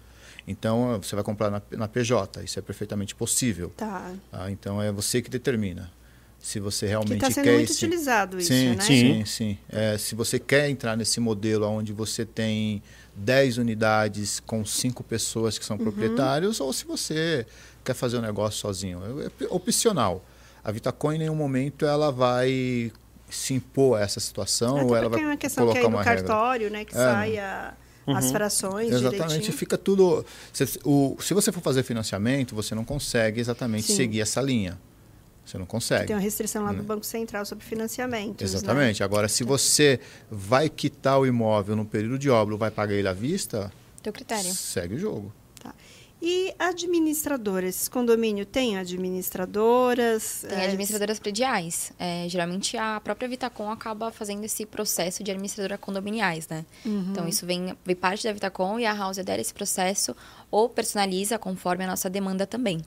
Então, 0.49 0.99
você 1.03 1.15
vai 1.15 1.25
comprar 1.25 1.51
na, 1.51 1.63
na 1.73 1.89
PJ, 1.89 2.43
isso 2.45 2.59
é 2.59 2.63
perfeitamente 2.63 3.15
possível. 3.15 3.73
Tá. 3.77 4.13
tá? 4.31 4.51
Então, 4.51 4.81
é 4.81 4.91
você 4.91 5.21
que 5.23 5.31
determina 5.31 5.91
se 6.39 6.61
você 6.61 6.87
realmente 6.87 7.21
Que 7.21 7.25
está 7.25 7.31
sendo 7.31 7.45
quer 7.45 7.55
muito 7.57 7.71
esse... 7.73 7.85
utilizado 7.87 8.39
isso, 8.39 8.49
sim, 8.53 8.75
né? 8.75 8.81
Sim, 8.83 9.25
sim. 9.25 9.59
É, 9.71 9.97
se 9.97 10.15
você 10.15 10.39
quer 10.39 10.69
entrar 10.69 10.95
nesse 10.97 11.19
modelo 11.19 11.67
onde 11.67 11.91
você 11.93 12.27
tem 12.27 12.83
10 13.17 13.57
unidades 13.57 14.41
com 14.41 14.63
5 14.65 15.03
pessoas 15.05 15.59
que 15.59 15.65
são 15.65 15.77
Uhum. 15.79 15.83
proprietários, 15.85 16.61
ou 16.61 16.71
se 16.75 16.85
você 16.85 17.47
quer 17.85 17.95
fazer 17.95 18.17
o 18.17 18.23
negócio 18.23 18.59
sozinho. 18.61 19.01
É 19.41 19.47
opcional. 19.51 20.25
A 20.63 20.71
Vitacom, 20.73 21.13
em 21.13 21.19
nenhum 21.19 21.35
momento, 21.35 21.85
ela 21.85 22.11
vai 22.11 22.91
se 23.31 23.53
impor 23.55 23.99
a 23.99 24.03
essa 24.03 24.21
situação 24.21 24.77
Até 24.77 24.85
ou 24.85 24.97
ela 24.97 25.11
porque 25.11 25.17
vai 25.23 25.25
é 25.25 25.33
uma 25.33 25.37
questão 25.37 25.65
que 25.67 25.73
colocar 25.73 25.87
aí 25.87 25.91
no 25.91 25.97
uma 25.99 26.03
regra. 26.03 26.23
cartório, 26.25 26.71
né, 26.71 26.85
que 26.85 26.93
É, 26.95 26.97
sai 26.97 27.39
a- 27.39 27.75
as 28.07 28.31
frações 28.31 28.89
Exatamente, 28.93 29.27
direitinho. 29.29 29.53
fica 29.57 29.77
tudo. 29.79 30.25
Se, 30.53 30.79
o, 30.85 31.17
se 31.21 31.33
você 31.35 31.51
for 31.51 31.61
fazer 31.63 31.83
financiamento, 31.83 32.55
você 32.55 32.75
não 32.75 32.85
consegue 32.85 33.41
exatamente 33.41 33.87
Sim. 33.89 33.97
seguir 33.97 34.21
essa 34.21 34.41
linha. 34.41 34.79
Você 35.45 35.59
não 35.59 35.67
consegue. 35.67 36.07
Tem 36.07 36.17
uma 36.17 36.23
restrição 36.23 36.65
lá 36.65 36.73
do 36.73 36.81
Hum. 36.81 36.87
Banco 36.87 37.05
Central 37.05 37.45
sobre 37.45 37.65
financiamentos, 37.65 38.51
né? 38.51 38.59
Exatamente. 38.59 39.03
Agora, 39.03 39.29
se 39.29 39.45
você 39.45 40.01
vai 40.31 40.71
quitar 40.71 41.19
o 41.19 41.27
imóvel 41.27 41.77
no 41.77 41.85
período 41.85 42.19
de 42.19 42.31
obra 42.31 42.55
ou 42.55 42.59
vai 42.59 42.71
pagar 42.71 42.95
ele 42.95 43.09
à 43.09 43.13
vista, 43.13 43.71
Teu 44.03 44.11
critério. 44.13 44.51
segue 44.55 44.95
o 44.95 44.99
jogo. 44.99 45.31
E 46.27 46.55
administradoras, 46.59 47.69
esses 47.69 47.89
condomínios 47.89 48.49
têm 48.51 48.79
administradoras? 48.79 50.43
Tem 50.49 50.59
é, 50.59 50.65
administradoras 50.65 51.19
prediais. 51.19 51.93
É, 51.99 52.27
geralmente 52.31 52.79
a 52.79 52.99
própria 52.99 53.29
Vitacom 53.29 53.71
acaba 53.71 54.11
fazendo 54.11 54.43
esse 54.43 54.65
processo 54.65 55.23
de 55.23 55.31
administradora 55.31 55.77
condominiais, 55.77 56.49
né? 56.49 56.65
Uhum. 56.83 57.09
Então 57.11 57.29
isso 57.29 57.45
vem, 57.45 57.77
vem 57.85 57.95
parte 57.95 58.25
da 58.25 58.33
Vitacom 58.33 58.81
e 58.81 58.87
a 58.87 58.95
House 58.95 59.19
adere 59.19 59.43
esse 59.43 59.53
processo 59.53 60.17
ou 60.51 60.67
personaliza 60.67 61.39
conforme 61.39 61.85
a 61.85 61.89
nossa 61.89 62.09
demanda 62.09 62.47
também. 62.47 62.81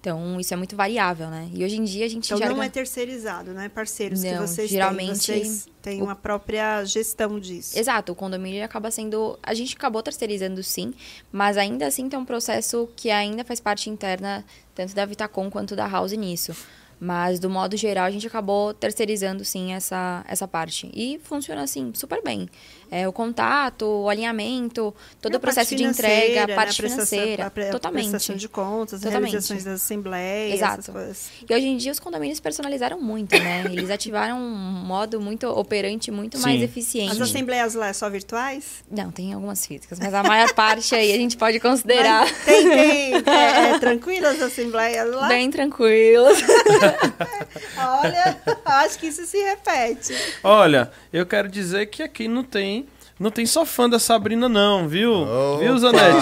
Então 0.00 0.40
isso 0.40 0.54
é 0.54 0.56
muito 0.56 0.74
variável, 0.74 1.28
né? 1.28 1.50
E 1.52 1.62
hoje 1.62 1.76
em 1.76 1.84
dia 1.84 2.06
a 2.06 2.08
gente 2.08 2.24
Então 2.24 2.38
já 2.38 2.48
não 2.48 2.62
é 2.62 2.70
terceirizado, 2.70 3.52
não 3.52 3.60
é 3.60 3.68
parceiros 3.68 4.22
que 4.22 4.30
Não, 4.32 4.46
vocês 4.46 4.70
geralmente- 4.70 5.26
têm. 5.26 5.44
Vocês 5.44 5.68
têm 5.82 6.02
uma 6.02 6.16
própria 6.16 6.82
gestão 6.86 7.38
disso. 7.38 7.78
Exato, 7.78 8.12
o 8.12 8.14
condomínio 8.14 8.64
acaba 8.64 8.90
sendo. 8.90 9.38
A 9.42 9.52
gente 9.52 9.76
acabou 9.76 10.02
terceirizando 10.02 10.62
sim, 10.62 10.94
mas 11.30 11.58
ainda 11.58 11.86
assim 11.86 12.08
tem 12.08 12.18
um 12.18 12.24
processo 12.24 12.88
que 12.96 13.10
ainda 13.10 13.44
faz 13.44 13.60
parte 13.60 13.90
interna, 13.90 14.42
tanto 14.74 14.94
da 14.94 15.04
Vitacom 15.04 15.50
quanto 15.50 15.76
da 15.76 15.86
House 15.86 16.12
nisso. 16.12 16.56
Mas, 17.00 17.38
do 17.40 17.48
modo 17.48 17.76
geral, 17.78 18.04
a 18.04 18.10
gente 18.10 18.26
acabou 18.26 18.74
terceirizando 18.74 19.42
sim 19.42 19.72
essa, 19.72 20.22
essa 20.28 20.46
parte. 20.46 20.90
E 20.92 21.18
funciona 21.24 21.62
assim, 21.62 21.90
super 21.94 22.22
bem. 22.22 22.46
É, 22.90 23.06
o 23.08 23.12
contato, 23.12 23.86
o 23.86 24.08
alinhamento, 24.08 24.92
todo 25.22 25.34
a 25.36 25.38
o 25.38 25.40
processo 25.40 25.70
de 25.76 25.78
financeira, 25.84 26.12
entrega, 26.12 26.42
a 26.42 26.46
né, 26.48 26.54
parte 26.56 26.82
financeira. 26.82 27.46
a 27.46 27.50
pre- 27.50 27.68
a 27.68 27.70
totalmente. 27.70 28.02
prestação 28.10 28.34
de 28.36 28.48
contas, 28.48 29.00
Totalmente. 29.00 29.30
realizações 29.30 29.64
das 29.64 29.74
assembleias, 29.82 30.54
Exato. 30.56 30.80
essas 30.80 30.92
coisas. 30.94 31.30
E 31.48 31.54
hoje 31.54 31.66
em 31.68 31.76
dia 31.76 31.92
os 31.92 32.00
condomínios 32.00 32.40
personalizaram 32.40 33.00
muito, 33.00 33.38
né? 33.38 33.64
Eles 33.70 33.90
ativaram 33.90 34.38
um 34.38 34.50
modo 34.84 35.20
muito 35.20 35.46
operante, 35.48 36.10
muito 36.10 36.36
Sim. 36.36 36.42
mais 36.42 36.60
eficiente. 36.62 37.12
As 37.12 37.20
assembleias 37.20 37.74
lá 37.74 37.86
é 37.86 37.92
só 37.92 38.10
virtuais? 38.10 38.82
Não, 38.90 39.10
tem 39.12 39.32
algumas 39.34 39.64
físicas, 39.64 40.00
mas 40.00 40.12
a 40.12 40.24
maior 40.24 40.52
parte 40.52 40.92
aí 40.94 41.12
a 41.12 41.16
gente 41.16 41.36
pode 41.36 41.60
considerar 41.60 42.22
Mas 42.26 42.44
tem, 42.44 42.68
tem. 42.68 43.14
É, 43.30 43.70
é 43.70 43.78
tranquilo 43.78 44.26
as 44.26 44.42
assembleias 44.42 45.08
lá? 45.14 45.28
bem 45.28 45.48
tranquilos. 45.50 46.38
Olha, 48.02 48.36
acho 48.64 48.98
que 48.98 49.06
isso 49.08 49.24
se 49.26 49.38
repete. 49.38 50.14
Olha, 50.42 50.90
eu 51.12 51.24
quero 51.26 51.48
dizer 51.48 51.86
que 51.86 52.02
aqui 52.02 52.28
não 52.28 52.42
tem. 52.44 52.86
Não 53.18 53.30
tem 53.30 53.44
só 53.44 53.66
fã 53.66 53.86
da 53.86 53.98
Sabrina, 53.98 54.48
não, 54.48 54.88
viu? 54.88 55.12
Opa! 55.12 55.58
Viu, 55.62 55.76
Zanetti? 55.78 56.16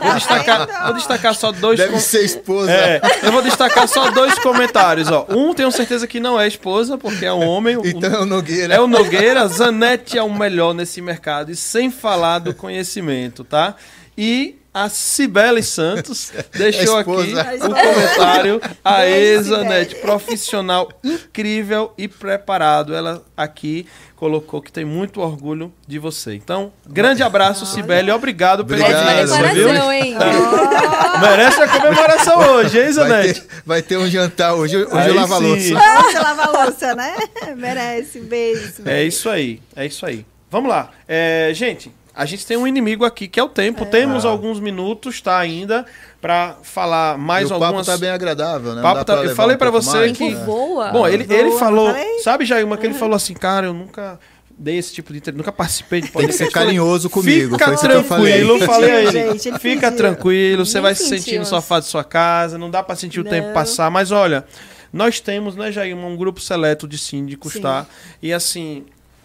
Vou 0.00 0.14
destacar, 0.14 0.84
vou 0.84 0.94
destacar 0.94 1.34
só 1.34 1.50
dois. 1.50 1.80
Deve 1.80 1.94
com- 1.94 1.98
ser 1.98 2.24
esposa. 2.24 2.70
É, 2.70 3.00
eu 3.24 3.32
vou 3.32 3.42
destacar 3.42 3.88
só 3.88 4.08
dois 4.12 4.38
comentários, 4.38 5.10
ó. 5.10 5.26
Um, 5.30 5.52
tenho 5.52 5.72
certeza 5.72 6.06
que 6.06 6.20
não 6.20 6.40
é 6.40 6.46
esposa, 6.46 6.96
porque 6.96 7.26
é 7.26 7.32
um 7.32 7.44
homem. 7.44 7.76
O- 7.76 7.84
Então 7.84 8.08
é 8.14 8.20
o 8.20 8.24
Nogueira. 8.24 8.72
É 8.72 8.80
o 8.80 8.86
Nogueira, 8.86 9.48
Zanetti 9.48 10.16
é 10.16 10.22
o 10.22 10.32
melhor 10.32 10.72
nesse 10.74 11.00
mercado, 11.02 11.50
e 11.50 11.56
sem 11.56 11.90
falar 11.90 12.38
do 12.38 12.54
conhecimento, 12.54 13.42
tá? 13.42 13.74
E 14.16 14.54
a 14.74 14.88
Cibele 14.88 15.62
Santos 15.62 16.32
deixou 16.52 16.98
aqui 16.98 17.08
o 17.08 17.14
comentário. 17.14 18.60
A 18.84 18.96
Cibele. 19.02 19.94
profissional 20.00 20.90
incrível 21.02 21.92
e 21.96 22.08
preparado. 22.08 22.92
Ela 22.94 23.22
aqui 23.36 23.86
colocou 24.16 24.60
que 24.60 24.72
tem 24.72 24.84
muito 24.84 25.20
orgulho 25.20 25.72
de 25.86 25.98
você. 25.98 26.34
Então, 26.34 26.72
grande 26.86 27.22
abraço, 27.22 27.64
Cibele. 27.66 28.10
Obrigado 28.10 28.64
pela 28.64 28.80
Obrigado, 28.80 29.06
audiência, 29.08 29.26
Zanetti. 29.36 29.54
viu? 29.54 29.92
hein? 29.92 30.16
Merece 31.20 31.62
a 31.62 31.68
comemoração 31.68 32.38
hoje, 32.54 32.78
hein, 32.78 32.84
Vai 32.84 32.92
Zanetti? 32.92 33.40
ter, 33.40 33.48
vai 33.64 33.82
ter 33.82 33.96
um 33.98 34.08
jantar 34.08 34.54
hoje. 34.54 34.76
Hoje 34.76 34.88
Aí 34.92 35.08
eu 35.08 35.14
lavo 35.14 35.34
a 35.34 35.38
louça. 35.38 35.78
Ah, 35.78 36.02
Você 36.02 36.18
lava 36.18 36.42
a 36.42 36.64
louça, 36.64 36.94
né? 36.94 37.14
Merece. 37.56 38.20
Beijo. 38.20 38.82
É 38.84 39.04
isso 39.04 39.28
aí, 39.30 39.60
é 39.76 39.86
isso 39.86 40.04
aí. 40.04 40.26
Vamos 40.50 40.68
lá. 40.70 40.90
É, 41.06 41.50
gente, 41.54 41.92
a 42.14 42.24
gente 42.24 42.46
tem 42.46 42.56
um 42.56 42.66
inimigo 42.66 43.04
aqui 43.04 43.26
que 43.26 43.40
é 43.40 43.42
o 43.42 43.48
tempo. 43.48 43.84
Temos 43.86 44.24
Ah. 44.24 44.28
alguns 44.28 44.60
minutos, 44.60 45.20
tá, 45.20 45.36
ainda, 45.38 45.84
pra 46.20 46.56
falar 46.62 47.18
mais 47.18 47.44
e 47.44 47.46
o 47.46 47.48
papo 47.50 47.64
algumas... 47.64 47.86
tá 47.86 47.96
bem 47.98 48.10
agradável, 48.10 48.74
né? 48.74 48.82
Papo 48.82 49.04
tá- 49.04 49.14
eu 49.24 49.34
falei 49.34 49.56
um 49.56 49.58
pra 49.58 49.70
pouco 49.70 49.84
você 49.84 49.96
mais? 49.98 50.12
que- 50.12 50.28
Tempo 50.30 50.44
voa. 50.44 50.90
Bom, 50.90 51.08
ele, 51.08 51.24
Voa, 51.24 51.36
ele 51.38 51.50
falou... 51.58 51.86
falei? 51.90 52.18
Sabe, 52.20 52.44
Jailma, 52.44 52.76
que 52.76 52.86
ele 52.86 52.94
falou 52.94 53.16
assim, 53.16 53.34
cara, 53.34 53.66
eu 53.66 53.74
nunca 53.74 54.18
dei 54.56 54.78
esse 54.78 54.94
tipo 54.94 55.12
de... 55.12 55.20
Nunca 55.32 55.50
participei 55.50 56.00
de 56.00 56.10
Tem 56.12 56.26
que 56.26 56.32
ser 56.32 56.44
podcast. 56.44 56.54
Carinhoso 56.54 57.10
comigo. 57.10 57.54
Fica 57.58 57.64
que 57.76 57.86
eu 57.86 58.04
falei. 58.04 58.44
tranquilo, 58.44 58.72
a 58.72 59.02
ele. 59.02 59.58
Fica 59.58 59.90
tranquilo, 59.90 60.64
você 60.64 60.80
vai 60.80 60.94
se 60.94 61.08
sentir 61.08 61.38
no 61.40 61.44
sofá 61.44 61.80
de 61.80 61.86
sua 61.86 62.04
casa, 62.04 62.56
não 62.56 62.70
dá 62.70 62.80
pra 62.82 62.94
sentir 62.94 63.18
o 63.20 63.24
Não. 63.24 63.30
tempo 63.32 63.52
passar, 63.52 63.90
mas 63.90 64.12
olha, 64.12 64.44
nós 64.92 65.18
temos, 65.18 65.56
né, 65.56 65.72
Jailma, 65.72 66.06
um 66.06 66.16
grupo 66.16 66.40
seleto 66.40 66.86
de 66.86 66.96
síndicos, 66.96 67.54
Sim. 67.54 67.62
tá? 67.62 67.84
E 68.22 68.32
assim, 68.32 68.84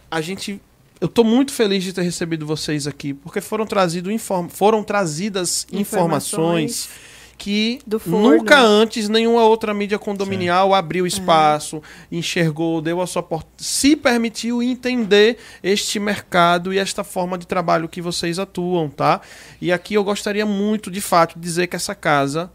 a 0.09 0.19
gente 0.19 0.59
eu 1.01 1.07
tô 1.07 1.23
muito 1.23 1.53
feliz 1.53 1.83
de 1.83 1.93
ter 1.93 2.01
recebido 2.01 2.45
vocês 2.45 2.87
aqui, 2.87 3.13
porque 3.13 3.41
foram 3.41 3.65
trazido 3.65 4.11
inform... 4.11 4.47
foram 4.49 4.83
trazidas 4.83 5.65
informações, 5.71 6.87
Informações 6.87 7.09
que 7.39 7.79
nunca 8.05 8.59
antes 8.59 9.07
nenhuma 9.07 9.45
outra 9.45 9.73
mídia 9.73 9.97
condominial 9.97 10.75
abriu 10.75 11.07
espaço, 11.07 11.81
enxergou, 12.11 12.81
deu 12.81 12.99
a 12.99 13.07
sua 13.07 13.23
porta, 13.23 13.47
se 13.57 13.95
permitiu 13.95 14.61
entender 14.61 15.37
este 15.63 15.99
mercado 15.99 16.73
e 16.73 16.77
esta 16.77 17.01
forma 17.01 17.37
de 17.37 17.47
trabalho 17.47 17.87
que 17.87 18.01
vocês 18.01 18.37
atuam, 18.37 18.89
tá? 18.89 19.21
E 19.61 19.71
aqui 19.71 19.93
eu 19.93 20.03
gostaria 20.03 20.45
muito, 20.45 20.91
de 20.91 20.99
fato, 20.99 21.35
de 21.35 21.41
dizer 21.41 21.67
que 21.67 21.77
essa 21.77 21.95
casa 21.95 22.51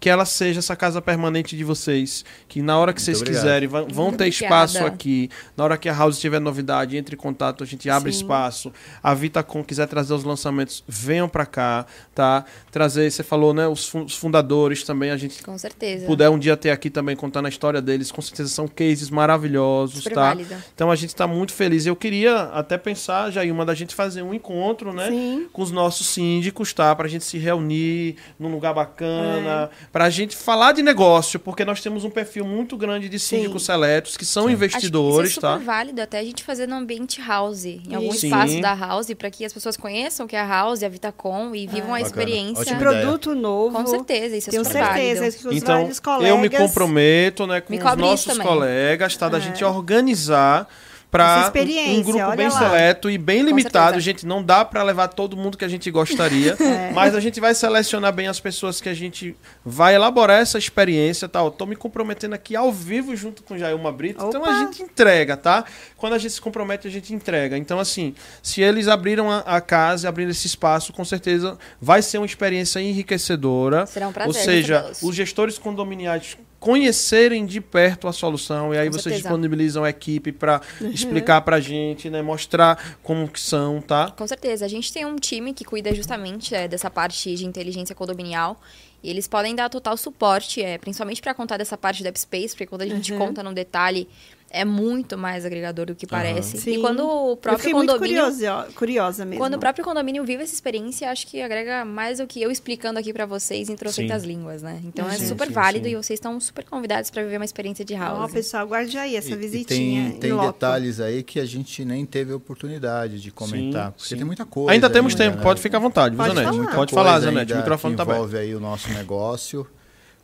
que 0.00 0.08
ela 0.08 0.24
seja 0.24 0.58
essa 0.60 0.74
casa 0.74 1.00
permanente 1.02 1.54
de 1.56 1.62
vocês. 1.62 2.24
Que 2.48 2.62
na 2.62 2.78
hora 2.78 2.92
que 2.94 3.02
vocês 3.02 3.18
obrigado. 3.20 3.42
quiserem, 3.42 3.68
vão 3.68 3.80
Muito 3.82 3.92
ter 4.18 4.24
obrigada. 4.24 4.28
espaço 4.28 4.84
aqui. 4.86 5.28
Na 5.54 5.62
hora 5.64 5.76
que 5.76 5.88
a 5.90 5.94
House 5.94 6.18
tiver 6.18 6.40
novidade, 6.40 6.96
entre 6.96 7.14
em 7.14 7.18
contato, 7.18 7.62
a 7.62 7.66
gente 7.66 7.88
abre 7.90 8.10
Sim. 8.10 8.20
espaço. 8.22 8.72
A 9.02 9.12
Vitacom 9.12 9.62
quiser 9.62 9.86
trazer 9.86 10.14
os 10.14 10.24
lançamentos, 10.24 10.82
venham 10.88 11.28
pra 11.28 11.44
cá, 11.44 11.84
tá? 12.14 12.46
Trazer, 12.72 13.10
você 13.10 13.22
falou, 13.22 13.52
né? 13.52 13.68
Os 13.68 13.86
fun- 13.88 14.04
os 14.04 14.16
fundadores 14.16 14.82
também, 14.84 15.10
a 15.10 15.16
gente 15.18 15.42
Com 15.42 15.58
certeza. 15.58 16.06
puder 16.06 16.30
um 16.30 16.38
dia 16.38 16.56
ter 16.56 16.70
aqui 16.70 16.88
também 16.88 17.14
contando 17.14 17.44
a 17.44 17.48
história 17.50 17.82
deles, 17.82 18.10
com 18.10 18.22
certeza 18.22 18.48
são 18.48 18.66
cases 18.66 19.10
maravilhosos, 19.10 20.02
Super 20.04 20.14
tá? 20.14 20.20
válida. 20.28 20.64
Então 20.74 20.90
a 20.90 20.96
gente 20.96 21.10
está 21.10 21.26
muito 21.26 21.52
feliz. 21.52 21.84
Eu 21.84 21.94
queria 21.94 22.44
até 22.54 22.78
pensar, 22.78 23.30
já 23.30 23.42
uma 23.50 23.66
da 23.66 23.74
gente 23.74 23.94
fazer 23.94 24.22
um 24.22 24.32
encontro, 24.32 24.92
né? 24.94 25.08
Sim. 25.10 25.46
Com 25.52 25.60
os 25.60 25.70
nossos 25.70 26.06
síndicos, 26.06 26.72
tá? 26.72 26.94
Pra 26.94 27.06
gente 27.08 27.24
se 27.24 27.36
reunir 27.36 28.16
num 28.38 28.50
lugar 28.50 28.72
bacana, 28.72 29.68
É. 29.72 29.89
pra 29.92 30.08
gente 30.08 30.36
falar 30.36 30.70
de 30.72 30.82
negócio, 30.82 31.40
porque 31.40 31.64
nós 31.64 31.80
temos 31.80 32.04
um 32.04 32.10
perfil 32.10 32.44
muito 32.44 32.76
grande 32.76 33.08
de 33.08 33.18
síndicos 33.18 33.62
Sim. 33.62 33.66
seletos 33.72 34.16
que 34.16 34.24
são 34.24 34.44
Acho 34.44 34.52
investidores, 34.52 35.32
que 35.32 35.38
isso 35.38 35.46
é 35.46 35.48
tá? 35.48 35.54
super 35.54 35.66
válido 35.66 36.00
até 36.00 36.20
a 36.20 36.24
gente 36.24 36.44
fazer 36.44 36.68
no 36.68 36.76
ambiente 36.76 37.20
house, 37.20 37.64
em 37.64 37.94
algum 37.94 38.10
Isso. 38.14 38.26
espaço 38.26 38.52
Sim. 38.52 38.60
da 38.60 38.72
house, 38.72 39.12
para 39.14 39.28
que 39.30 39.44
as 39.44 39.52
pessoas 39.52 39.76
conheçam 39.76 40.26
o 40.26 40.28
que 40.28 40.36
é 40.36 40.40
a 40.40 40.46
house, 40.46 40.82
a 40.84 40.88
Vitacom 40.88 41.54
e 41.56 41.66
vivam 41.66 41.88
a 41.94 41.98
Bacana. 41.98 42.06
experiência. 42.06 42.60
Ótima 42.60 42.76
Um 42.76 42.78
Produto 42.78 43.34
novo. 43.34 43.76
Com 43.76 43.86
certeza, 43.86 44.36
isso 44.36 44.48
é 44.48 44.52
Tenho 44.52 44.64
super 44.64 44.84
certeza 44.84 45.20
válido. 45.22 45.38
que 45.38 45.48
os 45.48 45.56
Então, 45.56 45.90
colegas... 46.02 46.28
eu 46.28 46.38
me 46.38 46.48
comprometo, 46.50 47.46
né, 47.48 47.60
com 47.60 47.72
Me 47.72 47.78
os 47.78 47.96
nossos 47.96 48.26
também. 48.32 48.46
colegas, 48.46 49.16
tá? 49.16 49.28
Da 49.28 49.38
É. 49.38 49.40
gente 49.40 49.64
organizar 49.64 50.68
para 51.10 51.50
um 51.88 52.02
grupo 52.02 52.36
bem 52.36 52.48
lá. 52.48 52.58
seleto 52.58 53.10
e 53.10 53.18
bem 53.18 53.42
limitado. 53.42 53.98
Gente, 53.98 54.24
não 54.26 54.42
dá 54.42 54.64
para 54.64 54.82
levar 54.82 55.08
todo 55.08 55.36
mundo 55.36 55.58
que 55.58 55.64
a 55.64 55.68
gente 55.68 55.90
gostaria, 55.90 56.56
É. 56.60 56.92
mas 56.92 57.14
a 57.14 57.20
gente 57.20 57.40
vai 57.40 57.54
selecionar 57.54 58.12
bem 58.12 58.28
as 58.28 58.38
pessoas 58.38 58.80
que 58.80 58.88
a 58.88 58.94
gente 58.94 59.34
vai 59.64 59.94
elaborar 59.94 60.40
essa 60.40 60.56
experiência, 60.56 61.28
tá? 61.28 61.40
Eu 61.40 61.50
tô 61.50 61.66
me 61.66 61.74
comprometendo 61.74 62.34
aqui 62.34 62.54
ao 62.54 62.70
vivo 62.72 63.14
junto 63.16 63.42
com 63.42 63.58
Jailma 63.58 63.90
Brito, 63.90 64.24
então 64.24 64.44
a 64.44 64.48
Opa. 64.48 64.58
gente 64.60 64.82
entrega, 64.82 65.36
tá? 65.36 65.64
Quando 65.96 66.12
a 66.12 66.18
gente 66.18 66.32
se 66.32 66.40
compromete, 66.40 66.86
a 66.86 66.90
gente 66.90 67.12
entrega. 67.12 67.56
Então, 67.58 67.80
assim, 67.80 68.14
se 68.42 68.60
eles 68.62 68.86
abriram 68.86 69.30
a, 69.30 69.38
a 69.40 69.60
casa, 69.60 70.08
abriram 70.08 70.30
esse 70.30 70.46
espaço, 70.46 70.92
com 70.92 71.04
certeza 71.04 71.58
vai 71.80 72.02
ser 72.02 72.18
uma 72.18 72.26
experiência 72.26 72.78
enriquecedora. 72.80 73.84
Será 73.86 74.06
um 74.06 74.08
Ou 74.10 74.14
prazer 74.14 74.42
seja, 74.42 74.74
recebê-los. 74.76 75.02
os 75.02 75.14
gestores 75.16 75.58
condominiais 75.58 76.36
conhecerem 76.60 77.46
de 77.46 77.60
perto 77.60 78.06
a 78.06 78.12
solução 78.12 78.72
e 78.74 78.78
aí 78.78 78.86
Com 78.86 78.92
vocês 78.92 79.02
certeza. 79.04 79.22
disponibilizam 79.22 79.82
a 79.82 79.88
equipe 79.90 80.30
para 80.30 80.60
explicar 80.92 81.40
pra 81.40 81.58
gente, 81.58 82.10
né, 82.10 82.20
mostrar 82.22 82.98
como 83.02 83.26
que 83.26 83.40
são, 83.40 83.80
tá? 83.80 84.10
Com 84.10 84.26
certeza. 84.26 84.64
A 84.66 84.68
gente 84.68 84.92
tem 84.92 85.04
um 85.06 85.16
time 85.16 85.54
que 85.54 85.64
cuida 85.64 85.92
justamente 85.94 86.54
é, 86.54 86.68
dessa 86.68 86.90
parte 86.90 87.34
de 87.34 87.46
inteligência 87.46 87.94
condominial. 87.94 88.60
E 89.02 89.08
eles 89.08 89.26
podem 89.26 89.54
dar 89.54 89.70
total 89.70 89.96
suporte, 89.96 90.62
é, 90.62 90.76
principalmente 90.76 91.22
para 91.22 91.32
contar 91.32 91.56
dessa 91.56 91.78
parte 91.78 92.02
do 92.02 92.08
AppSpace, 92.10 92.50
porque 92.50 92.66
quando 92.66 92.82
a 92.82 92.86
gente 92.86 93.10
Uhum. 93.14 93.18
conta 93.18 93.42
no 93.42 93.54
detalhe, 93.54 94.06
é 94.52 94.64
muito 94.64 95.16
mais 95.16 95.44
agregador 95.46 95.86
do 95.86 95.94
que 95.94 96.06
parece. 96.06 96.58
Sim. 96.58 96.72
E 96.72 96.80
quando 96.80 97.06
o 97.06 97.30
Eu 97.32 97.36
próprio 97.36 97.70
muito 97.76 97.92
condomínio. 97.92 98.22
curiosa, 98.24 98.68
curiosa 98.74 99.24
mesmo. 99.24 99.40
Quando 99.40 99.54
o 99.54 99.58
próprio 99.58 99.84
condomínio 99.84 100.24
vive 100.24 100.42
essa 100.42 100.52
experiência, 100.52 101.08
acho 101.10 101.26
que 101.28 101.40
agrega 101.40 101.84
mais 101.84 102.18
do 102.18 102.26
que 102.26 102.42
eu 102.42 102.50
explicando 102.50 102.98
aqui 102.98 103.12
pra 103.12 103.26
vocês 103.26 103.68
em 103.68 103.76
trocentas 103.76 104.24
línguas, 104.24 104.60
né? 104.62 104.80
Então 104.84 105.08
é 105.08 105.16
Sim, 105.16 105.28
super 105.28 105.46
sim, 105.46 105.52
válido 105.52 105.84
sim. 105.86 105.92
e 105.92 105.96
vocês 105.96 106.16
estão 106.18 106.38
super 106.40 106.64
convidados 106.64 107.10
pra 107.10 107.22
viver 107.22 107.36
uma 107.36 107.44
experiência 107.44 107.84
de 107.84 107.94
Ó, 107.94 107.98
house. 107.98 108.32
pessoal, 108.32 108.66
guarde 108.66 108.98
aí 108.98 109.14
essa 109.16 109.30
E- 109.30 109.32
e 109.32 109.36
visitinha. 109.36 110.10
tem, 110.10 110.18
tem 110.18 110.30
em 110.30 110.34
loco. 110.34 110.52
detalhes 110.52 110.98
aí 111.00 111.22
que 111.22 111.38
a 111.38 111.44
gente 111.44 111.84
nem 111.84 112.04
teve 112.04 112.32
a 112.32 112.36
oportunidade 112.36 113.20
de 113.20 113.30
comentar. 113.30 113.86
Sim, 113.86 113.92
porque 113.92 114.08
sim. 114.08 114.16
tem 114.16 114.24
muita 114.24 114.44
coisa. 114.44 114.72
Ainda 114.72 114.90
temos 114.90 115.12
ainda, 115.12 115.24
tempo, 115.24 115.36
né? 115.36 115.42
pode 115.42 115.60
ficar 115.62 115.76
à 115.78 115.80
vontade, 115.80 116.16
viu, 116.16 116.24
Pode 116.24 116.34
Zanete? 116.34 116.56
falar. 116.58 116.74
Pode 116.74 116.92
falar, 116.94 117.20
Zanete, 117.20 117.52
o 117.52 117.56
microfone 117.56 117.94
que 117.94 117.96
tá 117.98 118.02
aberto. 118.02 118.16
envolve 118.18 118.36
aí 118.38 118.54
o 118.54 118.58
nosso 118.60 118.88
negócio. 118.92 119.66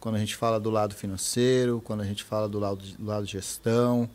Quando 0.07 0.15
a 0.15 0.19
gente 0.21 0.37
fala 0.37 0.61
do 0.61 0.71
lado 0.71 0.95
financeiro, 0.95 1.83
quando 1.85 2.01
a 2.01 2.05
gente 2.05 2.23
fala 2.23 2.49
do 2.49 2.61
lado, 2.61 2.81
do 2.97 3.05
lado 3.05 3.27
gestão. 3.27 4.09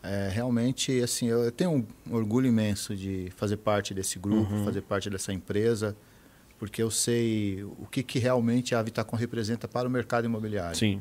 É, 0.00 0.28
realmente, 0.32 1.02
assim, 1.02 1.26
eu, 1.26 1.42
eu 1.42 1.50
tenho 1.50 1.72
um 1.72 2.14
orgulho 2.14 2.46
imenso 2.46 2.94
de 2.94 3.28
fazer 3.34 3.56
parte 3.56 3.92
desse 3.92 4.20
grupo, 4.20 4.54
Uhum. 4.54 4.64
fazer 4.64 4.82
parte 4.82 5.10
dessa 5.10 5.32
empresa, 5.32 5.96
porque 6.60 6.80
eu 6.80 6.92
sei 6.92 7.64
o 7.64 7.88
que, 7.90 8.04
que 8.04 8.20
realmente 8.20 8.72
a 8.72 8.80
Vitacom 8.84 9.16
representa 9.16 9.66
para 9.66 9.88
o 9.88 9.90
mercado 9.90 10.26
imobiliário. 10.26 10.78
Sim. 10.78 11.00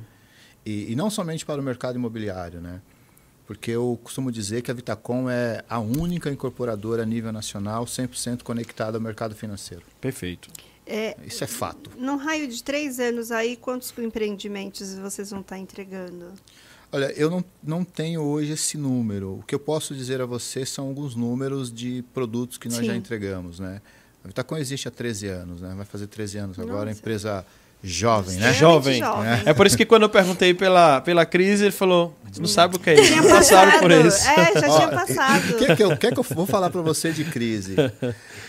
E, 0.65 0.91
e 0.91 0.95
não 0.95 1.11
somente 1.11 1.45
para 1.45 1.61
o 1.61 1.63
mercado 1.63 1.97
imobiliário, 1.97 2.59
né? 2.61 2.81
Porque 3.45 3.69
eu 3.69 3.99
costumo 4.03 4.31
dizer 4.31 4.63
que 4.63 4.71
a 4.71 4.73
Vitacom 4.73 5.29
é 5.29 5.63
a 5.69 5.77
única 5.77 6.31
incorporadora 6.31 7.03
a 7.03 7.05
nível 7.05 7.31
nacional 7.31 7.85
100% 7.85 8.41
conectada 8.41 8.97
ao 8.97 9.01
mercado 9.03 9.35
financeiro. 9.35 9.83
Perfeito. 10.01 10.49
É, 10.85 11.15
Isso 11.25 11.43
é 11.43 11.47
fato. 11.47 11.91
num 11.97 12.17
raio 12.17 12.47
de 12.47 12.63
três 12.63 12.99
anos 12.99 13.31
aí, 13.31 13.55
quantos 13.55 13.93
empreendimentos 13.97 14.93
vocês 14.95 15.29
vão 15.29 15.41
estar 15.41 15.57
entregando? 15.57 16.33
Olha, 16.91 17.05
eu 17.13 17.29
não, 17.29 17.43
não 17.63 17.83
tenho 17.85 18.21
hoje 18.21 18.51
esse 18.51 18.77
número. 18.77 19.39
O 19.39 19.43
que 19.43 19.55
eu 19.55 19.59
posso 19.59 19.95
dizer 19.95 20.19
a 20.19 20.25
você 20.25 20.65
são 20.65 20.87
alguns 20.87 21.15
números 21.15 21.71
de 21.71 22.03
produtos 22.13 22.57
que 22.57 22.67
nós 22.67 22.79
Sim. 22.79 22.85
já 22.85 22.95
entregamos, 22.95 23.59
né? 23.59 23.81
A 24.23 24.27
Vitacom 24.27 24.57
existe 24.57 24.87
há 24.87 24.91
13 24.91 25.27
anos, 25.27 25.61
né? 25.61 25.73
Vai 25.75 25.85
fazer 25.85 26.07
13 26.07 26.37
anos 26.37 26.59
agora, 26.59 26.87
Nossa. 26.87 26.99
empresa 26.99 27.45
jovem, 27.83 28.37
né? 28.37 28.53
Jovem. 28.53 28.99
jovem. 28.99 29.31
É 29.45 29.53
por 29.53 29.65
isso 29.65 29.75
que 29.77 29.85
quando 29.85 30.03
eu 30.03 30.09
perguntei 30.09 30.53
pela, 30.53 31.01
pela 31.01 31.25
crise, 31.25 31.65
ele 31.65 31.71
falou: 31.71 32.15
"A 32.25 32.39
não 32.39 32.45
sabe 32.47 32.75
o 32.75 32.79
que 32.79 32.89
é 32.91 32.93
isso. 33.01 33.11
Tinha 33.11 33.21
Não 33.21 33.29
passaram 33.29 33.71
por 33.79 33.89
passado. 33.91 34.07
isso. 34.07 34.29
É, 34.29 34.53
já 34.53 34.77
tinha 34.77 34.87
passado. 34.89 35.49
O 35.51 35.57
que, 35.57 35.75
que, 35.75 35.83
eu, 35.83 35.97
que 35.97 36.11
que 36.11 36.19
eu 36.19 36.23
vou 36.23 36.45
falar 36.45 36.69
para 36.69 36.81
você 36.81 37.11
de 37.11 37.23
crise? 37.25 37.75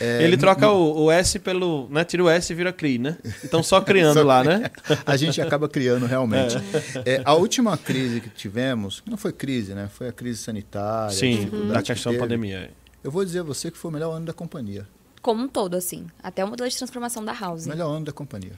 É, 0.00 0.24
Ele 0.24 0.36
troca 0.36 0.68
o, 0.68 1.04
o 1.04 1.10
S 1.12 1.38
pelo. 1.38 1.86
Né, 1.88 2.02
tira 2.02 2.24
o 2.24 2.28
S 2.28 2.52
e 2.52 2.56
vira 2.56 2.72
CRI, 2.72 2.98
né? 2.98 3.16
Então 3.44 3.62
só 3.62 3.78
criando 3.82 4.14
Só 4.18 4.24
lá, 4.24 4.42
né? 4.42 4.68
a 5.06 5.16
gente 5.16 5.40
acaba 5.40 5.68
criando 5.68 6.06
realmente. 6.06 6.56
É, 7.04 7.22
a 7.24 7.34
última 7.34 7.76
crise 7.76 8.20
que 8.20 8.28
tivemos, 8.30 9.00
não 9.06 9.16
foi 9.16 9.32
crise, 9.32 9.74
né? 9.74 9.88
Foi 9.92 10.08
a 10.08 10.12
crise 10.12 10.42
sanitária. 10.42 11.06
a 11.06 11.10
Sim, 11.10 11.36
dificuldade 11.36 11.72
da 11.72 11.82
que 11.82 11.92
questão 11.92 12.10
da 12.12 12.18
teve. 12.18 12.28
pandemia. 12.28 12.70
Eu 13.04 13.12
vou 13.12 13.24
dizer 13.24 13.40
a 13.40 13.42
você 13.44 13.70
que 13.70 13.78
foi 13.78 13.90
o 13.92 13.94
melhor 13.94 14.12
ano 14.12 14.26
da 14.26 14.32
companhia. 14.32 14.88
Como 15.20 15.40
um 15.44 15.46
todo, 15.46 15.76
assim. 15.76 16.06
Até 16.20 16.44
o 16.44 16.48
modelo 16.48 16.68
de 16.68 16.76
transformação 16.76 17.24
da 17.24 17.32
house. 17.32 17.66
Melhor 17.68 17.94
ano 17.94 18.04
da 18.06 18.12
companhia. 18.12 18.54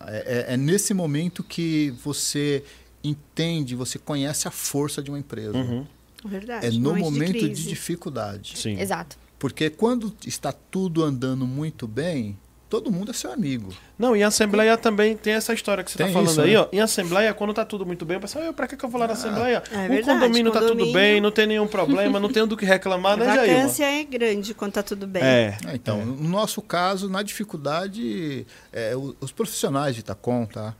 É, 0.00 0.46
é- 0.50 0.54
é 0.54 0.56
nesse 0.56 0.92
momento 0.94 1.42
que 1.42 1.90
você 2.02 2.62
entende, 3.02 3.74
você 3.74 3.98
conhece 3.98 4.48
a 4.48 4.50
força 4.50 5.02
de 5.02 5.10
uma 5.10 5.18
empresa. 5.18 5.56
Uhum. 5.56 5.86
Verdade. 6.24 6.66
É 6.66 6.70
no 6.70 6.80
momento 6.90 7.04
momento 7.04 7.32
de, 7.34 7.38
crise. 7.40 7.68
dificuldade. 7.68 8.56
Sim. 8.56 8.80
Exato. 8.80 9.18
Porque 9.38 9.68
quando 9.68 10.14
está 10.26 10.52
tudo 10.52 11.04
andando 11.04 11.46
muito 11.46 11.86
bem, 11.86 12.38
todo 12.74 12.90
mundo 12.90 13.12
é 13.12 13.14
seu 13.14 13.30
amigo. 13.32 13.72
Não, 13.96 14.16
e 14.16 14.22
a 14.24 14.26
Assembleia 14.26 14.76
também 14.76 15.16
tem 15.16 15.34
essa 15.34 15.54
história 15.54 15.84
que 15.84 15.92
você 15.92 16.02
está 16.02 16.12
falando 16.12 16.28
isso, 16.28 16.40
aí, 16.40 16.54
né? 16.54 16.58
ó. 16.58 16.66
Em 16.72 16.80
Assembleia, 16.80 17.32
quando 17.32 17.54
tá 17.54 17.64
tudo 17.64 17.86
muito 17.86 18.04
bem, 18.04 18.16
o 18.16 18.20
pessoal, 18.20 18.44
"Eu, 18.44 18.52
pra 18.52 18.66
que, 18.66 18.76
que 18.76 18.84
eu 18.84 18.88
vou 18.88 19.00
lá 19.00 19.06
na 19.06 19.12
Assembleia? 19.12 19.62
é 19.70 19.84
o 19.84 19.88
verdade, 19.88 20.02
condomínio 20.02 20.50
tá 20.50 20.58
tudo 20.58 20.90
bem, 20.92 21.20
não 21.20 21.30
tem 21.30 21.46
nenhum 21.46 21.68
problema, 21.68 22.18
não 22.18 22.28
tem 22.28 22.44
do 22.44 22.56
que 22.56 22.64
reclamar, 22.64 23.12
A 23.12 23.16
né, 23.18 23.26
Jailma? 23.26 23.54
vacância 23.58 23.84
é 23.84 24.02
grande 24.02 24.54
quando 24.54 24.72
tá 24.72 24.82
tudo 24.82 25.06
bem. 25.06 25.22
É. 25.22 25.56
É, 25.68 25.74
então, 25.74 26.04
no 26.04 26.28
nosso 26.28 26.60
caso, 26.60 27.08
na 27.08 27.22
dificuldade, 27.22 28.44
é, 28.72 28.92
os 29.20 29.30
profissionais 29.30 29.94
de 29.94 30.00
Vitacom, 30.00 30.44
tá? 30.46 30.74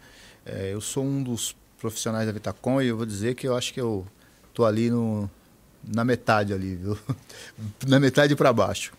É, 0.45 0.71
eu 0.73 0.81
sou 0.81 1.05
um 1.05 1.23
dos 1.23 1.55
profissionais 1.79 2.27
da 2.27 2.33
Vitacom 2.33 2.83
e 2.83 2.89
eu 2.89 2.97
vou 2.97 3.07
dizer 3.07 3.37
que 3.37 3.47
eu 3.47 3.57
acho 3.57 3.73
que 3.73 3.81
eu 3.81 4.05
tô 4.53 4.65
ali 4.65 4.91
no, 4.91 5.31
na 5.87 6.05
metade 6.05 6.53
ali, 6.53 6.75
viu? 6.75 6.99
na 7.87 8.01
metade 8.01 8.35
para 8.35 8.53
baixo. 8.53 8.93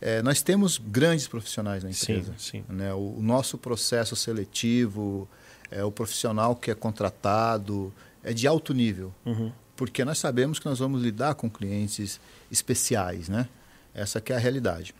É, 0.00 0.22
nós 0.22 0.42
temos 0.42 0.78
grandes 0.78 1.26
profissionais 1.26 1.82
na 1.82 1.92
Sim, 1.92 2.12
empresa. 2.12 2.34
sim. 2.38 2.64
né? 2.68 2.92
O, 2.92 3.16
o 3.18 3.22
nosso 3.22 3.56
processo 3.56 4.14
seletivo, 4.14 5.28
é, 5.70 5.82
o 5.82 5.90
profissional 5.90 6.54
que 6.54 6.70
é 6.70 6.74
contratado, 6.74 7.92
é 8.22 8.32
de 8.32 8.46
alto 8.46 8.74
nível. 8.74 9.14
Uhum. 9.24 9.52
Porque 9.74 10.04
nós 10.04 10.18
sabemos 10.18 10.58
que 10.58 10.66
nós 10.66 10.78
vamos 10.78 11.02
lidar 11.02 11.34
com 11.34 11.50
clientes 11.50 12.20
especiais, 12.50 13.28
né? 13.28 13.48
Essa 13.94 14.20
que 14.20 14.32
é 14.32 14.36
a 14.36 14.38
realidade. 14.38 14.94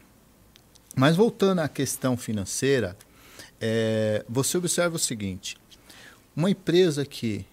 Mas 0.94 1.16
voltando 1.16 1.60
à 1.60 1.68
questão 1.68 2.16
financeira, 2.16 2.96
é, 3.60 4.24
você 4.28 4.56
observa 4.56 4.96
o 4.96 4.98
seguinte: 4.98 5.56
uma 6.34 6.50
empresa 6.50 7.04
que 7.04 7.44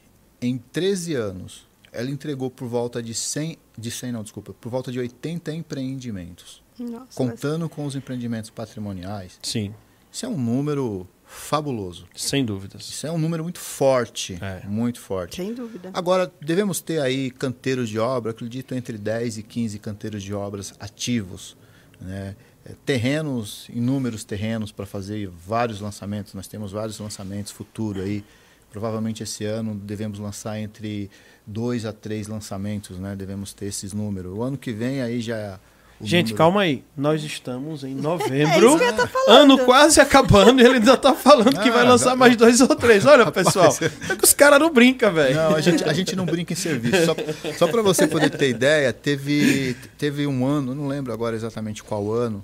em 0.42 0.58
13 0.58 1.14
anos 1.16 1.68
ela 1.92 2.10
entregou 2.10 2.50
por 2.50 2.68
volta 2.68 3.04
de 3.04 3.14
100, 3.14 3.58
de 3.78 3.92
100 3.92 4.12
não, 4.12 4.24
desculpa, 4.24 4.54
por 4.54 4.70
volta 4.70 4.92
de 4.92 5.00
80 5.00 5.54
empreendimentos, 5.54 6.63
Nossa, 6.80 7.06
contando 7.16 7.68
com 7.70 7.86
os 7.86 7.96
empreendimentos 7.96 8.50
patrimoniais. 8.50 9.38
Sim, 9.42 9.74
Isso 10.12 10.26
é 10.26 10.30
um 10.30 10.38
número 10.38 11.08
fabuloso. 11.26 12.08
sem 12.16 12.46
dúvidas. 12.46 12.84
Isso 12.88 13.08
é 13.08 13.12
um 13.12 13.18
número 13.18 13.44
muito 13.44 13.60
forte, 13.60 14.38
É. 14.42 14.62
muito 14.68 15.00
forte. 15.00 15.38
sem 15.38 15.54
dúvida. 15.54 15.90
Agora, 15.94 16.32
devemos 16.42 16.80
ter 16.80 17.02
aí 17.02 17.32
canteiros 17.32 17.90
de 17.90 17.98
obra, 18.00 18.32
acredito 18.32 18.76
entre 18.76 18.98
10 18.98 19.38
e 19.40 19.44
15 19.44 19.80
canteiros 19.80 20.22
de 20.24 20.34
obras 20.34 20.74
ativos. 20.80 21.58
Né? 22.00 22.36
É, 22.66 22.74
Terrenos, 22.86 23.68
inúmeros 23.70 24.24
terrenos 24.24 24.72
para 24.72 24.86
fazer 24.86 25.28
vários 25.28 25.82
lançamentos. 25.82 26.34
Nós 26.34 26.48
temos 26.48 26.72
vários 26.72 26.98
lançamentos 27.00 27.52
futuro 27.52 28.02
aí. 28.02 28.24
Provavelmente 28.72 29.22
esse 29.22 29.44
ano 29.46 29.76
devemos 29.76 30.18
lançar 30.18 30.58
entre 30.60 31.10
dois 31.46 31.86
a 31.86 31.92
três 31.94 32.28
lançamentos, 32.28 32.98
né? 32.98 33.16
Devemos 33.16 33.54
ter 33.54 33.66
esses 33.66 33.94
números. 33.94 34.36
O 34.36 34.42
ano 34.42 34.58
que 34.58 34.72
vem 34.72 35.02
aí 35.02 35.20
já 35.22 35.60
Gente, 36.06 36.28
número- 36.28 36.38
calma 36.38 36.62
aí. 36.62 36.84
Nós 36.96 37.24
estamos 37.24 37.84
em 37.84 37.98
É 37.98 38.02
novembro. 38.02 38.68
isso 38.68 38.78
que 38.78 38.84
eu 38.84 38.96
tô 38.96 39.08
falando. 39.08 39.30
ano 39.54 39.66
quase 39.66 40.00
acabando 40.02 40.62
e 40.62 40.66
ele 40.66 40.76
ainda 40.76 40.96
tá 40.98 41.14
falando 41.14 41.60
que 41.60 41.70
Ah, 41.70 41.72
vai 41.74 41.84
lançar 41.88 42.16
mais 42.16 42.36
dois 42.36 42.62
ou 42.62 42.76
três. 42.76 43.06
Olha, 43.06 43.30
pessoal. 43.32 43.76
É 44.10 44.16
que 44.16 44.24
os 44.24 44.34
caras 44.34 44.60
não 44.60 44.72
brincam, 44.72 45.14
velho. 45.14 45.36
Não, 45.36 45.56
a 45.56 45.62
gente, 45.62 45.84
a 45.84 45.94
gente 45.94 46.16
não 46.16 46.26
brinca 46.26 46.54
em 46.54 46.56
serviço. 46.56 47.06
Só, 47.06 47.16
só 47.58 47.68
para 47.68 47.82
você 47.82 48.06
poder 48.08 48.30
ter 48.30 48.50
ideia, 48.50 48.92
teve, 48.94 49.76
teve 49.98 50.28
um 50.28 50.46
ano, 50.46 50.74
não 50.76 50.88
lembro 50.88 51.12
agora 51.14 51.36
exatamente 51.36 51.84
qual 51.84 52.12
ano, 52.12 52.44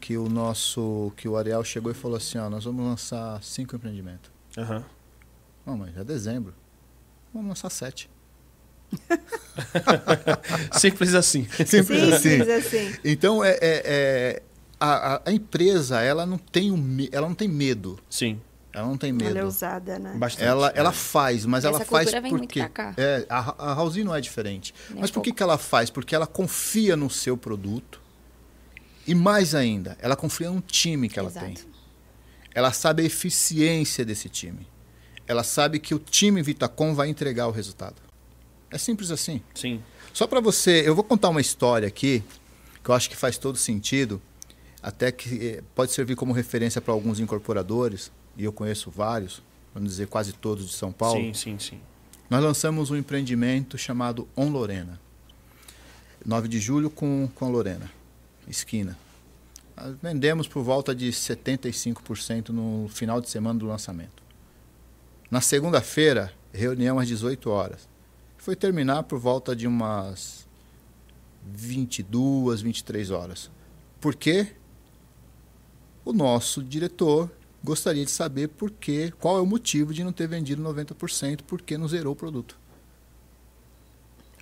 que 0.00 0.16
o 0.16 0.28
nosso, 0.28 1.12
que 1.16 1.28
o 1.28 1.36
Ariel 1.36 1.64
chegou 1.64 1.90
e 1.90 1.94
falou 1.94 2.16
assim, 2.16 2.38
ó, 2.38 2.48
nós 2.48 2.64
vamos 2.64 2.84
lançar 2.84 3.42
cinco 3.42 3.74
empreendimentos. 3.76 4.30
Aham. 4.56 4.84
Não, 5.66 5.76
mas 5.76 5.96
é 5.96 6.04
dezembro. 6.04 6.54
Vamos 7.34 7.48
lançar 7.48 7.68
sete. 7.70 8.08
Simples 10.72 11.14
assim. 11.14 11.46
Simples 11.66 12.02
assim. 12.12 12.30
Simples 12.30 12.48
assim. 12.48 12.94
Então 13.04 13.42
é, 13.44 13.50
é- 13.52 13.58
é- 13.62 14.42
a, 14.80 15.14
a- 15.14 15.22
a 15.26 15.32
empresa 15.32 16.00
ela 16.00 16.24
não 16.24 16.38
tem 16.38 16.70
um, 16.70 16.96
ela 17.10 17.26
não 17.28 17.34
tem 17.34 17.48
medo. 17.48 17.98
Sim, 18.08 18.40
Ela 18.72 18.86
não 18.86 18.96
tem 18.96 19.12
medo. 19.12 19.30
Ela 19.30 19.40
é 19.40 19.44
ousada, 19.44 19.98
né? 19.98 20.14
bastante. 20.16 20.44
Ela, 20.46 20.72
ela 20.74 20.90
É. 20.90 20.92
faz, 20.92 21.44
mas 21.44 21.64
Essa 21.64 21.68
ela 21.76 21.84
faz 21.84 22.04
cultura 22.04 22.20
vem 22.20 22.30
muito 22.30 22.42
porque 22.46 22.60
pra 22.60 22.68
cá. 22.68 22.94
é, 22.96 23.26
a, 23.28 23.70
a 23.70 23.74
Raulzinho 23.74 24.06
não 24.06 24.14
é 24.14 24.20
diferente. 24.20 24.72
Nem 24.90 25.00
mas 25.00 25.10
por 25.10 25.20
que, 25.22 25.30
pouco. 25.30 25.36
que 25.38 25.42
ela 25.42 25.58
faz? 25.58 25.90
Porque 25.90 26.14
ela 26.14 26.26
confia 26.26 26.96
no 26.96 27.10
seu 27.10 27.36
produto 27.36 28.00
e 29.06 29.14
mais 29.14 29.54
ainda, 29.54 29.96
ela 30.00 30.14
confia 30.14 30.50
no 30.50 30.60
time 30.60 31.08
que 31.08 31.18
ela 31.18 31.28
Exato. 31.30 31.46
tem. 31.46 31.56
Ela 32.54 32.72
sabe 32.72 33.02
a 33.02 33.06
eficiência 33.06 34.04
desse 34.04 34.28
time. 34.28 34.66
Ela 35.26 35.42
sabe 35.42 35.78
que 35.78 35.94
o 35.94 35.98
time 35.98 36.40
Vitacom 36.42 36.94
vai 36.94 37.08
entregar 37.08 37.46
o 37.48 37.50
resultado. 37.50 37.96
É 38.70 38.78
simples 38.78 39.10
assim. 39.10 39.42
Sim. 39.54 39.82
Só 40.12 40.26
para 40.26 40.40
você, 40.40 40.82
eu 40.86 40.94
vou 40.94 41.04
contar 41.04 41.28
uma 41.28 41.40
história 41.40 41.88
aqui 41.88 42.22
que 42.82 42.90
eu 42.90 42.94
acho 42.94 43.08
que 43.10 43.16
faz 43.16 43.36
todo 43.38 43.58
sentido, 43.58 44.20
até 44.82 45.12
que 45.12 45.46
eh, 45.46 45.62
pode 45.74 45.92
servir 45.92 46.16
como 46.16 46.32
referência 46.32 46.80
para 46.80 46.92
alguns 46.92 47.20
incorporadores, 47.20 48.10
e 48.36 48.44
eu 48.44 48.52
conheço 48.52 48.90
vários, 48.90 49.42
vamos 49.74 49.90
dizer 49.90 50.06
quase 50.06 50.32
todos 50.32 50.66
de 50.66 50.72
São 50.74 50.92
Paulo. 50.92 51.20
Sim, 51.20 51.34
sim, 51.34 51.58
sim. 51.58 51.80
Nós 52.30 52.42
lançamos 52.42 52.90
um 52.90 52.96
empreendimento 52.96 53.76
chamado 53.76 54.28
On 54.36 54.48
Lorena. 54.50 55.00
9 56.24 56.48
de 56.48 56.60
julho 56.60 56.90
com, 56.90 57.28
com 57.34 57.46
a 57.46 57.48
Lorena, 57.48 57.90
esquina. 58.46 58.98
Nós 59.76 59.96
vendemos 60.02 60.46
por 60.46 60.62
volta 60.62 60.94
de 60.94 61.10
75% 61.10 62.50
no 62.50 62.88
final 62.88 63.20
de 63.20 63.30
semana 63.30 63.58
do 63.58 63.66
lançamento. 63.66 64.22
Na 65.30 65.40
segunda-feira, 65.40 66.32
reunião 66.52 66.98
às 66.98 67.08
18 67.08 67.48
horas. 67.50 67.87
Foi 68.48 68.56
terminar 68.56 69.02
por 69.02 69.18
volta 69.18 69.54
de 69.54 69.66
umas 69.66 70.48
22, 71.44 72.62
23 72.62 73.10
horas. 73.10 73.50
Por 74.00 74.14
quê? 74.14 74.54
O 76.02 76.14
nosso 76.14 76.62
diretor 76.62 77.30
gostaria 77.62 78.06
de 78.06 78.10
saber 78.10 78.48
por 78.48 78.70
quê, 78.70 79.12
qual 79.20 79.36
é 79.36 79.42
o 79.42 79.44
motivo 79.44 79.92
de 79.92 80.02
não 80.02 80.14
ter 80.14 80.26
vendido 80.26 80.62
90%, 80.62 81.40
porque 81.46 81.76
não 81.76 81.86
zerou 81.86 82.14
o 82.14 82.16
produto. 82.16 82.58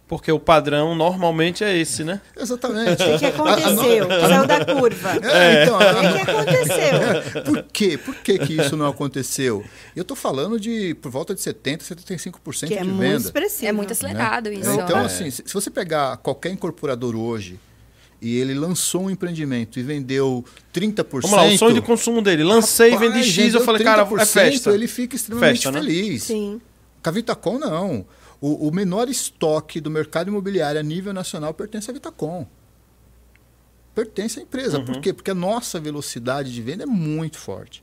Porque 0.09 0.31
o 0.31 0.39
padrão 0.39 0.95
normalmente 0.95 1.65
é 1.65 1.77
esse, 1.77 2.05
né? 2.05 2.21
Exatamente. 2.39 3.03
O 3.03 3.19
que 3.19 3.27
aconteceu? 3.27 4.07
Saiu 4.09 4.47
da 4.47 4.65
curva. 4.65 5.11
É, 5.29 5.65
então, 5.65 5.77
O 5.79 6.01
que 6.01 6.25
que 6.25 6.31
aconteceu? 6.31 7.43
Por 7.43 7.63
quê? 7.73 7.99
Por 7.99 8.15
que, 8.15 8.39
que 8.39 8.53
isso 8.61 8.77
não 8.77 8.87
aconteceu? 8.87 9.65
Eu 9.97 10.03
estou 10.03 10.17
falando 10.17 10.61
de 10.61 10.95
por 11.03 11.11
volta 11.11 11.35
de 11.35 11.41
70%, 11.41 11.79
75% 11.83 12.69
Que 12.69 12.75
é 12.75 12.83
de 12.83 12.85
muito 12.85 13.01
venda. 13.01 13.17
expressivo. 13.17 13.67
É 13.67 13.73
muito 13.73 13.93
acelerado 13.93 14.53
isso. 14.53 14.71
Então, 14.71 15.01
É. 15.01 15.05
assim, 15.07 15.29
se 15.29 15.43
você 15.53 15.71
pegar 15.71 16.19
qualquer 16.19 16.51
incorporador 16.53 17.17
hoje 17.17 17.59
e 18.23 18.39
ele 18.39 18.55
lançou 18.55 19.03
um 19.07 19.11
empreendimento 19.11 19.81
e 19.81 19.83
vendeu 19.83 20.45
30%. 20.73 21.23
Vamos 21.23 21.33
lá, 21.37 21.45
o 21.47 21.59
sonho 21.59 21.75
de 21.75 21.83
consumo 21.83 22.23
dele. 22.23 22.45
Lancei, 22.45 22.91
rapaz, 22.91 23.13
vendi 23.13 23.29
X, 23.29 23.55
eu 23.55 23.61
falei, 23.65 23.83
cara, 23.83 24.03
é 24.03 24.05
30%, 24.07 24.27
festa. 24.27 24.71
Ele 24.71 24.87
fica 24.87 25.17
extremamente 25.17 25.57
Festa, 25.65 25.73
né? 25.73 25.81
feliz. 25.81 26.23
Sim. 26.23 26.61
Com 27.03 27.09
a 27.11 27.13
Vitacom, 27.13 27.59
não. 27.59 28.07
O, 28.41 28.69
o 28.69 28.73
menor 28.73 29.09
estoque 29.09 29.81
do 29.81 29.91
mercado 29.91 30.29
imobiliário 30.29 30.79
a 30.79 30.83
nível 30.83 31.13
nacional 31.13 31.55
pertence 31.55 31.91
à 31.91 31.95
Vitacom. 31.95 32.47
Pertence 33.95 34.39
à 34.39 34.43
empresa. 34.43 34.79
Uhum. 34.79 34.85
Por 34.85 35.01
quê? 35.01 35.13
Porque 35.13 35.31
a 35.31 35.35
nossa 35.35 35.81
velocidade 35.81 36.53
de 36.53 36.61
venda 36.61 36.83
é 36.83 36.87
muito 36.87 37.39
forte. 37.39 37.83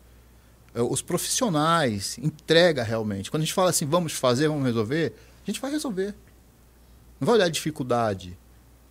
É, 0.75 0.81
Os 0.81 1.01
profissionais 1.01 2.17
entrega 2.19 2.83
realmente. 2.83 3.31
Quando 3.31 3.41
a 3.41 3.45
gente 3.45 3.53
fala 3.53 3.71
assim, 3.71 3.85
vamos 3.85 4.13
fazer, 4.13 4.47
vamos 4.47 4.63
resolver, 4.65 5.13
a 5.43 5.49
gente 5.51 5.59
vai 5.59 5.71
resolver. 5.71 6.13
Não 7.19 7.25
vai 7.25 7.35
olhar 7.35 7.45
a 7.45 7.49
dificuldade. 7.49 8.37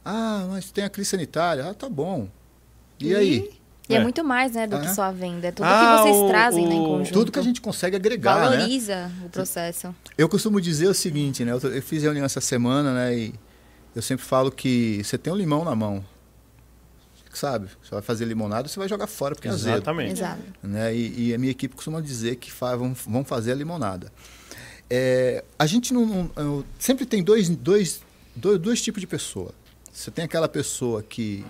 Ah, 0.04 0.46
mas 0.50 0.70
tem 0.72 0.82
a 0.84 0.90
crise 0.90 1.10
sanitária. 1.10 1.68
Ah, 1.68 1.74
tá 1.74 1.88
bom. 1.88 2.28
E, 2.98 3.08
E? 3.08 3.14
aí? 3.14 3.50
E 3.92 3.96
é. 3.96 3.98
É. 3.98 4.02
muito 4.02 4.22
mais, 4.24 4.52
né, 4.52 4.66
do 4.66 4.76
Ah, 4.76 4.80
que 4.80 4.86
é? 4.86 4.94
só 4.94 5.02
a 5.02 5.12
venda. 5.12 5.48
É 5.48 5.52
tudo 5.52 5.66
Ah, 5.66 5.96
que 5.98 6.02
vocês 6.02 6.16
o- 6.16 6.28
trazem 6.28 6.66
né, 6.66 6.74
em 6.74 6.80
o- 6.80 6.84
conjunto. 6.84 7.12
Tudo 7.12 7.32
que 7.32 7.38
a 7.38 7.42
gente 7.42 7.60
consegue 7.60 7.96
agregar, 7.96 8.50
né? 8.50 8.56
valoriza 8.56 9.10
o 9.24 9.28
processo. 9.28 9.94
Eu 10.16 10.28
costumo 10.28 10.60
dizer 10.60 10.88
o 10.88 10.94
seguinte, 10.94 11.44
né? 11.44 11.52
Eu, 11.52 11.82
fiz 11.82 12.02
reunião 12.02 12.24
essa 12.24 12.40
semana, 12.40 12.92
né? 12.94 13.16
E 13.16 13.34
eu 13.94 14.02
sempre 14.02 14.24
falo 14.24 14.50
que 14.50 15.00
você 15.04 15.16
tem 15.18 15.32
um 15.32 15.36
limão 15.36 15.64
na 15.64 15.74
mão. 15.74 16.04
Sabe? 17.32 17.66
Você 17.82 17.90
vai 17.92 18.02
fazer 18.02 18.26
limonada, 18.26 18.68
você 18.68 18.78
vai 18.78 18.86
jogar 18.88 19.06
fora 19.06 19.34
porque 19.34 19.48
é 19.48 19.50
azedo. 19.50 19.76
Exatamente. 19.76 20.12
Exato. 20.20 20.42
Né? 20.62 20.94
E, 20.94 21.28
e 21.28 21.34
a 21.34 21.38
minha 21.38 21.50
equipe 21.50 21.74
costuma 21.74 21.98
dizer 22.02 22.36
que 22.36 22.52
fa- 22.52 22.76
vão, 22.76 22.92
vão 23.06 23.24
fazer 23.24 23.52
a 23.52 23.54
limonada. 23.54 24.12
É, 24.90 25.42
a 25.58 25.64
gente 25.64 25.94
não, 25.94 26.30
não- 26.36 26.64
sempre 26.78 27.06
tem 27.06 27.22
dois, 27.22 27.48
dois, 27.48 28.02
dois, 28.36 28.58
dois 28.58 28.82
tipos 28.82 29.00
de 29.00 29.06
pessoa. 29.06 29.50
Você 29.90 30.10
tem 30.10 30.26
aquela 30.26 30.46
pessoa 30.46 31.02
que 31.02 31.42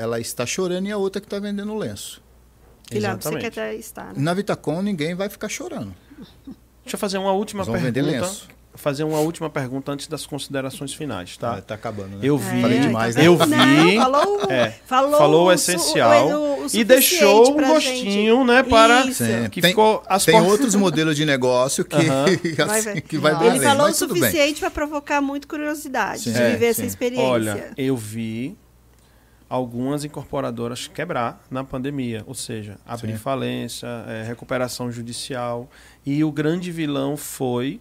ela 0.00 0.18
está 0.20 0.46
chorando 0.46 0.86
e 0.86 0.92
a 0.92 0.96
outra 0.96 1.20
que 1.20 1.26
está 1.26 1.38
vendendo 1.38 1.74
lenço. 1.76 2.22
Guilherme, 2.90 3.22
você 3.22 3.28
Exatamente. 3.28 3.50
quer 3.54 3.60
até 3.60 3.74
estar, 3.76 4.06
né? 4.06 4.12
Na 4.16 4.34
Vitacom 4.34 4.82
ninguém 4.82 5.14
vai 5.14 5.28
ficar 5.28 5.48
chorando. 5.48 5.94
Deixa 6.82 6.94
eu 6.96 6.98
fazer 6.98 7.18
uma 7.18 7.32
última 7.32 7.60
Nós 7.60 7.66
vamos 7.68 7.82
vender 7.82 8.02
pergunta. 8.02 8.26
lenço. 8.26 8.48
Fazer 8.72 9.02
uma 9.04 9.18
última 9.18 9.50
pergunta 9.50 9.90
antes 9.92 10.06
das 10.06 10.24
considerações 10.24 10.94
finais, 10.94 11.36
tá? 11.36 11.56
Ah, 11.56 11.60
tá 11.60 11.74
acabando, 11.74 12.10
né? 12.16 12.18
Eu 12.22 12.38
vi. 12.38 12.62
Falei 12.62 12.78
É, 12.78 12.80
demais, 12.80 13.14
tá 13.14 13.20
né? 13.20 13.26
Eu 13.26 13.36
vi. 13.36 13.46
Não, 13.46 14.02
falou, 14.02 14.40
É, 14.50 14.70
falou, 14.86 15.18
falou 15.18 15.42
o 15.42 15.48
o 15.48 15.52
essencial 15.52 16.28
o- 16.28 16.32
o 16.32 16.56
e 16.56 16.60
suficiente 16.62 16.84
deixou 16.84 17.50
um 17.50 17.56
gostinho, 17.66 18.36
gente. 18.38 18.46
né, 18.46 18.62
para 18.62 19.06
Isso. 19.06 19.24
Que 19.50 19.60
Tem- 19.60 19.70
ficou 19.70 20.02
as 20.08 20.24
Tem 20.24 20.34
portas- 20.34 20.52
outros 20.52 20.74
modelos 20.76 21.16
de 21.16 21.26
negócio 21.26 21.84
que, 21.84 21.96
Aham. 21.96 22.24
Vai 22.66 22.78
assim, 22.78 22.92
ver. 22.94 23.00
que 23.02 23.18
vai 23.18 23.32
Ele 23.48 23.60
falou 23.60 23.82
o 23.82 23.88
mas 23.88 23.96
suficiente 23.96 24.60
para 24.60 24.70
provocar 24.70 25.20
muito 25.20 25.46
curiosidade 25.48 26.22
Sim. 26.22 26.32
de 26.32 26.38
É, 26.40 26.50
viver 26.52 26.66
essa 26.66 26.80
sim. 26.82 26.86
experiência. 26.86 27.26
Olha, 27.28 27.72
eu 27.76 27.96
vi 27.96 28.56
algumas 29.50 30.04
incorporadoras 30.04 30.86
quebrar 30.86 31.44
na 31.50 31.64
pandemia, 31.64 32.22
ou 32.24 32.34
seja, 32.34 32.78
abrir 32.86 33.12
Sim. 33.12 33.18
falência, 33.18 33.88
é, 34.06 34.22
recuperação 34.22 34.92
judicial. 34.92 35.68
E 36.06 36.22
o 36.22 36.30
grande 36.30 36.70
vilão 36.70 37.16
foi 37.16 37.80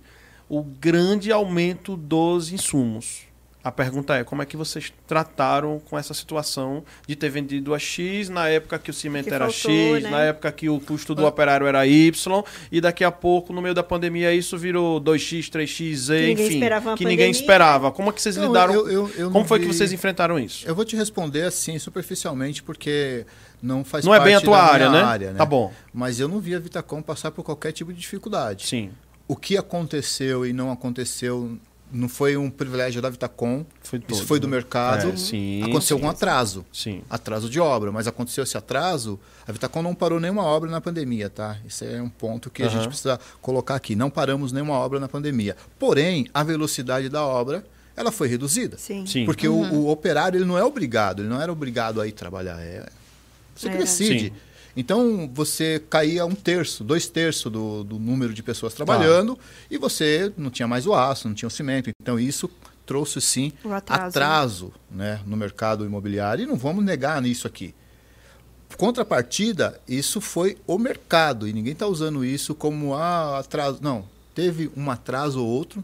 o 0.50 0.64
grande 0.64 1.32
aumento 1.32 1.96
dos 1.96 2.52
insumos. 2.52 3.29
A 3.62 3.72
pergunta 3.74 4.16
é, 4.16 4.24
como 4.24 4.42
é 4.42 4.46
que 4.46 4.56
vocês 4.56 4.92
trataram 5.06 5.82
com 5.90 6.00
essa 6.00 6.14
situação 6.14 6.82
de 7.06 7.14
ter 7.14 7.30
vendido 7.30 7.74
a 7.74 7.80
X 7.80 8.30
na 8.30 8.48
época 8.48 8.80
que 8.80 8.90
o 8.90 8.94
cimento 8.94 9.26
Que 9.28 9.34
era 9.34 9.50
faltou, 9.52 9.72
X, 9.98 10.04
né? 10.04 10.10
na 10.10 10.22
época 10.22 10.50
que 10.54 10.70
o 10.70 10.80
custo 10.80 11.14
do 11.14 11.26
operário 11.26 11.68
era 11.68 11.86
Y, 11.86 12.44
e 12.72 12.80
daqui 12.80 13.04
a 13.04 13.12
pouco, 13.12 13.52
no 13.52 13.62
meio 13.62 13.76
da 13.76 13.84
pandemia, 13.84 14.34
isso 14.34 14.58
virou 14.58 15.02
2X, 15.02 15.50
3X, 15.50 15.94
Z, 15.96 16.16
Que 16.20 16.28
ninguém 16.28 16.46
enfim, 16.46 16.54
esperava 16.56 16.90
uma 16.92 16.98
que 16.98 17.04
ninguém 17.06 17.32
esperava. 17.32 17.92
Como 17.92 18.10
é 18.10 18.14
que 18.14 18.22
vocês 18.22 18.38
Não, 18.38 18.48
lidaram? 18.48 18.74
eu- 18.74 18.90
eu- 18.90 19.12
eu 19.18 19.32
como 19.32 19.44
foi 19.46 19.60
que 19.60 19.66
vi- 19.66 19.74
vocês 19.74 19.92
enfrentaram 19.92 20.40
isso? 20.40 20.66
Eu 20.66 20.74
vou 20.74 20.86
te 20.86 20.96
responder 20.96 21.42
assim, 21.44 21.78
superficialmente, 21.78 22.64
porque 22.64 23.26
não 23.62 23.84
faz 23.84 24.06
Não 24.06 24.14
é 24.16 24.20
parte 24.20 24.28
bem 24.30 24.36
a 24.36 24.42
tua 24.42 24.56
da 24.58 24.64
minha 24.64 24.74
área, 24.74 24.90
né? 24.90 25.02
área, 25.04 25.34
Tá 25.34 25.46
bom. 25.46 25.74
Mas 25.94 26.18
eu 26.22 26.30
não 26.30 26.40
vi 26.40 26.56
a 26.56 26.60
Vitacom 26.60 27.02
passar 27.02 27.32
por 27.32 27.44
qualquer 27.44 27.74
tipo 27.74 27.92
de 27.92 28.00
dificuldade. 28.00 28.68
Sim. 28.68 28.90
O 29.28 29.36
que 29.36 29.58
aconteceu 29.58 30.46
e 30.46 30.54
não 30.54 30.72
aconteceu 30.72 31.58
não 31.92 32.08
foi 32.08 32.38
um 32.38 32.50
privilégio 32.50 33.02
da 33.02 33.10
Vitacom, 33.10 33.66
Foi 33.82 34.00
isso 34.00 34.08
todo, 34.08 34.28
foi 34.28 34.40
do 34.40 34.48
né? 34.48 34.56
mercado. 34.58 35.10
É, 35.10 35.18
sim, 35.18 35.62
aconteceu 35.64 35.98
sim, 35.98 36.04
algum 36.04 36.10
atraso. 36.10 36.66
Sim. 36.72 37.02
Atraso 37.10 37.50
de 37.50 37.60
obra, 37.60 37.92
mas 37.92 38.08
aconteceu 38.08 38.44
esse 38.44 38.58
atraso, 38.58 39.20
a 39.48 39.52
Vitacom 39.52 39.82
não 39.82 39.96
parou 39.96 40.20
nenhuma 40.20 40.44
obra 40.44 40.70
na 40.70 40.80
pandemia, 40.80 41.30
tá? 41.30 41.58
Isso 41.68 41.84
é 41.84 42.02
um 42.02 42.10
ponto 42.10 42.50
que 42.50 42.62
a 42.64 42.68
Aham. 42.68 42.76
gente 42.78 42.88
precisa 42.88 43.20
colocar 43.42 43.76
aqui. 43.76 43.96
Não 43.96 44.10
paramos 44.10 44.52
nenhuma 44.52 44.74
obra 44.74 45.00
na 45.00 45.08
pandemia. 45.08 45.56
Porém, 45.78 46.28
a 46.34 46.44
velocidade 46.44 47.10
da 47.10 47.26
obra, 47.26 47.66
ela 47.96 48.12
foi 48.12 48.28
reduzida. 48.28 48.78
Sim. 48.78 49.06
Sim. 49.06 49.26
Porque 49.26 49.48
o, 49.48 49.56
o 49.56 49.90
operário 49.90 50.38
ele 50.38 50.46
não 50.46 50.58
é 50.58 50.64
obrigado, 50.64 51.22
ele 51.22 51.30
não 51.30 51.42
era 51.42 51.52
obrigado 51.52 52.00
a 52.00 52.08
ir 52.08 52.12
trabalhar. 52.12 52.60
É 52.60 52.86
você 53.60 53.68
que 53.68 53.76
Era. 53.76 53.84
decide. 53.84 54.26
Sim. 54.28 54.34
Então 54.80 55.30
você 55.34 55.84
caía 55.90 56.26
um 56.26 56.34
terço, 56.34 56.86
dois 56.86 57.06
terços 57.06 57.52
do, 57.52 57.84
do 57.84 58.00
número 58.00 58.34
de 58.34 58.42
pessoas 58.42 58.74
trabalhando 58.74 59.38
e 59.70 59.78
você 59.78 60.32
não 60.38 60.50
tinha 60.50 60.70
mais 60.70 60.88
o 60.88 60.94
aço, 60.94 61.28
não 61.28 61.36
tinha 61.36 61.48
o 61.48 61.52
cimento. 61.52 61.92
Então 62.02 62.18
isso 62.18 62.50
trouxe 62.86 63.20
sim 63.20 63.52
O 63.62 63.74
atraso, 63.74 64.08
atraso 64.08 64.74
né, 64.90 65.20
no 65.26 65.36
mercado 65.36 65.86
imobiliário 65.86 66.44
e 66.44 66.46
não 66.46 66.56
vamos 66.56 66.84
negar 66.84 67.22
nisso 67.22 67.46
aqui. 67.46 67.76
Contrapartida, 68.78 69.82
isso 69.86 70.22
foi 70.22 70.58
o 70.66 70.78
mercado 70.78 71.46
e 71.46 71.52
ninguém 71.52 71.74
está 71.74 71.86
usando 71.86 72.24
isso 72.24 72.56
como 72.56 72.96
ah, 72.96 73.40
atraso. 73.40 73.80
Não, 73.82 74.06
teve 74.34 74.72
um 74.78 74.90
atraso 74.90 75.42
ou 75.44 75.48
outro. 75.48 75.84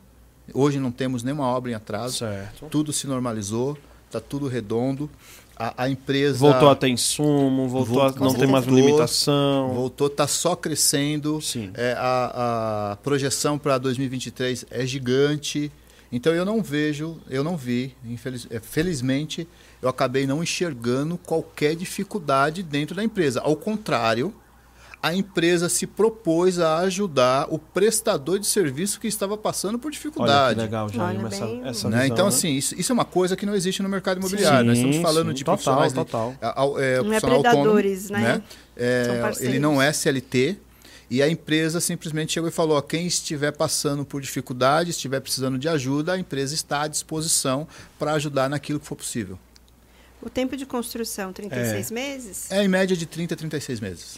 Hoje 0.53 0.79
não 0.79 0.91
temos 0.91 1.21
nenhuma 1.21 1.47
obra 1.47 1.71
em 1.71 1.73
atraso 1.73 2.19
Certo. 2.19 2.67
tudo 2.67 2.93
se 2.93 3.07
normalizou, 3.07 3.77
está 4.07 4.21
tudo 4.21 4.47
redondo. 4.47 5.09
A, 5.55 5.83
a 5.83 5.89
empresa 5.89 6.37
Voltou 6.37 6.69
a 6.69 6.75
ter 6.75 6.89
insumo, 6.89 7.67
voltou, 7.67 8.01
a 8.01 8.11
não 8.11 8.33
ter 8.33 8.47
mais 8.47 8.65
limitação. 8.65 9.73
voltou, 9.73 10.09
tá 10.09 10.27
só 10.27 10.55
crescendo. 10.55 11.41
Sim. 11.41 11.71
É, 11.73 11.95
a, 11.97 12.91
a 12.91 12.95
projeção 12.97 13.57
para 13.57 13.77
2023 13.77 14.65
é 14.69 14.85
gigante. 14.85 15.71
Então 16.11 16.33
eu 16.33 16.45
não 16.45 16.61
vejo, 16.61 17.17
eu 17.29 17.43
não 17.43 17.57
vi, 17.57 17.95
infeliz, 18.05 18.47
é, 18.49 18.59
felizmente, 18.59 19.47
eu 19.81 19.89
acabei 19.89 20.27
não 20.27 20.41
enxergando 20.43 21.17
qualquer 21.17 21.75
dificuldade 21.75 22.63
dentro 22.63 22.95
da 22.95 23.03
empresa. 23.03 23.41
Ao 23.41 23.55
contrário, 23.55 24.33
a 25.05 25.13
empresa 25.13 25.69
se 25.69 25.85
propôs 25.85 26.57
a 26.59 26.79
ajudar 26.79 27.45
o 27.51 27.59
prestador 27.59 28.39
de 28.39 28.47
serviço 28.47 28.99
que 28.99 29.07
estava 29.07 29.37
passando 29.37 29.77
por 29.77 29.87
Olha 29.87 29.91
que 29.91 29.97
dificuldade. 29.97 30.59
legal, 30.59 30.89
Jair, 30.89 31.19
Olha, 31.19 31.27
essa, 31.27 31.45
bem- 31.45 31.61
essa 31.63 31.89
Né? 31.89 31.97
visão, 32.01 32.13
Então, 32.13 32.25
né? 32.25 32.29
assim, 32.29 32.49
isso, 32.55 32.73
isso 32.75 32.91
é 32.91 32.93
uma 32.93 33.05
coisa 33.05 33.35
que 33.35 33.45
não 33.45 33.53
existe 33.53 33.83
no 33.83 33.89
mercado 33.89 34.17
imobiliário. 34.17 34.65
Nós 34.65 34.77
estamos 34.79 34.95
Sim, 34.95 35.01
falando 35.03 35.27
sim, 35.27 35.33
de 35.35 35.43
total, 35.43 35.55
profissionais 35.57 35.93
de- 35.93 35.95
total. 35.99 36.35
a- 36.41 36.63
a- 36.63 36.81
é, 36.83 37.03
Não 37.03 37.13
é 37.13 37.19
predadores, 37.19 38.03
autônomo, 38.11 38.27
né? 38.27 38.41
É, 38.75 39.03
São 39.05 39.21
parceiros. 39.21 39.41
ele 39.53 39.59
não 39.59 39.79
é 39.79 39.93
CLT 39.93 40.57
e 41.07 41.21
a 41.21 41.29
empresa 41.29 41.79
simplesmente 41.79 42.33
chegou 42.33 42.49
e 42.49 42.51
falou: 42.51 42.75
ó, 42.75 42.81
quem 42.81 43.05
estiver 43.05 43.51
passando 43.51 44.03
por 44.03 44.19
dificuldade, 44.21 44.89
estiver 44.89 45.19
precisando 45.19 45.59
de 45.59 45.69
ajuda, 45.69 46.13
a 46.13 46.17
empresa 46.17 46.55
está 46.55 46.81
à 46.81 46.87
disposição 46.87 47.67
para 47.99 48.13
ajudar 48.13 48.49
naquilo 48.49 48.79
que 48.79 48.87
for 48.87 48.95
possível. 48.95 49.37
O 50.19 50.31
tempo 50.31 50.57
de 50.57 50.65
construção, 50.65 51.31
36 51.31 51.91
meses? 51.91 52.49
É 52.51 52.63
em 52.63 52.67
média 52.67 52.97
de 52.97 53.05
30 53.05 53.35
a 53.35 53.37
36 53.37 53.79
meses. 53.79 54.17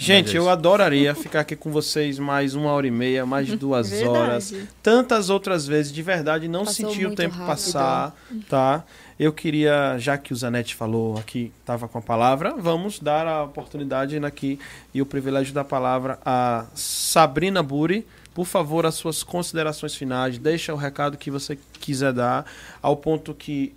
Gente, 0.00 0.36
eu 0.36 0.48
adoraria 0.48 1.12
ficar 1.12 1.40
aqui 1.40 1.56
com 1.56 1.72
vocês 1.72 2.20
mais 2.20 2.54
uma 2.54 2.70
hora 2.70 2.86
e 2.86 2.90
meia, 2.90 3.26
mais 3.26 3.48
de 3.48 3.56
duas 3.58 3.90
Verdade. 3.90 4.08
horas. 4.16 4.54
Tantas 4.80 5.28
outras 5.28 5.66
vezes, 5.66 5.92
de 5.92 6.02
verdade, 6.02 6.46
não 6.46 6.64
Passou 6.64 6.90
senti 6.90 7.04
o 7.04 7.14
tempo 7.16 7.34
rápido. 7.34 7.46
passar, 7.48 8.16
tá? 8.48 8.84
Eu 9.18 9.32
queria, 9.32 9.96
já 9.98 10.16
que 10.16 10.32
o 10.32 10.36
Zanetti 10.36 10.76
falou 10.76 11.18
aqui, 11.18 11.50
estava 11.60 11.88
com 11.88 11.98
a 11.98 12.00
palavra, 12.00 12.54
vamos 12.56 13.00
dar 13.00 13.26
a 13.26 13.42
oportunidade 13.42 14.16
aqui 14.24 14.60
e 14.94 15.02
o 15.02 15.06
privilégio 15.06 15.52
da 15.52 15.64
palavra 15.64 16.18
a 16.24 16.66
Sabrina 16.74 17.60
Buri. 17.60 18.06
Por 18.32 18.46
favor, 18.46 18.86
as 18.86 18.94
suas 18.94 19.24
considerações 19.24 19.96
finais, 19.96 20.38
deixa 20.38 20.72
o 20.72 20.76
recado 20.76 21.18
que 21.18 21.28
você 21.28 21.58
quiser 21.80 22.12
dar, 22.12 22.46
ao 22.80 22.96
ponto 22.96 23.34
que 23.34 23.74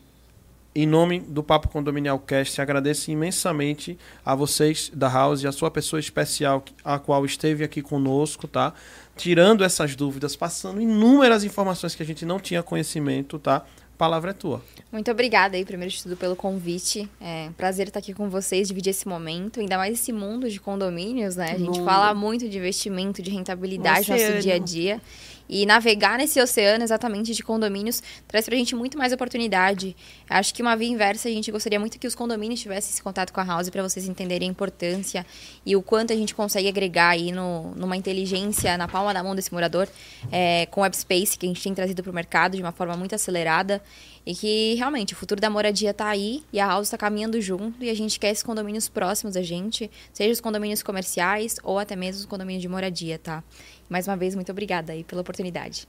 em 0.74 0.86
nome 0.86 1.20
do 1.20 1.44
Papo 1.44 1.68
Condominial 1.68 2.18
Cast, 2.20 2.62
agradeço 2.62 3.12
imensamente 3.12 3.98
a 4.26 4.34
vocês 4.34 4.90
da 4.94 5.10
House 5.10 5.44
e 5.44 5.48
a 5.48 5.52
sua 5.52 5.70
pessoa 5.70 6.00
especial, 6.00 6.64
a 6.84 6.98
qual 6.98 7.26
esteve 7.26 7.64
aqui 7.64 7.82
conosco, 7.82 8.48
tá? 8.48 8.74
Tirando 9.18 9.64
essas 9.64 9.96
dúvidas, 9.96 10.36
passando 10.36 10.82
inúmeras 10.82 11.44
informações 11.44 11.94
que 11.94 12.02
a 12.02 12.06
gente 12.06 12.26
não 12.26 12.40
tinha 12.40 12.64
conhecimento, 12.64 13.38
tá? 13.38 13.58
A 13.58 13.98
palavra 13.98 14.32
é 14.32 14.34
tua. 14.34 14.64
Muito 14.92 15.12
obrigada 15.12 15.58
aí, 15.58 15.66
primeiro 15.66 15.94
de 15.94 16.02
tudo, 16.02 16.16
pelo 16.16 16.36
convite. 16.36 17.08
É 17.20 17.48
um 17.50 17.54
prazer 17.54 17.88
estar 17.88 18.00
aqui 18.00 18.14
com 18.14 18.30
vocês, 18.30 18.70
dividir 18.70 18.92
esse 18.92 19.08
momento, 19.08 19.60
ainda 19.60 19.78
mais 19.78 20.00
esse 20.00 20.14
mundo 20.14 20.50
de 20.50 20.60
condomínios, 20.60 21.36
né? 21.36 21.52
A 21.52 21.58
gente 21.58 21.84
fala 21.84 22.14
muito 22.14 22.48
de 22.48 22.58
investimento, 22.58 23.22
de 23.22 23.30
rentabilidade 23.30 24.10
no 24.10 24.18
nosso 24.18 24.40
dia 24.40 24.56
a 24.56 24.58
dia. 24.58 25.02
E 25.48 25.66
navegar 25.66 26.18
nesse 26.18 26.40
oceano 26.40 26.84
exatamente 26.84 27.34
de 27.34 27.44
condomínios 27.44 28.02
traz 28.28 28.46
pra 28.46 28.56
gente 28.56 28.76
muito 28.76 28.98
mais 28.98 29.12
oportunidade. 29.14 29.96
Acho 30.30 30.54
que 30.54 30.62
uma 30.62 30.76
via 30.76 30.88
inversa, 30.88 31.28
a 31.28 31.32
gente 31.32 31.52
gostaria 31.52 31.80
muito 31.80 32.00
que 32.00 32.08
os 32.08 32.16
condomínios 32.16 32.62
tivessem 32.62 32.92
esse 32.92 33.02
contato 33.02 33.32
com 33.34 33.40
a 33.40 33.44
House 33.44 33.70
para 33.70 33.84
vocês 33.84 34.08
entenderem 34.08 34.48
a 34.48 34.52
importância 34.52 35.26
e 35.66 35.76
o 35.76 35.82
quanto 35.82 36.14
a 36.14 36.16
gente 36.16 36.34
consegue 36.34 36.68
agregar 36.68 37.10
aí 37.10 37.32
no, 37.32 37.74
numa 37.76 37.98
inteligência 37.98 38.78
na 38.78 38.88
palma 38.88 39.14
da 39.14 39.24
mão 39.24 39.36
desse 39.36 39.54
morador 39.54 39.88
é, 40.32 40.66
com 40.68 40.82
o 40.82 40.84
Webspace, 40.84 41.38
que 41.38 41.46
a 41.46 41.50
gente 41.50 41.62
tem 41.62 41.74
trazido 41.74 42.02
para 42.02 42.12
o 42.12 42.16
mercado 42.16 42.56
de 42.56 42.62
uma 42.62 42.72
forma 42.72 42.96
muito 42.96 43.16
acelerada. 43.16 43.82
E 44.24 44.36
que 44.36 44.76
realmente 44.76 45.14
o 45.14 45.18
futuro 45.18 45.42
da 45.42 45.50
moradia 45.50 45.94
tá 45.94 46.08
aí 46.08 46.44
e 46.54 46.60
a 46.60 46.68
House 46.68 46.88
está 46.88 46.98
caminhando 46.98 47.42
junto 47.42 47.84
e 47.84 47.90
a 47.90 47.94
gente 47.96 48.20
quer 48.20 48.30
esses 48.30 48.44
condomínios 48.44 48.88
próximos 48.88 49.34
da 49.34 49.42
gente, 49.42 49.90
seja 50.14 50.32
os 50.32 50.40
condomínios 50.40 50.84
comerciais 50.84 51.56
ou 51.64 51.80
até 51.80 51.96
mesmo 51.96 52.20
os 52.20 52.26
condomínios 52.28 52.62
de 52.62 52.68
moradia, 52.68 53.18
tá? 53.18 53.44
Mais 53.92 54.08
uma 54.08 54.16
vez, 54.16 54.34
muito 54.36 54.50
obrigada 54.54 54.94
aí 54.94 55.04
pela 55.04 55.20
oportunidade. 55.20 55.86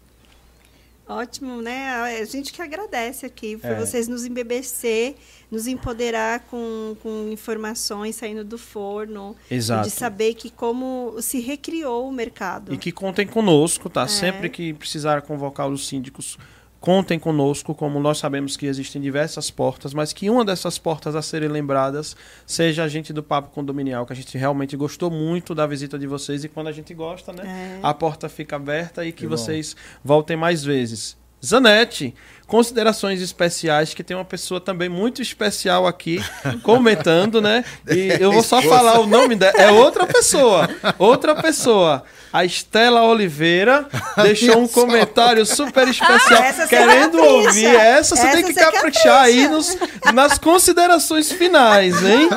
Ótimo, 1.07 1.63
né? 1.63 1.91
A 2.21 2.25
gente 2.25 2.53
que 2.53 2.61
agradece 2.61 3.25
aqui 3.27 3.57
por 3.57 3.71
É. 3.71 3.75
vocês 3.79 4.09
nos 4.09 4.25
embebecer, 4.25 5.15
nos 5.51 5.69
empoderar 5.69 6.41
com, 6.51 6.97
com 7.01 7.29
informações 7.31 8.17
saindo 8.17 8.45
do 8.45 8.59
forno. 8.59 9.37
Exato. 9.49 9.89
De 9.89 9.95
saber 9.95 10.35
que 10.35 10.51
como 10.51 11.17
se 11.21 11.39
recriou 11.39 12.09
o 12.09 12.13
mercado. 12.13 12.75
E 12.75 12.77
que 12.77 12.91
contem 12.91 13.27
conosco, 13.27 13.89
tá? 13.89 14.09
Sempre 14.09 14.49
que 14.49 14.73
precisar 14.75 15.23
convocar 15.23 15.69
os 15.69 15.87
síndicos, 15.87 16.37
contem 16.83 17.17
conosco, 17.17 17.75
como 17.77 18.01
nós 18.01 18.19
sabemos 18.19 18.57
que 18.57 18.67
existem 18.67 19.01
diversas 19.01 19.53
portas, 19.53 19.95
mas 19.95 20.13
que 20.13 20.29
uma 20.29 20.45
dessas 20.45 20.79
portas 20.79 21.15
a 21.15 21.23
serem 21.23 21.49
lembradas 21.49 22.17
seja 22.45 22.83
a 22.83 22.89
gente 22.89 23.13
do 23.13 23.23
Papo 23.23 23.51
Condominial, 23.51 24.05
que 24.05 24.13
a 24.13 24.17
gente 24.17 24.37
realmente 24.37 24.77
gostou 24.77 25.09
muito 25.09 25.55
da 25.55 25.65
visita 25.65 25.97
de 25.97 26.09
vocês 26.09 26.43
e 26.43 26.49
quando 26.49 26.67
a 26.67 26.73
gente 26.73 26.93
gosta, 26.93 27.33
né? 27.33 27.79
É. 27.81 27.87
A 27.87 27.95
porta 27.95 28.29
fica 28.29 28.57
aberta 28.57 29.05
e 29.05 29.13
que, 29.13 29.19
Que 29.19 29.27
bom. 29.29 29.37
vocês 29.37 29.77
voltem 30.05 30.37
mais 30.37 30.65
vezes. 30.65 31.17
Zanetti, 31.45 32.15
considerações 32.53 33.23
especiais, 33.23 33.95
que 33.95 34.05
tem 34.05 34.15
uma 34.15 34.27
pessoa 34.27 34.61
também 34.61 34.87
muito 34.87 35.23
especial 35.23 35.87
aqui 35.87 36.23
comentando, 36.63 37.41
né? 37.41 37.65
E 37.89 38.09
eu 38.21 38.31
vou 38.31 38.43
só 38.43 38.61
falar 38.61 39.01
o 39.01 39.07
nome 39.07 39.37
dela. 39.37 39.55
É 39.57 39.71
outra 39.71 40.07
pessoa. 40.07 40.69
Outra 40.99 41.35
pessoa. 41.35 42.05
A 42.31 42.45
Estela 42.45 43.05
Oliveira 43.05 43.87
deixou 44.23 44.59
um 44.59 44.69
comentário 44.69 45.47
super 45.47 45.89
especial. 45.89 46.43
Você 46.45 46.67
querendo 46.67 47.13
capricha. 47.17 47.31
ouvir 47.31 47.75
essa, 47.75 48.17
você 48.17 48.27
Essa 48.27 48.37
tem 48.37 48.45
que 48.45 48.53
caprichar 48.53 49.23
aí 49.23 49.49
capricha. 49.49 49.49
nos, 49.49 50.13
nas 50.13 50.37
considerações 50.37 51.33
finais, 51.33 52.03
hein? 52.03 52.29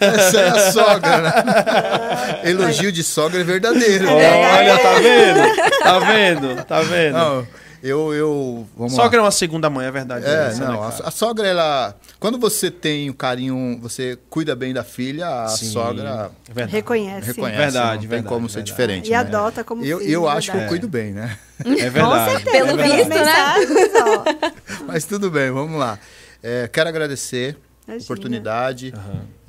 Essa 0.00 0.40
é 0.40 0.48
a 0.48 0.58
sogra, 0.72 1.18
né? 1.18 2.40
Elogio 2.44 2.90
de 2.90 3.04
sogra 3.04 3.42
é 3.42 3.44
verdadeiro. 3.44 4.08
Olha, 4.10 4.78
tá 4.78 4.94
vendo? 4.94 5.82
Tá 5.82 5.98
vendo? 5.98 6.64
Tá 6.64 6.80
vendo? 6.80 7.12
Não, 7.12 7.46
eu, 7.82 8.12
eu, 8.12 8.66
vamos 8.76 8.92
lá. 8.94 9.04
Sogra 9.04 9.18
é 9.18 9.22
uma 9.22 9.30
segunda 9.30 9.70
mãe, 9.70 9.86
é 9.86 9.90
verdade. 9.90 10.26
É, 10.26 10.48
essa, 10.48 10.64
não, 10.64 10.88
né, 10.88 10.94
a, 11.02 11.10
sogra, 11.10 11.46
ela. 11.46 11.96
Quando 12.18 12.38
você 12.38 12.70
tem 12.70 13.08
o 13.08 13.14
carinho, 13.14 13.78
você 13.80 14.18
cuida 14.28 14.54
bem 14.54 14.74
da 14.74 14.84
filha, 14.84 15.44
a 15.44 15.48
Sim, 15.48 15.70
sogra 15.70 16.30
verdade. 16.46 16.72
Reconhece. 16.72 17.26
reconhece. 17.28 17.58
Verdade, 17.58 17.92
não 17.94 18.00
tem 18.00 18.08
verdade, 18.08 18.28
como 18.28 18.48
ser 18.48 18.56
verdade. 18.56 18.70
diferente. 18.70 19.08
E 19.08 19.10
né? 19.10 19.16
adota 19.16 19.64
como 19.64 19.84
Eu, 19.84 19.98
filho, 19.98 20.10
eu 20.10 20.28
acho 20.28 20.50
que 20.50 20.56
eu 20.58 20.66
cuido 20.66 20.88
bem, 20.88 21.12
né? 21.12 21.38
É 21.64 21.90
verdade. 21.90 22.44
Pelo 22.44 22.80
é 22.80 22.96
visto, 22.96 23.08
verdade. 23.08 23.66
né? 23.66 23.74
Mensagens, 23.74 23.90
ó. 23.96 24.84
Mas 24.86 25.04
tudo 25.04 25.30
bem, 25.30 25.50
vamos 25.50 25.78
lá. 25.78 25.98
É, 26.42 26.68
quero 26.68 26.88
agradecer 26.88 27.56
a 27.88 27.96
oportunidade. 27.96 28.94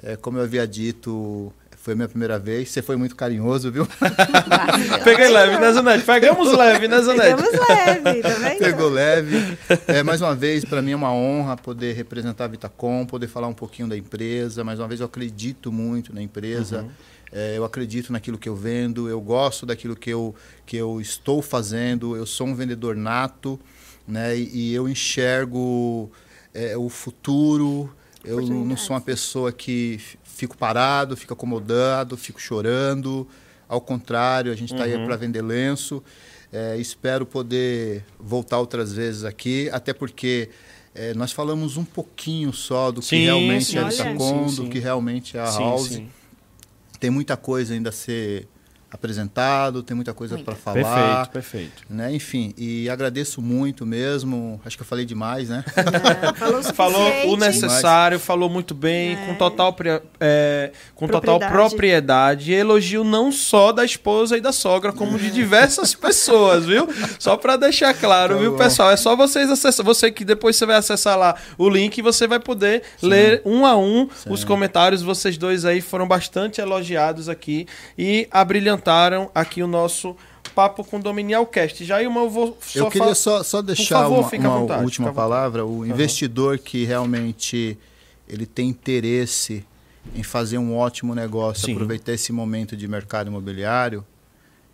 É, 0.04 0.16
como 0.16 0.38
eu 0.38 0.44
havia 0.44 0.68
dito, 0.68 1.54
foi 1.82 1.94
a 1.94 1.96
minha 1.96 2.08
primeira 2.08 2.38
vez. 2.38 2.70
Você 2.70 2.82
foi 2.82 2.96
muito 2.96 3.16
carinhoso, 3.16 3.72
viu? 3.72 3.88
Peguei 5.04 5.30
leve, 5.30 5.58
né, 5.58 5.74
Zanetti? 5.74 6.06
Pegamos 6.06 6.56
leve, 6.56 6.88
né, 6.88 7.02
Zanetti? 7.02 7.36
Pegamos 7.36 7.68
leve, 7.70 8.22
vendo? 8.22 8.60
Pegou 8.60 8.90
leve. 8.90 9.58
É, 9.88 10.04
mais 10.04 10.22
uma 10.22 10.36
vez, 10.36 10.64
para 10.64 10.80
mim 10.80 10.92
é 10.92 10.96
uma 10.96 11.12
honra 11.12 11.58
poder 11.58 11.94
representar 11.94 12.46
a 12.46 12.48
Vitacom, 12.48 13.04
poder 13.06 13.28
falar 13.28 13.48
um 13.48 13.54
pouquinho 13.54 13.88
da 13.88 13.98
empresa. 13.98 14.64
Mais 14.64 14.80
uma 14.80 14.88
vez, 14.88 15.00
eu 15.00 15.08
acredito 15.08 15.72
muito 15.72 16.14
na 16.14 16.22
empresa. 16.22 16.86
É, 17.32 17.58
eu 17.58 17.66
acredito 17.66 18.14
naquilo 18.14 18.38
que 18.38 18.48
eu 18.48 18.56
vendo. 18.56 19.10
Eu 19.10 19.20
gosto 19.20 19.66
daquilo 19.66 19.96
que 19.96 20.12
eu, 20.12 20.36
que 20.68 20.78
eu 20.78 21.02
estou 21.02 21.42
fazendo. 21.42 22.16
Eu 22.16 22.28
sou 22.28 22.46
um 22.46 22.54
vendedor 22.54 22.96
nato, 22.96 23.60
né? 24.08 24.38
E, 24.38 24.70
e 24.70 24.74
eu 24.76 24.88
enxergo 24.88 26.12
é, 26.54 26.78
o 26.78 26.90
futuro. 26.90 27.92
Eu 28.24 28.40
não 28.42 28.78
sou 28.78 28.96
uma 28.96 29.02
pessoa 29.02 29.52
que 29.52 30.00
fico 30.42 30.58
parado, 30.58 31.16
fico 31.16 31.34
acomodado, 31.34 32.18
fico 32.18 32.42
chorando. 32.42 33.28
Ao 33.70 33.80
contrário, 33.80 34.52
a 34.52 34.56
gente 34.56 34.74
está 34.74 34.86
aí 34.86 35.06
para 35.06 35.16
vender 35.16 35.44
lenço. 35.44 36.04
É, 36.52 36.78
espero 36.78 37.28
poder 37.28 38.04
voltar 38.20 38.58
outras 38.58 38.92
vezes 38.92 39.24
aqui, 39.24 39.70
até 39.72 39.94
porque 39.94 40.50
é, 40.96 41.14
nós 41.14 41.32
falamos 41.32 41.78
um 41.78 41.86
pouquinho 41.86 42.52
só 42.52 42.92
do 42.92 43.02
que 43.02 43.08
Sim, 43.08 43.24
realmente 43.24 43.66
sim, 43.66 43.78
é 43.78 43.84
Vitacom, 43.88 44.50
sim, 44.50 44.64
do 44.64 44.70
que 44.70 44.80
realmente 44.80 45.38
é 45.38 45.42
a 45.42 45.46
Sim, 45.46 45.60
House. 45.60 46.02
Tem 47.00 47.12
muita 47.12 47.38
coisa 47.38 47.76
ainda 47.76 47.90
a 47.90 47.94
ser 47.94 48.48
apresentado, 48.92 49.82
tem 49.82 49.96
muita 49.96 50.14
coisa 50.14 50.38
para 50.40 50.54
falar. 50.56 50.76
Perfeito, 51.26 51.30
perfeito. 51.32 51.84
Né? 51.90 52.14
Enfim, 52.14 52.54
e 52.58 52.90
agradeço 52.90 53.42
muito 53.42 53.86
mesmo. 53.86 54.60
Acho 54.66 54.76
que 54.78 54.84
eu 54.84 54.88
falei 54.88 55.06
demais, 55.06 55.50
né? 55.50 55.64
É, 55.78 56.34
falou 56.34 56.60
o 56.60 56.64
Falou 56.74 57.34
o 57.34 57.38
necessário, 57.38 58.20
falou 58.20 58.50
muito 58.50 58.74
bem, 58.74 59.16
com 59.26 59.36
total, 59.36 59.76
é, 60.20 60.72
com 60.96 61.08
total 61.08 61.40
Propriedade. 61.40 61.70
propriedade. 61.70 62.52
E 62.52 62.56
elogio 62.56 63.04
não 63.04 63.32
só 63.32 63.72
da 63.72 63.86
esposa 63.86 64.38
e 64.38 64.42
da 64.42 64.52
sogra, 64.52 64.92
como 64.92 65.18
de 65.18 65.32
diversas 65.32 65.94
pessoas, 65.96 66.66
viu? 66.66 66.88
Só 67.20 67.38
pra 67.38 67.56
deixar 67.56 67.94
claro, 67.94 68.36
Tá 68.36 68.40
viu, 68.42 68.52
bom. 68.52 68.58
pessoal? 68.58 68.92
É 68.92 68.98
só 68.98 69.16
vocês 69.16 69.50
acessar. 69.50 69.86
Você 69.86 70.12
que 70.12 70.26
depois 70.26 70.56
você 70.56 70.66
vai 70.66 70.76
acessar 70.76 71.18
lá 71.18 71.36
o 71.58 71.70
link 71.70 71.98
e 71.98 72.02
você 72.02 72.28
vai 72.28 72.40
poder 72.40 72.84
ler 73.02 73.42
um 73.46 73.66
a 73.66 73.76
um 73.78 74.10
os 74.28 74.44
comentários. 74.44 75.02
Vocês 75.02 75.38
dois 75.38 75.64
aí 75.66 75.80
foram 75.82 76.08
bastante 76.08 76.60
elogiados 76.60 77.30
aqui 77.30 77.66
e 77.98 78.28
abrilhantaram 78.82 79.30
aqui 79.34 79.62
o 79.62 79.68
nosso 79.68 80.16
Papo 80.56 80.84
Condominial 80.84 81.46
Cast. 81.46 81.86
Já 81.86 82.02
eu 82.02 82.12
vou 82.30 82.58
só 82.62 82.80
eu 82.80 82.90
queria 82.90 83.16
só, 83.16 83.44
só 83.44 83.62
deixar 83.62 84.04
favor, 84.04 84.20
uma, 84.34 84.50
uma 84.50 84.60
vontade, 84.60 84.84
última 84.84 85.14
palavra. 85.14 85.66
O 85.66 85.86
investidor 85.86 86.58
que 86.58 86.84
realmente 86.84 87.78
ele 88.28 88.46
tem 88.46 88.70
interesse 88.70 89.66
em 90.16 90.24
fazer 90.24 90.58
um 90.58 90.76
ótimo 90.76 91.14
negócio, 91.14 91.66
Sim. 91.66 91.74
aproveitar 91.74 92.14
esse 92.14 92.34
momento 92.34 92.76
de 92.76 92.88
mercado 92.88 93.28
imobiliário, 93.28 94.04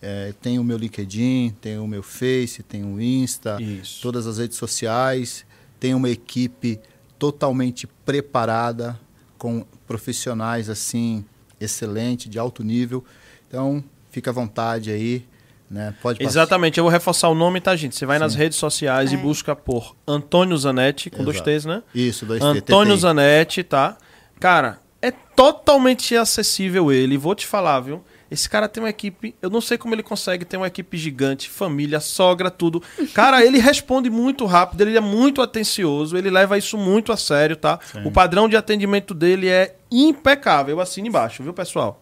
é, 0.01 0.33
tem 0.41 0.57
o 0.57 0.63
meu 0.63 0.77
LinkedIn, 0.77 1.55
tem 1.59 1.77
o 1.77 1.87
meu 1.87 2.01
Face, 2.01 2.63
tem 2.63 2.83
o 2.83 3.01
Insta, 3.01 3.61
Isso. 3.61 4.01
todas 4.01 4.25
as 4.25 4.37
redes 4.37 4.57
sociais, 4.57 5.45
tem 5.79 5.93
uma 5.93 6.09
equipe 6.09 6.79
totalmente 7.19 7.85
preparada, 8.05 8.97
com 9.37 9.65
profissionais 9.85 10.69
assim 10.69 11.25
excelente, 11.59 12.29
de 12.29 12.39
alto 12.39 12.63
nível. 12.63 13.03
Então, 13.47 13.83
fica 14.17 14.31
à 14.31 14.33
vontade 14.33 14.89
aí, 14.89 15.23
né? 15.69 15.93
Pode 16.01 16.17
passar. 16.17 16.29
Exatamente, 16.29 16.79
eu 16.79 16.83
vou 16.83 16.91
reforçar 16.91 17.29
o 17.29 17.35
nome, 17.35 17.61
tá, 17.61 17.75
gente? 17.75 17.95
Você 17.95 18.03
vai 18.03 18.17
nas 18.17 18.31
Sim. 18.33 18.39
redes 18.39 18.57
sociais 18.57 19.11
e 19.11 19.15
É. 19.15 19.17
busca 19.17 19.55
por 19.55 19.95
Antônio 20.07 20.57
Zanetti, 20.57 21.11
com 21.11 21.23
dois 21.23 21.37
Exato. 21.37 21.51
T's, 21.51 21.65
né? 21.65 21.83
Isso, 21.93 22.25
dois 22.25 22.39
T, 22.39 22.45
Antônio 22.47 22.93
TTI. 22.95 23.01
Zanetti, 23.01 23.63
tá? 23.63 23.95
Cara, 24.39 24.79
é 24.99 25.11
totalmente 25.11 26.15
acessível 26.15 26.91
ele. 26.91 27.15
Vou 27.15 27.35
te 27.35 27.45
falar, 27.45 27.79
viu? 27.81 28.03
Esse 28.29 28.49
cara 28.49 28.67
tem 28.67 28.81
uma 28.83 28.89
equipe, 28.89 29.35
eu 29.41 29.49
não 29.51 29.61
sei 29.61 29.77
como 29.77 29.93
ele 29.95 30.01
consegue 30.03 30.43
ter 30.43 30.57
uma 30.57 30.67
equipe 30.67 30.97
gigante, 30.97 31.47
família, 31.47 31.99
sogra, 31.99 32.49
tudo. 32.51 32.81
Cara, 33.13 33.45
ele 33.45 33.57
responde 33.59 34.09
muito 34.09 34.45
rápido, 34.45 34.81
ele 34.81 34.97
é 34.97 34.99
muito 34.99 35.41
atencioso, 35.43 36.17
ele 36.17 36.29
leva 36.29 36.57
isso 36.57 36.75
muito 36.77 37.11
a 37.13 37.17
sério, 37.17 37.55
tá? 37.55 37.79
Sim. 37.89 38.01
O 38.03 38.11
padrão 38.11 38.49
de 38.49 38.57
atendimento 38.57 39.13
dele 39.13 39.47
é 39.47 39.75
impecável. 39.89 40.75
Eu 40.75 40.81
assino 40.81 41.07
embaixo, 41.07 41.41
viu, 41.43 41.53
pessoal? 41.53 42.01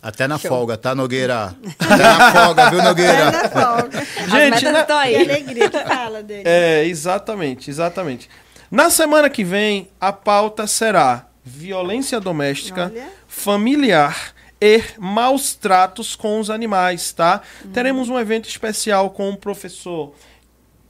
Até 0.00 0.28
na 0.28 0.38
folga, 0.38 0.76
tá, 0.76 0.94
Nogueira? 0.94 1.56
Até 1.78 1.96
na 1.96 2.32
folga, 2.32 2.70
viu, 2.70 2.82
Nogueira? 2.82 3.28
Ana 3.28 3.48
folga. 3.48 3.98
As 4.18 4.30
Gente, 4.30 4.50
metas 4.50 4.72
né? 4.72 4.80
estão 4.80 5.00
Que 5.00 5.06
aí. 5.06 5.16
alegria 5.30 5.70
que 5.70 5.78
fala 5.80 6.22
dele. 6.22 6.42
É, 6.46 6.84
exatamente, 6.84 7.68
exatamente. 7.68 8.28
Na 8.70 8.90
semana 8.90 9.28
que 9.28 9.42
vem, 9.42 9.88
a 10.00 10.12
pauta 10.12 10.66
será 10.66 11.26
violência 11.44 12.20
doméstica, 12.20 12.92
Olha. 12.94 13.08
familiar 13.26 14.34
e 14.60 14.82
maus 14.98 15.54
tratos 15.54 16.14
com 16.14 16.38
os 16.38 16.50
animais, 16.50 17.12
tá? 17.12 17.40
Teremos 17.72 18.08
um 18.08 18.18
evento 18.18 18.48
especial 18.48 19.10
com 19.10 19.30
o 19.30 19.36
professor 19.36 20.14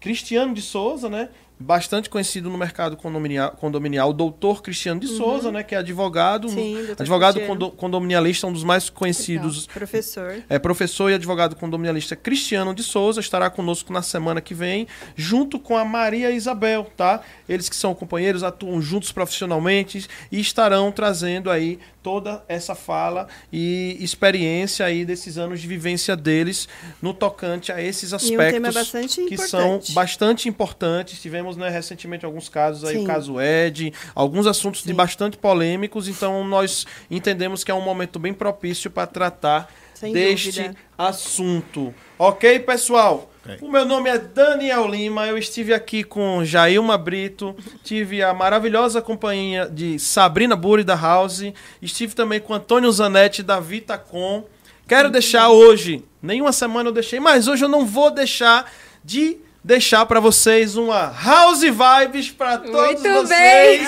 Cristiano 0.01 0.53
de 0.55 0.63
Souza, 0.63 1.09
né? 1.09 1.29
Bastante 1.61 2.09
conhecido 2.09 2.49
no 2.49 2.57
mercado 2.57 2.97
condominial, 2.97 3.51
condominial 3.53 4.13
doutor 4.13 4.63
Cristiano 4.63 5.01
de 5.01 5.09
Souza, 5.09 5.51
né? 5.51 5.65
Que 5.65 5.75
é 5.75 5.79
advogado, 5.79 6.47
Uhum. 6.47 6.55
Sim, 6.55 6.79
advogado 6.97 7.35
Cristiano. 7.35 7.61
condo- 7.61 7.77
condominialista, 7.77 8.47
um 8.47 8.53
dos 8.53 8.63
mais 8.63 8.89
conhecidos 8.89 9.67
Professor. 9.67 10.37
é 10.49 10.59
professor 10.59 11.11
e 11.11 11.15
advogado 11.15 11.57
condominialista 11.57 12.15
Cristiano 12.15 12.73
de 12.73 12.83
Souza 12.85 13.19
estará 13.21 13.51
conosco 13.51 13.93
na 13.93 14.03
semana 14.03 14.41
que 14.41 14.55
vem, 14.55 14.87
junto 15.17 15.59
com 15.59 15.77
a 15.77 15.85
Maria 15.85 16.31
Isabel, 16.31 16.91
tá? 16.97 17.23
Eles 17.49 17.69
que 17.69 17.75
são 17.77 17.93
companheiros, 17.95 18.45
atuam 18.45 18.81
juntos 18.81 19.11
profissionalmente 19.11 20.07
e 20.31 20.41
estarão 20.41 20.93
trazendo 20.93 21.51
aí 21.51 21.79
toda 22.09 22.43
essa 22.49 22.75
fala 22.75 23.29
e 23.53 23.99
experiência 24.01 24.87
aí 24.87 25.05
desses 25.05 25.37
anos 25.37 25.61
de 25.61 25.69
vivência 25.69 26.17
deles 26.17 26.67
no 27.03 27.13
tocante 27.13 27.71
a 27.71 27.83
esses 27.83 28.15
um 28.15 28.17
aspectos 28.17 28.75
bastante 28.75 29.15
que 29.27 29.35
importante. 29.35 29.87
são 29.87 29.95
bastante 29.95 30.49
importantes. 30.49 31.21
Tivemos 31.21 31.59
né, 31.59 31.69
recentemente 31.69 32.25
alguns 32.25 32.49
casos 32.49 32.89
aí, 32.89 32.97
Sim. 32.97 33.05
o 33.05 33.07
caso 33.07 33.39
Ed, 33.39 33.93
alguns 34.15 34.47
assuntos 34.47 34.81
de 34.81 34.89
Sim. 34.89 34.95
bastante 34.95 35.37
polêmicos, 35.37 36.09
então 36.09 36.43
nós 36.45 36.87
entendemos 37.11 37.63
que 37.63 37.71
é 37.71 37.75
um 37.75 37.83
momento 37.83 38.19
bem 38.19 38.33
propício 38.33 38.91
para 38.91 39.07
tratar 39.07 39.71
Sem 39.93 40.11
deste 40.15 40.63
dúvida. 40.63 40.77
assunto. 40.97 41.95
Ok, 42.19 42.61
pessoal? 42.61 43.31
Ok. 43.49 43.67
O 43.67 43.71
meu 43.71 43.85
nome 43.85 44.11
é 44.11 44.19
Daniel 44.19 44.87
Lima, 44.87 45.27
eu 45.27 45.39
estive 45.39 45.73
aqui 45.73 46.05
com 46.05 46.45
Jailma 46.45 46.99
Brito, 46.99 47.57
tive 47.83 48.23
a 48.23 48.35
maravilhosa 48.35 49.01
companhia 49.01 49.67
de 49.67 49.99
Sabrina 49.99 50.55
Buri 50.55 50.85
da 50.85 50.95
House, 50.95 51.43
estive 51.81 52.15
também 52.15 52.41
com 52.41 52.53
Antônio 52.53 52.93
Zanetti 52.93 53.43
da 53.43 53.59
Vitacom. 53.59 54.45
Quero 54.87 55.11
deixar 55.11 55.49
hoje, 55.49 56.05
nenhuma 56.23 56.53
semana 56.53 56.91
eu 56.91 56.93
deixei, 56.93 57.21
mas 57.21 57.49
hoje 57.49 57.65
eu 57.65 57.69
não 57.69 57.87
vou 57.87 58.11
deixar 58.11 58.71
de 59.03 59.39
deixar 59.65 60.05
para 60.07 60.21
vocês 60.21 60.77
uma 60.77 61.13
House 61.13 61.61
Vibes 61.61 62.31
para 62.31 62.59
todos 62.59 63.03
Muito 63.03 63.03
vocês. 63.03 63.29
bem. 63.29 63.83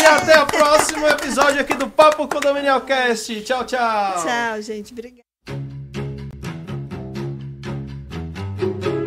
E 0.00 0.06
até 0.06 0.40
o 0.40 0.46
próximo 0.46 1.06
episódio 1.06 1.60
aqui 1.60 1.74
do 1.74 1.88
Papo 1.88 2.26
Condominial 2.28 2.80
Cast. 2.82 3.40
Tchau, 3.42 3.64
tchau. 3.64 4.24
Tchau, 4.24 4.62
gente. 4.62 4.92
Obrigada. 4.92 5.77
Thank 8.58 8.86
you. 8.86 8.97